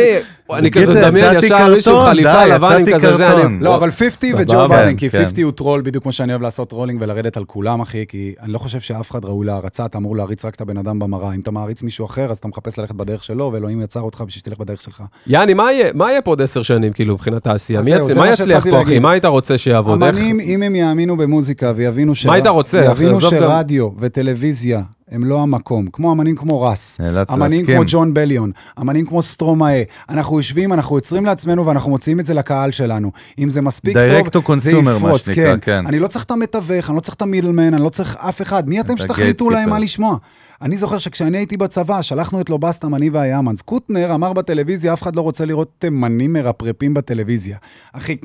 אני 0.53 0.71
כזה 0.71 0.91
מדמיין 1.07 1.25
יצאתי 1.37 1.45
ישר 1.45 1.73
מישהו 1.75 1.97
עם 2.01 2.05
חליפה 2.05 2.45
לבן 2.45 2.73
עם 2.87 2.93
כזה, 2.99 3.17
זה, 3.17 3.45
אני... 3.45 3.59
לא, 3.59 3.75
אבל 3.75 3.91
50 3.91 4.35
וג'ו 4.39 4.67
כן, 4.69 4.95
כי 4.97 5.09
כן. 5.09 5.23
50 5.25 5.45
הוא 5.45 5.51
טרול 5.53 5.81
בדיוק 5.81 6.03
כמו 6.03 6.11
שאני 6.11 6.31
אוהב 6.33 6.41
לעשות 6.41 6.71
trolling 6.71 7.01
ולרדת 7.01 7.37
על 7.37 7.45
כולם, 7.45 7.81
אחי, 7.81 8.05
כי 8.07 8.33
אני 8.41 8.53
לא 8.53 8.57
חושב 8.57 8.79
שאף 8.79 9.11
אחד 9.11 9.25
ראוי 9.25 9.45
להערצה, 9.45 9.85
אתה 9.85 9.97
אמור 9.97 10.15
להעריץ 10.15 10.45
רק 10.45 10.55
את 10.55 10.61
הבן 10.61 10.77
אדם 10.77 10.99
במראה. 10.99 11.33
אם 11.33 11.39
אתה 11.39 11.51
מעריץ 11.51 11.83
מישהו 11.83 12.05
אחר, 12.05 12.31
אז 12.31 12.37
אתה 12.37 12.47
מחפש 12.47 12.79
ללכת 12.79 12.95
בדרך 12.95 13.23
שלו, 13.23 13.49
ואלוהים 13.53 13.81
יצר 13.81 14.01
אותך 14.01 14.23
בשביל 14.27 14.39
שתלך 14.39 14.57
בדרך 14.57 14.81
שלך. 14.81 15.03
יעני, 15.27 15.53
מה 15.53 15.71
יהיה- 15.71 16.21
פה 16.21 16.31
עוד 16.31 16.41
עשר 16.41 16.61
שנים, 16.61 16.93
כאילו, 16.93 17.13
מבחינת 17.13 17.47
העשייה? 17.47 17.81
מה 18.17 18.29
יצליח 18.29 18.67
פה, 18.69 18.81
אחי? 18.81 18.99
מה 18.99 19.11
היית 19.11 19.25
רוצה 19.25 19.57
שיעבוד? 19.57 20.03
אמנים, 20.03 20.39
אם 20.39 20.63
הם 20.63 20.75
יאמינו 20.75 21.17
במוזיקה 21.17 21.73
ויבינו 21.75 22.15
שרדיו 22.15 23.89
וטלוויזיה 23.99 24.81
הם 25.11 25.23
לא 25.23 25.41
המקום. 25.41 25.87
כמו 25.93 26.11
אמנים 26.11 26.35
כמו 26.35 26.61
רס, 26.61 26.99
אמנים 27.01 27.59
להסכים. 27.59 27.65
כמו 27.65 27.83
ג'ון 27.87 28.13
בליון, 28.13 28.51
אמנים 28.81 29.05
כמו 29.05 29.21
סטרומאה. 29.21 29.83
אנחנו 30.09 30.37
יושבים, 30.37 30.73
אנחנו 30.73 30.95
יוצרים 30.95 31.25
לעצמנו 31.25 31.65
ואנחנו 31.65 31.91
מוציאים 31.91 32.19
את 32.19 32.25
זה 32.25 32.33
לקהל 32.33 32.71
שלנו. 32.71 33.11
אם 33.39 33.49
זה 33.49 33.61
מספיק 33.61 33.97
Direct 33.97 34.29
טוב, 34.29 34.55
זה 34.55 34.71
consumer, 34.71 34.81
מה 34.81 34.91
יפרוץ, 34.95 35.25
שנקרא, 35.25 35.55
כן. 35.61 35.87
אני 35.87 35.99
לא 35.99 36.07
צריך 36.07 36.25
את 36.25 36.31
המתווך, 36.31 36.89
אני 36.89 36.95
לא 36.95 37.01
צריך 37.01 37.15
את 37.15 37.21
המילמן, 37.21 37.73
אני 37.73 37.83
לא 37.83 37.89
צריך 37.89 38.15
אף 38.15 38.41
אחד. 38.41 38.69
מי 38.69 38.79
אתם 38.79 38.93
את 38.93 38.99
שתחליטו 38.99 39.49
להם. 39.49 39.69
מה 39.69 39.79
לשמוע? 39.79 40.17
אני 40.61 40.77
זוכר 40.77 40.97
שכשאני 40.97 41.37
הייתי 41.37 41.57
בצבא, 41.57 42.01
שלחנו 42.01 42.41
את 42.41 42.49
לובסטם, 42.49 42.95
אני 42.95 43.09
והיאמנס. 43.09 43.61
קוטנר 43.61 44.15
אמר 44.15 44.33
בטלוויזיה, 44.33 44.93
אף 44.93 45.01
אחד 45.01 45.15
לא 45.15 45.21
רוצה 45.21 45.45
לראות 45.45 45.71
תימנים 45.79 46.33
מרפרפים 46.33 46.93
בטלוויזיה. 46.93 47.57
אחי, 47.93 48.17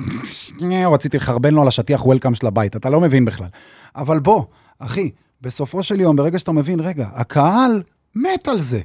רציתי 0.92 1.16
לחרבן 1.16 1.54
לו 1.54 1.62
על 1.62 1.68
השטיח 1.68 2.06
וולקאם 2.06 2.34
של 2.34 2.46
הבית, 2.46 2.76
אתה 2.76 2.90
לא 2.90 3.00
מבין 3.00 3.24
בכלל. 3.24 3.48
אבל 3.96 4.20
בוא, 4.20 4.44
אחי, 4.78 5.10
בסופו 5.43 5.82
של 5.82 6.01
יום, 6.01 6.16
ברגע 6.16 6.38
שאתה 6.38 6.53
מבין, 6.53 6.80
רגע, 6.80 7.09
הקהל 7.12 7.82
מת 8.14 8.49
על 8.49 8.61
זה. 8.61 8.80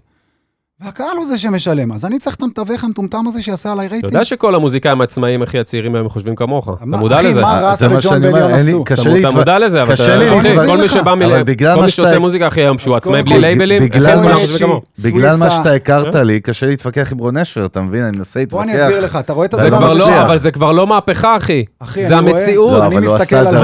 והקהל 0.86 1.18
הוא 1.18 1.26
זה 1.26 1.38
שמשלם, 1.38 1.92
אז 1.92 2.06
אני 2.06 2.20
צריך 2.20 2.36
את 2.36 2.42
המתווך 2.42 2.84
המטומטם 2.84 3.28
הזה 3.28 3.42
שיעשה 3.42 3.72
עליי 3.72 3.86
אתה 3.86 3.94
רייטינג. 3.94 4.14
יודע 4.14 4.26
שכל 4.26 4.56
המוזיקאים 4.56 5.02
העצמאים 5.02 5.42
הכי 5.42 5.60
הצעירים 5.60 5.96
היום 5.96 6.10
חושבים 6.10 6.36
כמוך. 6.36 6.70
אתה 6.78 6.86
מה- 6.86 6.98
מודע 6.98 7.16
אחי, 7.16 7.28
לזה? 7.28 7.42
מה 7.42 7.60
רס 7.64 7.80
זה 7.80 7.88
מה 7.88 7.96
וג'ון 7.98 8.22
בליון 8.22 8.52
עשו? 8.54 8.84
אתה 8.84 8.94
אתה 9.28 9.36
מודע 9.36 9.60
לזה, 9.60 9.82
אבל 9.82 9.94
אתה... 9.94 10.04
אחי. 10.38 10.56
כל 10.68 10.78
מי 10.78 10.88
שבא 10.88 11.16
מ... 11.16 11.22
אבל 11.22 11.44
בגלל 11.44 11.74
כל 11.74 11.80
מה 11.80 11.86
מי 11.86 11.92
שעושה 11.92 12.20
מוזיקה, 12.20 12.48
אחי, 12.48 12.62
היום 12.62 12.78
שהוא 12.80 12.96
עצמאי 12.96 13.24
בלי 13.24 13.40
לייבלים, 13.40 13.84
בגלל 13.84 14.06
אחי, 14.12 14.16
מה 14.16 14.24
כולם 14.24 14.38
ש- 14.38 14.42
חושבים 14.46 14.68
כמוהו. 14.68 14.82
בגלל 15.04 15.36
מה. 15.36 15.50
שאתה 15.50 15.72
הכרת 15.74 16.16
לי, 16.16 16.40
קשה 16.40 16.66
להתווכח 16.66 17.12
עם 17.12 17.18
רון 17.18 17.38
אשר, 17.38 17.66
אתה 17.66 17.82
מבין? 17.82 18.04
אני 18.04 18.18
מנסה 18.18 18.40
להתווכח. 18.40 18.64
בוא 18.66 18.72
אני 18.72 18.82
אסביר 18.84 19.02
לך, 19.06 19.16
אתה 19.16 19.34
רואה 19.34 19.46
את 19.46 19.54
הדבר 19.54 19.92
הזה? 19.92 20.00
לא, 20.00 20.06
מצליח. 20.06 20.26
אבל 20.26 20.38
זה 20.38 20.52
כבר 20.52 20.72
לא 20.72 20.88
מהפכה, 20.88 21.38
אחי. 21.38 21.66
אחי, 21.80 22.08
זה 22.08 22.18
המציאות. 22.18 22.72
לא, 22.72 22.86
אני 22.86 22.98
מסתכל 22.98 23.36
על. 23.36 23.56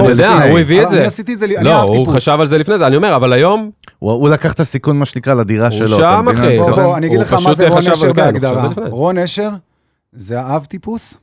הוא 0.51 0.59
הביא 0.59 0.82
את 0.84 0.89
זה. 0.89 1.07
לא, 1.61 1.82
הוא. 1.82 2.07
חשב 2.07 2.38
על 2.39 2.47
זה 2.47 2.57
לפני 2.57 2.78
זה, 2.78 2.88
אני 2.88 2.95
אומר, 2.95 3.16
אבל 3.16 3.34
היום, 3.34 3.70
הוא 3.99 4.30
לקח 4.30 4.53
את 4.53 4.59
הסיכון, 4.59 4.99
מה 4.99 5.05
שנקרא, 5.05 5.34
לדירה 5.34 5.68
הוא 5.68 5.78
שלו. 5.78 5.97
שם, 5.97 6.26
אתה 6.32 6.39
מבין? 6.41 7.03
אני 7.04 7.10
אגיד 7.10 7.20
לך 7.20 7.34
מה 7.34 7.54
זה 7.54 7.68
רון 7.68 7.82
חשב 7.82 8.12
בהגדרה. 8.12 8.70
רון 8.89 9.18
נשר 9.18 9.49
זה 10.14 10.39
האב 10.39 10.66
טיפוס, 10.66 11.18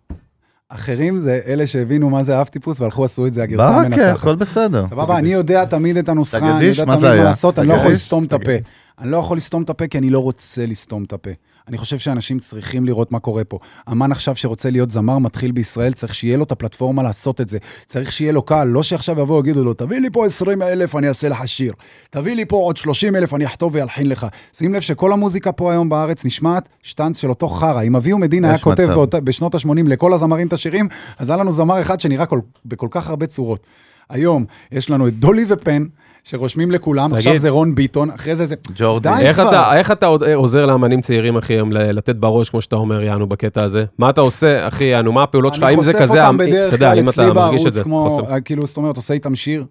אחרים 0.69 1.19
זה 1.19 1.41
אלה 1.47 1.67
שהבינו 1.67 2.11
מה 2.11 2.25
זה 2.25 2.37
האב 2.37 2.47
טיפוס 2.47 2.81
והלכו 2.81 3.05
עשו 3.05 3.27
את 3.27 3.35
זה 3.35 3.43
הגרסה 3.43 3.71
ברכה, 3.71 3.85
המנצחת. 3.85 4.15
הכל 4.15 4.37
בסדר. 4.37 4.87
סבבה, 4.87 5.19
אני 5.19 5.33
יודע 5.33 5.65
תמיד 5.65 5.97
את 5.97 6.09
הנוסחה, 6.09 6.57
אני? 6.57 6.65
יודע 6.65 6.85
תמיד 6.85 6.99
מה? 6.99 7.15
לעשות, 7.15 7.59
אני 7.59 7.69
לא 7.69 7.75
יכול? 7.75 7.93
לסתום 7.93 8.25
את 8.25 8.33
הפה. 8.33 8.53
אני 8.99 9.11
לא 9.11 9.17
יכול 9.17 9.37
לסתום 9.37 9.63
את 9.63 9.71
הפה 9.71 9.87
כי 9.87 9.99
אני 9.99 10.11
לא 10.11 10.19
רוצה 10.19 10.67
לסתום 10.67 11.05
את 11.05 11.13
הפה. 11.13 11.31
אני 11.69 11.79
חושב 11.79 11.99
שאנשים 11.99 12.39
צריכים 12.39 12.85
לראות 12.85 13.13
מה 13.13 13.19
קורה 13.19 13.45
פה. 13.45 13.59
אמן 13.93 14.13
עכשיו 14.13 14.37
שרוצה 14.37 14.71
להיות 14.71 14.91
זמר 14.91 15.19
מתחיל 15.19 15.53
בישראל, 15.53 15.93
צריך 15.93 16.15
שיהיה 16.15 16.37
לו 16.37 16.45
את 16.45 16.53
הפלטפורמה 16.53 17.03
לעשות 17.03 17.41
את 17.41 17.49
זה. 17.49 17.59
צריך 17.87 18.13
שיהיה 18.13 18.33
לו 18.33 18.43
קהל, 18.43 18.69
לא 18.69 18.83
שעכשיו 18.83 19.21
יבואו 19.21 19.45
ויגידו 19.45 19.65
לו, 19.65 19.75
תביא 19.75 19.99
לי 19.99 20.11
פה 20.11 20.27
20 20.27 20.63
אלף, 20.63 20.97
אני 20.97 21.09
אעשה 21.09 21.29
לך 21.29 21.49
שיר. 21.49 21.73
תביא 22.11 22.35
לי 22.35 22.45
פה 22.45 22.57
עוד 22.57 22.77
30 22.77 23.17
אלף, 23.17 23.35
אני 23.35 23.47
אכתוב 23.47 23.75
ואלחין 23.75 24.09
לך. 24.09 24.27
שים 24.55 24.75
לב 24.75 24.81
שכל 24.81 25.13
המוזיקה 25.13 25.53
פה 25.53 25.73
היום 25.73 25.89
בארץ 25.89 26.25
נשמעת 26.25 26.69
שטאנץ 26.83 27.21
של 27.21 27.29
אותו 27.29 27.49
חרא. 27.49 27.83
אם 27.83 27.97
אביהו 27.97 28.19
מדין 28.19 28.45
היה 28.45 28.59
כותב 28.59 28.83
מצב. 28.83 28.93
באותה, 28.93 29.21
בשנות 29.21 29.55
ה-80 29.55 29.69
לכל 29.87 30.13
הזמרים 30.13 30.47
את 30.47 30.53
השירים, 30.53 30.89
אז 31.19 31.31
היה 31.31 31.37
לנו 31.37 31.53
זמר 31.53 31.81
אחד 31.81 32.01
שנראה 32.01 32.27
כל, 32.27 32.41
בכל 32.65 32.89
כך 32.91 33.09
הרבה 33.09 33.27
צורות. 33.27 33.67
היום 34.11 34.45
יש 34.73 34.91
לנו 34.91 35.09
את 35.09 35.19
דולי 35.19 35.45
ופן, 35.49 35.85
שרושמים 36.25 36.71
לכולם, 36.71 37.07
תגיד. 37.07 37.19
עכשיו 37.19 37.39
זה 37.39 37.49
רון 37.49 37.75
ביטון, 37.75 38.11
אחרי 38.11 38.37
זה 38.37 38.47
זה... 38.47 38.55
ג'ורדי. 38.75 39.09
די 39.17 39.27
איך 39.27 39.37
כבר. 39.37 39.49
אתה, 39.49 39.77
איך 39.77 39.91
אתה 39.91 40.07
עוד 40.07 40.23
עוזר 40.23 40.67
לאמנים 40.67 41.01
צעירים, 41.01 41.37
אחי, 41.37 41.53
היום 41.53 41.73
ל- 41.73 41.93
לתת 41.93 42.17
בראש, 42.17 42.51
כמו 42.51 42.61
שאתה 42.61 42.77
אומר, 42.77 43.03
יענו, 43.03 43.27
בקטע 43.27 43.65
הזה? 43.65 43.85
מה 43.99 44.11
אתה 44.11 44.21
עושה, 44.21 44.69
אחי, 44.69 44.85
יענו, 44.85 45.13
מה 45.13 45.23
הפעולות 45.23 45.55
שלך? 45.55 45.65
אם 45.65 45.83
זה 45.83 45.93
כזה, 45.93 46.03
אני 46.03 46.07
חושף 46.07 46.17
אותם 46.19 46.37
אתה 46.37 46.45
בדרך 46.45 46.79
כלל 46.79 47.09
אצלי 47.09 47.25
אתה 47.25 47.29
את 47.29 47.35
בערוץ, 47.35 47.75
זה, 47.75 47.85
כמו, 47.85 48.09
חושף. 48.09 48.31
אה, 48.31 48.41
כאילו, 48.41 48.67
זאת 48.67 48.77
אומרת, 48.77 48.97
עושה 48.97 49.15
איתם 49.15 49.35
שיר, 49.35 49.65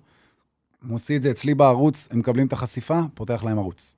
מוציא 0.84 1.18
את 1.18 1.24
זה 1.24 1.30
אצלי 1.30 1.54
בערוץ, 1.54 2.08
הם 2.12 2.20
מקבלים 2.20 2.48
את 2.48 2.54
החשיפה, 2.54 3.00
פותח 3.14 3.44
להם 3.44 3.60
ערוץ. 3.60 3.96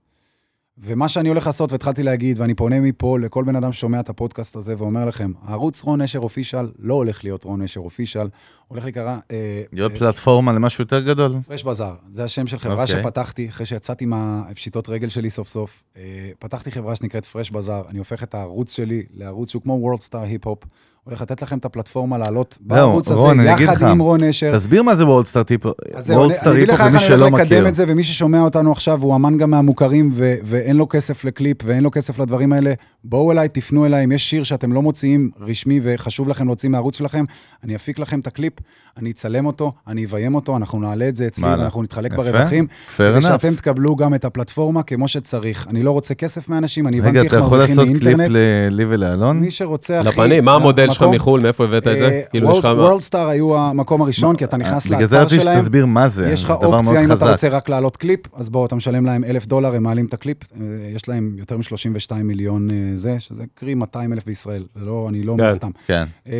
ומה 0.84 1.10
שאני 1.10 1.30
הולך 1.30 1.46
לעשות, 1.46 1.72
והתחלתי 1.72 2.04
להגיד, 2.04 2.42
ואני 2.42 2.54
פונה 2.54 2.80
מפה 2.80 3.20
לכל 3.20 3.44
בן 3.44 3.56
אדם 3.56 3.74
ששומע 3.74 4.00
את 4.00 4.10
הפודקאסט 4.10 4.56
הזה 4.56 4.76
ואומר 4.78 5.06
לכם, 5.06 5.32
הערוץ 5.44 5.84
רון 5.84 6.02
נשר 6.02 6.20
אופישל 6.20 6.70
לא 6.80 6.94
הולך 6.94 7.24
להיות 7.24 7.44
רון 7.44 7.62
נשר 7.62 7.80
אופישל, 7.80 8.28
הולך 8.68 8.84
להיקרא... 8.84 9.18
אה, 9.32 9.64
להיות 9.74 9.92
אה, 9.92 9.98
פלטפורמה 9.98 10.54
למשהו 10.54 10.82
יותר 10.82 11.00
גדול? 11.00 11.32
פרש 11.48 11.64
בזאר, 11.64 11.96
זה 12.12 12.24
השם 12.24 12.48
של 12.48 12.60
חברה 12.60 12.84
אוקיי. 12.84 13.02
שפתחתי, 13.02 13.50
אחרי 13.50 13.66
שיצאתי 13.66 14.06
מהפשיטות 14.06 14.90
רגל 14.90 15.10
שלי 15.10 15.30
סוף 15.30 15.48
סוף. 15.48 15.84
אה, 15.98 16.32
פתחתי 16.40 16.72
חברה 16.72 16.96
שנקראת 16.96 17.26
פרש 17.26 17.52
בזאר, 17.52 17.84
אני 17.90 18.00
הופך 18.00 18.24
את 18.24 18.36
הערוץ 18.36 18.76
שלי 18.76 19.04
לערוץ 19.14 19.50
שהוא 19.50 19.62
כמו 19.62 19.74
וורלד 19.74 20.02
סטאר 20.02 20.22
היפ-הופ. 20.22 20.64
הולך 21.04 21.22
לתת 21.22 21.42
לכם 21.42 21.58
את 21.58 21.66
הפלטפורמה 21.66 22.18
לעלות 22.18 22.58
בערוץ 22.62 23.12
הזה, 23.12 23.22
רון, 23.22 23.40
יחד 23.40 23.88
עם 23.88 24.00
רון 24.00 24.24
נשר. 24.24 24.56
תסביר 24.56 24.84
מה 24.84 24.96
זה 24.96 25.06
וולד 25.06 25.26
סטאר 25.26 25.44
טיפ, 25.44 25.62
אז 25.96 26.06
זהו, 26.06 26.18
וולד 26.18 26.32
אני 26.32 26.40
סטאר 26.40 26.52
אני 26.52 26.58
אגיד 26.58 26.70
לך 26.70 26.82
איך 26.82 26.88
למי 26.88 26.98
אני 26.98 27.08
שלא 27.08 27.26
הולך 27.26 27.34
לקדם 27.34 27.46
מכיר. 27.46 27.68
את 27.68 27.76
זה, 27.76 27.86
ומי 27.88 28.04
ששומע 28.04 28.42
אותנו 28.42 28.72
עכשיו 28.72 29.02
הוא 29.02 29.16
אמן 29.16 29.38
גם 29.38 29.52
מהמוכרים, 29.52 30.10
ו- 30.14 30.36
ואין 30.44 30.78
לו 30.78 30.90
כסף 30.90 31.26
לקליפ 31.26 31.58
ואין 31.64 31.84
לו 31.84 31.92
כסף 31.92 32.20
לדברים 32.20 32.54
האלה, 32.54 32.74
בואו 33.04 33.32
אליי, 33.32 33.50
תפנו 33.50 33.86
אליי, 33.86 34.04
אם 34.04 34.12
יש 34.12 34.30
שיר 34.30 34.44
שאתם 34.44 34.74
לא 34.74 34.82
מוציאים 34.82 35.32
רשמי 35.40 35.80
וחשוב 35.84 36.30
לכם 36.30 36.46
להוציא 36.46 36.70
מהערוץ 36.70 36.98
שלכם, 36.98 37.26
אני 37.64 37.76
אפיק 37.76 38.00
לכם 38.00 38.20
את 38.20 38.28
הקליפ, 38.28 38.54
אני 38.98 39.12
אצלם 39.12 39.46
אותו, 39.46 39.72
אני 39.88 40.06
אביים 40.06 40.36
אותו, 40.36 40.58
אנחנו 40.58 40.80
נעלה 40.80 41.10
את 41.10 41.16
זה 41.16 41.28
אצלי. 41.28 41.46
ואנחנו 41.48 41.84
נתחלק 41.84 42.14
יפה, 42.14 42.24
ברווחים, 42.24 42.68
fair 42.72 42.98
כדי 42.98 43.18
enough. 43.18 43.22
שאתם 43.22 43.56
תקבלו 43.56 43.96
גם 43.96 44.14
את 44.14 44.26
הפלטפורמה 44.26 44.84
כמו 44.84 45.08
שצריך. 45.08 45.68
אני 45.70 45.84
לא 45.84 45.92
רוצה 45.92 46.14
כסף 46.16 46.50
מאנשים, 46.50 46.88
אני 46.88 47.00
רגע, 47.00 47.10
הבנתי 47.10 47.26
איך 47.26 47.34
אתה 47.34 47.40
יכול 47.40 47.58
מרוויחים 47.58 47.78
לעשות 47.78 47.90
קליפ 48.02 48.04
מאינטרנט. 48.18 48.32
ל- 48.32 48.76
לי 48.76 48.86
ולאלון? 48.88 49.40
מי 49.40 49.52
שרוצה, 49.52 50.02
אחי... 50.02 50.10
לפנים, 50.10 50.46
מה 50.46 50.56
המודל 50.56 50.90
שלך 50.92 51.04
מחו"ל, 51.04 51.42
מאיפה 51.42 51.64
הבאת 51.64 51.88
את 51.88 51.98
זה? 51.98 52.22
כאילו, 52.30 52.52
יש 52.52 52.60
לך... 52.60 52.66
וורלד 52.66 53.02
סטאר 53.02 53.28
היו 53.28 53.58
המקום 53.58 54.02
הראשון, 54.02 54.36
כי 54.36 54.44
אתה 54.46 54.58
נכנס 54.58 54.88
בגלל 54.88 55.06
זה 55.06 55.16
לאתר 55.16 55.26
רציתי 55.26 55.42
שלהם. 55.42 55.60
שתסביר 55.60 55.86
מה 55.86 56.08
זה, 56.08 56.30
יש 56.32 56.44
לך 56.44 56.50
זה 56.50 56.56
דבר 56.56 56.70
מאוד 56.70 56.86
אופציה, 56.86 57.06
אם 57.06 57.12
אתה. 57.12 57.32
רוצה 57.32 57.48
רק 57.48 57.70
להעלות 57.70 57.98
קליפ, 57.98 58.20
אז 58.34 58.50
בוא, 58.50 58.66
אתה 58.66 58.76
משלם 58.76 59.06
להם 59.06 59.24
אלף 59.24 59.46
דולר, 59.46 59.76
הם 59.76 59.84
מעלים 59.84 60.06
את 60.06 60.14
הקליפ, 60.14 60.38
אה, 60.44 60.66
יש 60.96 61.10
להם 61.10 61.36
יותר 61.38 61.58
מ-32 61.58 62.14
מיליון 62.24 62.68
אה, 62.72 62.76
זה, 62.96 63.16
שזה 63.20 63.44
קרי 63.56 63.74
200 63.74 64.14
אלף 64.14 64.26
בישראל, 64.26 64.64
לא, 64.76 65.06
אני 65.10 65.24
לא 65.24 65.34
כן. 65.34 65.40
אומר 65.40 65.54
סתם. 65.54 65.70
כן, 65.88 66.04
אה, 66.28 66.34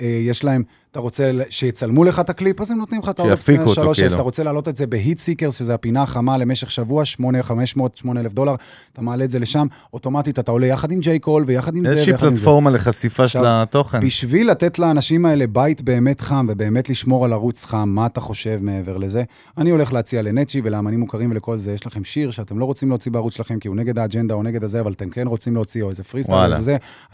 אה, 0.00 0.06
יש 0.06 0.44
להם, 0.44 0.62
אתה 0.90 1.00
רוצה 1.00 1.30
שיצלמו 1.50 2.04
לך 2.04 2.20
את 2.20 2.30
הקליפ, 2.30 2.60
אז 2.60 2.70
הם 2.70 2.78
נותנים 2.78 3.00
לך 3.00 3.08
את 3.08 3.20
האופציה 3.20 3.60
אותו, 3.60 3.74
3 3.74 4.00
כאילו. 4.00 4.14
אתה 4.14 4.22
רוצה 4.22 4.42
להעלות 4.42 4.68
את 4.68 4.76
זה 4.76 4.86
בהיט 4.86 5.18
סיקרס, 5.18 5.58
שזה 5.58 5.74
הפינה 5.74 6.02
החמה 6.02 6.38
למשך 6.38 6.70
שבוע, 6.70 7.04
8,500, 7.04 7.96
8,000 7.96 8.32
דולר, 8.32 8.54
אתה 8.92 9.02
מעלה 9.02 9.24
את 9.24 9.30
זה 9.30 9.38
לשם, 9.38 9.66
אוטומטית 9.92 10.38
אתה 10.38 10.52
עולה 10.52 10.66
יחד 10.66 10.92
עם 10.92 11.00
ג'יי 11.00 11.18
קול 11.18 11.44
ויחד 11.46 11.76
עם 11.76 11.84
זה 11.84 11.90
איזושהי 11.90 12.12
ויחד 12.12 12.26
עם 12.26 12.30
זה. 12.30 12.36
פלטפורמה 12.36 12.70
לחשיפה 12.70 13.28
של 13.28 13.38
התוכן. 13.44 14.00
בשביל 14.00 14.50
לתת 14.50 14.78
לאנשים 14.78 15.26
האלה 15.26 15.46
בית 15.46 15.82
באמת 15.82 16.20
חם 16.20 16.46
ובאמת 16.48 16.88
לשמור 16.90 17.24
על 17.24 17.32
ערוץ 17.32 17.64
חם, 17.64 17.88
מה 17.88 18.06
אתה 18.06 18.20
חושב 18.20 18.58
מעבר 18.62 18.96
לזה? 18.96 19.22
אני 19.58 19.70
הולך 19.70 19.92
להציע 19.92 20.22
לנצ'י 20.22 20.60
ולאמנים 20.64 21.00
מוכרים 21.00 21.30
ולכל 21.30 21.56
זה, 21.56 21.72
יש 21.72 21.86
לכם 21.86 22.04
שיר 22.04 22.30
שאתם 22.30 22.58
לא 22.58 22.64
רוצים 22.64 22.88
להוציא 22.88 23.10
בערוץ 23.10 23.34
שלכם 23.34 23.58
כי 23.58 23.68
הוא 23.68 23.76
נגד 23.76 23.98
האג'נדה 23.98 24.34
או 24.34 24.42
נגד 24.42 24.64
הזה, 24.64 24.80
אבל 24.80 24.92
אתם 24.92 25.10
כן 25.10 25.26
רוצים 25.26 25.54
להוציא, 25.54 25.82
או 25.82 25.90
איזה 25.90 26.02
פריסטייל. 26.02 26.52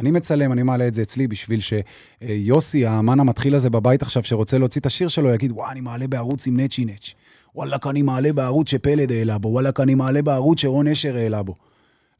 אני 0.00 0.10
מצלם, 0.10 0.52
אני 0.52 0.62
מעלה 0.62 0.88
את 0.88 0.94
זה 0.94 1.02
אצלי 1.02 1.26
בשביל 1.26 1.60
שיוסי, 1.60 2.86
האמן 2.86 3.20
המתחיל 3.20 3.54
הזה 3.54 3.65
בבית 3.68 4.02
עכשיו, 4.02 4.24
שרוצה 4.24 4.58
להוציא 4.58 4.80
את 4.80 4.86
השיר 4.86 5.08
שלו, 5.08 5.34
יגיד, 5.34 5.52
וואי, 5.52 5.72
אני 5.72 5.80
מעלה 5.80 6.06
בערוץ 6.06 6.46
עם 6.46 6.60
נצ'י 6.60 6.84
נצ'. 6.84 7.14
וואלק, 7.54 7.86
אני 7.86 8.02
מעלה 8.02 8.32
בערוץ 8.32 8.70
שפלד 8.70 9.12
העלה 9.12 9.38
בו, 9.38 9.48
וואלק, 9.48 9.80
אני 9.80 9.94
מעלה 9.94 10.22
בערוץ 10.22 10.60
שרון 10.60 10.88
אשר 10.88 11.16
העלה 11.16 11.42
בו. 11.42 11.54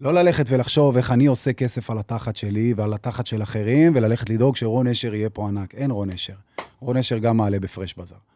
לא 0.01 0.15
ללכת 0.15 0.45
ולחשוב 0.49 0.97
איך 0.97 1.11
אני 1.11 1.27
עושה 1.27 1.53
כסף 1.53 1.91
על 1.91 1.99
התחת 1.99 2.37
שלי 2.37 2.75
ועל 2.77 2.95
התחת 2.95 3.27
של 3.27 3.43
אחרים, 3.43 3.93
וללכת 3.95 4.31
לדאוג 4.31 4.57
שרון 4.57 4.87
נשר 4.87 5.15
יהיה 5.15 5.31
פה 5.31 5.49
ענק. 5.49 5.75
אין 5.75 5.91
רון 5.91 6.11
נשר. 6.11 6.35
רון 6.81 6.97
נשר 6.97 7.19
גם 7.19 7.37
מעלה 7.37 7.61
בפרש 7.61 7.95
בזאר. 7.99 8.36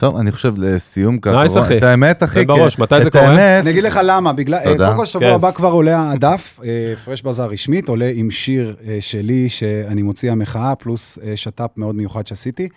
טוב, 0.00 0.16
אני 0.16 0.32
חושב 0.32 0.54
לסיום 0.56 1.18
ככה, 1.18 1.36
נייס, 1.36 1.56
אחי. 1.56 1.78
את 1.78 1.82
האמת, 1.82 2.22
אחי, 2.22 2.38
זה 2.38 2.44
בראש, 2.44 2.78
מתי 2.78 3.04
זה 3.04 3.10
קורה? 3.10 3.24
האמת, 3.24 3.62
אני 3.62 3.70
אגיד 3.70 3.84
לך 3.84 4.00
למה, 4.04 4.32
בגלל, 4.32 4.64
תודה. 4.64 4.86
קודם 4.86 4.98
כל 4.98 5.06
שבוע 5.06 5.28
כן. 5.28 5.34
הבא 5.34 5.52
כבר 5.52 5.70
עולה 5.70 6.10
הדף, 6.10 6.60
אה, 6.64 6.96
פרש 7.04 7.22
בזאר 7.22 7.50
רשמית, 7.50 7.88
עולה 7.88 8.10
עם 8.14 8.30
שיר 8.30 8.76
אה, 8.86 8.96
שלי 9.00 9.48
שאני 9.48 10.02
מוציא 10.02 10.32
המחאה, 10.32 10.74
פלוס 10.74 11.18
אה, 11.18 11.36
שת"פ 11.36 11.76
מאוד 11.76 11.94
מיוחד 11.94 12.26
שעשיתי, 12.26 12.68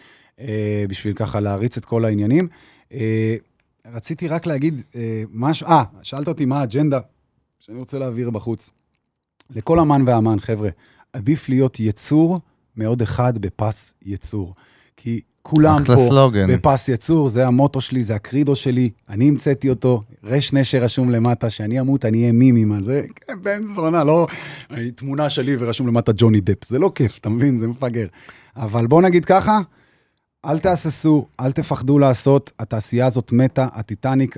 בשביל 0.89 1.13
ככה 1.13 1.39
להריץ 1.39 1.77
את 1.77 1.85
כל 1.85 2.05
העניינים. 2.05 2.47
רציתי 3.93 4.27
רק 4.27 4.45
להגיד 4.45 4.81
משהו, 5.31 5.67
אה, 5.67 5.83
שאלת 6.01 6.27
אותי 6.27 6.45
מה 6.45 6.59
האג'נדה 6.59 6.99
שאני 7.59 7.79
רוצה 7.79 7.99
להעביר 7.99 8.29
בחוץ. 8.29 8.69
לכל 9.55 9.79
אמן 9.79 10.03
ואמן, 10.07 10.39
חבר'ה, 10.39 10.69
עדיף 11.13 11.49
להיות 11.49 11.79
יצור 11.79 12.39
מעוד 12.75 13.01
אחד 13.01 13.37
בפס 13.37 13.93
יצור. 14.01 14.53
כי 14.97 15.21
כולם 15.41 15.83
פה 15.85 15.95
סלוגן. 16.09 16.47
בפס 16.53 16.89
יצור, 16.89 17.29
זה 17.29 17.47
המוטו 17.47 17.81
שלי, 17.81 18.03
זה 18.03 18.15
הקרידו 18.15 18.55
שלי, 18.55 18.89
אני 19.09 19.27
המצאתי 19.27 19.69
אותו, 19.69 20.03
רש 20.23 20.53
נשר 20.53 20.77
רשום 20.77 21.09
למטה, 21.09 21.49
שאני 21.49 21.79
אמות, 21.79 22.05
אני 22.05 22.21
אהיה 22.21 22.31
מימי, 22.31 22.65
מה 22.65 22.81
זה? 22.81 23.05
כן, 23.15 23.33
בן 23.41 23.65
זונה, 23.65 24.03
לא 24.03 24.27
תמונה 24.95 25.29
שלי 25.29 25.55
ורשום 25.59 25.87
למטה 25.87 26.11
ג'וני 26.17 26.41
דפ, 26.41 26.65
זה 26.65 26.79
לא 26.79 26.91
כיף, 26.95 27.17
אתה 27.17 27.29
מבין? 27.29 27.57
זה 27.57 27.67
מפגר. 27.67 28.07
אבל 28.55 28.87
בוא 28.87 29.01
נגיד 29.01 29.25
ככה, 29.25 29.59
אל 30.45 30.59
תהססו, 30.59 31.27
אל 31.39 31.51
תפחדו 31.51 31.99
לעשות, 31.99 32.51
התעשייה 32.59 33.05
הזאת 33.05 33.31
מתה, 33.31 33.67
הטיטניק, 33.73 34.37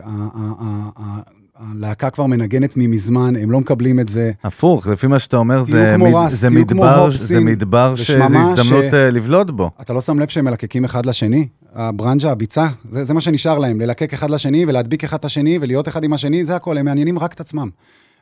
הלהקה 1.72 2.10
כבר 2.10 2.26
מנגנת 2.26 2.74
ממזמן, 2.78 3.36
הם 3.36 3.52
לא 3.52 3.60
מקבלים 3.60 4.00
את 4.00 4.08
זה. 4.08 4.32
הפוך, 4.44 4.88
לפי 4.88 5.08
מה 5.08 5.20
שאתה 5.20 5.38
אומר, 5.38 5.64
זה 5.64 5.98
מד- 5.98 6.14
רס, 6.16 6.34
זה 6.34 6.50
מדבר, 6.50 7.10
זה 7.12 7.40
מדבר 7.40 7.94
ושממה 7.98 8.26
הזדמנות 8.52 8.84
ש- 8.92 8.94
אה, 8.94 9.10
לבלוט 9.10 9.50
בו. 9.50 9.70
אתה 9.82 9.94
לא 9.94 10.02
שם 10.02 10.20
לב 10.20 10.28
שהם 10.28 10.46
מלקקים 10.46 10.86
אחד 10.86 11.06
לשני? 11.06 11.48
הברנז'ה, 11.76 12.32
הביצה, 12.32 12.68
זה, 12.92 13.04
זה 13.04 13.14
מה 13.14 13.22
שנשאר 13.22 13.60
להם, 13.60 13.82
ללקק 13.82 14.14
אחד 14.14 14.30
לשני 14.30 14.66
ולהדביק 14.68 15.04
אחד 15.04 15.18
את 15.18 15.26
השני 15.26 15.58
ולהיות 15.62 15.88
אחד 15.88 16.04
עם 16.04 16.14
השני, 16.14 16.46
זה 16.46 16.56
הכל, 16.56 16.78
הם 16.78 16.86
מעניינים 16.86 17.20
רק 17.20 17.34
את 17.34 17.40
עצמם. 17.40 17.70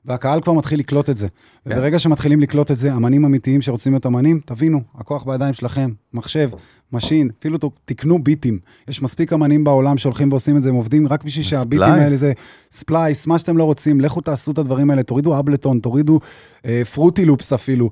והקהל 0.06 0.42
כבר 0.42 0.54
מתחיל 0.54 0.80
לקלוט 0.80 1.10
את 1.10 1.18
זה. 1.18 1.28
כן. 1.28 1.72
וברגע 1.78 2.00
שמתחילים 2.00 2.40
לקלוט 2.42 2.72
את 2.72 2.78
זה, 2.78 2.94
אמנים 2.96 3.26
אמיתיים 3.26 3.62
שרוצים 3.62 3.94
להיות 3.94 4.06
אמנים, 4.06 4.40
תבינו, 4.46 4.82
הכוח 4.98 5.24
בידיים 5.24 5.54
שלכם, 5.54 5.90
מחשב, 6.14 6.50
משין, 6.94 7.30
אפילו 7.40 7.58
תקנו 7.86 8.24
ביטים. 8.24 8.60
יש 8.88 9.02
מספיק 9.02 9.34
אמנים 9.34 9.64
בעולם 9.64 9.98
שהולכים 9.98 10.32
ועושים 10.32 10.58
את 10.58 10.64
זה, 10.64 10.70
הם 10.70 10.76
עובדים 10.76 11.08
רק 11.08 11.24
בשביל 11.24 11.46
שהביטים. 11.46 11.92
האלה 11.92 12.18
זה 12.18 12.34
ספלייס, 12.72 13.28
מה 13.28 13.40
שאתם 13.40 13.58
לא 13.58 13.64
רוצים, 13.64 14.02
לכו 14.02 14.22
תעשו 14.22 14.52
את 14.52 14.58
הדברים 14.58 14.90
האלה, 14.90 15.04
תורידו 15.04 15.40
אבלטון, 15.40 15.80
תורידו 15.80 16.20
אה, 16.66 16.82
פרוטי 16.94 17.26
לופס 17.26 17.54
אפילו, 17.54 17.90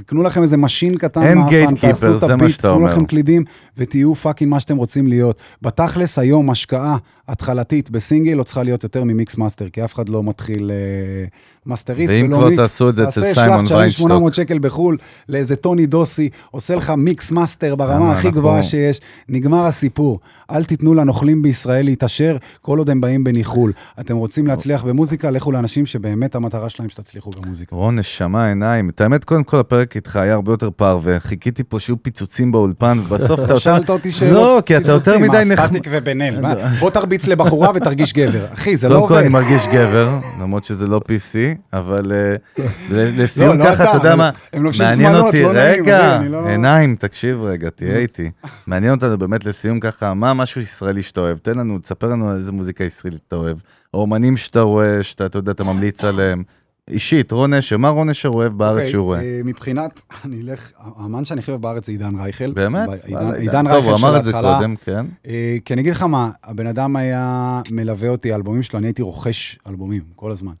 תקנו 0.00 0.22
לכם 0.22 0.42
איזה 0.42 0.56
משין 0.56 0.96
קטן 0.96 1.22
אין 1.22 1.38
תעשו 1.74 2.14
את 2.14 2.20
זה 2.20 2.26
מה 2.26 2.32
הביט, 2.34 2.50
שאתה 2.50 2.62
תקנו 2.62 2.74
אומר. 2.74 2.92
לכם 2.92 3.04
קלידים 3.04 3.44
ותהיו 3.76 4.14
פאקינג 4.14 4.50
מה 4.50 4.60
שאתם 4.60 4.76
רוצים 4.76 5.06
להיות. 5.06 5.38
בתכלס 5.62 6.18
היום 6.18 6.50
השקעה 6.50 6.96
התחלתית 7.28 7.90
בסינגל 7.90 8.32
לא 8.32 8.42
צריכה 8.42 8.62
להיות 8.62 8.82
יותר 8.82 9.04
ממיקס 9.04 9.36
מאסטר, 9.36 9.68
כי 9.68 9.84
אף 9.84 9.94
אחד 9.94 10.08
לא 10.08 10.22
מתחיל 10.22 10.70
אה, 10.70 11.26
מאסטריסט 11.66 12.12
ואם 12.12 12.26
ולא 12.26 12.36
כבר 12.36 12.48
מיקס. 12.48 12.60
תעשו 12.60 12.88
את 12.88 12.96
זה 12.96 13.08
אצל 13.08 13.20
תעשה, 13.20 13.34
סיימון 13.34 13.58
שלח, 13.58 13.64
תשלם 13.66 13.78
ויינשטוק. 13.78 14.08
800 14.08 14.34
שקל 14.34 14.58
בחו"ל 14.58 14.96
לאיזה 15.28 15.56
טוני 15.56 15.86
דוסי, 15.86 16.28
עושה 16.50 16.74
לך 16.74 16.92
mix 16.96 17.32
master 17.32 17.74
ברמה 17.74 18.12
הכי 18.12 18.30
גבוהה 18.38 18.62
שיש, 18.62 19.00
נגמר 19.28 19.66
הסיפור. 19.66 20.20
אל 20.50 20.64
תיתנו 20.64 20.94
לנוכלים 20.94 21.42
בישראל 21.42 21.84
להתעשר 21.84 22.36
כל 22.62 22.78
עוד 22.78 22.90
הם 22.90 23.00
באים 23.00 23.24
בניכול. 23.24 23.72
אתם 24.00 24.16
רוצים 24.16 24.46
להצליח 24.46 24.84
במוזיקה, 24.84 25.30
לכו 25.30 25.52
לאנשים 25.52 25.86
שבאמת 25.86 26.34
המטרה 26.34 26.68
שלהם 26.68 26.88
שתצליחו 26.88 27.30
במוזיקה. 27.30 27.76
רון, 27.76 27.98
נשמה, 27.98 28.48
עיניים. 28.48 28.88
את 28.90 29.00
האמת, 29.00 29.24
קודם 29.24 29.44
כל 29.44 29.56
הפרק 29.56 29.96
איתך 29.96 30.16
היה 30.16 30.34
הרבה 30.34 30.52
יותר 30.52 30.70
פרווה. 30.70 31.20
חיכיתי 31.20 31.62
פה 31.64 31.80
שיהיו 31.80 32.02
פיצוצים 32.02 32.52
באולפן, 32.52 32.98
ובסוף 33.08 33.30
אתה 33.40 33.42
יותר... 33.42 33.58
שאלת 33.58 33.90
אותי 33.90 34.12
שאלות. 34.12 34.32
לא, 34.34 34.62
כי 34.66 34.76
אתה 34.76 34.92
יותר 34.92 35.18
מדי 35.18 35.42
נחמד. 35.50 35.66
סטטיק 35.66 35.88
ובן-אל. 35.92 36.40
מה? 36.40 36.54
בוא 36.80 36.90
תרביץ 36.90 37.26
לבחורה 37.26 37.68
ותרגיש 37.74 38.12
גבר. 38.12 38.46
אחי, 38.54 38.76
זה 38.76 38.88
לא 38.88 38.94
קודם 38.94 39.06
כל 39.08 39.14
עובד. 39.14 39.20
אני 39.24 39.28
מרגיש 39.32 39.66
גבר, 39.66 40.08
למרות 40.40 40.64
שזה 40.64 40.86
לא 40.86 41.00
PC, 41.08 41.36
אבל 41.72 42.12
אה, 42.12 42.34
ל- 42.90 43.22
לסיום 43.22 43.58
לא 43.58 43.64
ככה, 43.64 43.84
אתה, 43.84 43.96
יודע 43.96 44.16
מה, 44.16 44.30
מעניין 44.78 45.14
אותי, 45.16 45.42
לא 45.42 45.50
רגע, 45.54 46.20
לא- 46.30 46.48
עיניים, 46.48 46.96
תקשיב 46.96 47.42
רגע, 47.42 47.68
תהיה 47.70 47.96
איתי. 47.98 48.27
מעניין 48.66 48.94
אותנו 48.94 49.18
באמת 49.18 49.44
לסיום 49.46 49.80
ככה, 49.80 50.14
מה 50.14 50.34
משהו 50.34 50.60
ישראלי 50.60 51.02
שאתה 51.02 51.20
אוהב? 51.20 51.38
תן 51.38 51.58
לנו, 51.58 51.78
תספר 51.78 52.06
לנו 52.06 52.30
על 52.30 52.36
איזה 52.36 52.52
מוזיקה 52.52 52.84
ישראלית 52.84 53.20
אתה 53.28 53.36
אוהב. 53.36 53.58
או 53.94 54.00
אומנים 54.00 54.36
שאתה 54.36 54.60
רואה, 54.60 55.02
שאתה, 55.02 55.26
אתה 55.26 55.38
יודע, 55.38 55.52
אתה 55.52 55.64
ממליץ 55.64 56.04
עליהם. 56.04 56.42
אישית, 56.90 57.32
רון 57.32 57.54
נשר, 57.54 57.76
מה 57.76 57.88
רון 57.88 58.08
נשר 58.10 58.28
אוהב 58.28 58.52
בארץ 58.52 58.76
אוקיי, 58.76 58.90
שהוא 58.90 59.04
רואה? 59.04 59.20
אה, 59.20 59.40
מבחינת, 59.44 60.00
אני 60.24 60.40
אלך, 60.42 60.70
האמן 60.78 61.24
שאני 61.24 61.40
הכי 61.40 61.50
אוהב 61.50 61.62
בארץ 61.62 61.86
זה 61.86 61.92
עידן 61.92 62.14
רייכל. 62.20 62.50
באמת? 62.52 62.88
ב- 62.88 62.90
וואלה, 62.90 63.02
עידן- 63.04 63.34
עידן 63.40 63.62
טוב, 63.64 63.72
רייכל 63.72 63.88
הוא 63.90 63.98
של 63.98 64.04
אמר 64.06 64.16
את 64.18 64.24
זה 64.24 64.36
ההתחלה. 64.36 64.56
קודם, 64.58 64.76
כן. 64.76 65.06
אה, 65.26 65.56
כי 65.64 65.72
אני 65.74 65.82
אגיד 65.82 65.92
לך 65.92 66.02
מה, 66.02 66.30
הבן 66.44 66.66
אדם 66.66 66.96
היה 66.96 67.60
מלווה 67.70 68.08
אותי, 68.08 68.32
האלבומים 68.32 68.62
שלו, 68.62 68.78
אני 68.78 68.86
הייתי 68.86 69.02
רוכש 69.02 69.58
אלבומים 69.66 70.02
כל 70.16 70.30
הזמן. 70.30 70.52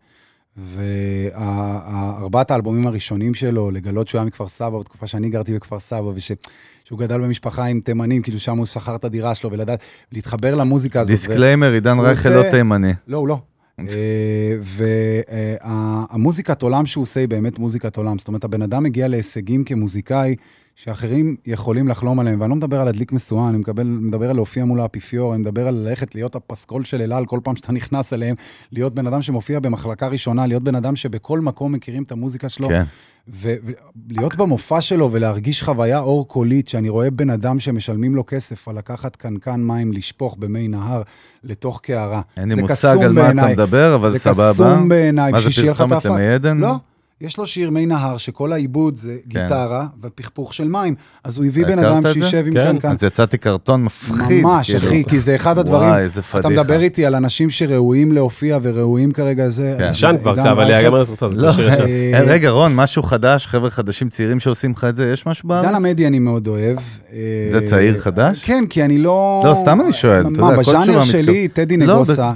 וארבעת 1.32 2.50
האלבומים 2.50 2.86
הראשונים 2.86 3.34
שלו, 3.34 3.70
לגלות 3.70 4.08
שהוא 4.08 4.18
היה 4.18 4.26
מכפר 4.26 4.48
סבא, 4.48 4.78
בתקופה 4.78 5.06
שאני 5.06 5.28
גרתי 5.30 5.54
בכפר 5.54 5.80
סבא, 5.80 6.10
ושהוא 6.88 6.98
גדל 6.98 7.20
במשפחה 7.20 7.64
עם 7.64 7.80
תימנים, 7.80 8.22
כאילו 8.22 8.38
שם 8.38 8.58
הוא 8.58 8.66
שכר 8.66 8.94
את 8.94 9.04
הדירה 9.04 9.34
שלו, 9.34 9.52
ולדעת, 9.52 9.80
להתחבר 10.12 10.54
למוזיקה 10.54 11.00
הזאת. 11.00 11.10
disclaimer, 11.10 11.72
עידן 11.72 11.98
רייכל 11.98 12.28
לא 12.28 12.50
תימני. 12.50 12.92
לא, 13.08 13.16
הוא 13.18 13.28
לא. 13.28 13.38
והמוזיקת 15.62 16.62
עולם 16.62 16.86
שהוא 16.86 17.02
עושה 17.02 17.20
היא 17.20 17.28
באמת 17.28 17.58
מוזיקת 17.58 17.96
עולם. 17.96 18.18
זאת 18.18 18.28
אומרת, 18.28 18.44
הבן 18.44 18.62
אדם 18.62 18.82
מגיע 18.82 19.08
להישגים 19.08 19.64
כמוזיקאי 19.64 20.36
שאחרים 20.78 21.36
יכולים 21.46 21.88
לחלום 21.88 22.20
עליהם, 22.20 22.40
ואני 22.40 22.50
לא 22.50 22.56
מדבר 22.56 22.80
על 22.80 22.86
להדליק 22.86 23.12
משואה, 23.12 23.48
אני 23.48 23.58
מקבל, 23.58 23.86
מדבר 23.86 24.30
על 24.30 24.36
להופיע 24.36 24.64
מול 24.64 24.80
האפיפיור, 24.80 25.34
אני 25.34 25.40
מדבר 25.40 25.68
על 25.68 25.74
ללכת 25.74 26.14
להיות 26.14 26.34
הפסקול 26.34 26.84
של 26.84 27.02
אלעל 27.02 27.26
כל 27.26 27.40
פעם 27.42 27.56
שאתה 27.56 27.72
נכנס 27.78 28.12
אליהם, 28.12 28.34
להיות 28.72 28.94
בן 28.94 29.06
אדם 29.06 29.22
שמופיע 29.22 29.60
במחלקה 29.60 30.08
ראשונה, 30.08 30.46
להיות 30.46 30.62
בן 30.62 30.74
אדם 30.74 30.96
שבכל 30.96 31.40
מקום 31.40 31.72
מכירים 31.72 32.02
את 32.02 32.12
המוזיקה 32.12 32.48
שלו, 32.48 32.68
כן. 32.68 32.82
ולהיות 33.28 34.36
במופע 34.36 34.80
שלו 34.80 35.12
ולהרגיש 35.12 35.62
חוויה 35.62 35.98
אור 35.98 36.28
קולית, 36.28 36.68
שאני 36.68 36.88
רואה 36.88 37.10
בן 37.10 37.30
אדם 37.30 37.60
שמשלמים 37.60 38.14
לו 38.14 38.24
כסף 38.26 38.68
על 38.68 38.78
לקחת 38.78 39.16
קנקן 39.16 39.60
מים, 39.60 39.92
לשפוך 39.92 40.36
במי 40.38 40.68
נהר 40.68 41.02
לתוך 41.44 41.80
קערה. 41.80 42.20
אין 42.36 42.48
לי 42.48 42.54
זה 42.54 42.62
מושג 42.62 42.96
על 43.02 43.12
מה 43.12 43.20
אתה 43.20 43.34
בעיניי. 43.34 43.52
מדבר, 43.52 43.94
אבל 43.94 44.10
זה 44.10 44.18
סבבה. 44.18 44.52
קסום 44.52 44.88
בעיניי, 44.88 45.32
מה 45.32 45.40
זה 45.40 45.50
פרסומת. 45.50 46.04
למי 46.04 46.28
עדן? 46.28 46.58
לא, 46.58 46.76
יש 47.20 47.38
לו 47.38 47.46
שיר 47.46 47.70
מי 47.70 47.86
נהר, 47.86 48.16
שכל 48.16 48.52
העיבוד 48.52 48.96
זה 48.96 49.16
כן. 49.30 49.40
גיטרה 49.42 49.86
ופכפוך 50.02 50.54
של 50.54 50.68
מים. 50.68 50.94
אז 51.24 51.38
הוא 51.38 51.46
הביא 51.46 51.64
אתה 51.64 51.72
בן 51.72 51.78
אדם? 51.84 52.02
שישב 52.12 52.44
עם 52.46 52.54
כן. 52.54 52.72
קנקן. 52.72 52.90
אז 52.90 53.02
יצאתי 53.02 53.38
קרטון 53.38 53.84
מפחיד. 53.84 54.42
ממש, 54.42 54.70
כאילו. 54.70 54.86
אחי, 54.86 55.04
כי 55.04 55.20
זה 55.20 55.34
אחד 55.34 55.58
הדברים. 55.58 55.88
וואי, 55.88 56.02
איזה 56.02 56.22
פדיחה. 56.22 56.38
אתה 56.38 56.48
מדבר 56.48 56.80
איתי 56.80 57.06
על 57.06 57.14
אנשים 57.14 57.50
שראויים 57.50 58.12
להופיע 58.12 58.58
וראויים 58.62 59.12
כרגע 59.12 59.48
זה... 59.48 59.74
כן. 59.78 59.84
אז 59.84 59.94
ישן 59.94 60.14
כבר 60.22 60.36
קצת, 60.36 60.46
אבל 60.46 60.64
רייכל- 60.64 60.84
יאמר 60.84 61.00
לזכותו, 61.00 61.28
זה 61.28 61.36
לא, 61.36 61.52
שיר 61.52 61.68
ישן. 61.68 61.80
אה, 61.80 62.10
אה, 62.14 62.20
רגע, 62.20 62.50
רון, 62.50 62.74
משהו 62.76 63.02
חדש, 63.02 63.46
חבר'ה 63.46 63.70
חדשים 63.70 64.08
צעירים 64.08 64.40
שעושים 64.40 64.72
לך 64.72 64.84
את 64.84 64.96
זה, 64.96 65.10
יש 65.12 65.26
משהו 65.26 65.48
בארץ? 65.48 65.64
עידן 65.64 65.74
עמדי 65.74 66.06
אני 66.06 66.18
מאוד 66.18 66.46
אוהב. 66.46 66.78
אה, 67.12 67.18
זה 67.50 67.66
צעיר 67.70 67.98
חדש? 67.98 68.44
כן, 68.44 68.64
כי 68.70 68.84
אני 68.84 68.98
לא... 68.98 69.42
לא, 69.44 69.54
סתם 69.54 69.80
אני 69.80 69.92
שואל, 69.92 70.20
אתה 70.20 70.30
מה, 70.30 70.50
יודע, 70.50 70.54
כל 70.54 70.60
בז'אנר 70.70 70.82
תשובה 70.82 71.04
שלי, 71.04 71.48
טדי 71.48 71.76
לא, 71.76 71.94
נגוסה, 71.94 72.22
אה, 72.22 72.32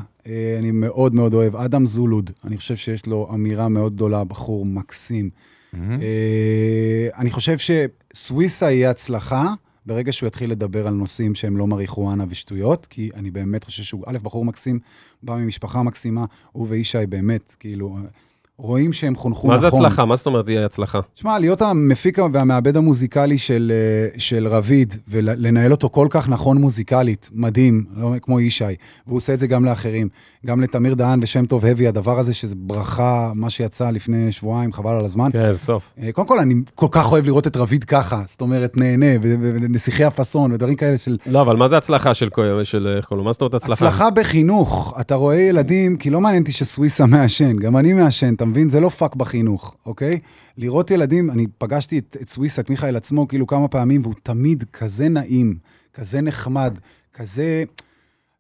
אני 0.59 0.71
מאוד 0.71 1.15
מאוד 1.15 1.35
אוהב. 1.35 1.57
אדם 1.57 1.87
זולוד, 1.87 2.31
אני 2.45 2.57
חושב 2.57 2.77
שיש 2.77 3.07
לו 3.07 3.29
אמירה 3.35 3.69
מאוד 3.69 3.95
גדולה, 3.95 4.25
בחור 4.25 4.67
מקסים. 4.67 5.31
אה, 5.75 7.09
אני 7.19 7.31
חושב 7.31 7.57
שסוויסה 7.59 8.71
יהיה 8.71 8.91
הצלחה 8.91 9.47
ברגע 9.87 10.13
שהוא 10.13 10.27
יתחיל 10.27 10.51
לדבר 10.51 10.87
על 10.87 10.95
נושאים 10.95 11.35
שהם 11.35 11.57
לא 11.57 11.67
מריחואנה 11.67 12.25
ושטויות, 12.29 12.87
כי 12.87 13.11
אני 13.15 13.31
באמת 13.31 13.65
חושב 13.65 13.83
שהוא, 13.83 14.05
א', 14.07 14.19
בחור 14.23 14.45
מקסים, 14.45 14.79
בא 15.23 15.37
ממשפחה 15.37 15.83
מקסימה, 15.83 16.25
הוא 16.53 16.67
וישי 16.71 17.07
באמת, 17.09 17.57
כאילו, 17.61 17.99
רואים 18.59 18.93
שהם 18.93 19.15
חונכו 19.15 19.49
מה 19.49 19.55
נכון. 19.55 19.71
זה 19.71 19.77
הצלחה? 19.77 20.05
מה 20.05 20.17
זאת 20.17 20.27
אומרת 20.27 20.49
יהיה 20.49 20.67
הצלחה? 20.67 21.01
תשמע, 21.15 21.39
להיות 21.39 21.63
המפיק 21.63 22.19
והמעבד 22.33 22.77
המוזיקלי 22.77 23.39
של, 23.39 23.73
אה, 23.75 24.19
של 24.19 24.49
רביד, 24.49 24.95
ולנהל 25.09 25.73
אותו 25.73 25.91
כל 25.91 26.07
כך 26.11 26.29
נכון 26.29 26.59
מוזיקלית, 26.59 27.31
מדהים, 27.33 27.85
לא 27.97 28.13
כמו 28.23 28.41
ישי, 28.41 28.65
והוא 29.07 29.17
עושה 29.17 29.35
את 29.35 29.41
זה 29.41 29.47
גם 29.47 29.65
לאחרים, 29.65 30.09
גם 30.47 30.61
לתמיר 30.61 30.95
דהן 30.95 31.21
ושם 31.23 31.47
טוב 31.47 31.67
הבי, 31.67 31.89
הדבר 31.89 32.19
הזה 32.19 32.35
שזה 32.35 32.55
ברכה, 32.59 33.33
מה 33.35 33.51
שיצא 33.51 33.91
לפני 33.91 34.33
שבועיים, 34.33 34.73
חבל 34.73 34.95
על 34.95 35.05
הזמן. 35.05 35.31
כן, 35.33 35.53
סוף. 35.55 35.93
אה, 36.03 36.13
קודם 36.13 36.29
כל, 36.29 36.39
אני 36.39 36.55
כל 36.75 36.87
כך 36.91 37.13
אוהב 37.13 37.27
לראות 37.27 37.47
את 37.47 37.57
רביד 37.57 37.85
ככה, 37.85 38.23
זאת 38.27 38.41
אומרת, 38.41 38.77
נהנה, 38.77 39.07
ונסיכי 39.21 40.05
הפאסון, 40.05 40.53
ודברים 40.53 40.77
כאלה 40.77 40.99
של... 40.99 41.17
לא, 41.27 41.41
אבל 41.41 41.57
מה 41.57 41.69
זה 41.69 41.77
הצלחה 41.77 42.15
של 42.15 42.29
של 42.63 42.95
איך 42.97 43.05
קוראים 43.05 43.19
לו? 43.19 43.25
מה 43.25 43.33
זאת 43.33 43.43
אומרת 43.43 43.55
הצלחה? 43.55 43.87
הצלחה 43.87 44.11
בחינוך, 44.11 44.97
אתה 45.01 45.15
רואה 45.15 45.37
ילדים, 45.37 45.97
כי 45.97 46.11
לא 46.11 46.21
מעניין 46.21 46.43
אותי 46.43 46.53
שסוויסה 46.53 47.07
מעשן, 47.07 47.57
גם 47.57 47.77
אני 47.77 47.93
מעשן, 47.93 48.35
אתה 48.43 48.51
מבין? 48.51 48.69
זה 48.69 48.81
לא 48.81 48.89
פאק 48.89 49.15
בחינוך, 49.15 49.77
אוקיי? 49.87 50.19
לראות 50.57 50.91
ילדים, 50.91 51.31
אני 51.31 51.47
פגשתי 51.59 51.99
את, 51.99 52.17
את 52.23 52.29
סוויסה, 52.29 52.63
את 52.63 52.71
מיכאל 52.71 52.97
עצמו, 52.97 53.29
כאילו 53.29 53.47
כמה 53.47 53.69
פעמים, 53.69 54.03
והוא 54.03 54.15
תמיד 54.23 54.65
כזה 54.73 55.09
נעים, 55.09 55.59
כזה 55.95 56.21
נחמד, 56.21 56.79
כזה... 57.15 57.65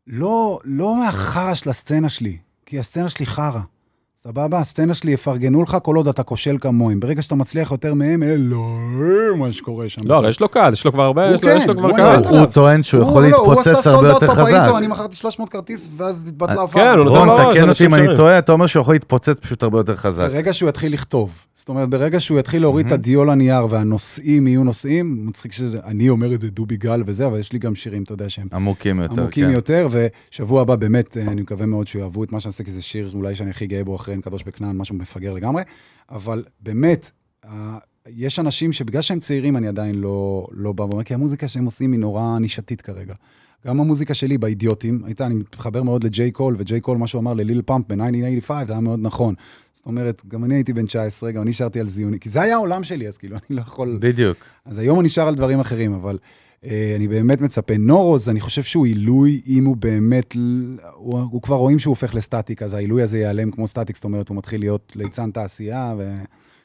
לא, 0.07 0.61
לא 0.65 0.97
מהחרא 0.97 1.55
של 1.55 1.71
הסצנה 1.71 2.09
שלי, 2.09 2.37
כי 2.67 2.79
הסצנה 2.79 3.09
שלי 3.09 3.27
חרא. 3.27 3.61
סבבה? 4.25 4.59
הסצנה 4.59 4.95
שלי 4.95 5.13
יפרגנו 5.13 5.63
לך 5.63 5.77
כל 5.83 5.97
עוד 5.97 6.09
אתה 6.09 6.23
כושל 6.23 6.57
כמוהם. 6.61 7.01
ברגע 7.01 7.23
שאתה 7.23 7.35
מצליח 7.35 7.73
יותר 7.73 7.95
מהם, 7.95 8.23
אלוהים, 8.23 9.39
מה 9.39 9.53
שקורה 9.53 9.89
שם. 9.89 10.01
לא, 10.05 10.29
יש 10.29 10.41
לו 10.41 10.49
קהל, 10.49 10.73
יש 10.73 10.85
לו 10.85 10.93
כבר 10.93 11.03
הרבה, 11.03 11.27
הוא 11.29 11.35
יש 11.35 11.43
לו- 11.45 11.51
יש 11.51 11.67
לו 11.67 11.75
כן, 11.75 11.81
כבר 11.81 11.89
הוא 11.89 11.97
קהל. 11.97 12.25
הוא 12.25 12.47
טוען 12.47 12.83
שהוא 12.83 13.03
יכול 13.03 13.27
לא, 13.27 13.37
הוא 13.37 13.55
להתפוצץ 13.55 13.77
עשה 13.79 13.91
הרבה 13.91 14.01
סולד 14.01 14.13
יותר 14.13 14.27
אאוט 14.27 14.39
חזק. 14.39 14.49
בפאיטו, 14.59 14.79
אני 14.79 14.87
מכרתי 14.87 15.17
300 15.17 15.49
כרטיס, 15.49 15.89
ואז 15.97 16.29
התבטלה 16.29 16.55
ההופעה. 16.55 16.85
כן, 16.85 16.99
הוא 16.99 17.05
נותן 17.05 17.29
רון, 17.29 17.53
תקן 17.53 17.69
אותי 17.69 17.87
אם 17.87 17.95
אני. 17.95 18.17
טועה, 18.17 18.39
אתה 18.39 18.53
אומר 18.53 18.67
שהוא 18.67 18.81
יכול 18.81 18.95
להתפוצץ 18.95 19.41
פשוט 19.41 19.63
הרבה 19.63 19.79
יותר 19.79 19.97
חזק. 19.97 20.29
ברגע 20.31 20.53
שהוא 20.53 20.69
יתחיל 20.69 20.93
לכתוב, 20.93 21.31
זאת 21.55 21.69
אומרת, 21.69 21.89
ברגע 21.89 22.21
שהוא 22.21 22.39
יתחיל 22.39 22.63
להוריד 22.63 22.87
את 22.87 22.93
הדיו 22.93 23.25
לנייר 23.25 23.67
והנושאים 23.71 24.47
יהיו 24.47 24.65
נושאים, 24.65 25.27
מצחיק 25.27 25.53
שאני 25.53 26.09
אומר 26.09 26.35
את 26.35 26.41
זה 26.41 26.51
דובי 26.51 26.77
גל 26.77 27.03
וזה, 27.07 27.27
אבל 27.27 27.39
יש 27.39 27.53
לי 27.53 27.59
גם 27.59 27.75
שירים, 27.75 28.03
אתה 28.03 28.13
יודע, 28.13 28.29
שהם 28.29 28.47
עמוקים 28.53 29.01
יותר, 29.01 29.21
עמוקים 29.23 29.47
כן. 29.47 29.53
יותר, 29.53 29.89
ושבוע 30.31 30.63
הבא 30.63 30.77
באמת, 30.77 31.17
אה, 31.17 31.23
אני 31.23 31.43
מקווה 31.43 31.67
מאוד 31.67 31.89
שיאהבו 31.89 32.25
את 32.25 32.33
מה 32.33 32.41
שאני 32.41 32.49
עושה, 32.51 32.65
כי 32.65 32.71
זה 32.71 32.81
שיר 32.83 33.11
אולי 33.15 33.35
שאני 33.35 33.51
הכי 33.51 33.67
גאה 33.67 33.85
בו 33.85 33.97
אחרי 33.97 34.12
אין 34.13 34.21
קדוש 34.21 34.43
בכנען, 34.43 34.77
משהו 34.77 34.95
מפגר 34.95 35.33
לגמרי, 35.33 35.63
אבל 36.11 36.45
באמת, 36.61 37.11
יש 38.09 38.39
אנשים 38.39 38.73
שבגלל 38.73 39.03
שהם 39.03 39.21
צעירים, 39.21 39.57
אני 39.57 39.69
עדיין 39.69 39.95
לא, 39.95 40.47
לא 40.53 40.73
בא 40.73 40.83
ואומר, 40.83 41.03
כי 41.03 41.15
המוזיקה 41.15 41.49
שהם 41.49 41.65
עושים 41.65 41.93
היא 41.93 42.01
נורא 42.01 42.39
נישתית 42.39 42.81
כרגע. 42.81 43.15
גם 43.67 43.81
המוזיקה 43.81 44.15
שלי 44.15 44.39
באידיוטים, 44.39 45.03
הייתה, 45.05 45.27
אני 45.27 45.35
מתחבר 45.35 45.83
מאוד 45.83 46.05
לג'יי 46.05 46.31
קול, 46.31 46.55
וג'יי 46.59 46.81
קול, 46.81 46.99
מה 46.99 47.07
שהוא 47.07 47.21
אמר 47.21 47.35
לליל 47.35 47.63
פאמפ 47.63 47.85
ב-1985, 47.89 48.53
זה 48.67 48.73
היה 48.73 48.81
מאוד 48.81 49.01
נכון. 49.03 49.35
זאת 49.73 49.87
אומרת, 49.87 50.23
גם 50.29 50.45
אני 50.45 50.55
הייתי 50.55 50.73
בן 50.73 50.87
19, 50.87 51.33
גם 51.33 51.43
אני 51.43 51.53
שרתי 51.53 51.81
על 51.81 51.89
זיוני, 51.89 52.21
כי 52.21 52.29
זה 52.29 52.43
היה 52.43 52.55
העולם 52.55 52.85
שלי, 52.85 53.09
אז 53.09 53.19
כאילו, 53.19 53.37
אני 53.37 53.57
לא 53.57 53.61
יכול... 53.61 53.99
בדיוק. 54.01 54.39
אז 54.65 54.79
היום 54.79 55.01
אני 55.01 55.09
שר 55.09 55.29
על 55.29 55.35
דברים 55.35 55.61
אחרים, 55.61 55.93
אבל 55.93 56.19
אני 56.67 57.09
באמת 57.09 57.41
מצפה. 57.41 57.75
נורוז, 57.79 58.29
אני 58.29 58.41
חושב 58.41 58.63
שהוא 58.63 58.87
עילוי, 58.87 59.41
אם 59.47 59.65
הוא 59.65 59.77
באמת, 59.77 60.37
הוא, 60.95 61.19
הוא 61.19 61.43
כבר 61.43 61.57
רואים 61.57 61.79
שהוא 61.79 61.93
הופך 61.93 62.15
לסטטיק, 62.15 62.63
אז 62.63 62.75
העילוי 62.75 63.03
הזה 63.03 63.19
ייעלם 63.19 63.51
כמו 63.51 63.69
סטטיק, 63.69 63.97
זאת 63.97 64.05
אומרת, 64.05 64.29
הוא 64.29 64.37
מתחיל 64.37 64.61
להיות 64.61 64.93
ליצן 64.97 65.31
תעשייה 65.31 65.95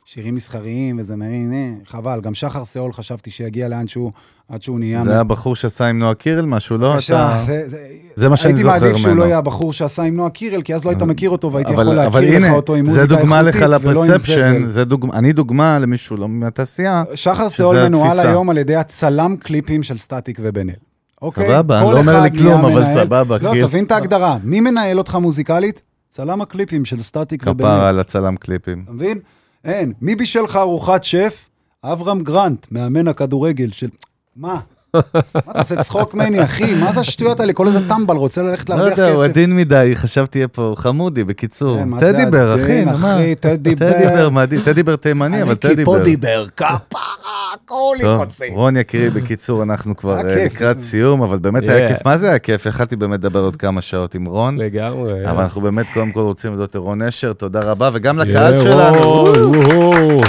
ושירים 0.06 0.36
מסחריים 0.36 0.98
וזמרים, 1.00 1.54
אה, 1.54 1.74
חבל. 1.86 2.22
גם 2.22 2.34
שחר 2.34 2.64
שאול 2.64 2.94
חשבתי 2.94 3.30
שיגיע 3.30 3.68
לאן 3.68 3.88
שהוא, 3.88 4.12
עד 4.50 4.62
שהוא 4.62 4.80
נהיה... 4.80 5.04
זה 5.04 5.20
הבחור 5.20 5.56
שעשה 5.56 5.88
עם 5.88 6.00
נועה 6.00 6.14
קירל 6.14 6.46
משהו, 6.46 6.78
לא? 6.78 6.90
בבקשה, 6.94 7.36
אתה- 7.36 7.44
זה, 7.46 7.64
זה, 7.70 7.78
זה 8.16 8.30
מה 8.30 8.38
שאני 8.38 8.54
הייתי 8.54 8.64
זוכר 8.64 8.80
מעדיף 8.80 8.98
שהוא 8.98 9.08
ממנו. 9.08 9.20
לא 9.22 9.26
יהיה 9.26 9.38
הבחור 9.38 9.74
שעשה 9.74 10.04
עם 10.04 10.16
נועה 10.16 10.30
קירל, 10.30 10.62
כי 10.62 10.76
אז 10.76 10.86
לא 10.86 10.90
היית 10.90 11.02
מכיר 11.02 11.30
אותו 11.30 11.54
והייתי 11.54 11.74
אבל- 11.74 11.84
יכול 11.84 11.96
להכיר 11.96 12.38
לך 12.38 12.44
הנה, 12.46 12.52
אותו 12.52 12.76
עם 12.76 12.90
זה 12.90 13.02
מוזיקה 13.02 13.16
דוגמה 13.22 13.42
לך 13.42 13.56
איכותית 13.56 13.86
ולא 13.88 14.04
עם 14.04 14.10
לפרספשן, 14.12 14.60
זבל. 14.60 14.68
זה 14.70 14.86
דוג... 14.86 15.10
אני 15.14 15.34
דוגמה 15.34 15.80
למישהו 15.80 16.18
לא 16.18 16.30
מהתעשייה. 16.30 17.04
שחר 17.16 17.50
שאול 17.50 17.84
מנוהל. 17.88 18.20
היום 18.20 18.50
על 18.50 18.58
ידי 18.58 18.76
הצלם 18.76 19.36
קליפים 19.40 19.84
של 19.84 19.98
סטטיק 19.98 20.38
ובן 20.42 20.70
אל. 20.70 20.76
אוקיי? 21.22 21.48
סבבה, 21.48 21.80
אני 21.82 21.92
לא 21.94 22.00
אומר 22.00 22.22
לי 22.22 22.32
כלום, 22.32 22.66
אבל 22.66 22.82
מנהל. 22.82 23.06
סבבה, 23.06 23.38
לא, 23.42 23.52
כאילו. 23.52 23.68
תבין 23.68 23.84
את 23.84 23.92
ההגדרה. 23.92 24.38
מי 24.44 24.60
מנהל 24.60 24.98
אותך 24.98 25.16
מוזיקלית? 25.16 25.82
צלם 26.10 26.42
הקליפים 26.42 26.86
של 26.86 27.04
סטטיק 27.04 27.44
ובן 27.48 27.64
כפרה. 27.64 27.90
על 27.90 28.00
הצלם 28.00 28.36
קליפים. 28.36 28.82
אתה 28.84 28.92
מבין? 28.92 29.20
אין. 29.66 29.94
מי 30.02 30.16
בישל 30.16 30.42
לך 30.42 30.56
ארוחת 30.56 31.04
שף? 31.04 31.46
אברהם 31.84 32.24
גרנט, 32.24 32.66
מאמן 32.72 33.08
הכדורגל 33.08 33.70
של... 33.72 33.88
מה? 34.38 34.62
מה 34.94 35.02
אתה 35.52 35.60
עושה 35.60 35.76
צחוק 35.76 36.14
ממני, 36.14 36.44
אחי? 36.44 36.76
מה 36.76 36.94
זה 36.94 37.00
השטויות 37.00 37.40
האלה? 37.40 37.54
כל 37.54 37.68
איזה 37.68 37.80
טמבל 37.90 38.16
רוצה 38.16 38.42
ללכת 38.42 38.70
לא 38.70 38.76
להרוויח 38.76 38.98
יודע, 38.98 39.10
הוא 39.10 39.18
כסף. 39.18 39.30
עדין 39.30 39.56
מדי, 39.56 39.92
חשבתי 39.96 40.38
יהיה 40.40 40.48
פה 40.48 40.74
חמודי, 40.78 41.24
בקיצור. 41.24 41.86
מה 41.86 42.00
זה 42.00 42.14
טדיבר, 42.14 42.56
אחי? 42.56 42.86
אחי, 42.94 43.36
טדיבר. 43.36 43.92
טדיבר 43.92 44.30
מדהים, 44.30 44.62
טדיבר 44.62 44.96
תימני, 44.96 45.42
אבל 45.42 45.52
אני 45.52 45.60
טדיבר. 45.60 45.94
קיפודיבר, 45.94 46.46
כפרה, 46.58 46.78
כולי 47.66 48.04
טוב, 48.04 48.20
קוצי. 48.20 48.50
רון 48.52 48.78
יקירי, 48.78 49.10
בקיצור, 49.10 49.64
אנחנו 49.64 49.98
כבר 49.98 50.18
אה. 50.18 50.46
לקראת 50.46 50.80
סיום, 50.80 51.22
אבל 51.22 51.38
באמת 51.38 51.70
היה. 51.70 51.88
כיף. 51.88 52.06
מה 52.06 52.18
זה 52.18 52.30
היה 52.30 52.40
כיף? 52.40 52.66
יכלתי 52.66 52.96
באמת 52.96 53.20
לדבר 53.20 53.40
עוד 53.40 53.56
כמה 53.56 53.82
שעות 53.82 54.16
עם 54.16 54.26
רון, 54.26 54.58
לגמרי. 54.58 55.30
אבל 55.30 55.40
אנחנו 55.40 55.62
באמת 55.62 55.86
קודם 55.94 56.12
כל 56.12 56.20
רוצים 56.20 56.52
להודות 56.52 56.76
לרון 56.76 57.02
אשר, 57.02 57.34
תודה 57.34 57.60
רבה, 57.60 57.90
וגם 57.94 58.18
לקהל 58.18 58.58
שלנו. 58.58 59.26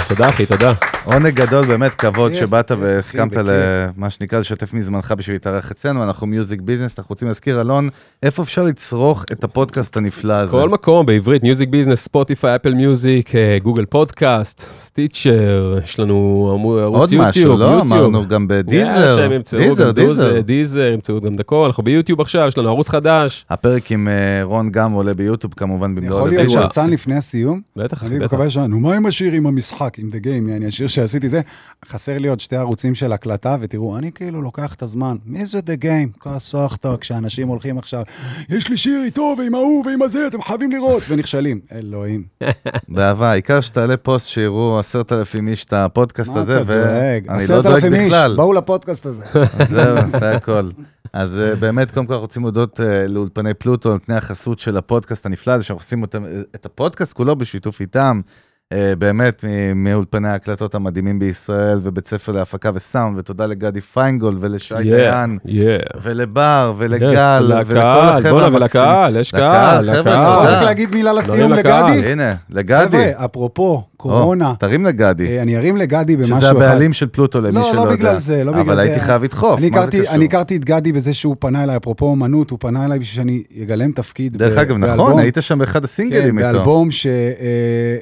תודה 0.07 0.29
אחי, 0.29 0.45
תודה. 0.45 0.73
עונג 1.03 1.33
גדול, 1.35 1.65
באמת 1.65 1.91
כבוד 1.91 2.33
שבאת 2.33 2.71
והסכמת. 2.79 3.33
למה 3.35 4.09
שנקרא 4.09 4.43
לשתף 4.51 4.73
מזמנך 4.73 5.13
בשביל 5.17 5.35
להתארח 5.35 5.71
אצלנו, 5.71 6.03
אנחנו 6.03 6.27
Music 6.27 6.61
Business, 6.61 6.99
אנחנו 6.99 7.13
רוצים 7.13 7.27
להזכיר, 7.27 7.61
אלון, 7.61 7.89
איפה 8.23 8.43
אפשר 8.43 8.63
לצרוך 8.63 9.25
את 9.31 9.43
הפודקאסט 9.43 9.97
הנפלא 9.97 10.33
הזה? 10.33 10.51
כל 10.51 10.69
מקום 10.69 11.05
בעברית, 11.05 11.43
Music 11.43 11.69
Business, 11.69 12.03
Spotify, 12.03 12.55
Apple 12.55 12.73
Music, 12.73 13.31
Google 13.63 13.85
Podcast, 13.85 14.59
Stitcher, 14.59 15.79
יש 15.83 15.99
לנו 15.99 16.15
עוד 16.63 16.79
ערוץ 16.83 17.11
יוטיוב, 17.11 17.29
משהו, 17.29 17.57
לא? 17.57 17.81
אמרנו 17.81 18.27
גם 18.27 18.47
ב 18.47 18.57
Deezer, 18.57 19.27
Deezer, 19.57 19.91
Deezer. 19.91 20.41
Deezer, 20.41 20.91
ימצאו 20.93 21.21
גם 21.21 21.33
את 21.33 21.39
הכל, 21.39 21.65
אנחנו 21.65 21.83
ביוטיוב 21.83 22.21
עכשיו, 22.21 22.47
יש 22.47 22.57
לנו 22.57 22.69
ערוץ 22.69 22.89
חדש. 22.89 23.45
הפרק 23.49 23.91
עם 23.91 24.07
אה, 24.07 24.43
רון 24.43 24.71
גם 24.71 24.91
עולה 24.91 25.13
ביוטיוב 25.13 25.53
כמובן 25.53 25.95
במלואו 25.95 26.17
יכול 26.17 26.29
להיות. 26.29 26.49
שרצן 26.49 26.89
לפני 26.89 27.15
הסיום? 27.15 27.61
בטח, 27.75 28.03
אני 28.03 28.15
בטח. 28.15 28.25
מקווה 28.25 28.49
ש... 28.49 28.57
נו, 28.57 28.79
מה 28.79 28.95
עם 28.95 29.05
השיר 29.05 29.33
עם 29.33 29.47
המשחק, 29.47 29.99
עם 29.99 30.09
The 30.09 30.23
Game, 30.25 30.49
יעני, 30.51 30.67
השיר 30.67 30.87
שעשיתי 30.87 31.29
זה? 31.29 31.41
חסר 31.85 32.17
לי 32.17 32.27
עוד 32.27 32.39
שתי 32.39 32.55
ערוצים 32.55 32.95
של 32.95 33.11
הקלטה, 33.11 33.57
ותראו, 33.61 33.97
אני 33.97 34.11
כאילו 34.11 34.38
לוקח 34.43 34.73
את 34.73 34.81
הזמן. 34.83 35.17
מי 35.25 35.45
זה 35.45 35.59
The 35.59 35.83
Game? 35.83 36.19
כסחת, 36.29 36.85
כשאנשים 37.01 37.47
הולכים 37.47 37.77
עכשיו, 37.77 38.01
יש 38.49 38.69
לי 38.69 38.77
שיר 38.77 39.01
איתו 39.03 39.35
ועם 39.37 39.55
ההוא 39.55 39.85
ועם 39.85 40.01
הזה, 40.01 40.27
אתם 40.27 40.41
חייבים 40.41 40.71
לראות, 40.71 41.03
ונכשלים. 41.09 41.59
אלוהים. 41.71 42.23
באהבה, 42.89 43.31
העיקר 43.31 43.61
שתעלה 43.61 43.97
פוסט 43.97 44.27
שיראו 44.27 44.79
עשרת 44.79 45.11
אלפים 45.11 45.47
איש 45.47 45.65
את 45.65 45.73
הפודקאסט 45.73 46.35
הזה? 46.35 46.61
ואני 46.65 47.21
לא 47.49 47.61
דואג 47.61 47.85
בכלל. 47.85 48.35
באו 48.37 48.53
לפודקאסט 48.53 49.05
הזה. 49.05 49.25
זהו, 49.69 49.97
זה 50.19 50.31
הכל. 50.35 50.69
אז 51.13 51.39
אה, 51.39 51.55
באמת, 51.55 51.91
קודם 51.91 52.05
כל 52.05 52.13
אנחנו 52.13 52.21
רוצים 52.25 52.41
להודות 52.41 52.79
אה, 52.81 53.07
לאולפני 53.07 53.53
פלוטו, 53.53 53.89
נותני 53.93 54.15
החסות 54.15 54.59
של 54.59 54.77
הפודקאסט 54.77 55.25
הנפלא 55.25 55.53
הזה, 55.53 55.63
שאנחנו 55.63 55.79
עושים 55.81 56.01
אותם- 56.01 56.23
את 56.55 56.65
הפודקאסט 56.65 57.13
כולו 57.13 57.35
בשיתוף 57.35 57.81
איתם. 57.81 58.21
אה, 58.73 58.93
באמת, 58.97 59.43
מ- 59.47 59.83
מאולפני 59.83 60.27
ההקלטות 60.29 60.75
המדהימים 60.75 61.19
בישראל, 61.19 61.79
ובית 61.83 62.07
ספר 62.07 62.31
להפקה 62.31 62.71
וסאונד, 62.73 63.17
ותודה 63.17 63.45
לגדי 63.45 63.81
פיינגולד 63.81 64.37
ולשי 64.41 64.75
Yeah, 64.75 64.77
דיין, 64.83 65.37
yeah. 65.45 65.97
ולבר, 66.01 66.73
Yes, 66.75 66.81
ולגל, 66.83 67.51
ולכל 67.65 67.73
לקהל, 67.79 68.09
החבר'ה 68.09 68.31
בואנה, 68.31 68.45
המקסימים. 68.57 68.87
ולקהל, 68.87 69.15
יש 69.17 69.33
לקהל, 69.33 69.51
קהל, 69.51 69.83
חבר'ה, 69.85 70.01
אתה 70.01 70.03
תודה. 70.03 70.41
לקהל. 70.43 70.53
רק 70.57 70.63
להגיד 70.63 70.95
מילה 70.95 71.13
לסיום 71.13 71.53
לקהל. 71.53 71.85
לגדי? 71.95 72.11
הנה, 72.11 72.35
לגדי. 72.49 72.85
חבר'ה, 73.13 73.25
אפרופו, 73.25 73.83
קורונה, 74.03 74.49
או, 74.49 74.55
תרים 74.55 74.85
לגדי. 74.85 75.27
אה, 75.27 75.41
אני 75.41 75.57
ארים 75.57 75.77
לגדי 75.77 76.15
במשהו 76.15 76.31
אחד. 76.33 76.39
שזה 76.39 76.49
הבעלים 76.51 76.93
של 76.93 77.07
פלוטו, 77.07 77.41
למי 77.41 77.51
לא, 77.59 77.63
שלא 77.63 77.75
לא 77.75 77.81
יודע. 77.81 77.95
בגלל 77.95 78.17
זה, 78.19 78.43
לא 78.43 78.51
בגלל 78.51 78.61
אבל 78.63 78.75
זה. 78.75 78.81
הייתי 78.81 78.99
חייב 78.99 79.23
לדחוף, 79.23 79.59
מה 79.71 79.85
זה 79.85 79.91
קשור? 79.91 80.13
אני 80.15 80.25
הכרתי 80.25 80.55
את 80.55 80.65
גדי 80.65 80.91
בזה 80.91 81.13
שהוא 81.13 81.35
פנה 81.39 81.63
אליי, 81.63 81.77
אפרופו 81.77 82.05
אומנות, 82.05 82.49
הוא 82.51 82.59
פנה 82.61 82.85
אליי 82.85 82.99
בשביל 82.99 83.15
שאני 83.23 83.63
אגלם 83.63 83.91
תפקיד. 83.91 84.37
דרך 84.37 84.55
ב- 84.55 84.59
אגב, 84.59 84.77
נכון, 84.77 84.97
באלבום- 84.97 85.19
היית 85.19 85.37
שם 85.41 85.59
באחד 85.59 85.79
כן, 85.79 85.83
הסינגלים 85.85 86.39
איתו. 86.39 86.51
באלבום 86.53 86.91
ש- 86.91 87.07
אה, 87.07 87.11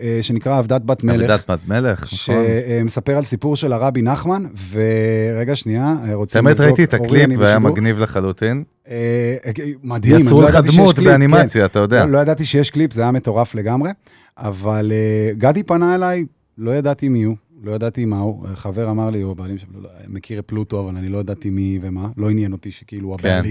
אה, 0.01 0.19
שנקרא 0.21 0.57
אבדת 0.57 0.81
בת 0.81 1.03
מלך. 1.03 1.29
אבדת 1.29 1.49
בת 1.51 1.59
מלך, 1.67 2.03
נכון. 2.13 2.35
שמספר 2.83 3.17
על 3.17 3.23
סיפור 3.23 3.55
של 3.55 3.73
הרבי 3.73 4.01
נחמן, 4.01 4.43
ורגע, 4.71 5.55
שנייה, 5.55 5.95
רוצים 6.13 6.47
לבדוק, 6.47 6.65
ראיתי 6.65 6.83
את 6.83 6.93
הקליפ 6.93 7.29
והיה. 7.37 7.59
מגניב 7.59 7.99
לחלוטין. 7.99 8.63
אה, 8.89 9.37
אה, 9.45 9.51
מדהים, 9.83 10.19
יצרו 10.19 10.41
לא 10.41 10.47
לך 10.47 10.55
דמות 10.55 10.99
באנימציה, 10.99 11.65
אתה 11.65 11.79
יודע. 11.79 12.05
לא, 12.05 12.11
לא 12.11 12.17
ידעתי 12.17 12.45
שיש 12.45 12.69
קליפ, 12.69 12.93
זה 12.93 13.01
היה 13.01 13.11
מטורף 13.11 13.55
לגמרי, 13.55 13.91
אבל 14.37 14.91
אה, 14.91 15.33
גדי 15.33 15.63
פנה 15.63 15.95
אליי, 15.95 16.25
לא 16.57 16.71
ידעתי 16.71 17.09
מי 17.09 17.23
הוא, 17.23 17.35
לא 17.63 17.71
ידעתי 17.71 18.05
מה 18.05 18.19
הוא, 18.19 18.47
חבר 18.53 18.89
אמר 18.89 19.09
לי, 19.09 19.21
הוא 19.21 19.31
הבעלים 19.31 19.57
שם, 19.57 19.67
לא, 19.81 19.89
מכיר 20.07 20.41
פלוטו, 20.45 20.79
אבל 20.79 20.97
אני 20.97 21.09
לא 21.09 21.17
ידעתי 21.17 21.49
מי 21.49 21.79
ומה, 21.81 22.07
לא 22.17 22.29
עניין 22.29 22.51
אותי 22.51 22.71
שכאילו 22.71 23.09
הוא 23.09 23.17
כן. 23.17 23.41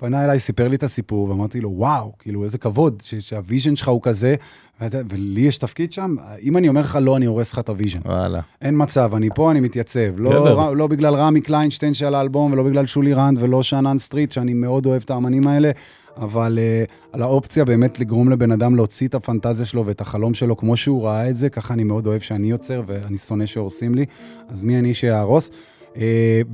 פנה 0.00 0.24
אליי, 0.24 0.38
סיפר 0.38 0.68
לי 0.68 0.76
את 0.76 0.82
הסיפור, 0.82 1.30
ואמרתי 1.30 1.60
לו, 1.60 1.70
וואו, 1.70 2.12
כאילו, 2.18 2.44
איזה 2.44 2.58
כבוד, 2.58 3.02
ש- 3.04 3.14
שה 3.14 3.35
vision 3.35 3.76
שלך 3.76 3.88
הוא 3.88 4.02
כזה, 4.02 4.34
ולי 4.80 5.40
יש 5.40 5.58
תפקיד 5.58 5.92
שם, 5.92 6.16
אם 6.42 6.56
אני 6.56 6.68
אומר 6.68 6.80
לך 6.80 6.98
לא, 7.02 7.16
אני 7.16 7.26
הורס 7.26 7.52
לך 7.52 7.58
את 7.58 7.68
ה 7.68 7.72
vision. 7.72 7.98
וואלה. 8.04 8.40
אין 8.62 8.74
מצב, 8.82 9.14
אני 9.14 9.28
פה, 9.34 9.50
אני 9.50 9.60
מתייצב. 9.60 10.00
לא. 10.16 10.30
ר, 10.48 10.72
לא 10.72 10.86
בגלל 10.86 11.14
רמי 11.14 11.40
קליינשטיין 11.40 11.94
של 11.94 12.14
האלבום, 12.14 12.52
ולא 12.52 12.62
בגלל 12.62 12.86
שולי 12.86 13.12
רנד, 13.14 13.38
ולא 13.42 13.62
שאנן 13.62 13.98
סטריט, 13.98 14.32
שאני 14.32 14.54
מאוד 14.54 14.86
אוהב 14.86 15.02
את 15.04 15.10
האמנים 15.10 15.46
האלה, 15.46 15.70
אבל 16.16 16.58
אה, 16.58 16.90
על 17.12 17.22
האופציה 17.22 17.64
באמת 17.64 18.00
לגרום 18.00 18.30
לבן 18.30 18.52
אדם 18.52 18.76
להוציא 18.76 19.08
את 19.08 19.14
הפנטזיה 19.14 19.66
שלו 19.66 19.86
ואת 19.86 20.00
החלום 20.00 20.34
שלו 20.34 20.56
כמו 20.56 20.76
שהוא 20.76 21.04
ראה 21.04 21.30
את 21.30 21.36
זה, 21.36 21.48
ככה 21.48 21.74
אני 21.74 21.84
מאוד 21.84 22.06
אוהב 22.06 22.20
שאני 22.20 22.50
יוצר, 22.50 22.82
ואני 22.86 23.18
שונא 23.18 23.46
שהורסים 23.46 23.94
לי, 23.94 24.06
אז 24.48 24.62
מי 24.62 24.78
אני 24.78 24.94
שאהרוס? 24.94 25.50
אה, 25.94 25.98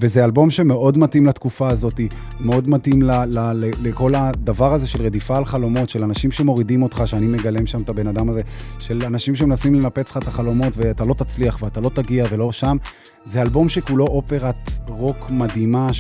וזה 0.01 0.25
אלבום 0.25 0.51
שמאוד 0.51 0.99
מתאים 0.99 1.27
לתקופה 1.27 1.69
הזאת, 1.69 2.01
מאוד 2.41 2.69
מתאים 2.69 3.03
ל, 3.03 3.25
ל, 3.25 3.39
ל, 3.39 3.71
לכל 3.83 4.15
הדבר 4.15 4.73
הזה 4.73 4.87
של 4.87 5.03
רדיפה 5.03 5.37
על 5.37 5.45
חלומות, 5.45 5.89
של 5.89 6.03
אנשים 6.03 6.33
שמורידים 6.33 6.83
אותך, 6.83 7.03
שאני 7.07 7.27
מגלם 7.27 7.67
שם 7.67 7.83
את 7.83 7.89
הבן 7.89 8.07
אדם 8.07 8.29
הזה, 8.29 8.41
של 8.79 8.99
אנשים 9.07 9.35
שמנסים 9.35 9.75
לנפץ 9.75 10.11
לך 10.11 10.17
את 10.17 10.29
החלומות 10.29 10.73
ואתה 10.77 11.05
לא 11.05 11.15
תצליח 11.15 11.63
ואתה 11.63 11.81
לא 11.81 11.89
תגיע 11.89 12.25
ולא 12.31 12.53
שם. 12.53 12.77
זה 13.25 13.43
אלבום 13.43 13.69
שכולו 13.69 14.07
אופרת 14.07 14.71
רוק 14.89 15.31
מדהימה, 15.31 15.93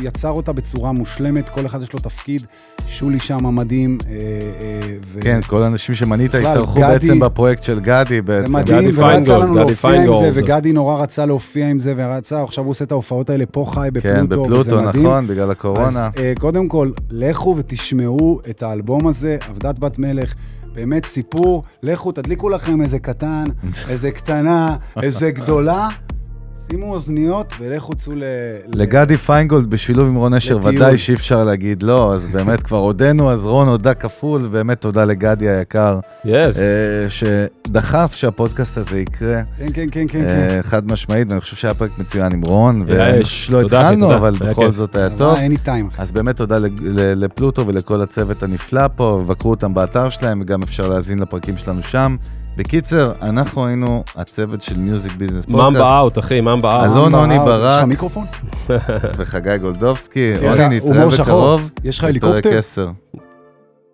שיצר 0.00 0.30
אותה 0.30 0.52
בצורה 0.52 0.92
מושלמת, 0.92 1.48
כל 1.48 1.66
אחד 1.66 1.82
יש 1.82 1.92
לו 1.92 2.00
תפקיד, 2.00 2.42
שולי 2.88 3.20
שם 3.20 3.56
מדהים. 3.56 3.98
אה, 4.08 4.12
אה, 4.12 4.96
ו... 5.06 5.20
כן, 5.20 5.40
כל 5.46 5.62
האנשים 5.62 5.94
שמנית 5.94 6.34
התארחו 6.34 6.80
גדי- 6.80 6.88
בעצם 6.88 7.20
בפרויקט 7.20 7.62
של 7.62 7.80
גדי 7.80 8.14
זה 8.14 8.22
בעצם. 8.22 8.56
מדהים, 8.56 8.78
גדי 8.90 8.98
ולא 8.98 9.12
יצא 9.12 9.38
לנו 9.38 9.54
גדי 9.54 9.64
להופיע 9.64 10.02
עם 10.02 10.12
זה. 10.20 10.30
וגדי 10.34 10.72
נורא 10.72 11.02
רצה 11.02 11.26
להופיע 11.26 11.68
עם 11.68 11.78
זה, 11.78 11.94
ורצה, 11.96 12.42
עכשיו 12.42 12.64
הוא 12.64 12.70
עושה 12.70 12.84
את 12.84 12.92
ההופעות 12.92 13.30
האלה 13.30 13.46
פה 13.46 13.64
חי 13.68 13.88
כן, 14.00 14.26
בפלוטו, 14.26 14.50
וזה 14.50 14.70
בפלוטו, 14.70 14.88
מדהים. 14.88 15.06
נכון, 15.06 15.26
בגלל 15.26 15.50
הקורונה. 15.50 15.86
אז 15.86 15.96
uh, 15.96 16.40
קודם 16.40 16.68
כל, 16.68 16.90
לכו 17.10 17.54
ותשמעו 17.58 18.40
את 18.50 18.62
האלבום 18.62 19.06
הזה, 19.06 19.36
עבדת 19.48 19.78
בת 19.78 19.98
מלך, 19.98 20.34
באמת 20.74 21.04
סיפור, 21.04 21.62
לכו 21.82 22.12
תדליקו 22.12 22.48
לכם 22.48 22.82
איזה 22.82 22.98
קטן, 22.98 23.44
איזה 23.90 24.10
קטנה, 24.10 24.76
איזה 25.02 25.30
גדולה, 25.30 25.88
שימו 26.70 26.92
אוזניות 26.92 27.54
ולכו 27.58 27.94
צאו 27.94 28.12
ל... 28.16 28.22
לגדי 28.66 29.16
פיינגולד 29.16 29.70
בשילוב 29.70 30.06
עם 30.06 30.14
רון 30.14 30.34
אשר, 30.34 30.58
לטיול. 30.58 30.74
ודאי 30.74 30.98
שאי 30.98 31.14
אפשר 31.14 31.44
להגיד 31.44 31.82
לא, 31.82 32.14
אז 32.14 32.28
באמת 32.28 32.62
כבר 32.62 32.76
הודינו, 32.76 33.30
אז 33.30 33.46
רון 33.46 33.68
הודה 33.68 33.94
כפול, 33.94 34.44
ובאמת 34.44 34.80
תודה 34.80 35.04
לגדי 35.04 35.48
היקר, 35.48 35.98
יס. 36.24 36.58
אה, 36.58 37.06
שדחף 37.08 38.14
שהפודקאסט 38.14 38.76
הזה 38.76 39.00
יקרה, 39.00 39.42
כן, 39.58 39.66
כן, 39.66 39.86
כן, 39.90 40.06
כן, 40.08 40.08
כן. 40.08 40.24
אה, 40.24 40.62
חד 40.62 40.86
משמעית, 40.86 41.28
ואני 41.28 41.40
חושב 41.40 41.56
שהיה 41.56 41.74
פרק 41.74 41.90
מצוין 41.98 42.32
עם 42.32 42.42
רון, 42.42 42.82
אחי, 42.82 43.56
התחלנו. 43.64 44.14
אבל 44.14 44.34
בכל. 44.40 44.72
זאת 44.72 44.96
היה 44.96 45.10
טוב. 45.10 45.36
אין 45.36 45.50
לי 45.50 45.58
טיים. 45.58 45.88
אז 45.98 46.12
באמת 46.12 46.36
תודה 46.36 46.58
לפלוטו 47.16 47.66
ולכל 47.66 48.00
הצוות 48.00 48.42
הנפלא 48.42 48.88
פה, 48.96 49.24
בקרו 49.26 49.50
אותם 49.50 49.74
באתר 49.74 50.10
שלהם, 50.10 50.40
וגם 50.40 50.62
אפשר 50.62 50.88
להאזין 50.88 51.18
לפרקים 51.18 51.56
שלנו 51.58 51.82
שם. 51.82 52.16
בקיצר, 52.56 53.12
אנחנו 53.22 53.66
היינו 53.66 54.04
הצוות 54.16 54.62
של 54.62 54.78
מיוזיק 54.78 55.12
ביזנס 55.12 55.48
ממבה 55.48 55.64
פודקאסט, 55.64 55.84
אאוט, 55.84 56.18
אחי, 56.18 56.40
ממבה 56.40 56.70
אאוט. 56.76 56.96
אלון 56.96 57.14
עוני 57.14 57.34
יש 57.34 57.40
לך 57.40 57.46
ברק 57.46 57.84
מיקרופון? 57.84 58.26
וחגי 59.16 59.58
גולדובסקי. 59.58 60.32
כן, 60.40 60.48
רוני, 60.48 60.76
נתראה. 60.76 61.06
בקרוב. 61.08 61.70
יש 61.84 61.98
לך 61.98 62.04
הליקופטר? 62.04 62.58
10. 62.58 62.88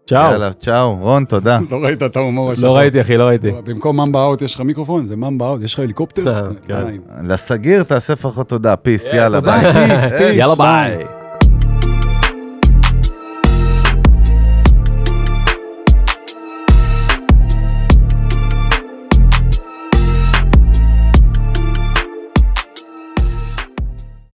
צ'או. 0.06 0.18
יאללה, 0.18 0.52
צ'או. 0.52 0.96
רון, 1.00 1.24
תודה. 1.24 1.58
לא 1.70 1.76
ראית 1.76 2.02
את 2.02 2.16
ההומור 2.16 2.52
השחור. 2.52 2.68
לא 2.68 2.76
ראיתי, 2.76 3.00
אחי, 3.00 3.16
לא 3.16 3.24
ראיתי. 3.24 3.50
במקום 3.64 4.00
ממבה 4.00 4.22
אאוט 4.22 4.42
יש 4.42 4.54
לך 4.54 4.60
מיקרופון? 4.60 5.06
זה 5.06 5.16
ממבה 5.16 5.46
אאוט, 5.46 5.62
יש 5.62 5.74
לך 5.74 5.80
הליקופטר? 5.80 6.50
כן. 6.68 6.84
לסגיר 7.22 7.82
תעשה 7.82 8.12
לפחות 8.12 8.48
תודה. 8.48 8.76
פיס, 8.76 9.12
יאללה, 9.14 9.40
ביי. 9.40 9.72
פיס, 9.72 10.12
פיס. 10.12 10.36
יאללה 10.36 10.54
ביי. 10.54 11.04